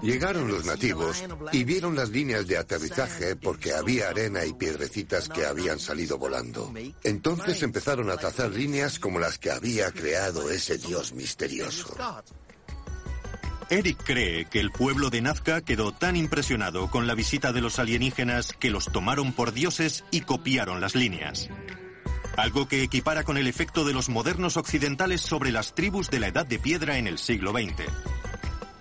Llegaron 0.01 0.49
los 0.49 0.65
nativos 0.65 1.23
y 1.51 1.63
vieron 1.63 1.95
las 1.95 2.09
líneas 2.09 2.47
de 2.47 2.57
aterrizaje 2.57 3.35
porque 3.35 3.73
había 3.73 4.09
arena 4.09 4.45
y 4.45 4.53
piedrecitas 4.53 5.29
que 5.29 5.45
habían 5.45 5.79
salido 5.79 6.17
volando. 6.17 6.73
Entonces 7.03 7.63
empezaron 7.63 8.09
a 8.09 8.17
trazar 8.17 8.51
líneas 8.51 8.99
como 8.99 9.19
las 9.19 9.37
que 9.37 9.51
había 9.51 9.91
creado 9.91 10.49
ese 10.49 10.77
dios 10.77 11.13
misterioso. 11.13 11.95
Eric 13.69 14.03
cree 14.03 14.45
que 14.45 14.59
el 14.59 14.71
pueblo 14.71 15.11
de 15.11 15.21
Nazca 15.21 15.61
quedó 15.61 15.91
tan 15.91 16.15
impresionado 16.15 16.89
con 16.89 17.05
la 17.05 17.13
visita 17.13 17.53
de 17.53 17.61
los 17.61 17.77
alienígenas 17.77 18.53
que 18.53 18.71
los 18.71 18.85
tomaron 18.91 19.31
por 19.31 19.53
dioses 19.53 20.03
y 20.09 20.21
copiaron 20.21 20.81
las 20.81 20.95
líneas. 20.95 21.49
Algo 22.35 22.67
que 22.67 22.81
equipara 22.81 23.23
con 23.23 23.37
el 23.37 23.47
efecto 23.47 23.85
de 23.85 23.93
los 23.93 24.09
modernos 24.09 24.57
occidentales 24.57 25.21
sobre 25.21 25.51
las 25.51 25.75
tribus 25.75 26.09
de 26.09 26.19
la 26.19 26.27
Edad 26.29 26.47
de 26.47 26.57
Piedra 26.57 26.97
en 26.97 27.05
el 27.05 27.19
siglo 27.19 27.51
XX. 27.51 27.85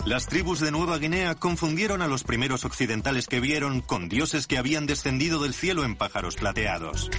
Las 0.09 0.27
tribus 0.27 0.59
de 0.61 0.71
Nueva 0.71 0.97
Guinea 0.97 1.35
confundieron 1.35 2.01
a 2.01 2.07
los 2.07 2.25
primeros 2.25 2.65
occidentales 2.65 3.27
que 3.27 3.41
vieron 3.41 3.83
con 3.83 4.09
dioses 4.09 4.47
que 4.47 4.57
habían 4.57 4.87
descendido 4.87 5.39
del 5.43 5.53
cielo 5.53 5.85
en 5.85 5.97
pájaros 5.97 6.37
plateados. 6.37 7.11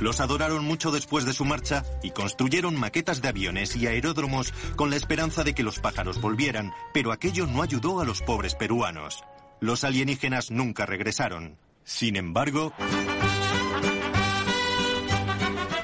Los 0.00 0.20
adoraron 0.20 0.64
mucho 0.64 0.90
después 0.90 1.26
de 1.26 1.34
su 1.34 1.44
marcha 1.44 1.84
y 2.02 2.12
construyeron 2.12 2.74
maquetas 2.74 3.20
de 3.20 3.28
aviones 3.28 3.76
y 3.76 3.86
aeródromos 3.86 4.54
con 4.76 4.88
la 4.88 4.96
esperanza 4.96 5.44
de 5.44 5.54
que 5.54 5.62
los 5.62 5.78
pájaros 5.78 6.18
volvieran, 6.18 6.72
pero 6.94 7.12
aquello 7.12 7.46
no 7.46 7.60
ayudó 7.60 8.00
a 8.00 8.06
los 8.06 8.22
pobres 8.22 8.54
peruanos. 8.54 9.22
Los 9.60 9.84
alienígenas 9.84 10.50
nunca 10.50 10.86
regresaron. 10.86 11.58
Sin 11.84 12.16
embargo, 12.16 12.72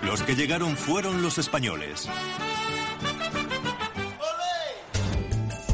los 0.00 0.22
que 0.22 0.34
llegaron 0.34 0.78
fueron 0.78 1.20
los 1.20 1.36
españoles. 1.36 2.08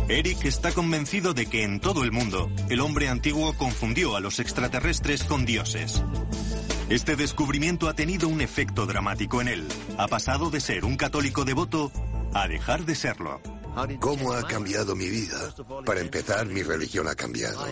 Eric 0.09 0.47
está 0.47 0.72
convencido 0.72 1.35
de 1.35 1.47
que 1.47 1.64
en 1.64 1.80
todo 1.80 2.02
el 2.02 2.12
mundo 2.12 2.51
el 2.70 2.80
hombre 2.80 3.09
antiguo 3.09 3.52
confundió 3.52 4.16
a 4.16 4.20
los 4.20 4.39
extraterrestres 4.39 5.22
con 5.24 5.44
dioses. 5.44 6.02
Este 6.89 7.14
descubrimiento 7.14 7.89
ha 7.90 7.94
tenido 7.94 8.26
un 8.28 8.40
efecto 8.40 8.86
dramático 8.86 9.43
en 9.43 9.48
él. 9.48 9.68
Ha 9.98 10.09
pasado 10.09 10.48
de 10.48 10.60
ser 10.60 10.86
un 10.86 10.97
católico 10.97 11.44
devoto 11.44 11.93
a 12.32 12.48
dejar 12.48 12.86
de 12.86 12.94
serlo. 12.94 13.43
¿Cómo 14.01 14.32
ha 14.32 14.47
cambiado 14.47 14.97
mi 14.97 15.09
vida? 15.09 15.55
Para 15.85 16.01
empezar, 16.01 16.47
mi 16.47 16.62
religión 16.62 17.06
ha 17.06 17.14
cambiado. 17.14 17.64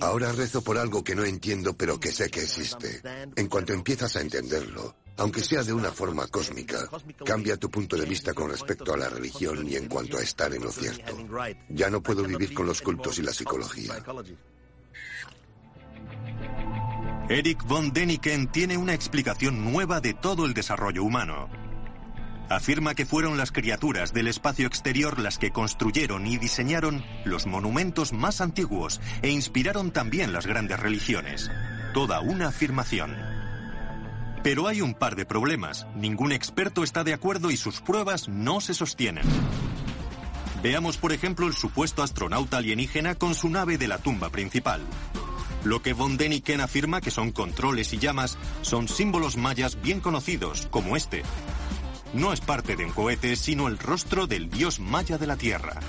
Ahora 0.00 0.32
rezo 0.32 0.62
por 0.62 0.78
algo 0.78 1.04
que 1.04 1.14
no 1.14 1.24
entiendo, 1.24 1.76
pero 1.76 2.00
que 2.00 2.10
sé 2.10 2.28
que 2.28 2.42
existe. 2.42 3.00
En 3.36 3.48
cuanto 3.48 3.72
empiezas 3.72 4.16
a 4.16 4.20
entenderlo, 4.20 4.96
aunque 5.16 5.42
sea 5.42 5.62
de 5.62 5.72
una 5.72 5.90
forma 5.90 6.26
cósmica, 6.26 6.88
cambia 7.24 7.56
tu 7.56 7.70
punto 7.70 7.96
de 7.96 8.06
vista 8.06 8.34
con 8.34 8.50
respecto 8.50 8.92
a 8.92 8.96
la 8.96 9.08
religión 9.08 9.66
y 9.68 9.76
en 9.76 9.88
cuanto 9.88 10.18
a 10.18 10.22
estar 10.22 10.52
en 10.52 10.62
lo 10.62 10.72
cierto. 10.72 11.16
Ya 11.68 11.90
no 11.90 12.02
puedo 12.02 12.24
vivir 12.24 12.52
con 12.52 12.66
los 12.66 12.82
cultos 12.82 13.18
y 13.18 13.22
la 13.22 13.32
psicología. 13.32 13.94
Eric 17.28 17.64
von 17.66 17.92
Däniken 17.92 18.48
tiene 18.48 18.76
una 18.76 18.92
explicación 18.92 19.72
nueva 19.72 20.00
de 20.00 20.14
todo 20.14 20.44
el 20.44 20.52
desarrollo 20.52 21.04
humano. 21.04 21.48
Afirma 22.50 22.94
que 22.94 23.06
fueron 23.06 23.38
las 23.38 23.50
criaturas 23.50 24.12
del 24.12 24.28
espacio 24.28 24.66
exterior 24.66 25.18
las 25.18 25.38
que 25.38 25.50
construyeron 25.50 26.26
y 26.26 26.36
diseñaron 26.36 27.02
los 27.24 27.46
monumentos 27.46 28.12
más 28.12 28.42
antiguos 28.42 29.00
e 29.22 29.30
inspiraron 29.30 29.90
también 29.90 30.34
las 30.34 30.46
grandes 30.46 30.78
religiones. 30.78 31.50
Toda 31.94 32.20
una 32.20 32.48
afirmación. 32.48 33.33
Pero 34.44 34.68
hay 34.68 34.82
un 34.82 34.92
par 34.92 35.16
de 35.16 35.24
problemas. 35.24 35.86
Ningún 35.96 36.30
experto 36.30 36.84
está 36.84 37.02
de 37.02 37.14
acuerdo 37.14 37.50
y 37.50 37.56
sus 37.56 37.80
pruebas 37.80 38.28
no 38.28 38.60
se 38.60 38.74
sostienen. 38.74 39.24
Veamos, 40.62 40.98
por 40.98 41.14
ejemplo, 41.14 41.46
el 41.46 41.54
supuesto 41.54 42.02
astronauta 42.02 42.58
alienígena 42.58 43.14
con 43.14 43.34
su 43.34 43.48
nave 43.48 43.78
de 43.78 43.88
la 43.88 43.96
tumba 43.96 44.28
principal. 44.28 44.82
Lo 45.64 45.80
que 45.80 45.94
von 45.94 46.18
Däniken 46.18 46.60
afirma 46.60 47.00
que 47.00 47.10
son 47.10 47.32
controles 47.32 47.94
y 47.94 47.98
llamas 47.98 48.36
son 48.60 48.86
símbolos 48.86 49.38
mayas 49.38 49.80
bien 49.80 50.00
conocidos, 50.00 50.68
como 50.70 50.94
este. 50.94 51.22
No 52.12 52.30
es 52.30 52.42
parte 52.42 52.76
de 52.76 52.84
un 52.84 52.92
cohete, 52.92 53.36
sino 53.36 53.66
el 53.66 53.78
rostro 53.78 54.26
del 54.26 54.50
dios 54.50 54.78
maya 54.78 55.16
de 55.16 55.26
la 55.26 55.38
Tierra. 55.38 55.80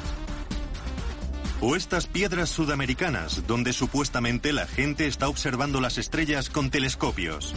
O 1.60 1.76
estas 1.76 2.07
piedras 2.07 2.49
sudamericanas, 2.52 3.45
donde 3.48 3.73
supuestamente 3.73 4.53
la 4.53 4.65
gente 4.65 5.07
está 5.07 5.27
observando 5.27 5.82
las 5.82 5.98
estrellas 5.98 6.49
con 6.49 6.69
telescopios. 6.69 7.53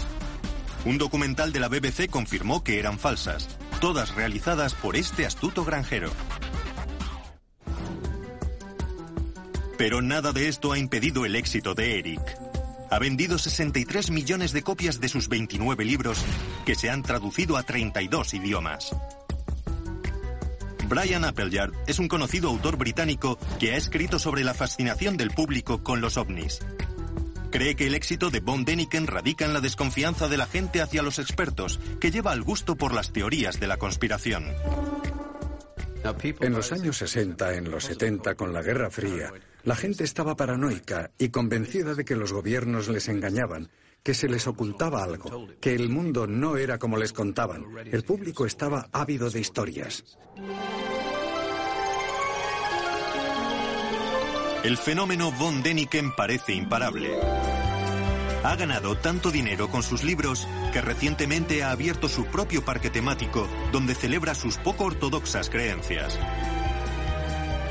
Un 0.85 0.97
documental 0.97 1.53
de 1.53 1.61
la 1.61 1.69
BBC 1.69 2.09
confirmó 2.09 2.63
que 2.63 2.79
eran 2.79 2.99
falsas, 2.99 3.49
todas 3.81 4.15
realizadas 4.15 4.75
por 4.75 4.97
este 4.97 5.27
astuto 5.27 5.65
granjero. 5.65 6.11
Pero 9.77 10.03
nada 10.03 10.33
de 10.33 10.49
esto 10.49 10.73
ha 10.73 10.79
impedido 10.79 11.25
el 11.25 11.37
éxito 11.37 11.75
de 11.75 11.99
Eric. 11.99 12.21
Ha 12.91 12.99
vendido 12.99 13.39
63 13.39 14.11
millones 14.11 14.53
de 14.53 14.63
copias 14.63 15.01
de 15.01 15.09
sus 15.09 15.29
29 15.29 15.85
libros, 15.85 16.25
que 16.65 16.75
se 16.75 16.91
han 16.91 17.03
traducido 17.03 17.57
a 17.57 17.63
32 17.63 18.35
idiomas. 18.35 18.91
Brian 20.89 21.25
Appleyard 21.25 21.73
es 21.87 21.99
un 21.99 22.09
conocido 22.09 22.49
autor 22.49 22.79
británico 22.79 23.39
que 23.61 23.75
ha 23.75 23.77
escrito 23.77 24.19
sobre 24.19 24.43
la 24.43 24.55
fascinación 24.55 25.19
del 25.19 25.31
público 25.31 25.83
con 25.83 26.01
los 26.01 26.17
ovnis. 26.17 26.61
Cree 27.51 27.77
que 27.77 27.87
el 27.87 27.95
éxito 27.95 28.31
de 28.31 28.41
Von 28.41 28.65
Däniken 28.65 29.07
radica 29.07 29.45
en 29.45 29.55
la 29.55 29.61
desconfianza 29.61 30.29
de 30.29 30.37
la 30.37 30.47
gente 30.47 30.83
hacia 30.83 31.03
los 31.03 31.19
expertos, 31.19 31.81
que 32.01 32.11
lleva 32.11 32.33
al 32.33 32.43
gusto 32.43 32.77
por 32.77 32.93
las 32.93 33.13
teorías 33.13 33.59
de 33.59 33.67
la 33.67 33.79
conspiración. 33.79 34.45
En 36.41 36.53
los 36.53 36.73
años 36.73 36.97
60, 36.99 37.55
en 37.55 37.71
los 37.71 37.85
70, 37.85 38.35
con 38.35 38.53
la 38.53 38.63
Guerra 38.63 38.91
Fría, 38.91 39.33
la 39.65 39.77
gente 39.77 40.05
estaba 40.05 40.37
paranoica 40.37 41.11
y 41.19 41.29
convencida 41.31 41.95
de 41.95 42.05
que 42.05 42.17
los 42.17 42.33
gobiernos 42.33 42.89
les 42.89 43.09
engañaban, 43.09 43.71
que 44.03 44.15
se 44.15 44.29
les 44.29 44.47
ocultaba 44.47 45.03
algo, 45.03 45.49
que 45.61 45.75
el 45.75 45.89
mundo 45.89 46.27
no 46.27 46.57
era 46.57 46.79
como 46.79 46.97
les 46.97 47.13
contaban. 47.13 47.65
El 47.91 48.05
público 48.05 48.47
estaba 48.47 48.89
ávido 48.93 49.29
de 49.29 49.41
historias. 49.41 50.05
El 54.65 54.77
fenómeno 54.77 55.33
von 55.33 55.63
Däniken 55.63 56.15
parece 56.15 56.53
imparable. 56.53 57.19
Ha 58.45 58.57
ganado 58.57 58.97
tanto 58.97 59.31
dinero 59.31 59.71
con 59.71 59.83
sus 59.83 60.05
libros 60.05 60.47
que 60.73 60.81
recientemente 60.81 61.63
ha 61.65 61.71
abierto 61.71 62.09
su 62.09 62.27
propio 62.27 62.65
parque 62.65 62.91
temático 62.91 63.49
donde 63.73 63.95
celebra 63.95 64.35
sus 64.35 64.57
poco 64.59 64.85
ortodoxas 64.85 65.51
creencias 65.51 66.19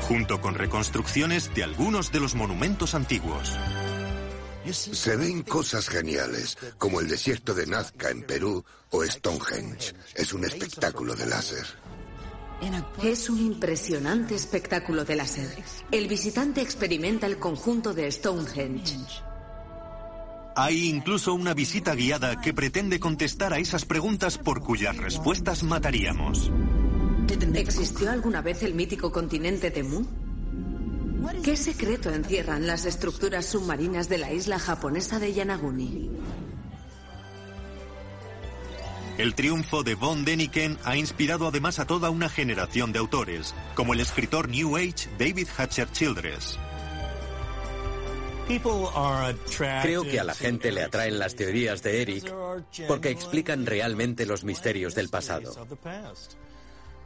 junto 0.08 0.40
con 0.40 0.54
reconstrucciones 0.54 1.54
de 1.54 1.64
algunos 1.64 2.10
de 2.10 2.20
los 2.20 2.34
monumentos 2.34 2.94
antiguos. 2.94 3.54
Se 4.72 5.16
ven 5.16 5.42
cosas 5.42 5.88
geniales, 5.88 6.56
como 6.78 7.00
el 7.00 7.08
desierto 7.08 7.52
de 7.54 7.66
Nazca 7.66 8.08
en 8.08 8.22
Perú 8.22 8.64
o 8.90 9.04
Stonehenge. 9.04 9.94
Es 10.14 10.32
un 10.32 10.44
espectáculo 10.44 11.14
de 11.14 11.26
láser. 11.26 11.66
Es 13.02 13.30
un 13.30 13.38
impresionante 13.38 14.34
espectáculo 14.34 15.04
de 15.04 15.16
láser. 15.16 15.48
El 15.92 16.08
visitante 16.08 16.60
experimenta 16.60 17.26
el 17.26 17.38
conjunto 17.38 17.94
de 17.94 18.10
Stonehenge. 18.10 18.96
Hay 20.56 20.88
incluso 20.88 21.34
una 21.34 21.54
visita 21.54 21.94
guiada 21.94 22.40
que 22.40 22.52
pretende 22.52 22.98
contestar 22.98 23.52
a 23.52 23.58
esas 23.58 23.84
preguntas 23.84 24.38
por 24.38 24.60
cuyas 24.60 24.96
respuestas 24.96 25.62
mataríamos. 25.62 26.50
¿Existió 27.54 28.10
alguna 28.10 28.42
vez 28.42 28.64
el 28.64 28.74
mítico 28.74 29.12
continente 29.12 29.70
de 29.70 29.84
Mu? 29.84 30.04
¿Qué 31.44 31.56
secreto 31.56 32.10
encierran 32.10 32.66
las 32.66 32.86
estructuras 32.86 33.46
submarinas 33.46 34.08
de 34.08 34.18
la 34.18 34.32
isla 34.32 34.58
japonesa 34.58 35.18
de 35.18 35.32
Yanaguni? 35.32 36.10
El 39.18 39.34
triunfo 39.34 39.82
de 39.82 39.96
von 39.96 40.24
Däniken 40.24 40.78
ha 40.84 40.96
inspirado 40.96 41.48
además 41.48 41.80
a 41.80 41.86
toda 41.86 42.08
una 42.08 42.28
generación 42.28 42.92
de 42.92 43.00
autores, 43.00 43.52
como 43.74 43.92
el 43.92 43.98
escritor 43.98 44.48
New 44.48 44.76
Age 44.76 45.08
David 45.18 45.48
Hatcher 45.56 45.90
Childress. 45.90 46.56
Creo 49.82 50.04
que 50.04 50.20
a 50.20 50.24
la 50.24 50.34
gente 50.34 50.70
le 50.70 50.84
atraen 50.84 51.18
las 51.18 51.34
teorías 51.34 51.82
de 51.82 52.00
Eric 52.00 52.32
porque 52.86 53.10
explican 53.10 53.66
realmente 53.66 54.24
los 54.24 54.44
misterios 54.44 54.94
del 54.94 55.08
pasado. 55.08 55.66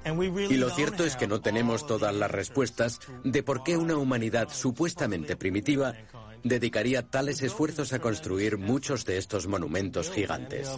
Y 0.05 0.57
lo 0.57 0.70
cierto 0.70 1.05
es 1.05 1.16
que 1.16 1.27
no 1.27 1.41
tenemos 1.41 1.87
todas 1.87 2.15
las 2.15 2.31
respuestas 2.31 3.01
de 3.24 3.43
por 3.43 3.62
qué 3.62 3.77
una 3.77 3.97
humanidad 3.97 4.49
supuestamente 4.51 5.37
primitiva 5.37 5.95
dedicaría 6.43 7.03
tales 7.03 7.43
esfuerzos 7.43 7.93
a 7.93 8.01
construir 8.01 8.59
muchos 8.59 9.05
de 9.05 9.19
estos 9.19 9.47
monumentos 9.47 10.11
gigantes. 10.11 10.69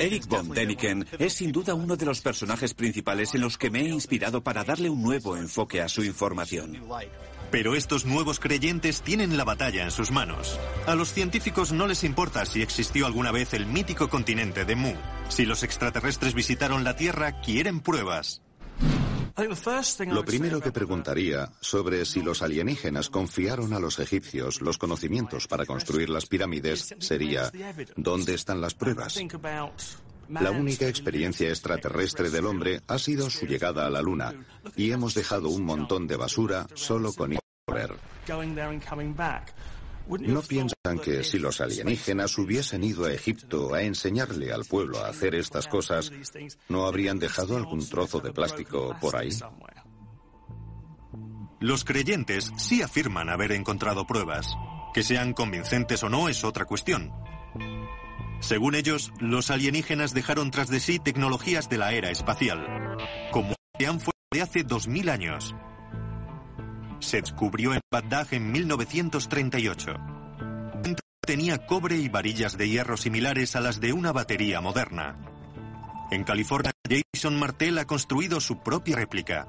Eric 0.00 0.26
von 0.26 0.48
Däniken 0.50 1.06
es 1.18 1.34
sin 1.34 1.52
duda 1.52 1.74
uno 1.74 1.96
de 1.96 2.06
los 2.06 2.20
personajes 2.20 2.74
principales 2.74 3.34
en 3.34 3.42
los 3.42 3.56
que 3.56 3.70
me 3.70 3.80
he 3.80 3.88
inspirado 3.88 4.42
para 4.42 4.64
darle 4.64 4.90
un 4.90 5.02
nuevo 5.02 5.36
enfoque 5.36 5.80
a 5.80 5.88
su 5.88 6.02
información. 6.02 6.82
Pero 7.50 7.74
estos 7.74 8.04
nuevos 8.04 8.40
creyentes 8.40 9.02
tienen 9.02 9.36
la 9.36 9.44
batalla 9.44 9.84
en 9.84 9.90
sus 9.90 10.10
manos. 10.10 10.58
A 10.86 10.94
los 10.94 11.12
científicos 11.12 11.72
no 11.72 11.86
les 11.86 12.04
importa 12.04 12.44
si 12.44 12.62
existió 12.62 13.06
alguna 13.06 13.32
vez 13.32 13.54
el 13.54 13.66
mítico 13.66 14.08
continente 14.08 14.64
de 14.64 14.76
Mu. 14.76 14.94
Si 15.28 15.46
los 15.46 15.62
extraterrestres 15.62 16.34
visitaron 16.34 16.84
la 16.84 16.96
Tierra, 16.96 17.40
quieren 17.40 17.80
pruebas. 17.80 18.42
Lo 20.08 20.24
primero 20.24 20.62
que 20.62 20.72
preguntaría 20.72 21.52
sobre 21.60 22.06
si 22.06 22.22
los 22.22 22.40
alienígenas 22.40 23.10
confiaron 23.10 23.74
a 23.74 23.80
los 23.80 23.98
egipcios 23.98 24.62
los 24.62 24.78
conocimientos 24.78 25.46
para 25.46 25.66
construir 25.66 26.08
las 26.08 26.24
pirámides 26.24 26.94
sería, 26.98 27.52
¿dónde 27.96 28.34
están 28.34 28.62
las 28.62 28.72
pruebas? 28.72 29.20
La 30.28 30.50
única 30.50 30.88
experiencia 30.88 31.48
extraterrestre 31.48 32.30
del 32.30 32.46
hombre 32.46 32.80
ha 32.88 32.98
sido 32.98 33.30
su 33.30 33.46
llegada 33.46 33.86
a 33.86 33.90
la 33.90 34.02
Luna 34.02 34.34
y 34.74 34.90
hemos 34.90 35.14
dejado 35.14 35.48
un 35.50 35.64
montón 35.64 36.06
de 36.06 36.16
basura 36.16 36.66
solo 36.74 37.12
con 37.12 37.32
ir 37.34 37.38
a 37.38 37.72
volver. 37.72 37.94
¿No 40.20 40.42
piensan 40.42 40.98
que 41.02 41.24
si 41.24 41.38
los 41.38 41.60
alienígenas 41.60 42.38
hubiesen 42.38 42.84
ido 42.84 43.04
a 43.06 43.12
Egipto 43.12 43.74
a 43.74 43.82
enseñarle 43.82 44.52
al 44.52 44.64
pueblo 44.64 44.98
a 44.98 45.08
hacer 45.08 45.34
estas 45.34 45.66
cosas, 45.66 46.12
no 46.68 46.86
habrían 46.86 47.18
dejado 47.18 47.56
algún 47.56 47.88
trozo 47.88 48.20
de 48.20 48.32
plástico 48.32 48.96
por 49.00 49.16
ahí? 49.16 49.30
Los 51.60 51.84
creyentes 51.84 52.52
sí 52.56 52.82
afirman 52.82 53.30
haber 53.30 53.52
encontrado 53.52 54.06
pruebas. 54.06 54.54
Que 54.94 55.02
sean 55.02 55.32
convincentes 55.34 56.02
o 56.04 56.08
no 56.08 56.28
es 56.28 56.44
otra 56.44 56.64
cuestión. 56.64 57.12
Según 58.40 58.74
ellos, 58.74 59.12
los 59.18 59.50
alienígenas 59.50 60.14
dejaron 60.14 60.50
tras 60.50 60.68
de 60.68 60.80
sí 60.80 60.98
tecnologías 60.98 61.68
de 61.68 61.78
la 61.78 61.92
era 61.92 62.10
espacial, 62.10 62.96
como 63.32 63.54
de 63.78 64.42
hace 64.42 64.62
2000 64.62 65.08
años. 65.08 65.54
Se 67.00 67.20
descubrió 67.20 67.74
en 67.74 67.80
Bagdad 67.90 68.32
en 68.32 68.50
1938. 68.52 69.94
Tenía 71.26 71.66
cobre 71.66 71.96
y 71.96 72.08
varillas 72.08 72.56
de 72.56 72.68
hierro 72.68 72.96
similares 72.96 73.56
a 73.56 73.60
las 73.60 73.80
de 73.80 73.92
una 73.92 74.12
batería 74.12 74.60
moderna. 74.60 75.18
En 76.12 76.22
California, 76.22 76.70
Jason 76.88 77.36
Martel 77.36 77.78
ha 77.78 77.84
construido 77.84 78.40
su 78.40 78.62
propia 78.62 78.94
réplica. 78.94 79.48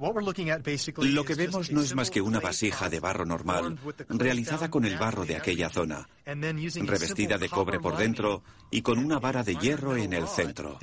Lo 0.00 1.24
que 1.24 1.34
vemos 1.34 1.70
no 1.70 1.82
es 1.82 1.94
más 1.94 2.10
que 2.10 2.22
una 2.22 2.40
vasija 2.40 2.88
de 2.88 3.00
barro 3.00 3.26
normal, 3.26 3.78
realizada 4.08 4.70
con 4.70 4.86
el 4.86 4.96
barro 4.96 5.26
de 5.26 5.36
aquella 5.36 5.68
zona, 5.68 6.08
revestida 6.24 7.36
de 7.36 7.50
cobre 7.50 7.80
por 7.80 7.96
dentro 7.96 8.42
y 8.70 8.80
con 8.80 8.98
una 8.98 9.18
vara 9.18 9.42
de 9.42 9.56
hierro 9.56 9.96
en 9.96 10.14
el 10.14 10.26
centro. 10.26 10.78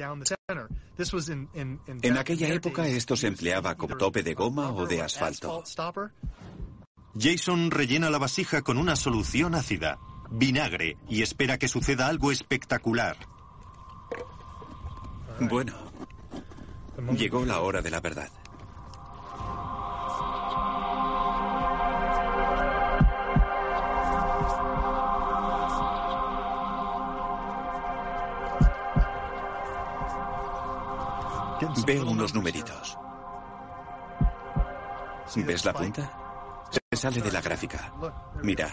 En 2.02 2.18
aquella 2.18 2.48
época 2.50 2.88
esto 2.88 3.16
se 3.16 3.28
empleaba 3.28 3.76
como 3.76 3.98
tope 3.98 4.22
de 4.22 4.36
goma 4.36 4.72
o 4.72 4.86
de 4.86 5.02
asfalto. 5.02 5.64
Jason 7.20 7.72
rellena 7.72 8.12
la 8.12 8.20
vasija 8.20 8.62
con 8.62 8.78
una 8.78 8.96
solución 8.96 9.56
ácida, 9.56 9.98
vinagre, 10.30 10.98
y 11.10 11.24
espera 11.24 11.58
que 11.58 11.68
suceda 11.68 12.08
algo 12.08 12.32
espectacular. 12.32 13.18
Bueno, 15.40 15.74
llegó 17.18 17.46
la 17.46 17.62
hora 17.62 17.82
de 17.82 17.90
la 17.90 18.02
verdad. 18.02 18.30
Veo 31.86 32.06
unos 32.06 32.34
numeritos. 32.34 32.98
¿Ves 35.36 35.66
la 35.66 35.74
punta? 35.74 36.68
Se 36.70 36.98
sale 36.98 37.22
de 37.22 37.32
la 37.32 37.42
gráfica. 37.42 37.94
Mira. 38.44 38.70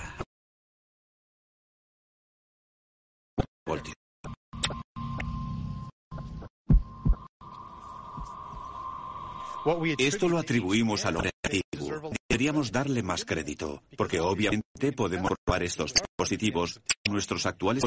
Esto 9.99 10.29
lo 10.29 10.39
atribuimos 10.39 11.07
a 11.07 11.11
lo 11.11 11.23
negativo. 11.23 12.13
Deberíamos 12.29 12.71
darle 12.71 13.03
más 13.03 13.25
crédito, 13.25 13.83
porque 13.97 14.21
obviamente 14.21 14.93
podemos 14.95 15.33
probar 15.45 15.63
estos 15.63 15.95
dispositivos 15.95 16.81
en 17.05 17.13
nuestros 17.13 17.47
actuales 17.47 17.83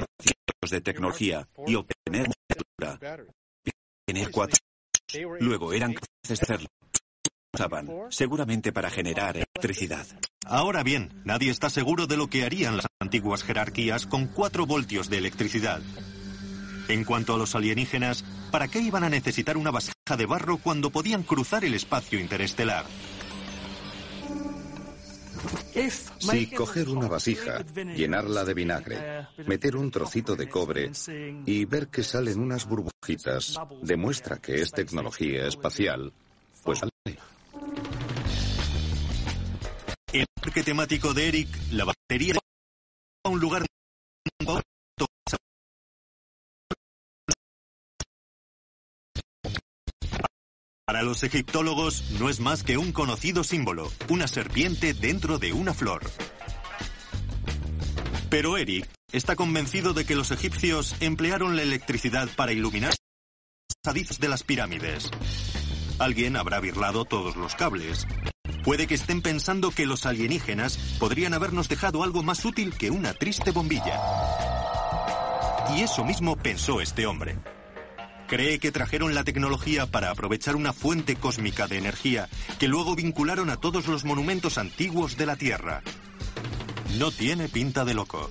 de 0.69 0.81
tecnología 0.81 1.47
y 1.67 1.75
obtener 1.75 2.27
una 2.79 2.97
cuatro 4.31 4.57
Luego 5.39 5.73
eran 5.73 5.93
capaces 5.93 6.27
de 6.27 6.33
hacerlo. 6.33 6.67
Seguramente 8.09 8.71
para 8.71 8.89
generar 8.89 9.35
electricidad. 9.37 10.05
Ahora 10.45 10.83
bien, 10.83 11.21
nadie 11.25 11.49
está 11.49 11.69
seguro 11.69 12.07
de 12.07 12.17
lo 12.17 12.27
que 12.27 12.43
harían 12.43 12.77
las 12.77 12.87
antiguas 12.99 13.43
jerarquías 13.43 14.05
con 14.05 14.27
4 14.27 14.65
voltios 14.65 15.09
de 15.09 15.17
electricidad. 15.17 15.81
En 16.87 17.03
cuanto 17.03 17.33
a 17.33 17.37
los 17.37 17.55
alienígenas, 17.55 18.23
¿para 18.51 18.67
qué 18.67 18.79
iban 18.79 19.03
a 19.03 19.09
necesitar 19.09 19.57
una 19.57 19.71
vasija 19.71 20.15
de 20.17 20.25
barro 20.25 20.57
cuando 20.57 20.89
podían 20.89 21.23
cruzar 21.23 21.65
el 21.65 21.73
espacio 21.73 22.19
interestelar? 22.19 22.85
Si 26.19 26.47
coger 26.47 26.89
una 26.89 27.07
vasija, 27.07 27.63
llenarla 27.95 28.43
de 28.43 28.53
vinagre, 28.53 29.27
meter 29.45 29.75
un 29.75 29.91
trocito 29.91 30.35
de 30.35 30.49
cobre 30.49 30.91
y 31.45 31.65
ver 31.65 31.87
que 31.87 32.03
salen 32.03 32.39
unas 32.39 32.67
burbujitas, 32.67 33.59
demuestra 33.81 34.37
que 34.37 34.61
es 34.61 34.71
tecnología 34.71 35.47
espacial, 35.47 36.11
pues 36.63 36.81
vale. 36.81 37.19
El 40.11 40.25
parque 40.41 40.63
temático 40.63 41.13
de 41.13 41.27
Eric, 41.27 41.49
la 41.71 41.85
batería 41.85 42.35
a 43.23 43.29
un 43.29 43.39
lugar 43.39 43.65
Para 50.87 51.03
los 51.03 51.21
egiptólogos 51.21 52.11
no 52.11 52.29
es 52.29 52.39
más 52.39 52.63
que 52.63 52.77
un 52.77 52.93
conocido 52.93 53.43
símbolo, 53.43 53.91
una 54.07 54.25
serpiente 54.25 54.93
dentro 54.93 55.37
de 55.37 55.51
una 55.51 55.73
flor. 55.73 56.09
Pero 58.29 58.55
Eric 58.55 58.87
está 59.11 59.35
convencido 59.35 59.93
de 59.93 60.05
que 60.05 60.15
los 60.15 60.31
egipcios 60.31 60.95
emplearon 61.01 61.57
la 61.57 61.63
electricidad 61.63 62.29
para 62.37 62.53
iluminar 62.53 62.91
los 62.91 63.77
pasadizos 63.83 64.17
de 64.21 64.29
las 64.29 64.43
pirámides. 64.43 65.11
Alguien 65.99 66.37
habrá 66.37 66.61
birlado 66.61 67.03
todos 67.03 67.35
los 67.35 67.53
cables. 67.55 68.07
Puede 68.63 68.87
que 68.87 68.95
estén 68.95 69.21
pensando 69.21 69.71
que 69.71 69.85
los 69.85 70.05
alienígenas 70.05 70.77
podrían 70.99 71.33
habernos 71.33 71.67
dejado 71.67 72.01
algo 72.01 72.23
más 72.23 72.45
útil 72.45 72.73
que 72.73 72.91
una 72.91 73.13
triste 73.13 73.51
bombilla. 73.51 73.99
Y 75.75 75.81
eso 75.81 76.05
mismo 76.05 76.37
pensó 76.37 76.79
este 76.79 77.05
hombre. 77.05 77.37
Cree 78.27 78.59
que 78.59 78.73
trajeron 78.73 79.15
la 79.15 79.23
tecnología 79.23 79.85
para 79.85 80.11
aprovechar 80.11 80.57
una 80.57 80.73
fuente 80.73 81.15
cósmica 81.15 81.67
de 81.67 81.77
energía 81.77 82.27
que 82.59 82.67
luego 82.67 82.93
vincularon 82.93 83.49
a 83.49 83.55
todos 83.55 83.87
los 83.87 84.03
monumentos 84.03 84.57
antiguos 84.57 85.15
de 85.15 85.25
la 85.25 85.37
Tierra. 85.37 85.81
No 86.99 87.11
tiene 87.11 87.47
pinta 87.47 87.85
de 87.85 87.93
loco. 87.93 88.29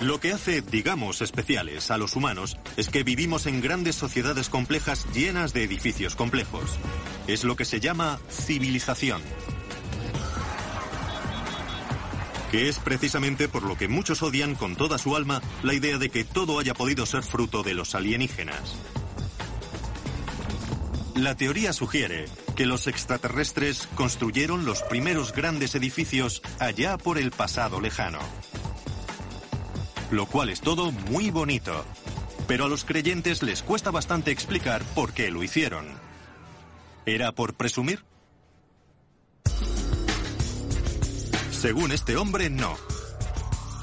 Lo 0.00 0.20
que 0.20 0.32
hace, 0.32 0.62
digamos, 0.62 1.20
especiales 1.20 1.90
a 1.90 1.98
los 1.98 2.14
humanos 2.14 2.56
es 2.76 2.88
que 2.88 3.02
vivimos 3.02 3.46
en 3.46 3.60
grandes 3.60 3.96
sociedades 3.96 4.48
complejas 4.48 5.06
llenas 5.12 5.52
de 5.52 5.64
edificios 5.64 6.14
complejos. 6.14 6.78
Es 7.26 7.42
lo 7.44 7.56
que 7.56 7.64
se 7.64 7.80
llama 7.80 8.20
civilización 8.28 9.22
que 12.52 12.68
es 12.68 12.78
precisamente 12.78 13.48
por 13.48 13.62
lo 13.62 13.78
que 13.78 13.88
muchos 13.88 14.22
odian 14.22 14.54
con 14.54 14.76
toda 14.76 14.98
su 14.98 15.16
alma 15.16 15.40
la 15.62 15.72
idea 15.72 15.96
de 15.96 16.10
que 16.10 16.22
todo 16.22 16.58
haya 16.58 16.74
podido 16.74 17.06
ser 17.06 17.22
fruto 17.22 17.62
de 17.62 17.72
los 17.72 17.94
alienígenas. 17.94 18.76
La 21.14 21.34
teoría 21.34 21.72
sugiere 21.72 22.26
que 22.54 22.66
los 22.66 22.88
extraterrestres 22.88 23.88
construyeron 23.94 24.66
los 24.66 24.82
primeros 24.82 25.32
grandes 25.32 25.74
edificios 25.74 26.42
allá 26.58 26.98
por 26.98 27.16
el 27.16 27.30
pasado 27.30 27.80
lejano. 27.80 28.18
Lo 30.10 30.26
cual 30.26 30.50
es 30.50 30.60
todo 30.60 30.92
muy 30.92 31.30
bonito, 31.30 31.86
pero 32.46 32.66
a 32.66 32.68
los 32.68 32.84
creyentes 32.84 33.42
les 33.42 33.62
cuesta 33.62 33.90
bastante 33.90 34.30
explicar 34.30 34.82
por 34.94 35.14
qué 35.14 35.30
lo 35.30 35.42
hicieron. 35.42 35.86
¿Era 37.06 37.32
por 37.32 37.54
presumir? 37.54 38.04
Según 41.62 41.92
este 41.92 42.16
hombre, 42.16 42.50
no. 42.50 42.76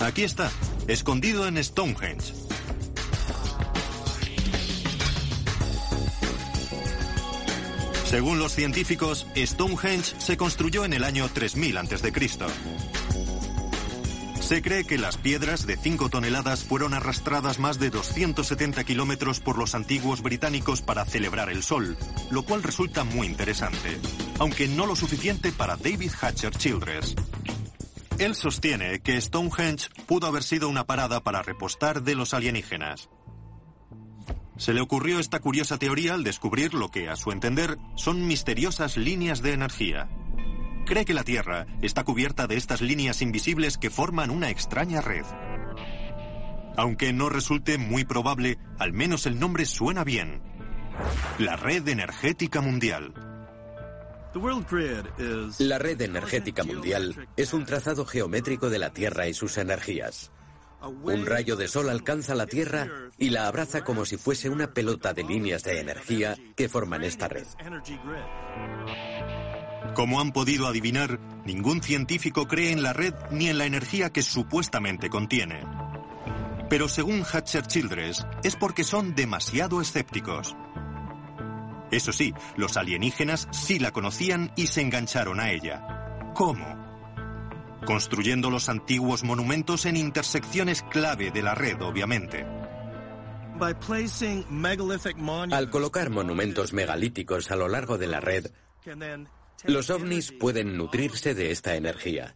Aquí 0.02 0.24
está, 0.24 0.52
escondido 0.90 1.48
en 1.48 1.64
Stonehenge. 1.64 2.34
Según 8.04 8.38
los 8.38 8.52
científicos, 8.54 9.28
Stonehenge 9.34 10.14
se 10.20 10.36
construyó 10.36 10.84
en 10.84 10.92
el 10.92 11.06
año 11.06 11.30
3000 11.30 11.78
a.C. 11.78 12.12
Se 14.42 14.62
cree 14.62 14.84
que 14.84 14.98
las 14.98 15.16
piedras 15.16 15.66
de 15.66 15.78
5 15.78 16.10
toneladas 16.10 16.66
fueron 16.66 16.94
arrastradas 16.94 17.60
más 17.60 17.80
de 17.80 17.92
270 17.92 18.84
kilómetros 18.84 19.40
por 19.40 19.58
los 19.58 19.74
antiguos 19.74 20.22
británicos 20.22 20.82
para 20.82 21.06
celebrar 21.06 21.50
el 21.50 21.64
sol, 21.64 21.96
lo 22.30 22.44
cual 22.44 22.62
resulta 22.62 23.06
muy 23.06 23.26
interesante, 23.26 23.98
aunque 24.38 24.68
no 24.68 24.86
lo 24.86 24.98
suficiente 24.98 25.54
para 25.54 25.78
David 25.78 26.12
Hatcher 26.20 26.52
Childress. 26.52 27.16
Él 28.20 28.36
sostiene 28.36 29.00
que 29.00 29.20
Stonehenge 29.20 29.88
pudo 30.06 30.28
haber 30.28 30.44
sido 30.44 30.68
una 30.68 30.86
parada 30.86 31.22
para 31.22 31.42
repostar 31.42 32.04
de 32.04 32.16
los 32.16 32.34
alienígenas. 32.34 33.10
Se 34.58 34.74
le 34.74 34.82
ocurrió 34.82 35.20
esta 35.20 35.40
curiosa 35.40 35.78
teoría 35.78 36.16
al 36.16 36.26
descubrir 36.26 36.74
lo 36.74 36.92
que, 36.92 37.08
a 37.08 37.16
su 37.16 37.32
entender, 37.32 37.78
son 37.96 38.28
misteriosas 38.28 38.98
líneas 38.98 39.42
de 39.42 39.54
energía. 39.54 40.10
Cree 40.86 41.06
que 41.06 41.14
la 41.14 41.24
Tierra 41.24 41.66
está 41.82 42.04
cubierta 42.04 42.46
de 42.46 42.58
estas 42.58 42.82
líneas 42.82 43.22
invisibles 43.22 43.78
que 43.78 43.90
forman 43.90 44.32
una 44.32 44.50
extraña 44.50 45.00
red. 45.00 45.24
Aunque 46.76 47.14
no 47.14 47.30
resulte 47.30 47.78
muy 47.78 48.04
probable, 48.04 48.58
al 48.80 48.92
menos 48.92 49.28
el 49.28 49.40
nombre 49.40 49.66
suena 49.66 50.04
bien. 50.04 50.42
La 51.38 51.56
Red 51.56 51.88
Energética 51.88 52.60
Mundial. 52.60 53.29
La 55.60 55.80
red 55.80 56.02
energética 56.02 56.64
mundial 56.64 57.28
es 57.36 57.54
un 57.54 57.66
trazado 57.66 58.06
geométrico 58.06 58.70
de 58.70 58.80
la 58.80 58.92
Tierra 58.92 59.28
y 59.28 59.34
sus 59.34 59.58
energías. 59.58 60.32
Un 60.82 61.26
rayo 61.26 61.56
de 61.56 61.68
sol 61.68 61.90
alcanza 61.90 62.36
la 62.36 62.46
Tierra 62.46 62.88
y 63.18 63.32
la 63.32 63.48
abraza 63.48 63.84
como 63.84 64.06
si 64.06 64.18
fuese 64.18 64.50
una 64.50 64.74
pelota 64.74 65.14
de 65.14 65.24
líneas 65.24 65.64
de 65.64 65.80
energía 65.80 66.38
que 66.56 66.70
forman 66.70 67.04
esta 67.04 67.28
red. 67.28 67.48
Como 69.96 70.22
han 70.22 70.32
podido 70.32 70.68
adivinar, 70.68 71.20
ningún 71.46 71.82
científico 71.82 72.48
cree 72.48 72.72
en 72.72 72.84
la 72.84 72.94
red 72.94 73.14
ni 73.32 73.50
en 73.50 73.58
la 73.58 73.66
energía 73.66 74.12
que 74.12 74.22
supuestamente 74.22 75.10
contiene. 75.10 75.64
Pero 76.70 76.88
según 76.88 77.24
Hatcher 77.24 77.66
Childress, 77.66 78.26
es 78.44 78.56
porque 78.56 78.84
son 78.84 79.16
demasiado 79.16 79.82
escépticos. 79.82 80.56
Eso 81.92 82.12
sí, 82.12 82.34
los 82.56 82.78
alienígenas 82.78 83.48
sí 83.52 83.80
la 83.80 83.92
conocían 83.92 84.52
y 84.56 84.68
se 84.68 84.82
engancharon 84.82 85.40
a 85.40 85.52
ella. 85.52 86.32
¿Cómo? 86.36 86.78
Construyendo 87.86 88.50
los 88.50 88.70
antiguos 88.70 89.24
monumentos 89.24 89.86
en 89.86 89.96
intersecciones 89.98 90.84
clave 90.84 91.32
de 91.32 91.42
la 91.42 91.56
red, 91.56 91.82
obviamente. 91.82 92.46
Al 95.54 95.70
colocar 95.70 96.10
monumentos 96.10 96.74
megalíticos 96.74 97.52
a 97.52 97.56
lo 97.56 97.68
largo 97.68 97.98
de 97.98 98.08
la 98.08 98.20
red, 98.20 98.52
los 99.66 99.90
ovnis 99.90 100.32
pueden 100.32 100.78
nutrirse 100.78 101.34
de 101.34 101.52
esta 101.52 101.76
energía. 101.76 102.34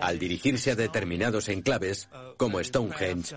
Al 0.00 0.18
dirigirse 0.18 0.72
a 0.72 0.76
determinados 0.76 1.48
enclaves, 1.48 2.08
como 2.36 2.62
Stonehenge, 2.62 3.34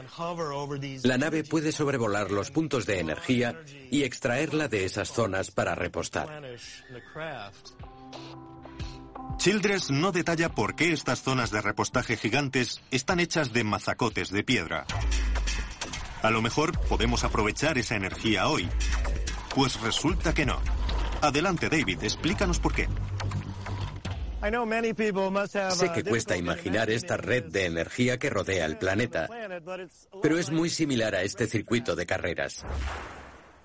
la 1.04 1.18
nave 1.18 1.44
puede 1.44 1.72
sobrevolar 1.72 2.32
los 2.32 2.52
puntos 2.52 2.86
de 2.86 3.00
energía 3.00 3.62
y 3.92 4.04
extraerla 4.04 4.68
de 4.68 4.86
esas 4.86 5.12
zonas 5.12 5.52
para 5.52 5.76
repostar. 5.76 6.42
Childress 9.38 9.90
no 9.90 10.12
detalla 10.12 10.50
por 10.50 10.76
qué 10.76 10.94
estas 10.94 11.22
zonas 11.22 11.52
de 11.52 11.62
repostaje 11.62 12.18
gigantes 12.18 12.82
están 12.92 13.20
hechas 13.20 13.52
de 13.52 13.64
mazacotes 13.64 14.30
de 14.30 14.44
piedra. 14.44 14.86
A 16.22 16.30
lo 16.30 16.42
mejor 16.42 16.80
podemos 16.88 17.24
aprovechar 17.24 17.78
esa 17.78 17.96
energía 17.96 18.48
hoy. 18.48 18.70
Pues 19.54 19.80
resulta 19.82 20.34
que 20.34 20.46
no. 20.46 20.62
Adelante, 21.24 21.70
David, 21.70 22.04
explícanos 22.04 22.60
por 22.60 22.74
qué. 22.74 22.90
Sé 25.70 25.92
que 25.94 26.04
cuesta 26.04 26.36
imaginar 26.36 26.90
esta 26.90 27.16
red 27.16 27.46
de 27.46 27.66
energía 27.66 28.20
que 28.20 28.30
rodea 28.30 28.66
el 28.66 28.78
planeta, 28.78 29.30
pero 30.22 30.38
es 30.38 30.52
muy 30.52 30.70
similar 30.70 31.16
a 31.16 31.22
este 31.22 31.48
circuito 31.48 31.96
de 31.96 32.06
carreras. 32.06 32.66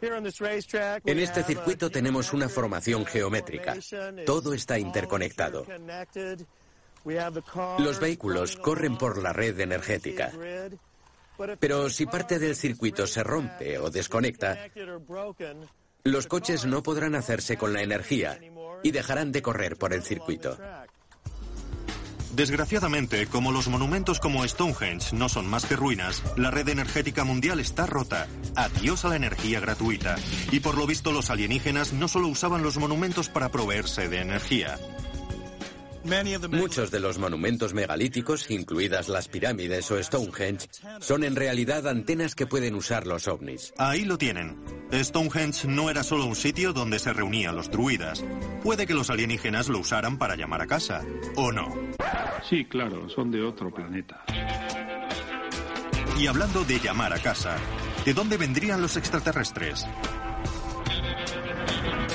En 0.00 1.18
este 1.18 1.42
circuito 1.42 1.90
tenemos 1.90 2.32
una 2.32 2.48
formación 2.48 3.04
geométrica. 3.04 3.74
Todo 4.24 4.54
está 4.54 4.78
interconectado. 4.78 5.66
Los 7.78 7.98
vehículos 7.98 8.54
corren 8.54 8.96
por 8.96 9.20
la 9.20 9.32
red 9.32 9.58
energética. 9.58 10.30
Pero 11.58 11.90
si 11.90 12.06
parte 12.06 12.38
del 12.38 12.54
circuito 12.54 13.04
se 13.08 13.24
rompe 13.24 13.78
o 13.78 13.90
desconecta, 13.90 14.56
los 16.04 16.26
coches 16.26 16.64
no 16.64 16.82
podrán 16.82 17.14
hacerse 17.14 17.56
con 17.56 17.72
la 17.72 17.82
energía 17.82 18.38
y 18.82 18.90
dejarán 18.90 19.32
de 19.32 19.42
correr 19.42 19.76
por 19.76 19.92
el 19.92 20.02
circuito. 20.02 20.56
Desgraciadamente, 22.34 23.26
como 23.26 23.50
los 23.50 23.66
monumentos 23.68 24.20
como 24.20 24.46
Stonehenge 24.46 25.12
no 25.12 25.28
son 25.28 25.48
más 25.48 25.66
que 25.66 25.74
ruinas, 25.74 26.22
la 26.36 26.52
red 26.52 26.68
energética 26.68 27.24
mundial 27.24 27.58
está 27.58 27.84
rota. 27.84 28.28
Adiós 28.54 29.04
a 29.04 29.08
la 29.08 29.16
energía 29.16 29.58
gratuita. 29.58 30.14
Y 30.52 30.60
por 30.60 30.78
lo 30.78 30.86
visto 30.86 31.10
los 31.10 31.30
alienígenas 31.30 31.92
no 31.92 32.06
solo 32.06 32.28
usaban 32.28 32.62
los 32.62 32.78
monumentos 32.78 33.28
para 33.28 33.48
proveerse 33.48 34.08
de 34.08 34.20
energía. 34.20 34.78
Muchos 36.50 36.90
de 36.90 37.00
los 37.00 37.18
monumentos 37.18 37.74
megalíticos, 37.74 38.50
incluidas 38.50 39.08
las 39.08 39.28
pirámides 39.28 39.90
o 39.90 40.02
Stonehenge, 40.02 40.68
son 41.00 41.24
en 41.24 41.36
realidad 41.36 41.86
antenas 41.86 42.34
que 42.34 42.46
pueden 42.46 42.74
usar 42.74 43.06
los 43.06 43.28
ovnis. 43.28 43.74
Ahí 43.78 44.04
lo 44.04 44.16
tienen. 44.16 44.56
Stonehenge 44.92 45.66
no 45.66 45.90
era 45.90 46.02
solo 46.02 46.26
un 46.26 46.36
sitio 46.36 46.72
donde 46.72 46.98
se 46.98 47.12
reunían 47.12 47.56
los 47.56 47.70
druidas. 47.70 48.24
Puede 48.62 48.86
que 48.86 48.94
los 48.94 49.10
alienígenas 49.10 49.68
lo 49.68 49.80
usaran 49.80 50.18
para 50.18 50.36
llamar 50.36 50.62
a 50.62 50.66
casa, 50.66 51.04
¿o 51.36 51.52
no? 51.52 51.74
Sí, 52.48 52.64
claro, 52.64 53.08
son 53.08 53.30
de 53.30 53.42
otro 53.42 53.72
planeta. 53.72 54.24
Y 56.18 56.26
hablando 56.26 56.64
de 56.64 56.80
llamar 56.80 57.12
a 57.12 57.18
casa, 57.18 57.56
¿de 58.04 58.14
dónde 58.14 58.36
vendrían 58.36 58.80
los 58.80 58.96
extraterrestres? 58.96 59.86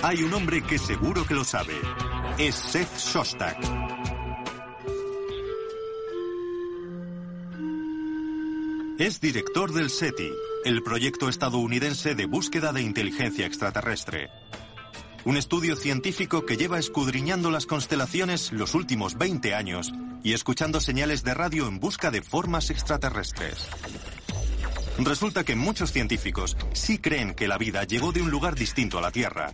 Hay 0.02 0.24
un 0.24 0.34
hombre 0.34 0.62
que 0.62 0.78
seguro 0.78 1.26
que 1.26 1.34
lo 1.34 1.44
sabe. 1.44 1.74
Es 2.38 2.56
Seth 2.56 2.98
Shostak. 2.98 3.58
Es 9.00 9.20
director 9.20 9.74
del 9.74 9.90
SETI, 9.90 10.30
el 10.66 10.84
proyecto 10.84 11.28
estadounidense 11.28 12.16
de 12.16 12.26
búsqueda 12.26 12.72
de 12.72 12.82
inteligencia 12.82 13.46
extraterrestre. 13.46 14.30
Un 15.26 15.38
estudio 15.38 15.76
científico 15.76 16.46
que 16.46 16.58
lleva 16.58 16.80
escudriñando 16.80 17.50
las 17.50 17.66
constelaciones 17.66 18.52
los 18.52 18.76
últimos 18.76 19.18
20 19.18 19.56
años 19.56 19.94
y 20.22 20.34
escuchando 20.34 20.80
señales 20.80 21.24
de 21.24 21.34
radio 21.34 21.68
en 21.68 21.80
busca 21.80 22.12
de 22.12 22.22
formas 22.22 22.70
extraterrestres. 22.70 23.68
Resulta 25.04 25.44
que 25.44 25.56
muchos 25.56 25.92
científicos 25.92 26.56
sí 26.72 26.98
creen 26.98 27.34
que 27.34 27.48
la 27.48 27.58
vida 27.58 27.84
llegó 27.84 28.14
de 28.14 28.22
un 28.22 28.32
lugar 28.32 28.56
distinto 28.56 28.98
a 28.98 29.02
la 29.02 29.12
Tierra. 29.12 29.52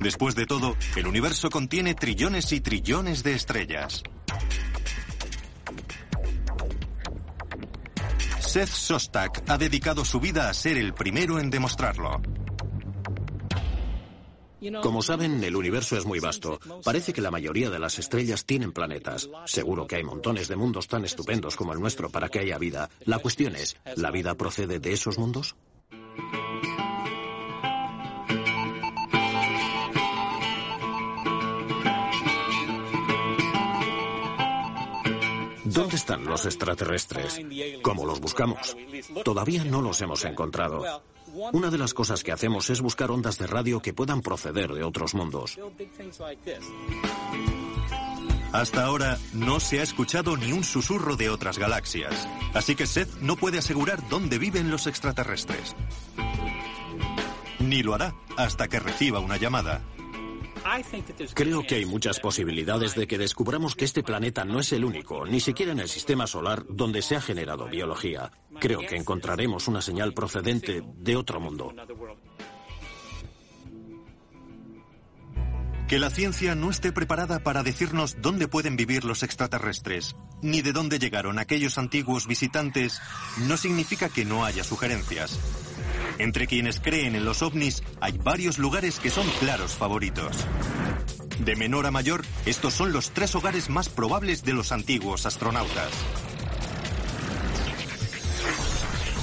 Después 0.00 0.34
de 0.34 0.46
todo, 0.46 0.76
el 0.96 1.06
universo 1.06 1.48
contiene 1.48 1.94
trillones 1.94 2.52
y 2.52 2.60
trillones 2.60 3.22
de 3.22 3.34
estrellas. 3.34 4.02
Seth 8.40 8.68
Sostak 8.68 9.42
ha 9.48 9.58
dedicado 9.58 10.04
su 10.04 10.18
vida 10.18 10.48
a 10.48 10.54
ser 10.54 10.76
el 10.76 10.92
primero 10.92 11.38
en 11.38 11.50
demostrarlo. 11.50 12.20
Como 14.82 15.02
saben, 15.02 15.42
el 15.44 15.56
universo 15.56 15.96
es 15.96 16.06
muy 16.06 16.20
vasto. 16.20 16.58
Parece 16.84 17.12
que 17.12 17.20
la 17.20 17.30
mayoría 17.30 17.70
de 17.70 17.78
las 17.78 17.98
estrellas 17.98 18.44
tienen 18.44 18.72
planetas. 18.72 19.28
Seguro 19.46 19.86
que 19.86 19.96
hay 19.96 20.04
montones 20.04 20.48
de 20.48 20.56
mundos 20.56 20.88
tan 20.88 21.04
estupendos 21.04 21.56
como 21.56 21.72
el 21.72 21.80
nuestro 21.80 22.10
para 22.10 22.28
que 22.28 22.40
haya 22.40 22.58
vida. 22.58 22.90
La 23.04 23.18
cuestión 23.18 23.56
es, 23.56 23.76
¿la 23.96 24.10
vida 24.10 24.34
procede 24.34 24.78
de 24.78 24.92
esos 24.92 25.18
mundos? 25.18 25.56
¿Dónde 35.64 35.96
están 35.96 36.24
los 36.24 36.46
extraterrestres? 36.46 37.40
¿Cómo 37.82 38.06
los 38.06 38.20
buscamos? 38.20 38.76
Todavía 39.24 39.64
no 39.64 39.82
los 39.82 40.00
hemos 40.02 40.24
encontrado. 40.24 41.02
Una 41.52 41.70
de 41.70 41.78
las 41.78 41.94
cosas 41.94 42.22
que 42.22 42.32
hacemos 42.32 42.70
es 42.70 42.80
buscar 42.80 43.10
ondas 43.10 43.38
de 43.38 43.46
radio 43.46 43.80
que 43.80 43.92
puedan 43.92 44.20
proceder 44.20 44.72
de 44.72 44.84
otros 44.84 45.14
mundos. 45.14 45.58
Hasta 48.52 48.84
ahora 48.84 49.18
no 49.32 49.58
se 49.58 49.80
ha 49.80 49.82
escuchado 49.82 50.36
ni 50.36 50.52
un 50.52 50.62
susurro 50.62 51.16
de 51.16 51.28
otras 51.28 51.58
galaxias, 51.58 52.28
así 52.54 52.76
que 52.76 52.86
Seth 52.86 53.12
no 53.20 53.34
puede 53.34 53.58
asegurar 53.58 54.08
dónde 54.08 54.38
viven 54.38 54.70
los 54.70 54.86
extraterrestres. 54.86 55.74
Ni 57.58 57.82
lo 57.82 57.94
hará 57.94 58.14
hasta 58.36 58.68
que 58.68 58.78
reciba 58.78 59.18
una 59.18 59.36
llamada. 59.36 59.82
Creo 61.34 61.62
que 61.62 61.76
hay 61.76 61.84
muchas 61.84 62.20
posibilidades 62.20 62.94
de 62.94 63.06
que 63.06 63.18
descubramos 63.18 63.74
que 63.74 63.84
este 63.84 64.02
planeta 64.02 64.44
no 64.44 64.60
es 64.60 64.72
el 64.72 64.84
único, 64.84 65.26
ni 65.26 65.40
siquiera 65.40 65.72
en 65.72 65.80
el 65.80 65.88
sistema 65.88 66.26
solar, 66.26 66.64
donde 66.68 67.02
se 67.02 67.16
ha 67.16 67.20
generado 67.20 67.66
biología. 67.66 68.30
Creo 68.60 68.80
que 68.80 68.96
encontraremos 68.96 69.68
una 69.68 69.82
señal 69.82 70.14
procedente 70.14 70.82
de 70.84 71.16
otro 71.16 71.40
mundo. 71.40 71.74
Que 75.88 75.98
la 75.98 76.08
ciencia 76.08 76.54
no 76.54 76.70
esté 76.70 76.92
preparada 76.92 77.40
para 77.40 77.62
decirnos 77.62 78.16
dónde 78.22 78.48
pueden 78.48 78.74
vivir 78.74 79.04
los 79.04 79.22
extraterrestres, 79.22 80.16
ni 80.40 80.62
de 80.62 80.72
dónde 80.72 80.98
llegaron 80.98 81.38
aquellos 81.38 81.76
antiguos 81.76 82.26
visitantes, 82.26 83.02
no 83.46 83.58
significa 83.58 84.08
que 84.08 84.24
no 84.24 84.46
haya 84.46 84.64
sugerencias. 84.64 85.38
Entre 86.18 86.46
quienes 86.46 86.78
creen 86.80 87.16
en 87.16 87.24
los 87.24 87.42
ovnis 87.42 87.82
hay 88.00 88.18
varios 88.18 88.58
lugares 88.58 89.00
que 89.00 89.10
son 89.10 89.26
claros 89.40 89.74
favoritos. 89.74 90.36
De 91.40 91.56
menor 91.56 91.86
a 91.86 91.90
mayor, 91.90 92.24
estos 92.46 92.74
son 92.74 92.92
los 92.92 93.10
tres 93.10 93.34
hogares 93.34 93.68
más 93.68 93.88
probables 93.88 94.44
de 94.44 94.52
los 94.52 94.70
antiguos 94.70 95.26
astronautas. 95.26 95.90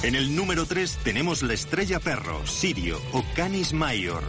En 0.02 0.14
el 0.14 0.36
número 0.36 0.66
3 0.66 0.98
tenemos 1.04 1.42
la 1.42 1.54
estrella 1.54 2.00
perro, 2.00 2.44
Sirio 2.46 3.00
o 3.12 3.24
Canis 3.34 3.72
Major. 3.72 4.22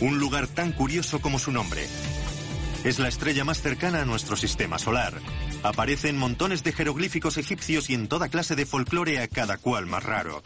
Un 0.00 0.20
lugar 0.20 0.46
tan 0.46 0.70
curioso 0.70 1.20
como 1.20 1.38
su 1.38 1.50
nombre. 1.50 1.86
Es 2.84 3.00
la 3.00 3.08
estrella 3.08 3.42
más 3.44 3.60
cercana 3.60 4.02
a 4.02 4.04
nuestro 4.04 4.36
sistema 4.36 4.78
solar. 4.78 5.14
Aparecen 5.64 6.16
montones 6.16 6.62
de 6.62 6.72
jeroglíficos 6.72 7.38
egipcios 7.38 7.90
y 7.90 7.94
en 7.94 8.06
toda 8.06 8.28
clase 8.28 8.54
de 8.54 8.66
folclore 8.66 9.18
a 9.18 9.26
cada 9.26 9.56
cual 9.56 9.86
más 9.86 10.04
raro 10.04 10.42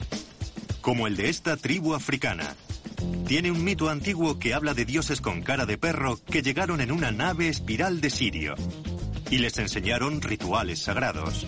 como 0.82 1.06
el 1.06 1.16
de 1.16 1.30
esta 1.30 1.56
tribu 1.56 1.94
africana. 1.94 2.54
Tiene 3.26 3.50
un 3.50 3.64
mito 3.64 3.88
antiguo 3.88 4.38
que 4.38 4.52
habla 4.52 4.74
de 4.74 4.84
dioses 4.84 5.20
con 5.20 5.42
cara 5.42 5.64
de 5.64 5.78
perro 5.78 6.18
que 6.30 6.42
llegaron 6.42 6.80
en 6.80 6.92
una 6.92 7.10
nave 7.10 7.48
espiral 7.48 8.00
de 8.00 8.10
Sirio. 8.10 8.54
y 9.30 9.38
les 9.38 9.56
enseñaron 9.56 10.20
rituales 10.20 10.80
sagrados. 10.80 11.46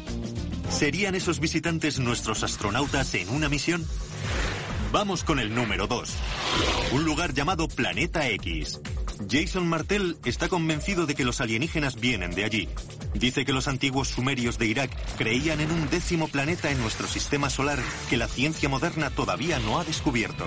¿Serían 0.71 1.15
esos 1.15 1.39
visitantes 1.39 1.99
nuestros 1.99 2.43
astronautas 2.43 3.15
en 3.15 3.29
una 3.29 3.51
misión? 3.51 3.85
Vamos 4.91 5.23
con 5.23 5.39
el 5.39 5.55
número 5.55 5.87
2. 5.87 6.15
Un 6.93 7.05
lugar 7.05 7.35
llamado 7.35 7.69
Planeta 7.69 8.27
X. 8.31 8.81
Jason 9.29 9.67
Martel 9.67 10.17
está 10.25 10.49
convencido 10.49 11.07
de 11.07 11.15
que 11.15 11.25
los 11.25 11.41
alienígenas 11.41 12.01
vienen 12.01 12.33
de 12.33 12.45
allí. 12.45 12.69
Dice 13.15 13.45
que 13.45 13.53
los 13.53 13.69
antiguos 13.69 14.09
sumerios 14.09 14.59
de 14.59 14.67
Irak 14.67 14.91
creían 15.17 15.61
en 15.61 15.71
un 15.71 15.89
décimo 15.89 16.29
planeta 16.29 16.71
en 16.71 16.81
nuestro 16.81 17.07
sistema 17.07 17.51
solar 17.51 17.79
que 18.11 18.17
la 18.17 18.29
ciencia 18.29 18.69
moderna 18.69 19.11
todavía 19.11 19.59
no 19.59 19.79
ha 19.79 19.85
descubierto. 19.85 20.47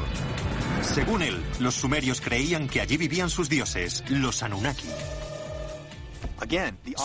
Según 0.84 1.22
él, 1.22 1.42
los 1.60 1.76
sumerios 1.76 2.22
creían 2.22 2.68
que 2.68 2.82
allí 2.82 2.98
vivían 2.98 3.30
sus 3.30 3.50
dioses, 3.50 4.04
los 4.10 4.44
Anunnaki. 4.44 4.88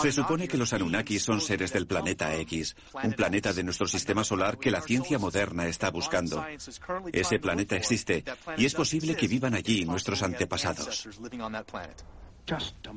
Se 0.03 0.13
supone 0.13 0.49
que 0.49 0.57
los 0.57 0.73
Anunnaki 0.73 1.19
son 1.19 1.41
seres 1.41 1.73
del 1.73 1.87
planeta 1.87 2.35
X, 2.37 2.77
un 3.03 3.13
planeta 3.13 3.53
de 3.53 3.65
nuestro 3.65 3.87
sistema 3.87 4.25
solar 4.25 4.59
que 4.59 4.71
la 4.71 4.81
ciencia 4.81 5.19
moderna 5.19 5.67
está 5.67 5.91
buscando. 5.91 6.45
Ese 7.13 7.39
planeta 7.39 7.77
existe 7.77 8.25
y 8.57 8.65
es 8.65 8.75
posible 8.75 9.17
que 9.17 9.29
vivan 9.29 9.55
allí 9.55 9.85
nuestros 9.85 10.23
antepasados. 10.23 11.09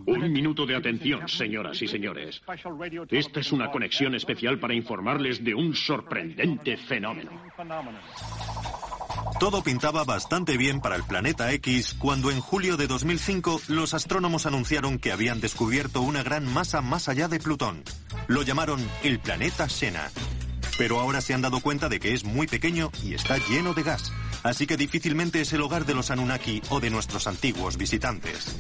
Un 0.08 0.32
minuto 0.32 0.66
de 0.66 0.76
atención, 0.76 1.28
señoras 1.30 1.82
y 1.82 1.88
señores. 1.88 2.42
Esta 3.10 3.40
es 3.40 3.52
una 3.52 3.70
conexión 3.70 4.16
especial 4.16 4.60
para 4.60 4.74
informarles 4.74 5.44
de 5.44 5.54
un 5.54 5.76
sorprendente 5.76 6.78
fenómeno. 6.78 7.32
Todo 9.40 9.62
pintaba 9.62 10.04
bastante 10.04 10.58
bien 10.58 10.80
para 10.80 10.96
el 10.96 11.04
planeta 11.04 11.52
X 11.52 11.96
cuando 12.00 12.32
en 12.32 12.40
julio 12.40 12.78
de 12.78 12.88
2005 12.88 13.62
los 13.68 13.94
astrónomos 13.94 14.46
anunciaron 14.46 14.98
que 14.98 15.12
habían 15.12 15.42
descubierto 15.42 16.02
una 16.02 16.24
gran 16.24 16.52
masa 16.52 16.82
más 16.82 17.10
allá 17.10 17.28
de 17.28 17.40
Plutón. 17.40 17.84
Lo 18.28 18.44
llamaron 18.44 18.80
el 19.04 19.20
planeta 19.20 19.68
Sena. 19.68 20.10
Pero 20.78 21.00
ahora 21.00 21.22
se 21.22 21.34
han 21.34 21.42
dado 21.42 21.60
cuenta 21.60 21.90
de 21.90 22.00
que 22.00 22.14
es 22.14 22.24
muy 22.24 22.48
pequeño 22.48 22.92
y 23.04 23.14
está 23.14 23.38
lleno 23.50 23.74
de 23.74 23.84
gas, 23.84 24.12
así 24.44 24.68
que 24.68 24.78
difícilmente 24.78 25.42
es 25.42 25.54
el 25.54 25.62
hogar 25.62 25.86
de 25.86 25.94
los 25.94 26.12
Anunnaki 26.12 26.62
o 26.70 26.80
de 26.80 26.90
nuestros 26.90 27.28
antiguos 27.28 27.78
visitantes. 27.78 28.56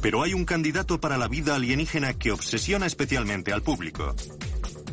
Pero 0.00 0.22
hay 0.22 0.32
un 0.32 0.46
candidato 0.46 0.98
para 0.98 1.18
la 1.18 1.28
vida 1.28 1.54
alienígena 1.54 2.14
que 2.14 2.32
obsesiona 2.32 2.86
especialmente 2.86 3.52
al 3.52 3.62
público 3.62 4.14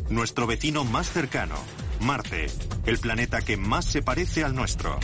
nuestro 0.09 0.47
vecino 0.47 0.83
más 0.83 1.11
cercano, 1.11 1.55
Marte, 1.99 2.47
el 2.85 2.97
planeta 2.99 3.41
que 3.41 3.57
más 3.57 3.85
se 3.85 4.01
parece 4.01 4.43
al 4.43 4.55
nuestro. 4.55 4.99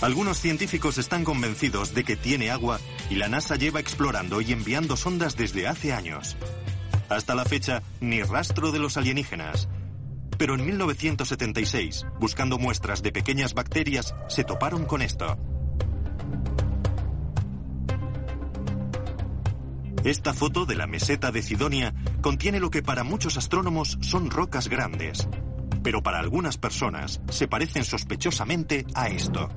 Algunos 0.00 0.38
científicos 0.38 0.96
están 0.98 1.24
convencidos 1.24 1.92
de 1.92 2.04
que 2.04 2.16
tiene 2.16 2.50
agua 2.50 2.78
y 3.10 3.16
la 3.16 3.28
NASA 3.28 3.56
lleva 3.56 3.80
explorando 3.80 4.40
y 4.40 4.52
enviando 4.52 4.96
sondas 4.96 5.36
desde 5.36 5.66
hace 5.66 5.92
años. 5.92 6.36
Hasta 7.08 7.34
la 7.34 7.44
fecha, 7.44 7.82
ni 8.00 8.22
rastro 8.22 8.70
de 8.70 8.78
los 8.78 8.96
alienígenas. 8.96 9.68
Pero 10.36 10.54
en 10.54 10.64
1976, 10.64 12.06
buscando 12.20 12.58
muestras 12.58 13.02
de 13.02 13.10
pequeñas 13.10 13.54
bacterias, 13.54 14.14
se 14.28 14.44
toparon 14.44 14.84
con 14.84 15.02
esto. 15.02 15.36
Esta 20.04 20.32
foto 20.32 20.64
de 20.64 20.76
la 20.76 20.86
meseta 20.86 21.32
de 21.32 21.42
Sidonia 21.42 21.94
contiene 22.20 22.60
lo 22.60 22.70
que 22.70 22.82
para 22.82 23.04
muchos 23.04 23.36
astrónomos 23.36 23.98
son 24.00 24.30
rocas 24.30 24.68
grandes, 24.68 25.28
pero 25.82 26.02
para 26.02 26.20
algunas 26.20 26.56
personas 26.56 27.20
se 27.30 27.48
parecen 27.48 27.84
sospechosamente 27.84 28.86
a 28.94 29.08
esto. 29.08 29.48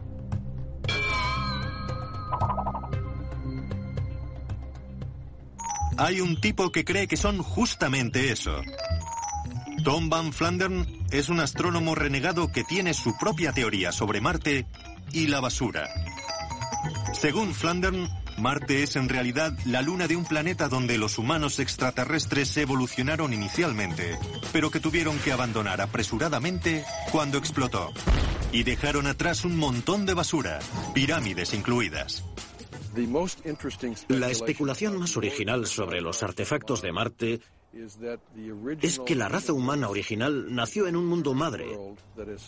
Hay 5.97 6.19
un 6.19 6.41
tipo 6.41 6.71
que 6.71 6.83
cree 6.83 7.07
que 7.07 7.17
son 7.17 7.43
justamente 7.43 8.31
eso. 8.31 8.61
Tom 9.83 10.09
Van 10.09 10.33
Flandern 10.33 10.87
es 11.11 11.29
un 11.29 11.39
astrónomo 11.39 11.93
renegado 11.93 12.51
que 12.51 12.63
tiene 12.63 12.93
su 12.93 13.15
propia 13.17 13.51
teoría 13.51 13.91
sobre 13.91 14.21
Marte 14.21 14.65
y 15.11 15.27
la 15.27 15.39
basura. 15.39 15.87
Según 17.13 17.53
Flandern, 17.53 18.09
Marte 18.41 18.81
es 18.81 18.95
en 18.95 19.07
realidad 19.07 19.53
la 19.65 19.83
luna 19.83 20.07
de 20.07 20.15
un 20.15 20.25
planeta 20.25 20.67
donde 20.67 20.97
los 20.97 21.19
humanos 21.19 21.59
extraterrestres 21.59 22.57
evolucionaron 22.57 23.33
inicialmente, 23.33 24.17
pero 24.51 24.71
que 24.71 24.79
tuvieron 24.79 25.19
que 25.19 25.31
abandonar 25.31 25.79
apresuradamente 25.79 26.83
cuando 27.11 27.37
explotó. 27.37 27.93
Y 28.51 28.63
dejaron 28.63 29.05
atrás 29.05 29.45
un 29.45 29.57
montón 29.57 30.07
de 30.07 30.15
basura, 30.15 30.57
pirámides 30.95 31.53
incluidas. 31.53 32.25
La 34.07 34.31
especulación 34.31 34.97
más 34.97 35.15
original 35.17 35.67
sobre 35.67 36.01
los 36.01 36.23
artefactos 36.23 36.81
de 36.81 36.91
Marte 36.91 37.41
es 38.81 38.99
que 39.05 39.15
la 39.15 39.29
raza 39.29 39.53
humana 39.53 39.87
original 39.87 40.53
nació 40.53 40.87
en 40.87 40.95
un 40.95 41.05
mundo 41.05 41.35
madre, 41.35 41.67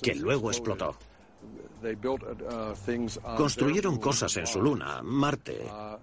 que 0.02 0.15
luego 0.15 0.49
explotó. 0.49 0.98
Uh, 1.84 3.35
Construyeron 3.35 3.97
cosas 3.97 4.38
en 4.38 4.47
su 4.47 4.61
luna, 4.61 5.01
Marte. 5.03 5.65
Uh, 5.65 5.97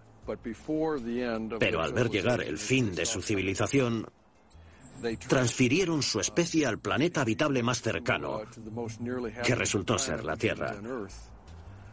Pero 1.59 1.83
al 1.83 1.93
ver 1.93 2.11
llegar 2.11 2.43
el 2.43 2.59
fin 2.59 2.95
de 2.95 3.07
su 3.07 3.23
civilización, 3.23 4.07
transfirieron 5.27 6.03
su 6.03 6.21
especie 6.21 6.67
al 6.67 6.79
planeta 6.79 7.23
habitable 7.23 7.63
más 7.63 7.81
cercano, 7.81 8.43
que 9.43 9.55
resultó 9.55 9.99
ser 9.99 10.25
la 10.25 10.37
Tierra. 10.37 10.77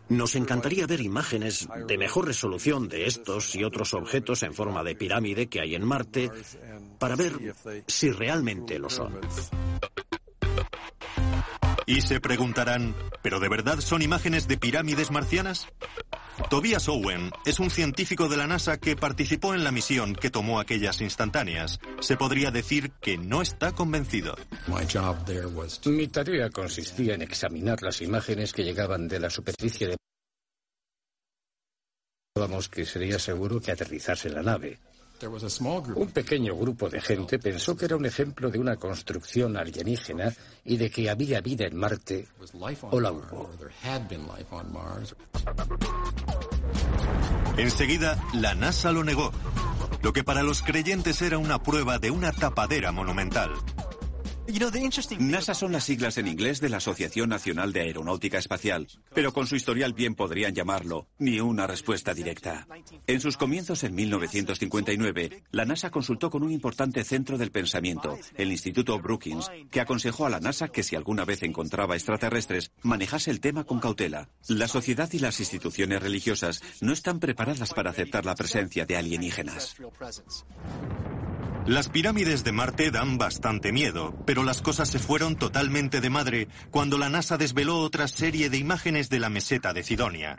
Nos 0.10 0.36
encantaría 0.36 0.88
ver 0.88 1.02
imágenes 1.02 1.68
de 1.86 1.98
mejor 1.98 2.28
resolución 2.28 2.88
de 2.88 3.08
estos 3.08 3.56
y 3.56 3.64
otros 3.64 3.94
objetos 3.94 4.44
en 4.44 4.54
forma 4.54 4.84
de 4.84 4.96
pirámide 4.96 5.48
que 5.48 5.60
hay 5.60 5.76
en 5.76 5.86
Marte 5.86 6.32
para 6.98 7.16
ver 7.16 7.56
si 7.88 8.12
realmente 8.12 8.80
lo 8.80 8.90
son. 8.90 9.20
Y 11.90 12.02
se 12.02 12.20
preguntarán, 12.20 12.94
¿pero 13.24 13.40
de 13.40 13.48
verdad 13.48 13.80
son 13.80 14.02
imágenes 14.02 14.46
de 14.50 14.58
pirámides 14.58 15.10
marcianas? 15.10 15.68
Tobias 16.50 16.90
Owen 16.90 17.32
es 17.46 17.62
un 17.62 17.70
científico 17.70 18.28
de 18.28 18.36
la 18.36 18.46
NASA 18.46 18.78
que 18.78 18.98
participó 18.98 19.54
en 19.54 19.64
la 19.64 19.72
misión 19.72 20.14
que 20.14 20.30
tomó 20.30 20.60
aquellas 20.60 21.00
instantáneas. 21.00 21.80
Se 22.02 22.18
podría 22.18 22.52
decir 22.52 22.92
que 23.02 23.18
no 23.18 23.42
está 23.42 23.72
convencido. 23.72 24.36
Mi 25.86 26.08
tarea 26.10 26.50
consistía 26.50 27.16
en 27.16 27.22
examinar 27.22 27.82
las 27.82 28.02
imágenes 28.02 28.52
que 28.52 28.66
llegaban 28.66 29.08
de 29.08 29.22
la 29.22 29.30
superficie 29.30 29.88
de... 29.88 29.98
que 32.70 32.86
sería 32.86 33.18
seguro 33.18 33.62
que 33.62 33.72
aterrizase 33.72 34.30
la 34.30 34.44
nave. 34.44 34.78
Un 35.96 36.12
pequeño 36.12 36.56
grupo 36.56 36.90
de 36.90 37.02
gente 37.02 37.40
pensó 37.40 37.76
que 37.76 37.86
era 37.86 37.96
un 37.96 38.06
ejemplo 38.06 38.50
de 38.50 38.60
una 38.60 38.76
construcción 38.76 39.58
alienígena 39.58 40.34
y 40.64 40.78
de 40.78 40.90
que 40.90 41.10
había 41.10 41.42
vida 41.42 41.66
en 41.66 41.76
Marte 41.76 42.28
o 42.92 43.00
la 43.00 43.12
hubo. 43.12 43.50
Enseguida, 47.58 48.24
la 48.34 48.54
NASA 48.54 48.92
lo 48.92 49.04
negó, 49.04 49.32
lo 50.04 50.14
que 50.14 50.24
para 50.24 50.44
los 50.44 50.62
creyentes 50.62 51.22
era 51.22 51.38
una 51.38 51.62
prueba 51.64 51.98
de 51.98 52.12
una 52.12 52.32
tapadera 52.32 52.92
monumental. 52.92 53.52
NASA 55.20 55.54
son 55.54 55.74
las 55.74 55.84
siglas 55.84 56.18
en 56.18 56.28
inglés 56.28 56.62
de 56.62 56.70
la 56.70 56.78
Asociación 56.78 57.28
Nacional 57.30 57.74
de 57.74 57.82
Aeronáutica 57.82 58.38
Espacial, 58.38 58.88
pero 59.14 59.34
con 59.34 59.46
su 59.46 59.58
historial 59.58 59.94
bien 59.94 60.16
podrían 60.16 60.54
llamarlo 60.54 61.08
ni 61.20 61.42
una 61.42 61.68
respuesta 61.68 62.14
directa. 62.14 62.66
En 63.08 63.20
sus 63.20 63.36
comienzos 63.36 63.84
en 63.84 63.94
1959, 63.94 65.44
la 65.52 65.66
NASA 65.66 65.90
consultó 65.90 66.30
con 66.30 66.44
un 66.44 66.52
importante 66.52 67.04
centro 67.04 67.38
del 67.38 67.52
pensamiento, 67.52 68.18
el 68.36 68.52
Instituto 68.52 68.98
Brookings, 69.00 69.52
que 69.70 69.82
aconsejó 69.82 70.26
a 70.26 70.30
la 70.30 70.40
NASA 70.40 70.70
que 70.70 70.84
si 70.84 70.96
alguna 70.96 71.26
vez 71.26 71.44
encontraba 71.44 71.96
extraterrestres, 71.96 72.72
manejase 72.84 73.32
el 73.32 73.42
tema 73.42 73.66
con 73.66 73.80
cautela. 73.80 74.30
La 74.48 74.70
sociedad 74.70 75.10
y 75.12 75.20
las 75.20 75.42
instituciones 75.42 76.02
religiosas 76.02 76.62
no 76.80 76.94
están 76.94 77.20
preparadas 77.20 77.74
para 77.74 77.90
aceptar 77.90 78.26
la 78.26 78.36
presencia 78.36 78.86
de 78.86 78.96
alienígenas. 78.96 79.76
Las 81.68 81.90
pirámides 81.90 82.46
de 82.46 82.54
Marte 82.54 82.92
dan 82.92 83.18
bastante 83.18 83.74
miedo, 83.74 84.16
pero 84.26 84.46
las 84.46 84.62
cosas 84.62 84.88
se 84.88 85.00
fueron 85.00 85.36
totalmente 85.36 86.00
de 86.00 86.10
madre 86.10 86.48
cuando 86.72 86.98
la 86.98 87.10
NASA 87.10 87.38
desveló 87.38 87.80
otra 87.80 88.08
serie 88.08 88.50
de 88.50 88.58
imágenes 88.58 89.10
de 89.10 89.20
la 89.20 89.30
meseta 89.30 89.74
de 89.74 89.84
Sidonia. 89.84 90.38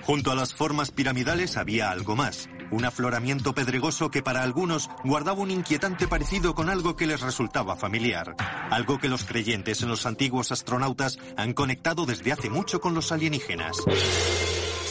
Junto 0.00 0.32
a 0.32 0.34
las 0.34 0.54
formas 0.54 0.90
piramidales 0.90 1.58
había 1.58 1.90
algo 1.90 2.16
más, 2.16 2.48
un 2.70 2.86
afloramiento 2.86 3.54
pedregoso 3.54 4.10
que 4.10 4.22
para 4.22 4.42
algunos 4.42 4.88
guardaba 5.04 5.42
un 5.42 5.50
inquietante 5.50 6.08
parecido 6.08 6.54
con 6.54 6.70
algo 6.70 6.96
que 6.96 7.06
les 7.06 7.20
resultaba 7.20 7.76
familiar, 7.76 8.34
algo 8.70 8.96
que 8.96 9.10
los 9.10 9.24
creyentes 9.24 9.82
en 9.82 9.90
los 9.90 10.06
antiguos 10.06 10.50
astronautas 10.50 11.18
han 11.36 11.52
conectado 11.52 12.06
desde 12.06 12.32
hace 12.32 12.48
mucho 12.48 12.80
con 12.80 12.94
los 12.94 13.12
alienígenas. 13.12 13.76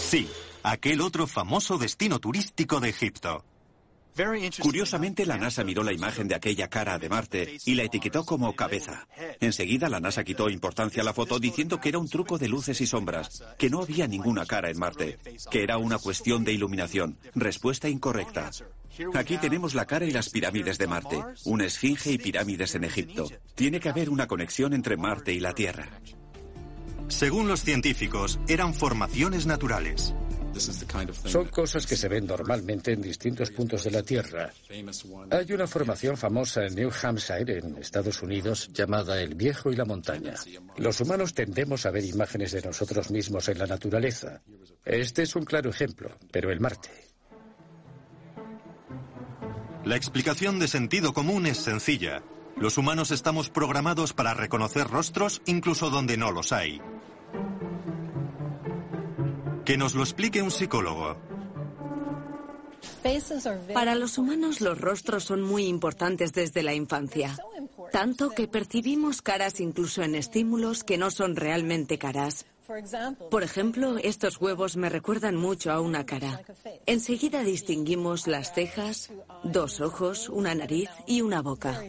Sí, 0.07 0.29
aquel 0.61 1.01
otro 1.01 1.25
famoso 1.25 1.79
destino 1.79 2.19
turístico 2.19 2.79
de 2.79 2.89
Egipto. 2.89 3.43
Curiosamente, 4.61 5.25
la 5.25 5.37
NASA 5.37 5.63
miró 5.63 5.83
la 5.83 5.93
imagen 5.93 6.27
de 6.27 6.35
aquella 6.35 6.67
cara 6.69 6.97
de 6.97 7.09
Marte 7.09 7.57
y 7.65 7.75
la 7.75 7.83
etiquetó 7.83 8.25
como 8.25 8.55
cabeza. 8.55 9.07
Enseguida, 9.39 9.89
la 9.89 9.99
NASA 9.99 10.23
quitó 10.23 10.49
importancia 10.49 11.01
a 11.01 11.05
la 11.05 11.13
foto 11.13 11.39
diciendo 11.39 11.79
que 11.79 11.89
era 11.89 11.99
un 11.99 12.09
truco 12.09 12.37
de 12.37 12.47
luces 12.47 12.81
y 12.81 12.87
sombras, 12.87 13.43
que 13.57 13.69
no 13.69 13.81
había 13.81 14.07
ninguna 14.07 14.45
cara 14.45 14.69
en 14.69 14.79
Marte, 14.79 15.19
que 15.51 15.63
era 15.63 15.77
una 15.77 15.97
cuestión 15.97 16.43
de 16.43 16.53
iluminación. 16.53 17.17
Respuesta 17.35 17.89
incorrecta. 17.89 18.51
Aquí 19.13 19.37
tenemos 19.37 19.75
la 19.75 19.85
cara 19.85 20.05
y 20.05 20.11
las 20.11 20.29
pirámides 20.29 20.77
de 20.77 20.87
Marte, 20.87 21.23
una 21.45 21.65
esfinge 21.65 22.11
y 22.11 22.17
pirámides 22.17 22.73
en 22.75 22.83
Egipto. 22.83 23.29
Tiene 23.55 23.79
que 23.79 23.89
haber 23.89 24.09
una 24.09 24.27
conexión 24.27 24.73
entre 24.73 24.97
Marte 24.97 25.33
y 25.33 25.39
la 25.39 25.53
Tierra. 25.53 25.87
Según 27.07 27.47
los 27.47 27.61
científicos, 27.61 28.39
eran 28.47 28.73
formaciones 28.73 29.45
naturales. 29.45 30.13
Son 31.25 31.47
cosas 31.47 31.85
que 31.85 31.95
se 31.95 32.07
ven 32.07 32.25
normalmente 32.25 32.91
en 32.93 33.01
distintos 33.01 33.51
puntos 33.51 33.83
de 33.83 33.91
la 33.91 34.03
Tierra. 34.03 34.51
Hay 35.29 35.53
una 35.53 35.67
formación 35.67 36.17
famosa 36.17 36.65
en 36.65 36.75
New 36.75 36.91
Hampshire, 37.01 37.59
en 37.59 37.77
Estados 37.77 38.21
Unidos, 38.21 38.69
llamada 38.73 39.21
El 39.21 39.35
Viejo 39.35 39.71
y 39.71 39.75
la 39.75 39.85
Montaña. 39.85 40.35
Los 40.77 41.01
humanos 41.01 41.33
tendemos 41.33 41.85
a 41.85 41.91
ver 41.91 42.05
imágenes 42.05 42.51
de 42.51 42.61
nosotros 42.61 43.11
mismos 43.11 43.49
en 43.49 43.59
la 43.59 43.67
naturaleza. 43.67 44.41
Este 44.83 45.23
es 45.23 45.35
un 45.35 45.45
claro 45.45 45.69
ejemplo, 45.69 46.09
pero 46.31 46.51
el 46.51 46.59
Marte. 46.59 46.89
La 49.85 49.95
explicación 49.95 50.59
de 50.59 50.67
sentido 50.67 51.13
común 51.13 51.45
es 51.45 51.59
sencilla. 51.59 52.21
Los 52.57 52.77
humanos 52.77 53.11
estamos 53.11 53.49
programados 53.49 54.13
para 54.13 54.33
reconocer 54.33 54.87
rostros 54.87 55.41
incluso 55.45 55.89
donde 55.89 56.17
no 56.17 56.31
los 56.31 56.51
hay. 56.51 56.81
Que 59.67 59.75
nos 59.75 59.95
lo 59.95 60.03
explique 60.03 60.41
un 60.41 60.49
psicólogo. 60.49 61.17
Para 63.73 63.95
los 63.95 64.17
humanos 64.17 64.61
los 64.61 64.79
rostros 64.79 65.25
son 65.25 65.41
muy 65.41 65.65
importantes 65.65 66.31
desde 66.31 66.63
la 66.63 66.73
infancia, 66.73 67.35
tanto 67.91 68.29
que 68.29 68.47
percibimos 68.47 69.21
caras 69.21 69.59
incluso 69.59 70.03
en 70.03 70.15
estímulos 70.15 70.85
que 70.85 70.97
no 70.97 71.11
son 71.11 71.35
realmente 71.35 71.97
caras. 71.97 72.45
Por 73.29 73.43
ejemplo, 73.43 73.97
estos 73.97 74.39
huevos 74.39 74.77
me 74.77 74.87
recuerdan 74.87 75.35
mucho 75.35 75.73
a 75.73 75.81
una 75.81 76.05
cara. 76.05 76.43
Enseguida 76.85 77.43
distinguimos 77.43 78.25
las 78.25 78.53
cejas, 78.53 79.11
dos 79.43 79.81
ojos, 79.81 80.29
una 80.29 80.55
nariz 80.55 80.89
y 81.07 81.19
una 81.19 81.41
boca. 81.41 81.83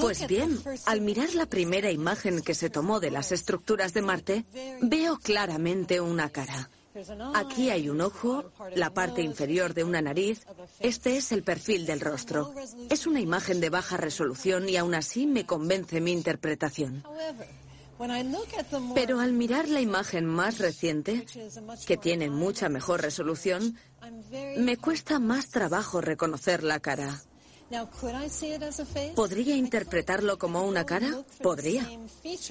Pues 0.00 0.26
bien, 0.26 0.58
al 0.86 1.00
mirar 1.00 1.34
la 1.34 1.46
primera 1.46 1.90
imagen 1.90 2.42
que 2.42 2.54
se 2.54 2.70
tomó 2.70 3.00
de 3.00 3.10
las 3.10 3.32
estructuras 3.32 3.92
de 3.94 4.02
Marte, 4.02 4.44
veo 4.82 5.18
claramente 5.18 6.00
una 6.00 6.30
cara. 6.30 6.70
Aquí 7.34 7.70
hay 7.70 7.88
un 7.88 8.00
ojo, 8.00 8.50
la 8.74 8.94
parte 8.94 9.22
inferior 9.22 9.74
de 9.74 9.84
una 9.84 10.00
nariz. 10.00 10.46
Este 10.80 11.16
es 11.16 11.32
el 11.32 11.42
perfil 11.42 11.84
del 11.84 12.00
rostro. 12.00 12.54
Es 12.88 13.06
una 13.06 13.20
imagen 13.20 13.60
de 13.60 13.70
baja 13.70 13.96
resolución 13.96 14.68
y 14.68 14.76
aún 14.76 14.94
así 14.94 15.26
me 15.26 15.44
convence 15.44 16.00
mi 16.00 16.12
interpretación. 16.12 17.04
Pero 18.94 19.20
al 19.20 19.32
mirar 19.32 19.68
la 19.68 19.80
imagen 19.80 20.26
más 20.26 20.58
reciente, 20.58 21.26
que 21.86 21.96
tiene 21.96 22.30
mucha 22.30 22.68
mejor 22.68 23.02
resolución, 23.02 23.76
me 24.56 24.76
cuesta 24.76 25.18
más 25.18 25.48
trabajo 25.48 26.00
reconocer 26.00 26.62
la 26.62 26.80
cara. 26.80 27.22
¿Podría 29.14 29.56
interpretarlo 29.56 30.38
como 30.38 30.64
una 30.64 30.86
cara? 30.86 31.10
Podría. 31.42 31.88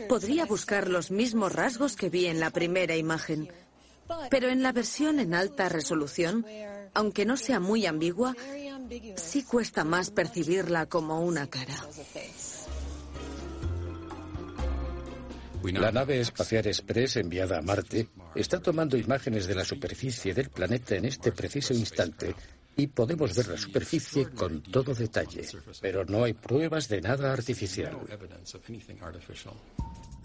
Podría 0.10 0.46
buscar 0.46 0.90
los 0.90 1.10
mismos 1.12 1.54
rasgos 1.54 1.96
que 1.96 2.10
vi 2.10 2.26
en 2.26 2.40
la 2.40 2.50
primera 2.50 2.96
imagen. 2.96 3.50
Pero 4.30 4.50
en 4.50 4.62
la 4.62 4.72
versión 4.72 5.20
en 5.20 5.34
alta 5.34 5.70
resolución, 5.70 6.46
aunque 6.94 7.26
no 7.26 7.38
sea 7.38 7.60
muy 7.60 7.86
ambigua, 7.86 8.36
sí 9.16 9.44
cuesta 9.44 9.84
más 9.84 10.12
percibirla 10.12 10.86
como 10.86 11.22
una 11.22 11.50
cara. 11.50 11.76
La 15.64 15.92
nave 15.92 16.20
espacial 16.20 16.68
Express 16.68 17.16
enviada 17.16 17.58
a 17.58 17.62
Marte 17.62 18.10
está 18.36 18.60
tomando 18.60 18.98
imágenes 18.98 19.48
de 19.48 19.56
la 19.56 19.66
superficie 19.66 20.34
del 20.34 20.52
planeta 20.52 20.96
en 20.96 21.06
este 21.06 21.32
preciso 21.32 21.74
instante 21.74 22.36
y 22.78 22.88
podemos 22.88 23.36
ver 23.36 23.48
la 23.48 23.58
superficie 23.58 24.30
con 24.30 24.62
todo 24.62 24.94
detalle, 24.94 25.48
pero 25.82 26.06
no 26.06 26.24
hay 26.24 26.34
pruebas 26.34 26.90
de 26.90 27.02
nada 27.02 27.32
artificial. 27.32 27.98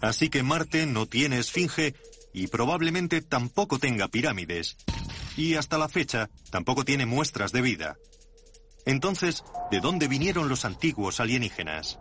Así 0.01 0.29
que 0.29 0.43
Marte 0.43 0.85
no 0.85 1.05
tiene 1.05 1.39
esfinge 1.39 1.95
y 2.33 2.47
probablemente 2.47 3.21
tampoco 3.21 3.79
tenga 3.79 4.07
pirámides. 4.07 4.77
Y 5.37 5.55
hasta 5.55 5.77
la 5.77 5.87
fecha 5.87 6.29
tampoco 6.49 6.83
tiene 6.83 7.05
muestras 7.05 7.51
de 7.51 7.61
vida. 7.61 7.97
Entonces, 8.85 9.43
¿de 9.69 9.79
dónde 9.79 10.07
vinieron 10.07 10.49
los 10.49 10.65
antiguos 10.65 11.19
alienígenas? 11.19 11.99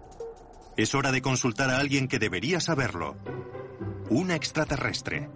Es 0.77 0.94
hora 0.94 1.12
de 1.12 1.20
consultar 1.20 1.70
a 1.70 1.78
alguien 1.78 2.09
que 2.09 2.18
debería 2.18 2.60
saberlo. 2.60 3.16
Una 4.09 4.35
extraterrestre. 4.35 5.28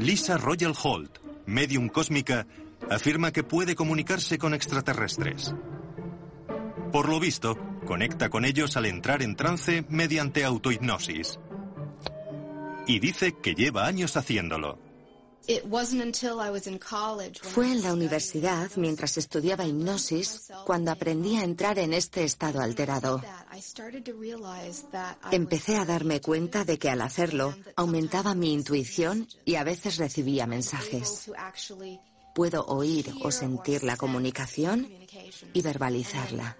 Lisa 0.00 0.38
Royal 0.38 0.72
Holt, 0.82 1.18
medium 1.44 1.90
cósmica, 1.90 2.46
afirma 2.88 3.32
que 3.32 3.44
puede 3.44 3.74
comunicarse 3.74 4.38
con 4.38 4.54
extraterrestres. 4.54 5.54
Por 6.90 7.10
lo 7.10 7.20
visto, 7.20 7.58
conecta 7.84 8.30
con 8.30 8.46
ellos 8.46 8.78
al 8.78 8.86
entrar 8.86 9.22
en 9.22 9.36
trance 9.36 9.84
mediante 9.90 10.46
autohipnosis. 10.46 11.38
Y 12.86 12.98
dice 12.98 13.36
que 13.42 13.54
lleva 13.54 13.86
años 13.86 14.16
haciéndolo. 14.16 14.78
Fue 17.42 17.72
en 17.72 17.82
la 17.82 17.92
universidad, 17.92 18.70
mientras 18.76 19.16
estudiaba 19.16 19.66
hipnosis, 19.66 20.50
cuando 20.64 20.90
aprendí 20.92 21.36
a 21.36 21.44
entrar 21.44 21.78
en 21.78 21.92
este 21.92 22.24
estado 22.24 22.60
alterado. 22.60 23.20
Empecé 25.30 25.76
a 25.76 25.84
darme 25.84 26.20
cuenta 26.20 26.64
de 26.64 26.78
que 26.78 26.90
al 26.90 27.00
hacerlo 27.00 27.54
aumentaba 27.76 28.34
mi 28.34 28.52
intuición 28.52 29.26
y 29.44 29.56
a 29.56 29.64
veces 29.64 29.96
recibía 29.96 30.46
mensajes. 30.46 31.30
Puedo 32.34 32.64
oír 32.66 33.12
o 33.22 33.30
sentir 33.30 33.82
la 33.82 33.96
comunicación 33.96 34.88
y 35.52 35.62
verbalizarla. 35.62 36.56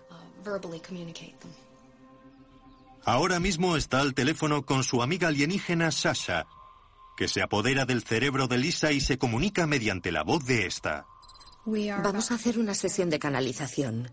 Ahora 3.05 3.41
mismo 3.41 3.77
está 3.77 4.01
al 4.01 4.15
teléfono 4.15 4.67
con 4.67 4.85
su 4.85 5.03
amiga 5.03 5.29
alienígena 5.29 5.91
Sasha, 5.91 6.47
que 7.21 7.29
se 7.29 7.43
apodera 7.43 7.85
del 7.85 8.03
cerebro 8.03 8.49
de 8.49 8.57
Lisa 8.57 8.93
y 8.93 9.01
se 9.03 9.19
comunica 9.19 9.67
mediante 9.67 10.11
la 10.11 10.23
voz 10.23 10.47
de 10.47 10.65
esta. 10.67 11.05
Vamos 12.03 12.31
a 12.31 12.37
hacer 12.37 12.59
una 12.59 12.73
sesión 12.73 13.11
de 13.11 13.19
canalización. 13.19 14.11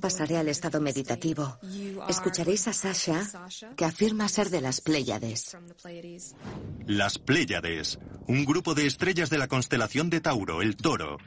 Pasaré 0.00 0.36
al 0.36 0.48
estado 0.48 0.80
meditativo. 0.80 1.58
Escucharéis 2.08 2.68
a 2.68 2.72
Sasha, 2.72 3.28
que 3.76 3.84
afirma 3.84 4.28
ser 4.28 4.50
de 4.50 4.60
las 4.60 4.80
Pléyades. 4.80 5.56
Las 6.86 7.18
Pléyades, 7.18 7.98
un 8.28 8.44
grupo 8.44 8.74
de 8.74 8.86
estrellas 8.86 9.30
de 9.30 9.38
la 9.38 9.48
constelación 9.48 10.10
de 10.10 10.20
Tauro, 10.20 10.62
el 10.62 10.76
Toro. 10.76 11.18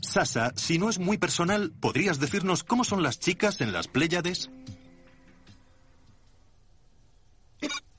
Sasha, 0.00 0.52
si 0.56 0.78
no 0.78 0.90
es 0.90 0.98
muy 0.98 1.16
personal, 1.16 1.70
¿podrías 1.78 2.18
decirnos 2.18 2.64
cómo 2.64 2.82
son 2.82 3.04
las 3.04 3.20
chicas 3.20 3.60
en 3.60 3.72
las 3.72 3.86
Pléyades? 3.86 4.50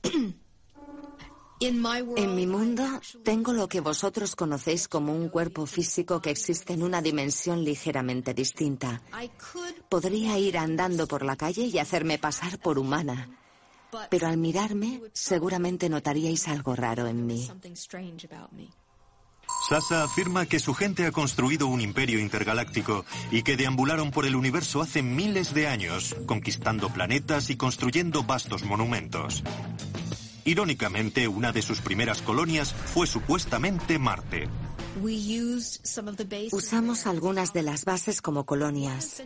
En 1.60 2.36
mi 2.36 2.46
mundo 2.46 2.84
tengo 3.24 3.52
lo 3.52 3.68
que 3.68 3.80
vosotros 3.80 4.36
conocéis 4.36 4.86
como 4.86 5.12
un 5.12 5.28
cuerpo 5.28 5.66
físico 5.66 6.22
que 6.22 6.30
existe 6.30 6.72
en 6.74 6.84
una 6.84 7.02
dimensión 7.02 7.64
ligeramente 7.64 8.32
distinta. 8.32 9.02
Podría 9.88 10.38
ir 10.38 10.56
andando 10.56 11.08
por 11.08 11.24
la 11.24 11.34
calle 11.34 11.64
y 11.64 11.78
hacerme 11.78 12.18
pasar 12.18 12.60
por 12.60 12.78
humana, 12.78 13.28
pero 14.08 14.28
al 14.28 14.36
mirarme 14.36 15.02
seguramente 15.12 15.88
notaríais 15.88 16.46
algo 16.46 16.76
raro 16.76 17.08
en 17.08 17.26
mí. 17.26 17.50
Sasa 19.68 20.02
afirma 20.02 20.46
que 20.46 20.60
su 20.60 20.74
gente 20.74 21.06
ha 21.06 21.12
construido 21.12 21.66
un 21.66 21.80
imperio 21.80 22.18
intergaláctico 22.20 23.04
y 23.30 23.42
que 23.42 23.56
deambularon 23.56 24.10
por 24.10 24.26
el 24.26 24.36
universo 24.36 24.80
hace 24.80 25.02
miles 25.02 25.52
de 25.52 25.66
años, 25.66 26.16
conquistando 26.26 26.88
planetas 26.88 27.50
y 27.50 27.56
construyendo 27.56 28.24
vastos 28.24 28.64
monumentos. 28.64 29.42
Irónicamente, 30.44 31.28
una 31.28 31.52
de 31.52 31.60
sus 31.60 31.82
primeras 31.82 32.22
colonias 32.22 32.72
fue 32.72 33.06
supuestamente 33.06 33.98
Marte. 33.98 34.48
Usamos 36.52 37.06
algunas 37.06 37.52
de 37.52 37.62
las 37.62 37.84
bases 37.84 38.22
como 38.22 38.46
colonias. 38.46 39.22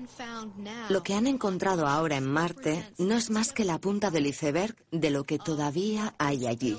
Lo 0.88 1.02
que 1.02 1.14
han 1.14 1.26
encontrado 1.26 1.86
ahora 1.86 2.16
en 2.16 2.26
Marte 2.26 2.84
no 2.98 3.14
es 3.14 3.30
más 3.30 3.52
que 3.52 3.64
la 3.64 3.78
punta 3.78 4.10
del 4.10 4.26
iceberg 4.26 4.74
de 4.90 5.10
lo 5.10 5.24
que 5.24 5.38
todavía 5.38 6.14
hay 6.18 6.46
allí. 6.46 6.76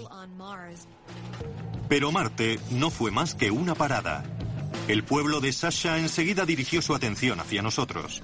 Pero 1.90 2.12
Marte 2.12 2.60
no 2.72 2.90
fue 2.90 3.12
más 3.12 3.36
que 3.36 3.52
una 3.52 3.76
parada. 3.76 4.24
El 4.88 5.04
pueblo 5.04 5.40
de 5.40 5.54
Sasha 5.54 5.98
enseguida 5.98 6.46
dirigió 6.46 6.82
su 6.82 6.94
atención 6.94 7.40
hacia 7.40 7.62
nosotros. 7.62 8.22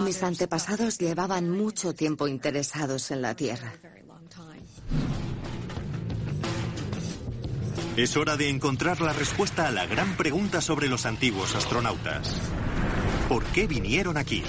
Mis 0.00 0.22
antepasados 0.22 0.98
llevaban 0.98 1.50
mucho 1.50 1.94
tiempo 1.94 2.26
interesados 2.26 3.10
en 3.10 3.22
la 3.22 3.34
Tierra. 3.34 3.72
Es 7.96 8.16
hora 8.16 8.36
de 8.36 8.50
encontrar 8.50 9.00
la 9.00 9.12
respuesta 9.12 9.68
a 9.68 9.70
la 9.70 9.86
gran 9.86 10.16
pregunta 10.16 10.60
sobre 10.60 10.88
los 10.88 11.06
antiguos 11.06 11.54
astronautas. 11.54 12.34
¿Por 13.28 13.44
qué 13.46 13.66
vinieron 13.66 14.18
aquí? 14.18 14.42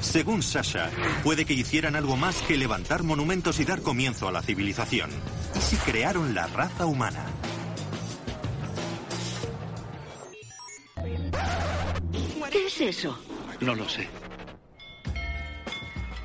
Según 0.00 0.42
Sasha, 0.42 0.90
puede 1.22 1.44
que 1.44 1.52
hicieran 1.52 1.96
algo 1.96 2.16
más 2.16 2.36
que 2.42 2.56
levantar 2.56 3.02
monumentos 3.02 3.60
y 3.60 3.64
dar 3.64 3.82
comienzo 3.82 4.28
a 4.28 4.32
la 4.32 4.40
civilización. 4.40 5.10
¿Y 5.56 5.60
si 5.60 5.76
crearon 5.76 6.34
la 6.34 6.46
raza 6.46 6.86
humana? 6.86 7.26
¿Qué 12.50 12.66
es 12.66 12.80
eso? 12.80 13.18
No 13.60 13.74
lo 13.74 13.88
sé. 13.88 14.08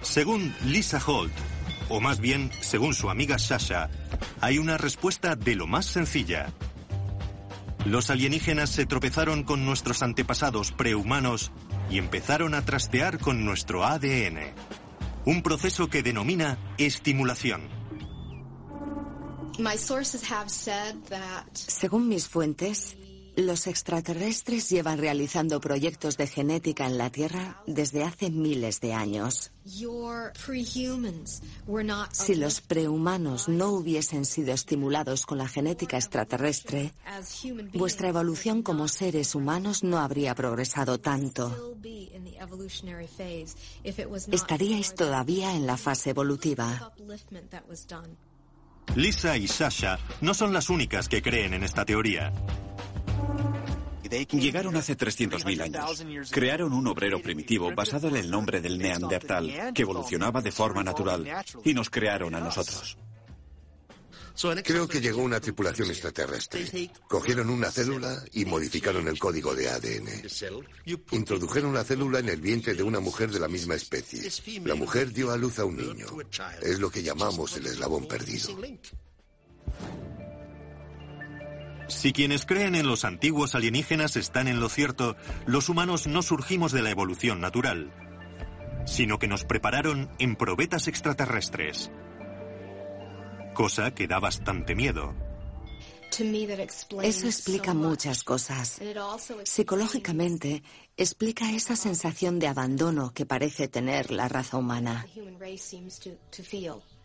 Según 0.01 0.53
Lisa 0.65 1.01
Holt, 1.05 1.33
o 1.89 1.99
más 2.01 2.19
bien 2.19 2.51
según 2.61 2.93
su 2.93 3.09
amiga 3.09 3.37
Sasha, 3.39 3.89
hay 4.39 4.57
una 4.57 4.77
respuesta 4.77 5.35
de 5.35 5.55
lo 5.55 5.67
más 5.67 5.85
sencilla. 5.85 6.51
Los 7.85 8.09
alienígenas 8.09 8.69
se 8.69 8.85
tropezaron 8.85 9.43
con 9.43 9.65
nuestros 9.65 10.03
antepasados 10.03 10.71
prehumanos 10.71 11.51
y 11.89 11.97
empezaron 11.97 12.53
a 12.53 12.63
trastear 12.63 13.19
con 13.19 13.43
nuestro 13.43 13.83
ADN. 13.85 14.53
Un 15.25 15.41
proceso 15.41 15.89
que 15.89 16.03
denomina 16.03 16.57
estimulación. 16.77 17.61
Según 21.53 22.07
mis 22.07 22.27
fuentes, 22.27 22.97
los 23.35 23.67
extraterrestres 23.67 24.69
llevan 24.69 24.97
realizando 24.97 25.59
proyectos 25.61 26.17
de 26.17 26.27
genética 26.27 26.85
en 26.85 26.97
la 26.97 27.09
Tierra 27.09 27.61
desde 27.65 28.03
hace 28.03 28.29
miles 28.29 28.81
de 28.81 28.93
años. 28.93 29.51
Si 32.11 32.35
los 32.35 32.61
prehumanos 32.61 33.47
no 33.47 33.69
hubiesen 33.69 34.25
sido 34.25 34.53
estimulados 34.53 35.25
con 35.25 35.37
la 35.37 35.47
genética 35.47 35.97
extraterrestre, 35.97 36.93
vuestra 37.73 38.09
evolución 38.09 38.63
como 38.63 38.87
seres 38.87 39.35
humanos 39.35 39.83
no 39.83 39.99
habría 39.99 40.35
progresado 40.35 40.99
tanto. 40.99 41.77
Estaríais 44.31 44.95
todavía 44.95 45.55
en 45.55 45.67
la 45.67 45.77
fase 45.77 46.09
evolutiva. 46.09 46.91
Lisa 48.95 49.37
y 49.37 49.47
Sasha 49.47 49.99
no 50.19 50.33
son 50.33 50.51
las 50.51 50.69
únicas 50.69 51.07
que 51.07 51.21
creen 51.21 51.53
en 51.53 51.63
esta 51.63 51.85
teoría. 51.85 52.33
Llegaron 54.31 54.75
hace 54.75 54.97
300.000 54.97 55.61
años. 55.61 56.31
Crearon 56.31 56.73
un 56.73 56.87
obrero 56.87 57.21
primitivo 57.21 57.73
basado 57.73 58.09
en 58.09 58.17
el 58.17 58.29
nombre 58.29 58.59
del 58.59 58.77
Neandertal, 58.77 59.73
que 59.73 59.81
evolucionaba 59.83 60.41
de 60.41 60.51
forma 60.51 60.83
natural, 60.83 61.25
y 61.63 61.73
nos 61.73 61.89
crearon 61.89 62.35
a 62.35 62.39
nosotros. 62.39 62.97
Creo 64.63 64.87
que 64.87 65.01
llegó 65.01 65.21
una 65.21 65.39
tripulación 65.39 65.89
extraterrestre. 65.89 66.89
Cogieron 67.07 67.49
una 67.49 67.69
célula 67.69 68.23
y 68.33 68.45
modificaron 68.45 69.07
el 69.07 69.19
código 69.19 69.53
de 69.53 69.69
ADN. 69.69 70.09
Introdujeron 71.11 71.73
la 71.73 71.83
célula 71.83 72.19
en 72.19 72.29
el 72.29 72.41
vientre 72.41 72.73
de 72.73 72.83
una 72.83 72.99
mujer 72.99 73.29
de 73.31 73.39
la 73.39 73.47
misma 73.47 73.75
especie. 73.75 74.29
La 74.65 74.75
mujer 74.75 75.13
dio 75.13 75.31
a 75.31 75.37
luz 75.37 75.59
a 75.59 75.65
un 75.65 75.77
niño. 75.77 76.07
Es 76.61 76.79
lo 76.79 76.89
que 76.89 77.03
llamamos 77.03 77.55
el 77.57 77.67
eslabón 77.67 78.07
perdido. 78.07 78.57
Si 81.91 82.13
quienes 82.13 82.45
creen 82.45 82.75
en 82.75 82.87
los 82.87 83.03
antiguos 83.03 83.53
alienígenas 83.53 84.15
están 84.15 84.47
en 84.47 84.59
lo 84.59 84.69
cierto, 84.69 85.17
los 85.45 85.67
humanos 85.67 86.07
no 86.07 86.21
surgimos 86.21 86.71
de 86.71 86.81
la 86.81 86.89
evolución 86.89 87.41
natural, 87.41 87.91
sino 88.85 89.19
que 89.19 89.27
nos 89.27 89.43
prepararon 89.43 90.09
en 90.17 90.35
probetas 90.37 90.87
extraterrestres. 90.87 91.91
Cosa 93.53 93.91
que 93.91 94.07
da 94.07 94.19
bastante 94.19 94.73
miedo. 94.73 95.13
Eso 97.03 97.27
explica 97.27 97.73
muchas 97.73 98.23
cosas. 98.23 98.79
Psicológicamente, 99.43 100.63
explica 100.95 101.51
esa 101.51 101.75
sensación 101.75 102.39
de 102.39 102.47
abandono 102.47 103.13
que 103.13 103.25
parece 103.25 103.67
tener 103.67 104.11
la 104.11 104.29
raza 104.29 104.57
humana. 104.57 105.05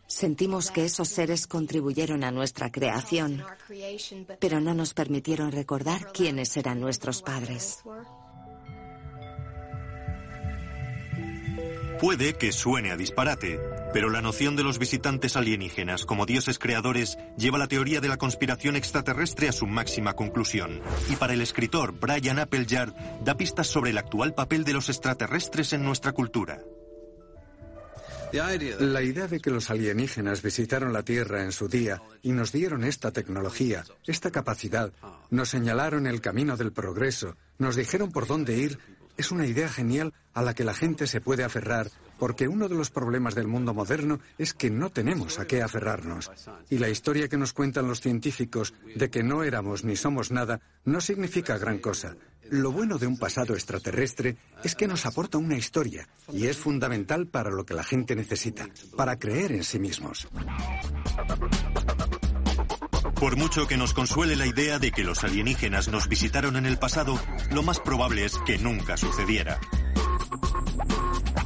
Sentimos 0.08 0.70
que 0.70 0.84
esos 0.84 1.08
seres 1.08 1.46
contribuyeron 1.46 2.22
a 2.24 2.30
nuestra 2.30 2.70
creación, 2.70 3.42
pero 4.38 4.60
no 4.60 4.74
nos 4.74 4.94
permitieron 4.94 5.50
recordar 5.52 6.12
quiénes 6.12 6.56
eran 6.56 6.80
nuestros 6.80 7.22
padres. 7.22 7.82
Puede 12.00 12.34
que 12.34 12.52
suene 12.52 12.92
a 12.92 12.96
disparate, 12.96 13.58
pero 13.94 14.10
la 14.10 14.20
noción 14.20 14.54
de 14.54 14.62
los 14.62 14.78
visitantes 14.78 15.34
alienígenas 15.34 16.04
como 16.04 16.26
dioses 16.26 16.58
creadores 16.58 17.16
lleva 17.38 17.56
la 17.56 17.68
teoría 17.68 18.02
de 18.02 18.08
la 18.08 18.18
conspiración 18.18 18.76
extraterrestre 18.76 19.48
a 19.48 19.52
su 19.52 19.66
máxima 19.66 20.12
conclusión. 20.12 20.82
Y 21.08 21.16
para 21.16 21.32
el 21.32 21.40
escritor 21.40 21.98
Brian 21.98 22.38
Appleyard 22.38 22.94
da 23.24 23.38
pistas 23.38 23.68
sobre 23.68 23.90
el 23.90 23.98
actual 23.98 24.34
papel 24.34 24.64
de 24.64 24.74
los 24.74 24.90
extraterrestres 24.90 25.72
en 25.72 25.84
nuestra 25.84 26.12
cultura. 26.12 26.60
La 28.32 29.02
idea 29.02 29.26
de 29.28 29.40
que 29.40 29.50
los 29.50 29.70
alienígenas 29.70 30.42
visitaron 30.42 30.92
la 30.92 31.02
Tierra 31.02 31.42
en 31.42 31.52
su 31.52 31.68
día 31.68 32.02
y 32.22 32.32
nos 32.32 32.52
dieron 32.52 32.84
esta 32.84 33.10
tecnología, 33.12 33.84
esta 34.06 34.30
capacidad, 34.30 34.92
nos 35.30 35.48
señalaron 35.48 36.06
el 36.06 36.20
camino 36.20 36.56
del 36.56 36.72
progreso, 36.72 37.36
nos 37.58 37.76
dijeron 37.76 38.12
por 38.12 38.26
dónde 38.26 38.56
ir, 38.56 38.78
es 39.16 39.30
una 39.30 39.46
idea 39.46 39.68
genial 39.68 40.12
a 40.34 40.42
la 40.42 40.54
que 40.54 40.64
la 40.64 40.74
gente 40.74 41.06
se 41.06 41.20
puede 41.20 41.44
aferrar, 41.44 41.90
porque 42.18 42.48
uno 42.48 42.68
de 42.68 42.74
los 42.74 42.90
problemas 42.90 43.34
del 43.34 43.46
mundo 43.46 43.72
moderno 43.74 44.20
es 44.38 44.54
que 44.54 44.70
no 44.70 44.90
tenemos 44.90 45.38
a 45.38 45.46
qué 45.46 45.62
aferrarnos. 45.62 46.30
Y 46.68 46.78
la 46.78 46.88
historia 46.88 47.28
que 47.28 47.36
nos 47.36 47.52
cuentan 47.52 47.88
los 47.88 48.00
científicos 48.00 48.74
de 48.94 49.10
que 49.10 49.22
no 49.22 49.42
éramos 49.42 49.84
ni 49.84 49.96
somos 49.96 50.30
nada 50.30 50.60
no 50.84 51.00
significa 51.00 51.58
gran 51.58 51.78
cosa. 51.78 52.16
Lo 52.50 52.72
bueno 52.72 52.98
de 52.98 53.06
un 53.06 53.18
pasado 53.18 53.54
extraterrestre 53.54 54.36
es 54.62 54.74
que 54.74 54.86
nos 54.86 55.06
aporta 55.06 55.38
una 55.38 55.56
historia 55.56 56.08
y 56.32 56.46
es 56.46 56.56
fundamental 56.56 57.26
para 57.26 57.50
lo 57.50 57.66
que 57.66 57.74
la 57.74 57.82
gente 57.82 58.14
necesita, 58.14 58.68
para 58.96 59.18
creer 59.18 59.52
en 59.52 59.64
sí 59.64 59.78
mismos. 59.78 60.28
Por 63.18 63.36
mucho 63.36 63.66
que 63.66 63.76
nos 63.76 63.94
consuele 63.94 64.36
la 64.36 64.46
idea 64.46 64.78
de 64.78 64.92
que 64.92 65.02
los 65.02 65.24
alienígenas 65.24 65.88
nos 65.88 66.08
visitaron 66.08 66.56
en 66.56 66.66
el 66.66 66.78
pasado, 66.78 67.18
lo 67.50 67.62
más 67.62 67.80
probable 67.80 68.24
es 68.24 68.38
que 68.46 68.58
nunca 68.58 68.96
sucediera. 68.96 69.58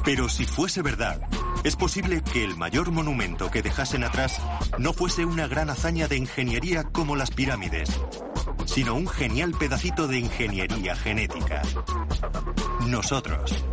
Pero 0.03 0.29
si 0.29 0.45
fuese 0.45 0.81
verdad, 0.81 1.21
es 1.63 1.75
posible 1.75 2.21
que 2.21 2.43
el 2.43 2.57
mayor 2.57 2.91
monumento 2.91 3.49
que 3.51 3.61
dejasen 3.61 4.03
atrás 4.03 4.41
no 4.79 4.93
fuese 4.93 5.25
una 5.25 5.47
gran 5.47 5.69
hazaña 5.69 6.07
de 6.07 6.17
ingeniería 6.17 6.83
como 6.83 7.15
las 7.15 7.31
pirámides, 7.31 7.89
sino 8.65 8.95
un 8.95 9.07
genial 9.07 9.53
pedacito 9.57 10.07
de 10.07 10.19
ingeniería 10.19 10.95
genética. 10.95 11.61
Nosotros. 12.87 13.63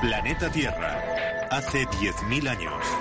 Planeta 0.00 0.50
Tierra, 0.50 1.48
hace 1.50 1.86
10.000 1.86 2.48
años. 2.48 2.99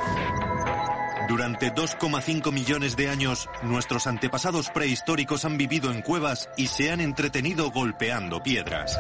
Durante 1.30 1.72
2,5 1.72 2.52
millones 2.52 2.96
de 2.96 3.08
años, 3.08 3.48
nuestros 3.62 4.08
antepasados 4.08 4.72
prehistóricos 4.72 5.46
han 5.46 5.60
vivido 5.60 5.92
en 5.92 6.02
cuevas 6.02 6.50
y 6.58 6.66
se 6.66 6.92
han 6.92 7.02
entretenido 7.02 7.70
golpeando 7.70 8.42
piedras. 8.42 9.00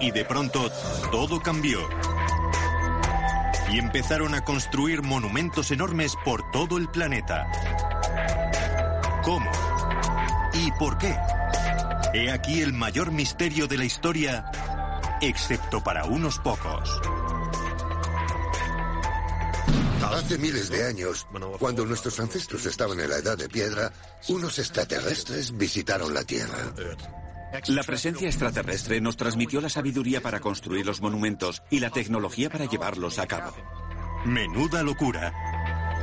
Y 0.00 0.12
de 0.12 0.24
pronto, 0.24 0.70
todo 1.10 1.42
cambió. 1.42 1.80
Y 3.72 3.80
empezaron 3.80 4.34
a 4.34 4.44
construir 4.44 5.02
monumentos 5.02 5.72
enormes 5.72 6.14
por 6.24 6.48
todo 6.52 6.78
el 6.78 6.88
planeta. 6.88 7.48
¿Cómo? 9.24 9.50
¿Y 10.52 10.70
por 10.78 10.98
qué? 10.98 11.16
He 12.14 12.30
aquí 12.30 12.62
el 12.62 12.74
mayor 12.74 13.10
misterio 13.10 13.66
de 13.66 13.78
la 13.78 13.84
historia, 13.84 14.44
excepto 15.20 15.82
para 15.82 16.04
unos 16.04 16.38
pocos. 16.38 17.00
Hace 20.02 20.38
miles 20.38 20.70
de 20.70 20.86
años, 20.86 21.26
cuando 21.58 21.84
nuestros 21.84 22.18
ancestros 22.20 22.66
estaban 22.66 22.98
en 23.00 23.10
la 23.10 23.16
edad 23.16 23.36
de 23.36 23.48
piedra, 23.48 23.92
unos 24.28 24.58
extraterrestres 24.58 25.56
visitaron 25.56 26.14
la 26.14 26.24
Tierra. 26.24 26.72
La 27.68 27.82
presencia 27.82 28.28
extraterrestre 28.28 29.00
nos 29.00 29.16
transmitió 29.16 29.60
la 29.60 29.68
sabiduría 29.68 30.20
para 30.20 30.40
construir 30.40 30.84
los 30.84 31.00
monumentos 31.00 31.62
y 31.70 31.80
la 31.80 31.90
tecnología 31.90 32.50
para 32.50 32.66
llevarlos 32.66 33.18
a 33.18 33.26
cabo. 33.26 33.54
Menuda 34.24 34.82
locura. 34.82 35.32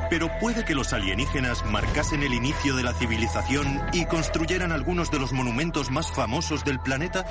Pero 0.09 0.29
puede 0.39 0.65
que 0.65 0.75
los 0.75 0.93
alienígenas 0.93 1.65
marcasen 1.65 2.23
el 2.23 2.33
inicio 2.33 2.75
de 2.75 2.83
la 2.83 2.93
civilización 2.93 3.81
y 3.93 4.05
construyeran 4.05 4.71
algunos 4.71 5.11
de 5.11 5.19
los 5.19 5.33
monumentos 5.33 5.91
más 5.91 6.11
famosos 6.11 6.63
del 6.63 6.79
planeta. 6.79 7.25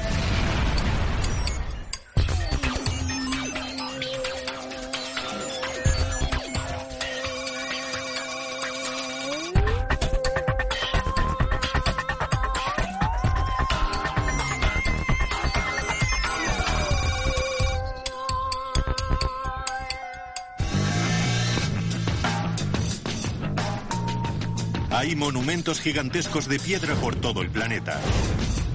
Monumentos 25.32 25.80
gigantescos 25.80 26.46
de 26.46 26.58
piedra 26.58 26.94
por 26.96 27.16
todo 27.16 27.40
el 27.40 27.48
planeta. 27.48 27.98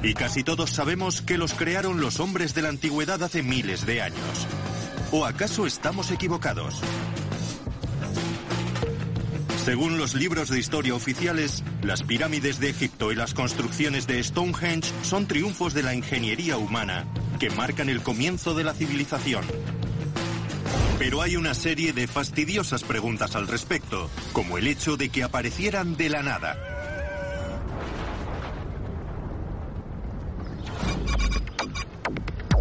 Y 0.01 0.15
casi 0.15 0.43
todos 0.43 0.71
sabemos 0.71 1.21
que 1.21 1.37
los 1.37 1.53
crearon 1.53 2.01
los 2.01 2.19
hombres 2.19 2.55
de 2.55 2.63
la 2.63 2.69
antigüedad 2.69 3.21
hace 3.21 3.43
miles 3.43 3.85
de 3.85 4.01
años. 4.01 4.47
¿O 5.11 5.27
acaso 5.27 5.67
estamos 5.67 6.09
equivocados? 6.09 6.81
Según 9.65 9.99
los 9.99 10.15
libros 10.15 10.49
de 10.49 10.57
historia 10.57 10.95
oficiales, 10.95 11.63
las 11.83 12.01
pirámides 12.01 12.59
de 12.59 12.71
Egipto 12.71 13.11
y 13.11 13.15
las 13.15 13.35
construcciones 13.35 14.07
de 14.07 14.23
Stonehenge 14.23 14.91
son 15.03 15.27
triunfos 15.27 15.75
de 15.75 15.83
la 15.83 15.93
ingeniería 15.93 16.57
humana 16.57 17.05
que 17.39 17.51
marcan 17.51 17.87
el 17.87 18.01
comienzo 18.01 18.55
de 18.55 18.63
la 18.63 18.73
civilización. 18.73 19.45
Pero 20.99 21.21
hay 21.21 21.35
una 21.35 21.53
serie 21.53 21.93
de 21.93 22.07
fastidiosas 22.07 22.83
preguntas 22.83 23.35
al 23.35 23.47
respecto, 23.47 24.09
como 24.33 24.57
el 24.57 24.65
hecho 24.65 24.97
de 24.97 25.09
que 25.09 25.23
aparecieran 25.23 25.95
de 25.95 26.09
la 26.09 26.23
nada. 26.23 26.76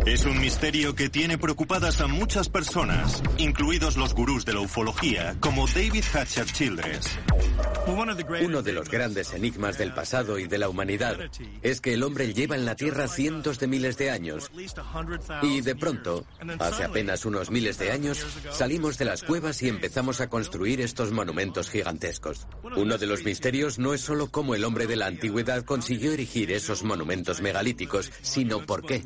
Es 0.07 0.25
un 0.25 0.39
misterio 0.39 0.95
que 0.95 1.09
tiene 1.09 1.37
preocupadas 1.37 2.01
a 2.01 2.07
muchas 2.07 2.49
personas, 2.49 3.21
incluidos 3.39 3.97
los 3.97 4.15
gurús 4.15 4.45
de 4.45 4.53
la 4.53 4.61
ufología, 4.61 5.35
como 5.41 5.67
David 5.67 6.05
Hatcher 6.15 6.47
Childress. 6.47 7.19
Uno 7.89 8.63
de 8.63 8.73
los 8.73 8.89
grandes 8.89 9.35
enigmas 9.35 9.79
del 9.79 9.93
pasado 9.93 10.39
y 10.39 10.47
de 10.47 10.59
la 10.59 10.69
humanidad 10.69 11.17
es 11.61 11.81
que 11.81 11.95
el 11.95 12.05
hombre 12.05 12.33
lleva 12.33 12.55
en 12.55 12.65
la 12.65 12.77
Tierra 12.77 13.09
cientos 13.09 13.59
de 13.59 13.67
miles 13.67 13.99
de 13.99 14.13
años 14.13 14.49
y 15.43 15.61
de 15.61 15.75
pronto, 15.75 16.25
hace 16.61 16.85
apenas 16.85 17.25
unos 17.25 17.51
miles 17.51 17.77
de 17.79 17.91
años, 17.91 18.25
salimos 18.53 18.99
de 18.99 19.07
las 19.07 19.25
cuevas 19.25 19.61
y 19.65 19.69
empezamos 19.69 20.21
a 20.21 20.29
construir 20.29 20.81
estos 20.81 21.11
monumentos 21.11 21.69
gigantescos. 21.69 22.47
Uno 22.77 22.97
de 22.97 23.07
los 23.07 23.25
misterios 23.25 23.81
no 23.81 23.93
es 23.93 24.03
solo 24.03 24.31
cómo 24.31 24.55
el 24.55 24.63
hombre 24.63 24.87
de 24.87 24.95
la 24.95 25.07
antigüedad 25.07 25.65
consiguió 25.65 26.13
erigir 26.13 26.53
esos 26.53 26.85
monumentos 26.85 27.41
megalíticos, 27.41 28.13
sino 28.23 28.65
por 28.65 28.87
qué. 28.87 29.03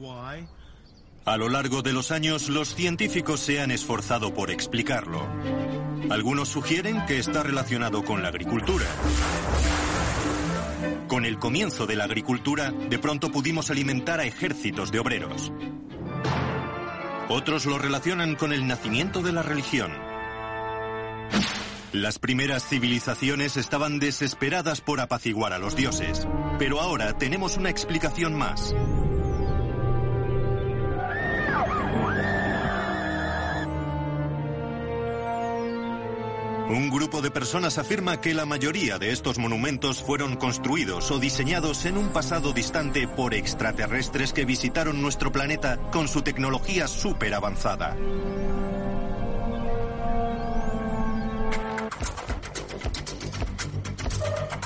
A 1.31 1.37
lo 1.37 1.49
largo 1.49 1.81
de 1.81 1.93
los 1.93 2.11
años, 2.11 2.49
los 2.49 2.75
científicos 2.75 3.39
se 3.39 3.61
han 3.61 3.71
esforzado 3.71 4.35
por 4.35 4.51
explicarlo. 4.51 5.29
Algunos 6.11 6.49
sugieren 6.49 7.07
que 7.07 7.21
está 7.21 7.45
relacionado 7.45 8.03
con 8.03 8.21
la 8.21 8.31
agricultura. 8.31 8.85
Con 11.07 11.25
el 11.25 11.39
comienzo 11.39 11.87
de 11.87 11.95
la 11.95 12.03
agricultura, 12.03 12.73
de 12.73 12.99
pronto 12.99 13.31
pudimos 13.31 13.71
alimentar 13.71 14.19
a 14.19 14.25
ejércitos 14.25 14.91
de 14.91 14.99
obreros. 14.99 15.53
Otros 17.29 17.65
lo 17.65 17.79
relacionan 17.79 18.35
con 18.35 18.53
el 18.53 18.67
nacimiento 18.67 19.23
de 19.23 19.31
la 19.31 19.45
religión. 19.45 19.93
Las 21.93 22.19
primeras 22.19 22.69
civilizaciones 22.69 23.57
estaban 23.57 24.01
desesperadas 24.01 24.81
por 24.81 24.99
apaciguar 24.99 25.53
a 25.53 25.61
los 25.61 25.77
dioses, 25.77 26.27
pero 26.59 26.81
ahora 26.81 27.17
tenemos 27.19 27.57
una 27.57 27.71
explicación 27.71 28.37
más. 28.37 28.75
Un 36.71 36.89
grupo 36.89 37.21
de 37.21 37.33
personas 37.33 37.79
afirma 37.79 38.21
que 38.21 38.33
la 38.33 38.47
mayoría 38.47 38.97
de 38.97 39.11
estos 39.11 39.39
monumentos 39.39 40.01
fueron 40.01 40.37
construidos 40.37 41.11
o 41.11 41.19
diseñados 41.19 41.85
en 41.85 41.97
un 41.97 42.11
pasado 42.11 42.53
distante 42.53 43.09
por 43.09 43.35
extraterrestres 43.35 44.33
que 44.33 44.45
visitaron 44.45 45.03
nuestro 45.03 45.33
planeta 45.33 45.79
con 45.91 46.07
su 46.07 46.23
tecnología 46.23 46.87
súper 46.87 47.35
avanzada. 47.35 47.97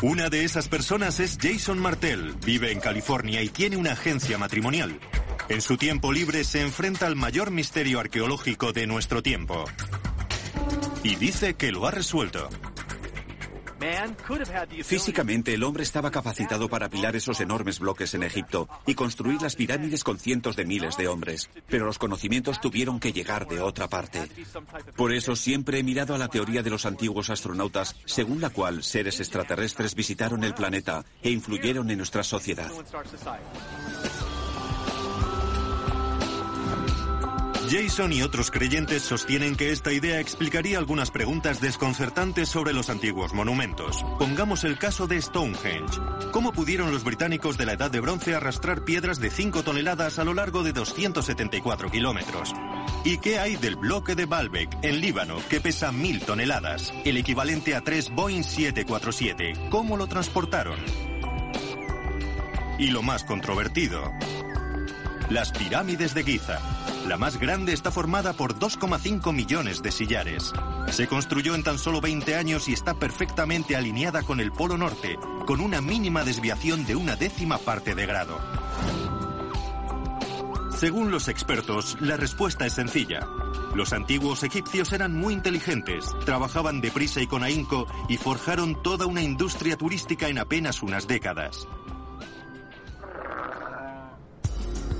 Una 0.02 0.28
de 0.28 0.44
esas 0.44 0.68
personas 0.68 1.20
es 1.20 1.38
Jason 1.40 1.78
Martel, 1.78 2.34
vive 2.44 2.70
en 2.70 2.80
California 2.80 3.40
y 3.40 3.48
tiene 3.48 3.78
una 3.78 3.92
agencia 3.92 4.36
matrimonial. 4.36 5.00
En 5.48 5.62
su 5.62 5.78
tiempo 5.78 6.12
libre 6.12 6.44
se 6.44 6.60
enfrenta 6.60 7.06
al 7.06 7.16
mayor 7.16 7.50
misterio 7.50 7.98
arqueológico 7.98 8.74
de 8.74 8.86
nuestro 8.86 9.22
tiempo, 9.22 9.64
y 11.04 11.14
dice 11.16 11.54
que 11.54 11.70
lo 11.70 11.86
ha 11.86 11.92
resuelto. 11.92 12.48
Físicamente 14.82 15.52
el 15.52 15.62
hombre 15.62 15.82
estaba 15.82 16.10
capacitado 16.10 16.68
para 16.70 16.86
apilar 16.86 17.16
esos 17.16 17.40
enormes 17.40 17.78
bloques 17.78 18.14
en 18.14 18.22
Egipto 18.22 18.66
y 18.86 18.94
construir 18.94 19.42
las 19.42 19.56
pirámides 19.56 20.02
con 20.02 20.18
cientos 20.18 20.56
de 20.56 20.64
miles 20.64 20.96
de 20.96 21.06
hombres, 21.06 21.50
pero 21.68 21.84
los 21.84 21.98
conocimientos 21.98 22.60
tuvieron 22.60 22.98
que 22.98 23.12
llegar 23.12 23.46
de 23.46 23.60
otra 23.60 23.88
parte. 23.88 24.26
Por 24.96 25.12
eso 25.12 25.36
siempre 25.36 25.78
he 25.78 25.82
mirado 25.82 26.14
a 26.14 26.18
la 26.18 26.28
teoría 26.28 26.62
de 26.62 26.70
los 26.70 26.86
antiguos 26.86 27.28
astronautas, 27.28 27.94
según 28.06 28.40
la 28.40 28.48
cual 28.48 28.82
seres 28.82 29.20
extraterrestres 29.20 29.94
visitaron 29.94 30.44
el 30.44 30.54
planeta 30.54 31.04
e 31.22 31.30
influyeron 31.30 31.90
en 31.90 31.98
nuestra 31.98 32.24
sociedad. 32.24 32.70
Jason 37.74 38.12
y 38.12 38.22
otros 38.22 38.52
creyentes 38.52 39.02
sostienen 39.02 39.56
que 39.56 39.72
esta 39.72 39.92
idea 39.92 40.20
explicaría 40.20 40.78
algunas 40.78 41.10
preguntas 41.10 41.60
desconcertantes 41.60 42.48
sobre 42.48 42.72
los 42.72 42.88
antiguos 42.88 43.34
monumentos. 43.34 44.04
Pongamos 44.16 44.62
el 44.62 44.78
caso 44.78 45.08
de 45.08 45.20
Stonehenge. 45.20 45.98
¿Cómo 46.30 46.52
pudieron 46.52 46.92
los 46.92 47.02
británicos 47.02 47.58
de 47.58 47.66
la 47.66 47.72
Edad 47.72 47.90
de 47.90 47.98
Bronce 47.98 48.36
arrastrar 48.36 48.84
piedras 48.84 49.18
de 49.18 49.28
5 49.28 49.64
toneladas 49.64 50.20
a 50.20 50.24
lo 50.24 50.34
largo 50.34 50.62
de 50.62 50.72
274 50.72 51.90
kilómetros? 51.90 52.54
¿Y 53.02 53.18
qué 53.18 53.40
hay 53.40 53.56
del 53.56 53.74
bloque 53.74 54.14
de 54.14 54.26
Baalbek, 54.26 54.68
en 54.82 55.00
Líbano, 55.00 55.38
que 55.50 55.60
pesa 55.60 55.90
1000 55.90 56.20
toneladas, 56.20 56.94
el 57.04 57.16
equivalente 57.16 57.74
a 57.74 57.80
3 57.80 58.10
Boeing 58.10 58.44
747? 58.44 59.68
¿Cómo 59.70 59.96
lo 59.96 60.06
transportaron? 60.06 60.78
Y 62.78 62.90
lo 62.90 63.02
más 63.02 63.24
controvertido, 63.24 64.12
las 65.30 65.52
pirámides 65.52 66.14
de 66.14 66.24
Giza. 66.24 66.60
La 67.06 67.16
más 67.16 67.38
grande 67.38 67.72
está 67.72 67.90
formada 67.90 68.32
por 68.32 68.58
2,5 68.58 69.32
millones 69.32 69.82
de 69.82 69.92
sillares. 69.92 70.52
Se 70.90 71.06
construyó 71.06 71.54
en 71.54 71.62
tan 71.62 71.78
solo 71.78 72.00
20 72.00 72.34
años 72.34 72.68
y 72.68 72.72
está 72.72 72.94
perfectamente 72.94 73.76
alineada 73.76 74.22
con 74.22 74.40
el 74.40 74.52
Polo 74.52 74.76
Norte, 74.76 75.18
con 75.46 75.60
una 75.60 75.80
mínima 75.80 76.24
desviación 76.24 76.84
de 76.86 76.96
una 76.96 77.16
décima 77.16 77.58
parte 77.58 77.94
de 77.94 78.06
grado. 78.06 78.38
Según 80.76 81.10
los 81.10 81.28
expertos, 81.28 81.96
la 82.00 82.16
respuesta 82.16 82.66
es 82.66 82.74
sencilla. 82.74 83.26
Los 83.74 83.92
antiguos 83.92 84.42
egipcios 84.42 84.92
eran 84.92 85.14
muy 85.14 85.32
inteligentes, 85.32 86.04
trabajaban 86.24 86.80
deprisa 86.80 87.20
y 87.22 87.26
con 87.26 87.42
ahínco 87.42 87.86
y 88.08 88.16
forjaron 88.16 88.82
toda 88.82 89.06
una 89.06 89.22
industria 89.22 89.76
turística 89.76 90.28
en 90.28 90.38
apenas 90.38 90.82
unas 90.82 91.06
décadas. 91.06 91.68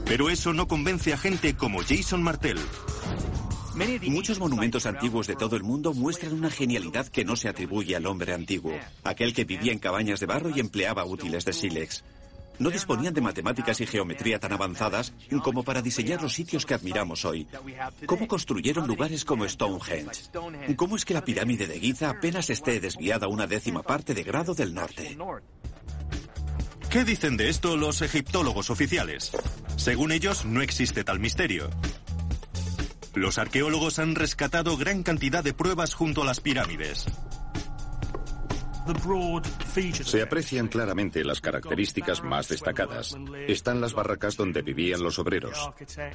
Pero 0.06 0.28
eso 0.28 0.52
no 0.52 0.68
convence 0.68 1.12
a 1.12 1.18
gente 1.18 1.56
como 1.56 1.80
Jason 1.82 2.22
Martel. 2.22 2.58
Muchos 4.06 4.38
monumentos 4.38 4.86
antiguos 4.86 5.26
de 5.26 5.34
todo 5.34 5.56
el 5.56 5.64
mundo 5.64 5.92
muestran 5.94 6.32
una 6.34 6.50
genialidad 6.50 7.08
que 7.08 7.24
no 7.24 7.34
se 7.34 7.48
atribuye 7.48 7.96
al 7.96 8.06
hombre 8.06 8.32
antiguo, 8.32 8.72
aquel 9.02 9.34
que 9.34 9.44
vivía 9.44 9.72
en 9.72 9.78
cabañas 9.78 10.20
de 10.20 10.26
barro 10.26 10.50
y 10.54 10.60
empleaba 10.60 11.04
útiles 11.04 11.44
de 11.44 11.52
sílex. 11.52 12.04
No 12.58 12.70
disponían 12.70 13.14
de 13.14 13.20
matemáticas 13.20 13.80
y 13.80 13.86
geometría 13.86 14.38
tan 14.38 14.52
avanzadas 14.52 15.12
como 15.42 15.64
para 15.64 15.82
diseñar 15.82 16.22
los 16.22 16.34
sitios 16.34 16.64
que 16.64 16.74
admiramos 16.74 17.24
hoy. 17.24 17.48
¿Cómo 18.06 18.28
construyeron 18.28 18.86
lugares 18.86 19.24
como 19.24 19.48
Stonehenge? 19.48 20.30
¿Cómo 20.76 20.96
es 20.96 21.04
que 21.04 21.14
la 21.14 21.24
pirámide 21.24 21.66
de 21.66 21.80
Giza 21.80 22.10
apenas 22.10 22.50
esté 22.50 22.78
desviada 22.78 23.26
una 23.26 23.48
décima 23.48 23.82
parte 23.82 24.14
de 24.14 24.22
grado 24.22 24.54
del 24.54 24.72
norte? 24.72 25.16
¿Qué 26.94 27.04
dicen 27.04 27.36
de 27.36 27.48
esto 27.48 27.76
los 27.76 28.02
egiptólogos 28.02 28.70
oficiales? 28.70 29.32
Según 29.74 30.12
ellos, 30.12 30.44
no 30.44 30.62
existe 30.62 31.02
tal 31.02 31.18
misterio. 31.18 31.68
Los 33.16 33.36
arqueólogos 33.36 33.98
han 33.98 34.14
rescatado 34.14 34.76
gran 34.76 35.02
cantidad 35.02 35.42
de 35.42 35.54
pruebas 35.54 35.92
junto 35.92 36.22
a 36.22 36.24
las 36.24 36.38
pirámides. 36.38 37.06
Se 40.04 40.22
aprecian 40.22 40.68
claramente 40.68 41.24
las 41.24 41.40
características 41.40 42.22
más 42.22 42.48
destacadas. 42.48 43.16
Están 43.48 43.80
las 43.80 43.94
barracas 43.94 44.36
donde 44.36 44.62
vivían 44.62 45.02
los 45.02 45.18
obreros. 45.18 45.70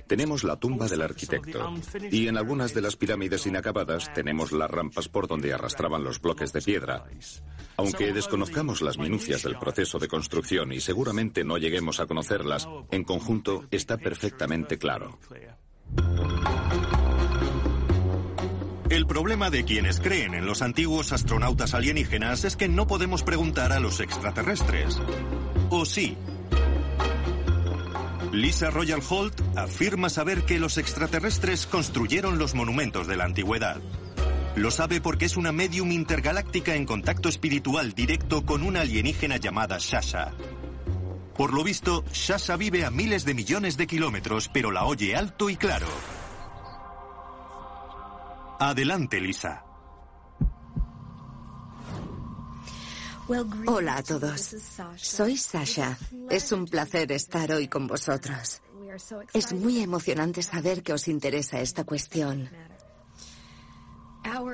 Tenemos 0.07 0.43
la 0.43 0.57
tumba 0.57 0.87
del 0.87 1.01
arquitecto. 1.01 1.73
Y 2.11 2.27
en 2.27 2.37
algunas 2.37 2.73
de 2.73 2.81
las 2.81 2.95
pirámides 2.95 3.45
inacabadas 3.45 4.13
tenemos 4.13 4.51
las 4.51 4.69
rampas 4.69 5.09
por 5.09 5.27
donde 5.27 5.53
arrastraban 5.53 6.03
los 6.03 6.21
bloques 6.21 6.53
de 6.53 6.61
piedra. 6.61 7.05
Aunque 7.77 8.13
desconozcamos 8.13 8.81
las 8.81 8.97
minucias 8.97 9.43
del 9.43 9.57
proceso 9.57 9.99
de 9.99 10.07
construcción 10.07 10.71
y 10.71 10.81
seguramente 10.81 11.43
no 11.43 11.57
lleguemos 11.57 11.99
a 11.99 12.07
conocerlas, 12.07 12.67
en 12.91 13.03
conjunto 13.03 13.65
está 13.71 13.97
perfectamente 13.97 14.77
claro. 14.77 15.17
El 18.89 19.05
problema 19.05 19.51
de 19.51 19.65
quienes 19.65 19.99
creen 19.99 20.33
en 20.33 20.47
los 20.47 20.63
antiguos 20.63 21.11
astronautas 21.11 21.75
alienígenas 21.75 22.43
es 22.43 22.55
que 22.55 22.67
no 22.67 22.87
podemos 22.87 23.21
preguntar 23.21 23.71
a 23.71 23.79
los 23.79 23.99
extraterrestres. 23.99 24.97
¿O 25.69 25.85
sí? 25.85 26.17
Lisa 28.31 28.71
Royal 28.71 29.01
Holt 29.07 29.39
afirma 29.55 30.09
saber 30.09 30.41
que 30.41 30.57
los 30.57 30.79
extraterrestres 30.79 31.67
construyeron 31.67 32.39
los 32.39 32.55
monumentos 32.55 33.05
de 33.05 33.15
la 33.15 33.25
antigüedad. 33.25 33.79
Lo 34.55 34.71
sabe 34.71 35.01
porque 35.01 35.25
es 35.25 35.37
una 35.37 35.51
medium 35.51 35.91
intergaláctica 35.91 36.73
en 36.73 36.85
contacto 36.85 37.29
espiritual 37.29 37.93
directo 37.93 38.43
con 38.43 38.63
una 38.63 38.81
alienígena 38.81 39.37
llamada 39.37 39.77
Shasha. 39.79 40.31
Por 41.37 41.53
lo 41.53 41.63
visto, 41.63 42.03
Shasha 42.11 42.57
vive 42.57 42.85
a 42.85 42.89
miles 42.89 43.23
de 43.23 43.35
millones 43.35 43.77
de 43.77 43.85
kilómetros, 43.85 44.49
pero 44.51 44.71
la 44.71 44.85
oye 44.85 45.15
alto 45.15 45.51
y 45.51 45.57
claro. 45.57 45.87
Adelante, 48.59 49.21
Lisa. 49.21 49.63
Hola 53.67 53.97
a 53.97 54.03
todos. 54.03 54.55
Soy 54.97 55.37
Sasha. 55.37 55.97
Es 56.29 56.51
un 56.51 56.65
placer 56.65 57.11
estar 57.13 57.51
hoy 57.53 57.69
con 57.69 57.87
vosotros. 57.87 58.61
Es 59.33 59.53
muy 59.53 59.81
emocionante 59.81 60.41
saber 60.41 60.83
que 60.83 60.93
os 60.93 61.07
interesa 61.07 61.61
esta 61.61 61.85
cuestión. 61.85 62.49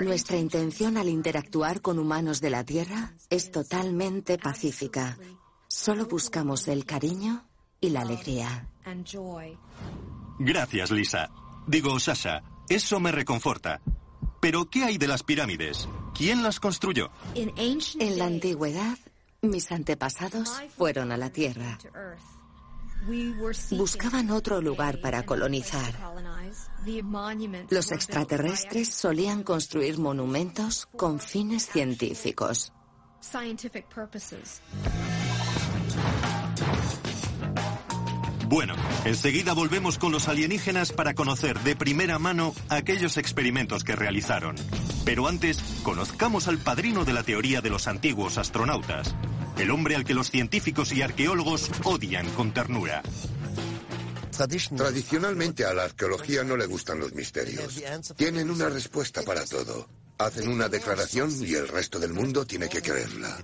Nuestra 0.01 0.37
intención 0.37 0.97
al 0.97 1.09
interactuar 1.09 1.81
con 1.81 1.97
humanos 1.97 2.41
de 2.41 2.49
la 2.51 2.63
Tierra 2.63 3.13
es 3.29 3.49
totalmente 3.49 4.37
pacífica. 4.37 5.17
Solo 5.67 6.05
buscamos 6.05 6.67
el 6.67 6.85
cariño 6.85 7.47
y 7.81 7.89
la 7.89 8.01
alegría. 8.01 8.69
Gracias, 10.37 10.91
Lisa. 10.91 11.29
Digo, 11.65 11.99
Sasha, 11.99 12.43
eso 12.69 12.99
me 12.99 13.11
reconforta. 13.11 13.81
Pero, 14.45 14.69
¿qué 14.69 14.83
hay 14.83 14.99
de 14.99 15.07
las 15.07 15.23
pirámides? 15.23 15.89
¿Quién 16.13 16.43
las 16.43 16.59
construyó? 16.59 17.09
En 17.33 18.19
la 18.19 18.25
antigüedad, 18.25 18.95
mis 19.41 19.71
antepasados 19.71 20.51
fueron 20.77 21.11
a 21.11 21.17
la 21.17 21.31
Tierra. 21.31 21.79
Buscaban 23.71 24.29
otro 24.29 24.61
lugar 24.61 25.01
para 25.01 25.25
colonizar. 25.25 25.95
Los 27.71 27.91
extraterrestres 27.91 28.89
solían 28.89 29.41
construir 29.41 29.97
monumentos 29.97 30.85
con 30.95 31.19
fines 31.19 31.67
científicos. 31.67 32.71
Bueno, 38.55 38.73
enseguida 39.03 39.51
volvemos 39.51 39.97
con 39.97 40.13
los 40.13 40.29
alienígenas 40.29 40.93
para 40.93 41.13
conocer 41.13 41.59
de 41.59 41.75
primera 41.75 42.19
mano 42.19 42.55
aquellos 42.69 43.17
experimentos 43.17 43.83
que 43.83 43.97
realizaron. 43.97 44.55
Pero 45.03 45.27
antes, 45.27 45.61
conozcamos 45.83 46.47
al 46.47 46.59
padrino 46.59 47.03
de 47.03 47.11
la 47.11 47.23
teoría 47.23 47.59
de 47.59 47.69
los 47.69 47.89
antiguos 47.89 48.37
astronautas, 48.37 49.13
el 49.57 49.71
hombre 49.71 49.97
al 49.97 50.05
que 50.05 50.13
los 50.13 50.31
científicos 50.31 50.93
y 50.93 51.01
arqueólogos 51.01 51.69
odian 51.83 52.29
con 52.29 52.53
ternura. 52.53 53.03
Tradicionalmente 54.77 55.65
a 55.65 55.73
la 55.73 55.83
arqueología 55.83 56.45
no 56.45 56.55
le 56.55 56.65
gustan 56.65 56.97
los 56.99 57.13
misterios. 57.13 57.83
Tienen 58.15 58.49
una 58.49 58.69
respuesta 58.69 59.21
para 59.23 59.43
todo. 59.43 59.89
Hacen 60.17 60.47
una 60.47 60.69
declaración 60.69 61.29
y 61.45 61.55
el 61.55 61.67
resto 61.67 61.99
del 61.99 62.13
mundo 62.13 62.45
tiene 62.45 62.69
que 62.69 62.81
creerla. 62.81 63.37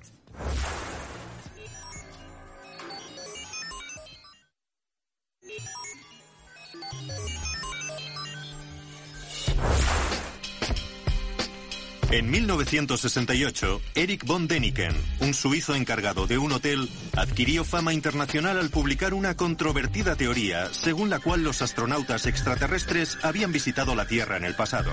En 12.11 12.29
1968, 12.29 13.81
Eric 13.95 14.25
von 14.25 14.45
Däniken, 14.45 14.93
un 15.21 15.33
suizo 15.33 15.75
encargado 15.75 16.27
de 16.27 16.37
un 16.37 16.51
hotel, 16.51 16.89
adquirió 17.15 17.63
fama 17.63 17.93
internacional 17.93 18.59
al 18.59 18.69
publicar 18.69 19.13
una 19.13 19.37
controvertida 19.37 20.17
teoría 20.17 20.67
según 20.73 21.09
la 21.09 21.19
cual 21.19 21.45
los 21.45 21.61
astronautas 21.61 22.25
extraterrestres 22.25 23.17
habían 23.23 23.53
visitado 23.53 23.95
la 23.95 24.07
Tierra 24.07 24.35
en 24.35 24.43
el 24.43 24.55
pasado. 24.55 24.91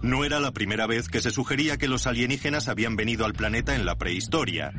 No 0.00 0.24
era 0.24 0.40
la 0.40 0.52
primera 0.52 0.86
vez 0.86 1.08
que 1.08 1.20
se 1.20 1.32
sugería 1.32 1.76
que 1.76 1.86
los 1.86 2.06
alienígenas 2.06 2.68
habían 2.68 2.96
venido 2.96 3.26
al 3.26 3.34
planeta 3.34 3.74
en 3.74 3.84
la 3.84 3.98
prehistoria. 3.98 4.72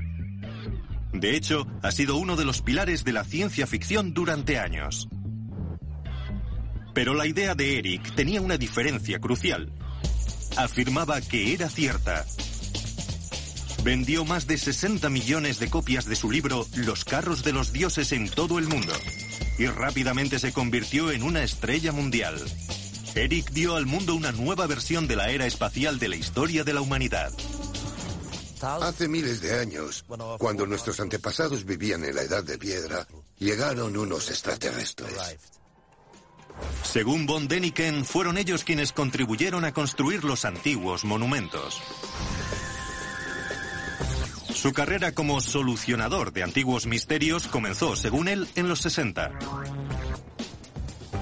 De 1.13 1.35
hecho, 1.35 1.67
ha 1.83 1.91
sido 1.91 2.15
uno 2.15 2.35
de 2.35 2.45
los 2.45 2.63
pilares 2.63 3.03
de 3.03 3.13
la 3.13 3.23
ciencia 3.23 3.67
ficción 3.67 4.15
durante 4.15 4.57
años. 4.57 5.07
Pero 6.99 7.13
la 7.13 7.25
idea 7.25 7.55
de 7.55 7.77
Eric 7.77 8.13
tenía 8.13 8.41
una 8.41 8.57
diferencia 8.57 9.19
crucial 9.19 9.71
afirmaba 10.57 11.21
que 11.21 11.53
era 11.53 11.69
cierta. 11.69 12.25
Vendió 13.85 14.25
más 14.25 14.47
de 14.47 14.57
60 14.57 15.09
millones 15.09 15.59
de 15.59 15.69
copias 15.69 16.03
de 16.03 16.17
su 16.17 16.29
libro 16.29 16.67
Los 16.75 17.05
carros 17.05 17.41
de 17.41 17.53
los 17.53 17.71
dioses 17.71 18.11
en 18.11 18.27
todo 18.27 18.59
el 18.59 18.67
mundo 18.67 18.91
y 19.57 19.67
rápidamente 19.67 20.39
se 20.39 20.51
convirtió 20.51 21.09
en 21.09 21.23
una 21.23 21.41
estrella 21.41 21.93
mundial. 21.93 22.35
Eric 23.15 23.51
dio 23.51 23.77
al 23.77 23.85
mundo 23.85 24.13
una 24.13 24.33
nueva 24.33 24.67
versión 24.67 25.07
de 25.07 25.15
la 25.15 25.29
era 25.29 25.45
espacial 25.45 25.99
de 25.99 26.09
la 26.09 26.17
historia 26.17 26.65
de 26.65 26.73
la 26.73 26.81
humanidad. 26.81 27.31
Hace 28.61 29.07
miles 29.07 29.39
de 29.39 29.57
años, 29.57 30.03
cuando 30.37 30.67
nuestros 30.67 30.99
antepasados 30.99 31.63
vivían 31.63 32.03
en 32.03 32.15
la 32.15 32.23
edad 32.23 32.43
de 32.43 32.57
piedra, 32.57 33.07
llegaron 33.37 33.95
unos 33.95 34.29
extraterrestres. 34.29 35.13
Según 36.83 37.25
von 37.25 37.47
Däniken, 37.47 38.05
fueron 38.05 38.37
ellos 38.37 38.63
quienes 38.63 38.91
contribuyeron 38.91 39.65
a 39.65 39.73
construir 39.73 40.23
los 40.23 40.45
antiguos 40.45 41.05
monumentos. 41.05 41.81
Su 44.53 44.73
carrera 44.73 45.13
como 45.13 45.39
solucionador 45.39 46.33
de 46.33 46.43
antiguos 46.43 46.85
misterios 46.85 47.47
comenzó, 47.47 47.95
según 47.95 48.27
él, 48.27 48.47
en 48.55 48.67
los 48.67 48.81
60. 48.81 49.31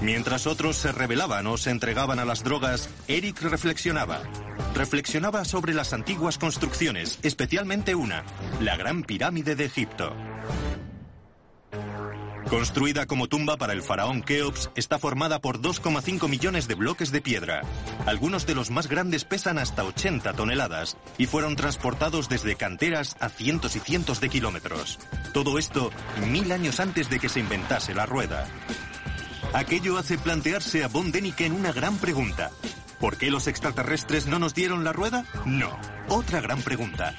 Mientras 0.00 0.46
otros 0.46 0.76
se 0.76 0.92
rebelaban 0.92 1.46
o 1.46 1.56
se 1.56 1.70
entregaban 1.70 2.18
a 2.18 2.24
las 2.24 2.44
drogas, 2.44 2.88
Eric 3.08 3.42
reflexionaba. 3.42 4.22
Reflexionaba 4.74 5.44
sobre 5.44 5.74
las 5.74 5.92
antiguas 5.92 6.38
construcciones, 6.38 7.18
especialmente 7.22 7.94
una, 7.94 8.24
la 8.60 8.76
Gran 8.76 9.02
Pirámide 9.02 9.56
de 9.56 9.64
Egipto. 9.64 10.14
Construida 12.48 13.04
como 13.04 13.28
tumba 13.28 13.58
para 13.58 13.74
el 13.74 13.82
faraón 13.82 14.22
Keops, 14.22 14.70
está 14.74 14.98
formada 14.98 15.38
por 15.38 15.60
2,5 15.60 16.28
millones 16.30 16.66
de 16.66 16.76
bloques 16.76 17.12
de 17.12 17.20
piedra. 17.20 17.60
Algunos 18.06 18.46
de 18.46 18.54
los 18.54 18.70
más 18.70 18.88
grandes 18.88 19.24
pesan 19.24 19.58
hasta 19.58 19.84
80 19.84 20.32
toneladas 20.32 20.96
y 21.18 21.26
fueron 21.26 21.56
transportados 21.56 22.30
desde 22.30 22.56
canteras 22.56 23.16
a 23.20 23.28
cientos 23.28 23.76
y 23.76 23.80
cientos 23.80 24.20
de 24.20 24.30
kilómetros. 24.30 24.98
Todo 25.34 25.58
esto 25.58 25.90
mil 26.30 26.50
años 26.50 26.80
antes 26.80 27.10
de 27.10 27.18
que 27.18 27.28
se 27.28 27.40
inventase 27.40 27.94
la 27.94 28.06
rueda. 28.06 28.46
Aquello 29.52 29.98
hace 29.98 30.16
plantearse 30.16 30.82
a 30.84 30.88
von 30.88 31.12
Däniken 31.12 31.52
una 31.52 31.72
gran 31.72 31.98
pregunta. 31.98 32.50
¿Por 32.98 33.18
qué 33.18 33.30
los 33.30 33.46
extraterrestres 33.46 34.26
no 34.26 34.38
nos 34.38 34.54
dieron 34.54 34.84
la 34.84 34.94
rueda? 34.94 35.26
No. 35.44 35.78
Otra 36.08 36.40
gran 36.40 36.62
pregunta. 36.62 37.14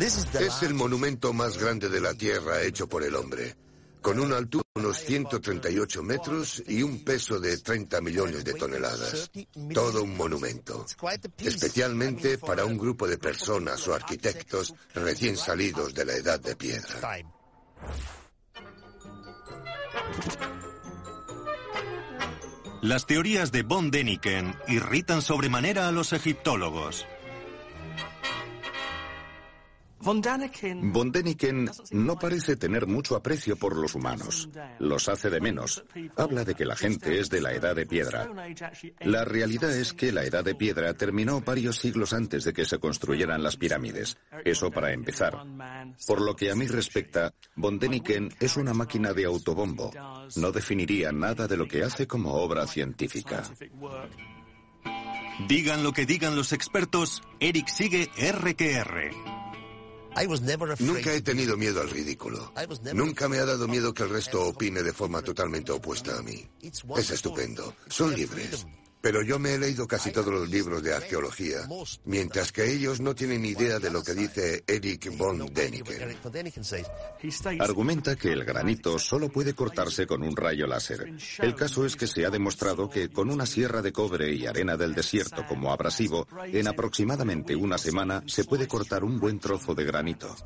Es 0.00 0.62
el 0.62 0.74
monumento 0.74 1.32
más 1.32 1.58
grande 1.58 1.88
de 1.88 2.00
la 2.00 2.14
Tierra 2.14 2.62
hecho 2.62 2.88
por 2.88 3.02
el 3.02 3.16
hombre 3.16 3.56
con 4.00 4.18
una 4.18 4.36
altura 4.36 4.64
de 4.74 4.80
unos 4.80 4.98
138 4.98 6.02
metros 6.02 6.62
y 6.66 6.82
un 6.82 7.04
peso 7.04 7.38
de 7.38 7.58
30 7.58 8.00
millones 8.00 8.44
de 8.44 8.54
toneladas. 8.54 9.30
Todo 9.72 10.02
un 10.02 10.16
monumento. 10.16 10.86
Especialmente 11.38 12.38
para 12.38 12.64
un 12.64 12.78
grupo 12.78 13.06
de 13.06 13.18
personas 13.18 13.86
o 13.88 13.94
arquitectos 13.94 14.74
recién 14.94 15.36
salidos 15.36 15.94
de 15.94 16.04
la 16.04 16.14
edad 16.14 16.40
de 16.40 16.56
piedra. 16.56 17.18
Las 22.82 23.04
teorías 23.06 23.52
de 23.52 23.62
von 23.62 23.90
Däniken 23.90 24.54
irritan 24.66 25.20
sobremanera 25.20 25.86
a 25.86 25.92
los 25.92 26.14
egiptólogos. 26.14 27.06
Von 30.02 30.22
Däniken 31.12 31.70
no 31.90 32.18
parece 32.18 32.56
tener 32.56 32.86
mucho 32.86 33.16
aprecio 33.16 33.56
por 33.56 33.76
los 33.76 33.94
humanos. 33.94 34.48
Los 34.78 35.08
hace 35.08 35.28
de 35.28 35.40
menos. 35.40 35.84
Habla 36.16 36.44
de 36.44 36.54
que 36.54 36.64
la 36.64 36.76
gente 36.76 37.20
es 37.20 37.28
de 37.28 37.40
la 37.40 37.52
edad 37.52 37.76
de 37.76 37.86
piedra. 37.86 38.28
La 39.00 39.24
realidad 39.24 39.76
es 39.76 39.92
que 39.92 40.10
la 40.12 40.24
edad 40.24 40.42
de 40.42 40.54
piedra 40.54 40.94
terminó 40.94 41.40
varios 41.42 41.76
siglos 41.76 42.14
antes 42.14 42.44
de 42.44 42.52
que 42.52 42.64
se 42.64 42.78
construyeran 42.78 43.42
las 43.42 43.56
pirámides. 43.56 44.16
Eso 44.44 44.70
para 44.70 44.92
empezar. 44.92 45.36
Por 46.06 46.22
lo 46.22 46.34
que 46.34 46.50
a 46.50 46.54
mí 46.54 46.66
respecta, 46.66 47.34
Von 47.56 47.78
Däniken 47.78 48.30
es 48.40 48.56
una 48.56 48.72
máquina 48.72 49.12
de 49.12 49.26
autobombo. 49.26 49.90
No 50.36 50.50
definiría 50.50 51.12
nada 51.12 51.46
de 51.46 51.56
lo 51.58 51.68
que 51.68 51.82
hace 51.82 52.06
como 52.06 52.32
obra 52.34 52.66
científica. 52.66 53.42
Digan 55.48 55.82
lo 55.82 55.92
que 55.92 56.06
digan 56.06 56.36
los 56.36 56.52
expertos, 56.52 57.22
Eric 57.38 57.68
sigue 57.68 58.10
R 58.16 58.54
que 58.54 58.72
R. 58.72 59.10
Nunca 60.80 61.12
he 61.12 61.20
tenido 61.20 61.56
miedo 61.56 61.80
al 61.80 61.90
ridículo. 61.90 62.52
Nunca 62.92 63.28
me 63.28 63.38
ha 63.38 63.44
dado 63.44 63.68
miedo 63.68 63.94
que 63.94 64.02
el 64.02 64.10
resto 64.10 64.46
opine 64.46 64.82
de 64.82 64.92
forma 64.92 65.22
totalmente 65.22 65.72
opuesta 65.72 66.18
a 66.18 66.22
mí. 66.22 66.46
Es 66.96 67.10
estupendo. 67.10 67.74
Son 67.88 68.14
libres. 68.14 68.66
Pero 69.00 69.22
yo 69.22 69.38
me 69.38 69.54
he 69.54 69.58
leído 69.58 69.86
casi 69.86 70.10
todos 70.10 70.32
los 70.32 70.48
libros 70.48 70.82
de 70.82 70.94
arqueología, 70.94 71.66
mientras 72.04 72.52
que 72.52 72.70
ellos 72.70 73.00
no 73.00 73.14
tienen 73.14 73.44
idea 73.44 73.78
de 73.78 73.90
lo 73.90 74.02
que 74.02 74.14
dice 74.14 74.62
Eric 74.66 75.16
von 75.16 75.46
Däniken. 75.52 76.18
Argumenta 77.58 78.16
que 78.16 78.32
el 78.32 78.44
granito 78.44 78.98
solo 78.98 79.30
puede 79.30 79.54
cortarse 79.54 80.06
con 80.06 80.22
un 80.22 80.36
rayo 80.36 80.66
láser. 80.66 81.12
El 81.38 81.54
caso 81.54 81.86
es 81.86 81.96
que 81.96 82.06
se 82.06 82.26
ha 82.26 82.30
demostrado 82.30 82.90
que 82.90 83.08
con 83.08 83.30
una 83.30 83.46
sierra 83.46 83.80
de 83.80 83.92
cobre 83.92 84.34
y 84.34 84.46
arena 84.46 84.76
del 84.76 84.94
desierto 84.94 85.46
como 85.46 85.72
abrasivo, 85.72 86.26
en 86.44 86.68
aproximadamente 86.68 87.56
una 87.56 87.78
semana 87.78 88.22
se 88.26 88.44
puede 88.44 88.68
cortar 88.68 89.04
un 89.04 89.18
buen 89.18 89.38
trozo 89.38 89.74
de 89.74 89.84
granito. 89.84 90.36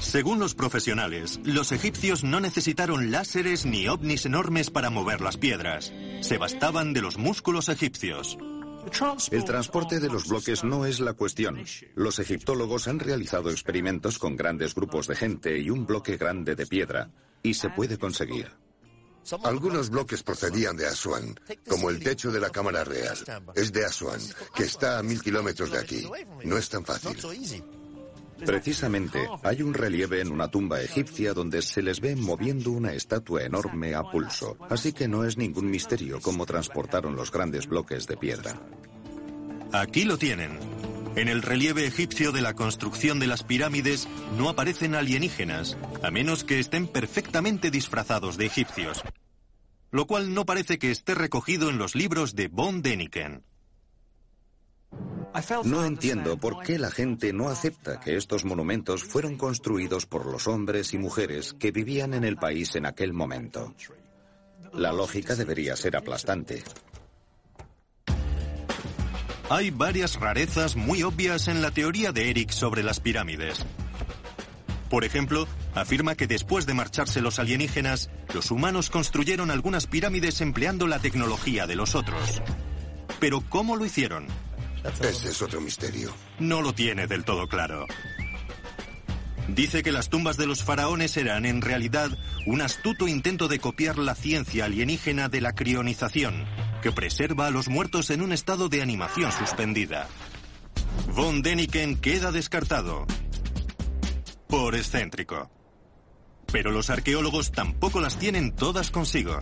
Según 0.00 0.38
los 0.38 0.54
profesionales, 0.54 1.40
los 1.44 1.72
egipcios 1.72 2.24
no 2.24 2.40
necesitaron 2.40 3.10
láseres 3.10 3.66
ni 3.66 3.88
ovnis 3.88 4.26
enormes 4.26 4.70
para 4.70 4.90
mover 4.90 5.20
las 5.20 5.36
piedras. 5.36 5.92
Se 6.20 6.38
bastaban 6.38 6.92
de 6.92 7.02
los 7.02 7.18
músculos 7.18 7.68
egipcios. 7.68 8.38
El 9.30 9.44
transporte 9.44 10.00
de 10.00 10.08
los 10.08 10.28
bloques 10.28 10.64
no 10.64 10.86
es 10.86 11.00
la 11.00 11.12
cuestión. 11.12 11.62
Los 11.94 12.18
egiptólogos 12.18 12.88
han 12.88 12.98
realizado 12.98 13.50
experimentos 13.50 14.18
con 14.18 14.36
grandes 14.36 14.74
grupos 14.74 15.06
de 15.08 15.16
gente 15.16 15.58
y 15.58 15.68
un 15.68 15.84
bloque 15.84 16.16
grande 16.16 16.54
de 16.54 16.66
piedra, 16.66 17.10
y 17.42 17.54
se 17.54 17.68
puede 17.68 17.98
conseguir. 17.98 18.50
Algunos 19.44 19.90
bloques 19.90 20.22
procedían 20.22 20.76
de 20.76 20.86
Asuán, 20.86 21.38
como 21.68 21.90
el 21.90 22.00
techo 22.02 22.30
de 22.30 22.40
la 22.40 22.48
Cámara 22.48 22.82
Real. 22.82 23.18
Es 23.54 23.72
de 23.72 23.84
Asuán, 23.84 24.20
que 24.54 24.64
está 24.64 24.98
a 24.98 25.02
mil 25.02 25.22
kilómetros 25.22 25.70
de 25.70 25.78
aquí. 25.78 26.08
No 26.44 26.56
es 26.56 26.68
tan 26.70 26.84
fácil. 26.84 27.16
Precisamente, 28.44 29.28
hay 29.42 29.62
un 29.62 29.74
relieve 29.74 30.20
en 30.20 30.30
una 30.30 30.48
tumba 30.48 30.80
egipcia 30.80 31.34
donde 31.34 31.62
se 31.62 31.82
les 31.82 32.00
ve 32.00 32.16
moviendo 32.16 32.70
una 32.70 32.92
estatua 32.92 33.42
enorme 33.42 33.94
a 33.94 34.02
pulso, 34.02 34.56
así 34.70 34.92
que 34.92 35.08
no 35.08 35.24
es 35.24 35.36
ningún 35.36 35.70
misterio 35.70 36.20
cómo 36.20 36.46
transportaron 36.46 37.16
los 37.16 37.30
grandes 37.30 37.66
bloques 37.66 38.06
de 38.06 38.16
piedra. 38.16 38.60
Aquí 39.72 40.04
lo 40.04 40.16
tienen. 40.16 40.58
En 41.16 41.28
el 41.28 41.42
relieve 41.42 41.84
egipcio 41.84 42.30
de 42.30 42.40
la 42.40 42.54
construcción 42.54 43.18
de 43.18 43.26
las 43.26 43.42
pirámides 43.42 44.08
no 44.36 44.48
aparecen 44.48 44.94
alienígenas, 44.94 45.76
a 46.02 46.10
menos 46.10 46.44
que 46.44 46.60
estén 46.60 46.86
perfectamente 46.86 47.70
disfrazados 47.70 48.36
de 48.36 48.46
egipcios. 48.46 49.02
Lo 49.90 50.06
cual 50.06 50.32
no 50.32 50.46
parece 50.46 50.78
que 50.78 50.90
esté 50.90 51.14
recogido 51.14 51.70
en 51.70 51.78
los 51.78 51.94
libros 51.94 52.36
de 52.36 52.48
Von 52.48 52.82
Däniken. 52.82 53.42
No 55.64 55.84
entiendo 55.84 56.36
por 56.36 56.62
qué 56.62 56.78
la 56.78 56.90
gente 56.90 57.32
no 57.32 57.48
acepta 57.48 58.00
que 58.00 58.16
estos 58.16 58.44
monumentos 58.44 59.04
fueron 59.04 59.36
construidos 59.36 60.06
por 60.06 60.26
los 60.26 60.46
hombres 60.48 60.94
y 60.94 60.98
mujeres 60.98 61.54
que 61.58 61.70
vivían 61.70 62.14
en 62.14 62.24
el 62.24 62.36
país 62.36 62.74
en 62.74 62.86
aquel 62.86 63.12
momento. 63.12 63.74
La 64.72 64.92
lógica 64.92 65.36
debería 65.36 65.76
ser 65.76 65.96
aplastante. 65.96 66.62
Hay 69.50 69.70
varias 69.70 70.18
rarezas 70.18 70.76
muy 70.76 71.02
obvias 71.02 71.48
en 71.48 71.62
la 71.62 71.70
teoría 71.70 72.12
de 72.12 72.30
Eric 72.30 72.50
sobre 72.50 72.82
las 72.82 73.00
pirámides. 73.00 73.64
Por 74.90 75.04
ejemplo, 75.04 75.46
afirma 75.74 76.14
que 76.14 76.26
después 76.26 76.66
de 76.66 76.74
marcharse 76.74 77.20
los 77.20 77.38
alienígenas, 77.38 78.10
los 78.34 78.50
humanos 78.50 78.90
construyeron 78.90 79.50
algunas 79.50 79.86
pirámides 79.86 80.40
empleando 80.40 80.86
la 80.86 80.98
tecnología 80.98 81.66
de 81.66 81.76
los 81.76 81.94
otros. 81.94 82.42
Pero 83.20 83.42
¿cómo 83.48 83.76
lo 83.76 83.84
hicieron? 83.84 84.26
Ese 84.84 85.28
es 85.30 85.42
otro 85.42 85.60
misterio. 85.60 86.14
No 86.38 86.62
lo 86.62 86.72
tiene 86.72 87.06
del 87.06 87.24
todo 87.24 87.46
claro. 87.48 87.86
Dice 89.48 89.82
que 89.82 89.92
las 89.92 90.10
tumbas 90.10 90.36
de 90.36 90.46
los 90.46 90.62
faraones 90.62 91.16
eran 91.16 91.46
en 91.46 91.62
realidad 91.62 92.10
un 92.46 92.60
astuto 92.60 93.08
intento 93.08 93.48
de 93.48 93.58
copiar 93.58 93.96
la 93.98 94.14
ciencia 94.14 94.66
alienígena 94.66 95.28
de 95.28 95.40
la 95.40 95.54
crionización, 95.54 96.44
que 96.82 96.92
preserva 96.92 97.46
a 97.46 97.50
los 97.50 97.68
muertos 97.68 98.10
en 98.10 98.20
un 98.20 98.32
estado 98.32 98.68
de 98.68 98.82
animación 98.82 99.32
suspendida. 99.32 100.06
Von 101.14 101.40
Däniken 101.42 101.96
queda 101.96 102.30
descartado. 102.30 103.06
Por 104.48 104.74
excéntrico. 104.74 105.50
Pero 106.52 106.70
los 106.70 106.90
arqueólogos 106.90 107.50
tampoco 107.52 108.00
las 108.00 108.18
tienen 108.18 108.54
todas 108.54 108.90
consigo 108.90 109.40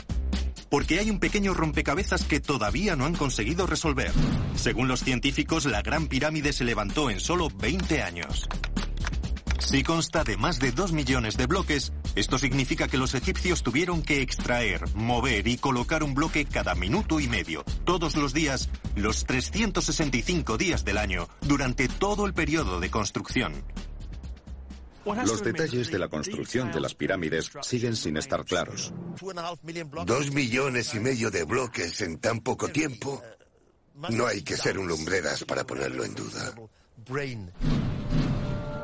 porque 0.70 0.98
hay 0.98 1.10
un 1.10 1.20
pequeño 1.20 1.54
rompecabezas 1.54 2.24
que 2.24 2.40
todavía 2.40 2.96
no 2.96 3.04
han 3.04 3.14
conseguido 3.14 3.66
resolver. 3.66 4.12
Según 4.54 4.88
los 4.88 5.04
científicos, 5.04 5.66
la 5.66 5.82
Gran 5.82 6.06
Pirámide 6.08 6.52
se 6.52 6.64
levantó 6.64 7.10
en 7.10 7.20
solo 7.20 7.48
20 7.50 8.02
años. 8.02 8.48
Si 9.58 9.82
consta 9.82 10.22
de 10.22 10.36
más 10.36 10.60
de 10.60 10.70
2 10.70 10.92
millones 10.92 11.36
de 11.36 11.46
bloques, 11.46 11.92
esto 12.14 12.38
significa 12.38 12.86
que 12.86 12.98
los 12.98 13.14
egipcios 13.14 13.62
tuvieron 13.62 14.02
que 14.02 14.22
extraer, 14.22 14.84
mover 14.94 15.48
y 15.48 15.56
colocar 15.56 16.04
un 16.04 16.14
bloque 16.14 16.44
cada 16.44 16.74
minuto 16.74 17.18
y 17.18 17.26
medio, 17.26 17.64
todos 17.84 18.16
los 18.16 18.32
días, 18.32 18.68
los 18.94 19.24
365 19.24 20.56
días 20.56 20.84
del 20.84 20.98
año, 20.98 21.28
durante 21.40 21.88
todo 21.88 22.26
el 22.26 22.32
periodo 22.32 22.78
de 22.78 22.90
construcción. 22.90 23.54
Los 25.06 25.42
detalles 25.42 25.90
de 25.90 25.98
la 25.98 26.08
construcción 26.08 26.72
de 26.72 26.80
las 26.80 26.94
pirámides 26.94 27.50
siguen 27.62 27.94
sin 27.94 28.16
estar 28.16 28.44
claros. 28.44 28.92
Dos 30.04 30.32
millones 30.32 30.94
y 30.94 31.00
medio 31.00 31.30
de 31.30 31.44
bloques 31.44 32.00
en 32.00 32.18
tan 32.18 32.40
poco 32.40 32.68
tiempo. 32.68 33.22
No 34.10 34.26
hay 34.26 34.42
que 34.42 34.56
ser 34.56 34.78
un 34.78 34.88
lumbreras 34.88 35.44
para 35.44 35.64
ponerlo 35.64 36.04
en 36.04 36.14
duda. 36.14 36.54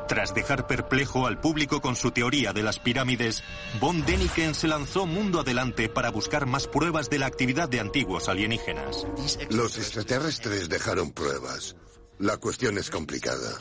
Tras 0.09 0.35
dejar 0.35 0.67
perplejo 0.67 1.27
al 1.27 1.41
público 1.41 1.81
con 1.81 1.97
su 1.97 2.11
teoría 2.11 2.53
de 2.53 2.63
las 2.63 2.79
pirámides, 2.79 3.43
von 3.81 4.05
Däniken 4.05 4.55
se 4.55 4.69
lanzó 4.69 5.07
mundo 5.07 5.41
adelante 5.41 5.89
para 5.89 6.11
buscar 6.11 6.47
más 6.47 6.69
pruebas 6.69 7.09
de 7.09 7.19
la 7.19 7.27
actividad 7.27 7.69
de 7.69 7.81
antiguos 7.81 8.29
alienígenas. 8.29 9.07
Los 9.51 9.79
extraterrestres 9.79 10.69
dejaron 10.69 11.13
pruebas. 11.13 11.77
La 12.19 12.37
cuestión 12.37 12.79
es 12.79 12.91
complicada. 12.91 13.59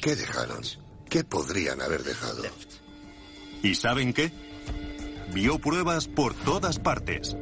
¿Qué 0.00 0.14
dejaron? 0.14 0.62
¿Qué 1.08 1.24
podrían 1.24 1.80
haber 1.80 2.04
dejado? 2.04 2.42
¿Y 3.62 3.74
saben 3.74 4.12
qué? 4.12 4.30
Vio 5.32 5.58
pruebas 5.58 6.06
por 6.06 6.34
todas 6.34 6.78
partes. 6.78 7.36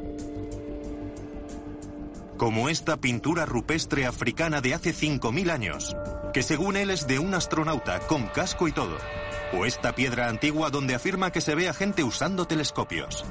Como 2.37 2.69
esta 2.69 2.97
pintura 2.97 3.45
rupestre 3.45 4.05
africana 4.05 4.61
de 4.61 4.73
hace 4.73 4.93
5.000 4.93 5.51
años, 5.51 5.95
que 6.33 6.43
según 6.43 6.77
él 6.77 6.91
es 6.91 7.07
de 7.07 7.19
un 7.19 7.33
astronauta 7.33 7.99
con 8.01 8.27
casco 8.27 8.67
y 8.67 8.71
todo. 8.71 8.97
O 9.53 9.65
esta 9.65 9.95
piedra 9.95 10.29
antigua 10.29 10.69
donde 10.69 10.95
afirma 10.95 11.31
que 11.31 11.41
se 11.41 11.55
ve 11.55 11.67
a 11.67 11.73
gente 11.73 12.03
usando 12.03 12.45
telescopios. 12.45 13.25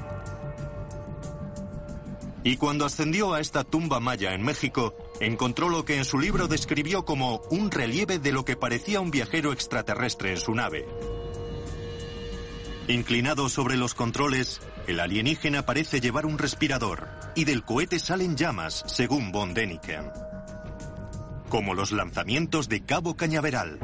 Y 2.43 2.57
cuando 2.57 2.85
ascendió 2.85 3.33
a 3.33 3.39
esta 3.39 3.63
tumba 3.63 3.99
maya 3.99 4.33
en 4.33 4.43
México, 4.43 4.93
encontró 5.19 5.69
lo 5.69 5.85
que 5.85 5.97
en 5.97 6.05
su 6.05 6.19
libro 6.19 6.47
describió 6.47 7.05
como 7.05 7.41
un 7.49 7.71
relieve 7.71 8.19
de 8.19 8.31
lo 8.31 8.45
que 8.45 8.55
parecía 8.55 8.99
un 8.99 9.11
viajero 9.11 9.51
extraterrestre 9.51 10.31
en 10.31 10.37
su 10.37 10.53
nave. 10.53 10.85
Inclinado 12.87 13.49
sobre 13.49 13.75
los 13.75 13.93
controles, 13.93 14.61
el 14.87 14.99
alienígena 14.99 15.65
parece 15.65 15.99
llevar 15.99 16.25
un 16.25 16.37
respirador 16.37 17.07
y 17.35 17.43
del 17.43 17.63
cohete 17.63 17.99
salen 17.99 18.37
llamas, 18.37 18.83
según 18.87 19.31
von 19.31 19.53
Däniken. 19.53 20.09
Como 21.49 21.73
los 21.73 21.91
lanzamientos 21.91 22.69
de 22.69 22.83
Cabo 22.85 23.15
Cañaveral. 23.15 23.79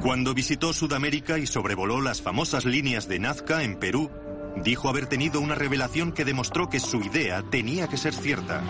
Cuando 0.00 0.32
visitó 0.32 0.72
Sudamérica 0.72 1.38
y 1.38 1.46
sobrevoló 1.48 2.00
las 2.00 2.22
famosas 2.22 2.64
líneas 2.64 3.08
de 3.08 3.18
Nazca 3.18 3.64
en 3.64 3.80
Perú, 3.80 4.10
dijo 4.56 4.88
haber 4.88 5.06
tenido 5.06 5.40
una 5.40 5.54
revelación 5.54 6.12
que 6.12 6.24
demostró 6.24 6.68
que 6.68 6.80
su 6.80 7.00
idea 7.00 7.42
tenía 7.42 7.88
que 7.88 7.96
ser 7.96 8.14
cierta. 8.14 8.62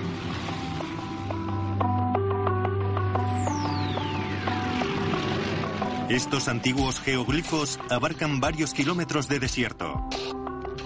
Estos 6.08 6.48
antiguos 6.48 7.00
geoglifos 7.00 7.78
abarcan 7.90 8.40
varios 8.40 8.72
kilómetros 8.72 9.28
de 9.28 9.38
desierto. 9.38 10.08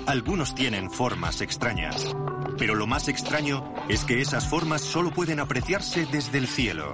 Algunos 0.07 0.55
tienen 0.55 0.91
formas 0.91 1.41
extrañas, 1.41 2.13
pero 2.59 2.75
lo 2.75 2.89
más 2.89 3.07
extraño 3.07 3.73
es 3.89 4.05
que 4.05 4.21
esas 4.21 4.49
formas 4.49 4.81
solo 4.81 5.13
pueden 5.13 5.39
apreciarse 5.39 6.07
desde 6.07 6.39
el 6.39 6.49
cielo. 6.49 6.93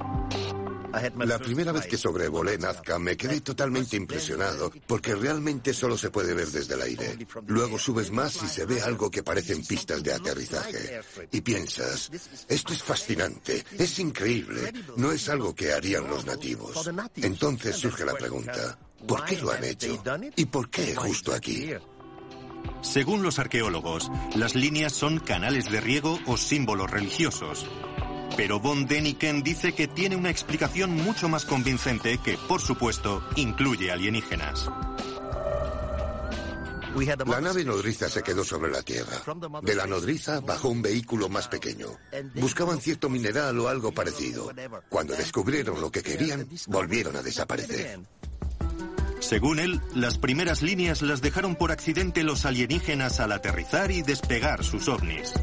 La 1.18 1.38
primera 1.38 1.72
vez 1.72 1.86
que 1.86 1.96
sobrevolé 1.96 2.58
Nazca 2.58 2.98
me 2.98 3.16
quedé 3.16 3.40
totalmente 3.40 3.96
impresionado 3.96 4.70
porque 4.86 5.14
realmente 5.14 5.72
solo 5.72 5.96
se 5.96 6.10
puede 6.10 6.34
ver 6.34 6.48
desde 6.48 6.74
el 6.74 6.82
aire. 6.82 7.26
Luego 7.46 7.78
subes 7.78 8.10
más 8.10 8.42
y 8.42 8.48
se 8.48 8.66
ve 8.66 8.80
algo 8.82 9.10
que 9.10 9.22
parecen 9.22 9.64
pistas 9.64 10.02
de 10.02 10.12
aterrizaje. 10.12 11.00
Y 11.32 11.40
piensas, 11.40 12.10
esto 12.48 12.72
es 12.72 12.82
fascinante, 12.82 13.64
es 13.78 13.98
increíble, 13.98 14.72
no 14.96 15.12
es 15.12 15.28
algo 15.28 15.54
que 15.54 15.72
harían 15.72 16.08
los 16.08 16.24
nativos. 16.26 16.88
Entonces 17.16 17.76
surge 17.76 18.04
la 18.04 18.14
pregunta, 18.14 18.78
¿por 19.06 19.24
qué 19.24 19.36
lo 19.40 19.50
han 19.50 19.64
hecho? 19.64 20.02
¿Y 20.36 20.46
por 20.46 20.70
qué 20.70 20.94
justo 20.94 21.34
aquí? 21.34 21.70
Según 22.82 23.22
los 23.22 23.38
arqueólogos, 23.38 24.10
las 24.36 24.54
líneas 24.54 24.92
son 24.92 25.18
canales 25.18 25.70
de 25.70 25.80
riego 25.80 26.18
o 26.26 26.36
símbolos 26.36 26.90
religiosos. 26.90 27.66
Pero 28.36 28.60
von 28.60 28.86
Däniken 28.86 29.42
dice 29.42 29.72
que 29.72 29.88
tiene 29.88 30.16
una 30.16 30.30
explicación 30.30 30.94
mucho 30.94 31.28
más 31.28 31.44
convincente 31.44 32.18
que, 32.18 32.38
por 32.38 32.60
supuesto, 32.60 33.22
incluye 33.36 33.90
alienígenas. 33.90 34.70
La 37.26 37.40
nave 37.40 37.64
nodriza 37.64 38.08
se 38.08 38.22
quedó 38.22 38.44
sobre 38.44 38.72
la 38.72 38.82
Tierra. 38.82 39.22
De 39.62 39.74
la 39.74 39.86
nodriza 39.86 40.40
bajó 40.40 40.68
un 40.68 40.82
vehículo 40.82 41.28
más 41.28 41.46
pequeño. 41.48 41.88
Buscaban 42.34 42.80
cierto 42.80 43.08
mineral 43.08 43.58
o 43.60 43.68
algo 43.68 43.92
parecido. 43.92 44.50
Cuando 44.88 45.14
descubrieron 45.14 45.80
lo 45.80 45.90
que 45.90 46.02
querían, 46.02 46.48
volvieron 46.66 47.14
a 47.16 47.22
desaparecer. 47.22 48.00
Según 49.20 49.58
él, 49.58 49.80
las 49.94 50.18
primeras 50.18 50.62
líneas 50.62 51.02
las 51.02 51.20
dejaron 51.20 51.56
por 51.56 51.72
accidente 51.72 52.22
los 52.22 52.44
alienígenas 52.44 53.20
al 53.20 53.32
aterrizar 53.32 53.90
y 53.90 54.02
despegar 54.02 54.64
sus 54.64 54.88
ovnis. 54.88 55.34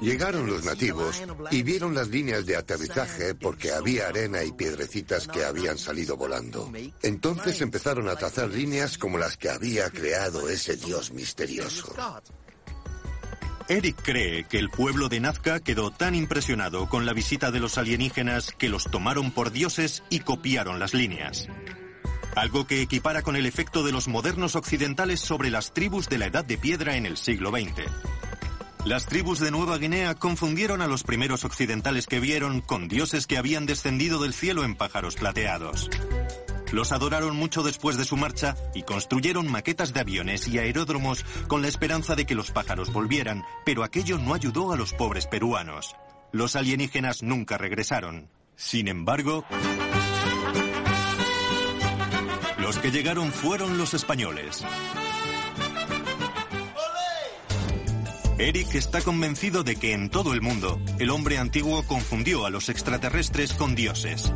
Llegaron 0.00 0.46
los 0.46 0.64
nativos 0.64 1.22
y 1.50 1.62
vieron 1.62 1.94
las 1.94 2.08
líneas 2.08 2.46
de 2.46 2.56
aterrizaje 2.56 3.34
porque 3.34 3.72
había 3.72 4.08
arena 4.08 4.42
y 4.42 4.52
piedrecitas 4.52 5.28
que 5.28 5.44
habían 5.44 5.78
salido 5.78 6.16
volando. 6.16 6.70
Entonces 7.02 7.60
empezaron 7.60 8.08
a 8.08 8.16
trazar 8.16 8.48
líneas 8.48 8.98
como 8.98 9.18
las 9.18 9.36
que 9.36 9.50
había 9.50 9.90
creado 9.90 10.48
ese 10.48 10.76
dios 10.76 11.12
misterioso. 11.12 11.94
Eric 13.68 14.00
cree 14.02 14.44
que 14.44 14.58
el 14.58 14.70
pueblo 14.70 15.10
de 15.10 15.20
Nazca 15.20 15.60
quedó 15.60 15.90
tan 15.90 16.14
impresionado 16.14 16.88
con 16.88 17.04
la 17.04 17.12
visita 17.12 17.50
de 17.50 17.60
los 17.60 17.76
alienígenas 17.76 18.52
que 18.56 18.70
los 18.70 18.84
tomaron 18.84 19.30
por 19.30 19.52
dioses 19.52 20.02
y 20.08 20.20
copiaron 20.20 20.78
las 20.78 20.94
líneas. 20.94 21.48
Algo 22.34 22.66
que 22.66 22.80
equipara 22.80 23.22
con 23.22 23.36
el 23.36 23.44
efecto 23.44 23.82
de 23.82 23.92
los 23.92 24.08
modernos 24.08 24.56
occidentales 24.56 25.20
sobre 25.20 25.50
las 25.50 25.74
tribus 25.74 26.08
de 26.08 26.18
la 26.18 26.26
Edad 26.26 26.44
de 26.44 26.56
Piedra 26.56 26.96
en 26.96 27.04
el 27.04 27.16
siglo 27.18 27.50
XX. 27.50 27.84
Las 28.84 29.06
tribus 29.06 29.38
de 29.40 29.50
Nueva 29.50 29.76
Guinea 29.78 30.14
confundieron 30.14 30.80
a 30.80 30.86
los 30.86 31.02
primeros 31.02 31.44
occidentales 31.44 32.06
que 32.06 32.20
vieron 32.20 32.60
con 32.60 32.88
dioses 32.88 33.26
que 33.26 33.36
habían 33.36 33.66
descendido 33.66 34.20
del 34.22 34.32
cielo 34.32 34.64
en 34.64 34.76
pájaros 34.76 35.16
plateados. 35.16 35.90
Los 36.72 36.92
adoraron 36.92 37.34
mucho 37.36 37.62
después 37.62 37.96
de 37.96 38.04
su 38.04 38.16
marcha 38.16 38.54
y 38.74 38.82
construyeron 38.82 39.50
maquetas 39.50 39.92
de 39.92 40.00
aviones 40.00 40.48
y 40.48 40.58
aeródromos 40.58 41.24
con 41.48 41.62
la 41.62 41.68
esperanza 41.68 42.14
de 42.14 42.26
que 42.26 42.34
los 42.34 42.50
pájaros 42.50 42.92
volvieran, 42.92 43.44
pero 43.64 43.84
aquello 43.84 44.18
no 44.18 44.34
ayudó 44.34 44.72
a 44.72 44.76
los 44.76 44.92
pobres 44.92 45.26
peruanos. 45.26 45.96
Los 46.30 46.56
alienígenas 46.56 47.22
nunca 47.22 47.56
regresaron. 47.56 48.28
Sin 48.54 48.88
embargo, 48.88 49.44
los 52.58 52.78
que 52.78 52.90
llegaron 52.90 53.32
fueron 53.32 53.78
los 53.78 53.94
españoles. 53.94 54.64
Eric 58.38 58.76
está 58.76 59.00
convencido 59.00 59.64
de 59.64 59.74
que 59.74 59.92
en 59.92 60.10
todo 60.10 60.32
el 60.32 60.40
mundo 60.40 60.80
el 61.00 61.10
hombre 61.10 61.38
antiguo 61.38 61.82
confundió 61.82 62.46
a 62.46 62.50
los 62.50 62.68
extraterrestres 62.68 63.52
con 63.52 63.74
dioses. 63.74 64.32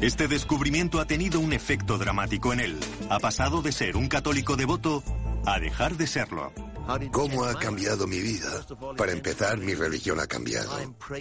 Este 0.00 0.26
descubrimiento 0.26 1.00
ha 1.00 1.06
tenido 1.06 1.38
un 1.38 1.52
efecto 1.52 1.98
dramático 1.98 2.54
en 2.54 2.60
él. 2.60 2.80
Ha 3.10 3.18
pasado 3.18 3.60
de 3.60 3.72
ser 3.72 3.98
un 3.98 4.08
católico 4.08 4.56
devoto 4.56 5.04
a 5.44 5.60
dejar 5.60 5.98
de 5.98 6.06
serlo. 6.06 6.50
¿Cómo 7.12 7.44
ha 7.44 7.58
cambiado 7.58 8.06
mi 8.06 8.20
vida? 8.20 8.66
Para 8.96 9.12
empezar, 9.12 9.58
mi 9.58 9.74
religión 9.74 10.18
ha 10.18 10.26
cambiado. 10.26 10.70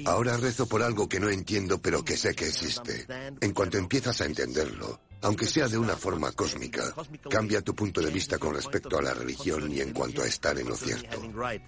Ahora 0.05 0.37
rezo 0.37 0.67
por 0.67 0.81
algo 0.81 1.09
que 1.09 1.19
no 1.19 1.29
entiendo, 1.29 1.81
pero 1.81 2.05
que 2.05 2.15
sé 2.15 2.33
que 2.33 2.47
existe. 2.47 3.05
En 3.41 3.53
cuanto 3.53 3.77
empiezas 3.77 4.21
a 4.21 4.25
entenderlo, 4.25 4.99
aunque 5.22 5.45
sea 5.45 5.67
de 5.67 5.77
una 5.77 5.95
forma 5.95 6.31
cósmica, 6.31 6.93
cambia 7.30 7.61
tu 7.61 7.75
punto 7.75 8.01
de 8.01 8.11
vista 8.11 8.38
con 8.38 8.53
respecto 8.53 8.98
a 8.98 9.01
la 9.01 9.14
religión 9.14 9.72
y 9.72 9.81
en 9.81 9.91
cuanto 9.91 10.22
a 10.22 10.27
estar 10.27 10.57
en 10.57 10.69
lo 10.69 10.75
cierto. 10.75 11.22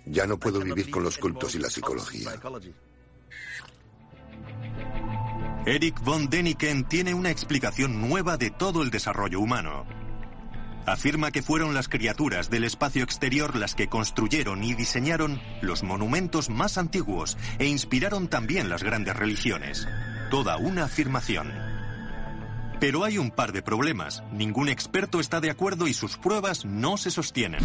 Ya 0.05 0.25
no 0.25 0.37
puedo 0.37 0.59
vivir 0.59 0.89
con 0.89 1.03
los 1.03 1.17
cultos 1.17 1.55
y 1.55 1.59
la 1.59 1.69
psicología. 1.69 2.31
Eric 5.65 6.01
von 6.03 6.29
Däniken 6.29 6.87
tiene 6.87 7.13
una 7.13 7.29
explicación 7.29 8.01
nueva 8.01 8.37
de 8.37 8.49
todo 8.49 8.81
el 8.81 8.89
desarrollo 8.89 9.39
humano. 9.39 9.85
Afirma 10.87 11.29
que 11.29 11.43
fueron 11.43 11.75
las 11.75 11.87
criaturas 11.87 12.49
del 12.49 12.63
espacio 12.63 13.03
exterior 13.03 13.55
las 13.55 13.75
que 13.75 13.87
construyeron 13.87 14.63
y 14.63 14.73
diseñaron 14.73 15.39
los 15.61 15.83
monumentos 15.83 16.49
más 16.49 16.79
antiguos 16.79 17.37
e 17.59 17.67
inspiraron 17.67 18.27
también 18.27 18.69
las 18.69 18.81
grandes 18.81 19.15
religiones. 19.15 19.87
Toda 20.31 20.57
una 20.57 20.85
afirmación. 20.85 21.70
Pero 22.81 23.03
hay 23.03 23.19
un 23.19 23.29
par 23.29 23.51
de 23.51 23.61
problemas. 23.61 24.23
Ningún 24.31 24.67
experto 24.67 25.19
está 25.19 25.39
de 25.39 25.51
acuerdo 25.51 25.87
y 25.87 25.93
sus 25.93 26.17
pruebas 26.17 26.65
no 26.65 26.97
se 26.97 27.11
sostienen. 27.11 27.61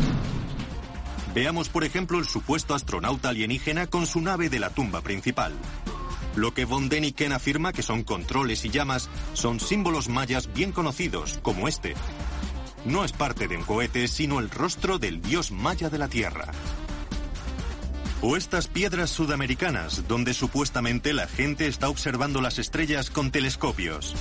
Veamos, 1.35 1.71
por 1.71 1.85
ejemplo, 1.85 2.19
el 2.19 2.27
supuesto 2.27 2.75
astronauta 2.75 3.31
alienígena 3.31 3.87
con 3.87 4.07
su 4.07 4.21
nave 4.21 4.51
de 4.51 4.59
la 4.59 4.69
tumba 4.69 5.01
principal. 5.01 5.55
Lo 6.35 6.53
que 6.53 6.67
von 6.67 6.91
Däniken 6.91 7.33
afirma 7.33 7.73
que 7.73 7.83
son 7.83 8.05
controles 8.05 8.67
y 8.67 8.69
llamas 8.69 9.09
son 9.33 9.59
símbolos 9.59 10.11
mayas 10.11 10.53
bien 10.53 10.71
conocidos, 10.71 11.41
como 11.41 11.67
este. 11.67 11.95
No 12.85 13.03
es 13.03 13.13
parte 13.13 13.49
de 13.49 13.57
un 13.57 13.65
cohete, 13.65 14.09
sino 14.09 14.39
el 14.39 14.51
rostro 14.51 14.99
del 14.99 15.23
dios 15.23 15.51
maya 15.51 15.89
de 15.89 15.97
la 15.97 16.09
Tierra. 16.09 16.53
O 18.21 18.37
estas 18.37 18.69
piedras 18.69 19.09
sudamericanas, 19.09 20.07
donde 20.09 20.35
supuestamente 20.35 21.15
la 21.15 21.27
gente 21.27 21.69
está 21.69 21.89
observando 21.89 22.43
las 22.43 22.59
estrellas 22.59 23.09
con 23.09 23.31
telescopios. 23.31 24.15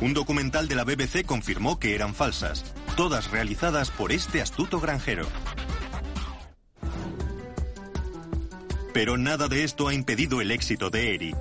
Un 0.00 0.12
documental 0.12 0.68
de 0.68 0.74
la 0.74 0.84
BBC 0.84 1.24
confirmó 1.24 1.78
que 1.78 1.94
eran 1.94 2.14
falsas, 2.14 2.64
todas 2.96 3.30
realizadas 3.30 3.90
por 3.90 4.12
este 4.12 4.42
astuto 4.42 4.80
granjero. 4.80 5.26
Pero 8.92 9.16
nada 9.16 9.48
de 9.48 9.64
esto 9.64 9.88
ha 9.88 9.94
impedido 9.94 10.40
el 10.40 10.50
éxito 10.50 10.90
de 10.90 11.14
Eric. 11.14 11.36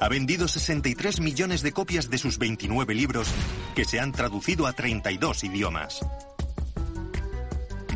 Ha 0.00 0.08
vendido 0.08 0.48
63 0.48 1.20
millones 1.20 1.62
de 1.62 1.72
copias 1.72 2.08
de 2.08 2.18
sus 2.18 2.38
29 2.38 2.94
libros, 2.94 3.28
que 3.74 3.84
se 3.84 4.00
han 4.00 4.12
traducido 4.12 4.66
a 4.66 4.72
32 4.72 5.44
idiomas. 5.44 6.00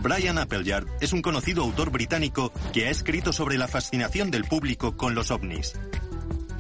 Brian 0.02 0.36
Appleyard 0.38 0.86
es 1.00 1.12
un 1.12 1.22
conocido 1.22 1.62
autor 1.62 1.90
británico 1.90 2.52
que 2.72 2.88
ha 2.88 2.90
escrito 2.90 3.32
sobre 3.32 3.56
la 3.56 3.68
fascinación 3.68 4.30
del 4.32 4.44
público 4.44 4.96
con 4.96 5.14
los 5.14 5.30
ovnis. 5.30 5.74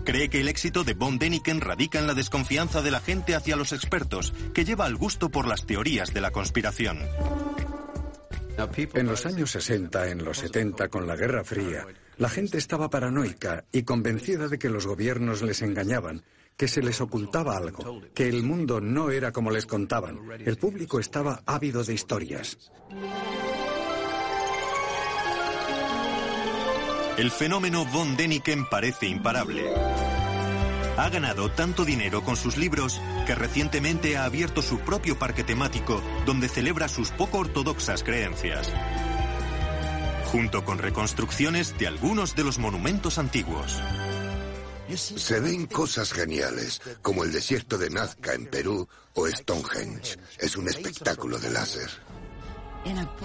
Cree 0.04 0.28
que 0.28 0.40
el 0.40 0.48
éxito 0.48 0.84
de 0.84 0.94
Von 0.94 1.18
Däniken 1.18 1.60
radica 1.60 1.98
en 1.98 2.06
la 2.06 2.14
desconfianza 2.14 2.82
de 2.82 2.90
la 2.90 3.00
gente 3.00 3.34
hacia 3.34 3.56
los 3.56 3.72
expertos, 3.72 4.32
que 4.52 4.64
lleva 4.64 4.84
al 4.84 4.96
gusto 4.96 5.30
por 5.30 5.46
las 5.46 5.64
teorías 5.64 6.12
de 6.12 6.20
la 6.20 6.30
conspiración. 6.30 6.98
En 8.94 9.06
los 9.06 9.26
años 9.26 9.50
60, 9.50 10.08
en 10.08 10.24
los 10.24 10.38
70, 10.38 10.88
con 10.88 11.06
la 11.06 11.16
Guerra 11.16 11.42
Fría, 11.44 11.86
la 12.18 12.28
gente 12.28 12.58
estaba 12.58 12.90
paranoica 12.90 13.64
y 13.72 13.82
convencida 13.82 14.48
de 14.48 14.58
que 14.58 14.68
los 14.68 14.86
gobiernos 14.86 15.42
les 15.42 15.62
engañaban, 15.62 16.22
que 16.56 16.68
se 16.68 16.82
les 16.82 17.00
ocultaba 17.00 17.56
algo, 17.56 18.02
que 18.14 18.28
el 18.28 18.42
mundo 18.42 18.80
no 18.80 19.10
era 19.10 19.32
como 19.32 19.50
les 19.50 19.66
contaban. 19.66 20.18
El 20.44 20.58
público 20.58 21.00
estaba 21.00 21.42
ávido 21.46 21.82
de 21.82 21.94
historias. 21.94 22.58
El 27.16 27.30
fenómeno 27.30 27.84
von 27.84 28.16
Däniken 28.16 28.66
parece 28.66 29.06
imparable. 29.06 29.72
Ha 30.96 31.08
ganado 31.08 31.50
tanto 31.50 31.84
dinero 31.84 32.22
con 32.22 32.36
sus 32.36 32.56
libros 32.56 33.00
que 33.26 33.34
recientemente 33.34 34.16
ha 34.16 34.24
abierto 34.24 34.62
su 34.62 34.78
propio 34.80 35.18
parque 35.18 35.44
temático 35.44 36.02
donde 36.26 36.48
celebra 36.48 36.88
sus 36.88 37.10
poco 37.10 37.38
ortodoxas 37.38 38.02
creencias 38.02 38.70
junto 40.32 40.64
con 40.64 40.78
reconstrucciones 40.78 41.78
de 41.78 41.86
algunos 41.86 42.34
de 42.34 42.42
los 42.42 42.58
monumentos 42.58 43.18
antiguos. 43.18 43.78
Se 44.96 45.40
ven 45.40 45.66
cosas 45.66 46.10
geniales, 46.10 46.80
como 47.02 47.24
el 47.24 47.32
desierto 47.32 47.76
de 47.76 47.90
Nazca 47.90 48.32
en 48.32 48.46
Perú 48.46 48.88
o 49.12 49.28
Stonehenge. 49.28 50.16
Es 50.38 50.56
un 50.56 50.68
espectáculo 50.68 51.38
de 51.38 51.50
láser. 51.50 51.90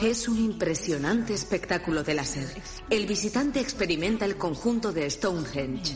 Es 0.02 0.28
un 0.28 0.38
impresionante 0.38 1.34
espectáculo 1.34 2.04
de 2.04 2.14
láser. 2.14 2.48
El 2.90 3.08
visitante 3.08 3.60
experimenta 3.60 4.26
el 4.26 4.38
conjunto 4.38 4.94
de 4.94 5.10
Stonehenge. 5.10 5.96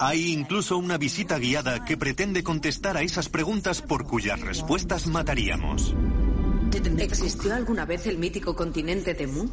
Hay 0.00 0.32
incluso 0.32 0.78
una 0.78 0.98
visita 0.98 1.38
guiada 1.38 1.84
que 1.84 1.96
pretende 1.96 2.42
contestar 2.42 2.96
a 2.96 3.02
esas 3.02 3.28
preguntas 3.28 3.80
por 3.82 4.04
cuyas 4.04 4.40
respuestas 4.40 5.06
mataríamos. 5.06 5.94
¿Existió 6.98 7.54
alguna 7.54 7.84
vez 7.84 8.06
el 8.06 8.18
mítico 8.18 8.56
continente 8.56 9.14
de 9.14 9.26
Mu? 9.28 9.48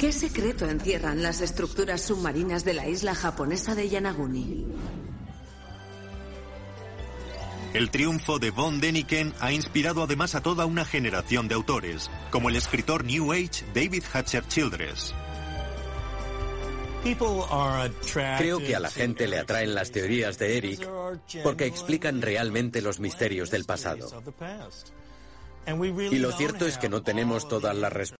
¿Qué 0.00 0.10
secreto 0.12 0.68
encierran 0.68 1.22
las 1.22 1.40
estructuras 1.40 2.02
submarinas 2.02 2.64
de 2.64 2.74
la 2.74 2.88
isla 2.88 3.14
japonesa 3.14 3.74
de 3.74 3.88
Yanaguni? 3.88 4.66
El 7.74 7.90
triunfo 7.90 8.38
de 8.38 8.52
von 8.52 8.80
Däniken 8.80 9.34
ha 9.40 9.50
inspirado 9.50 10.04
además 10.04 10.36
a 10.36 10.40
toda 10.40 10.64
una 10.64 10.84
generación 10.84 11.48
de 11.48 11.56
autores, 11.56 12.08
como 12.30 12.48
el 12.48 12.54
escritor 12.54 13.04
New 13.04 13.32
Age 13.32 13.64
David 13.74 14.04
Hatcher 14.12 14.46
Childress. 14.46 15.12
Creo 18.38 18.58
que 18.60 18.76
a 18.76 18.80
la 18.80 18.90
gente 18.90 19.26
le 19.26 19.40
atraen 19.40 19.74
las 19.74 19.90
teorías 19.90 20.38
de 20.38 20.56
Eric 20.56 20.88
porque 21.42 21.66
explican 21.66 22.22
realmente 22.22 22.80
los 22.80 23.00
misterios 23.00 23.50
del 23.50 23.64
pasado. 23.64 24.08
Y 25.66 26.18
lo 26.20 26.30
cierto 26.30 26.66
es 26.66 26.78
que 26.78 26.88
no 26.88 27.02
tenemos 27.02 27.48
todas 27.48 27.74
las 27.76 27.92
respuestas. 27.92 28.12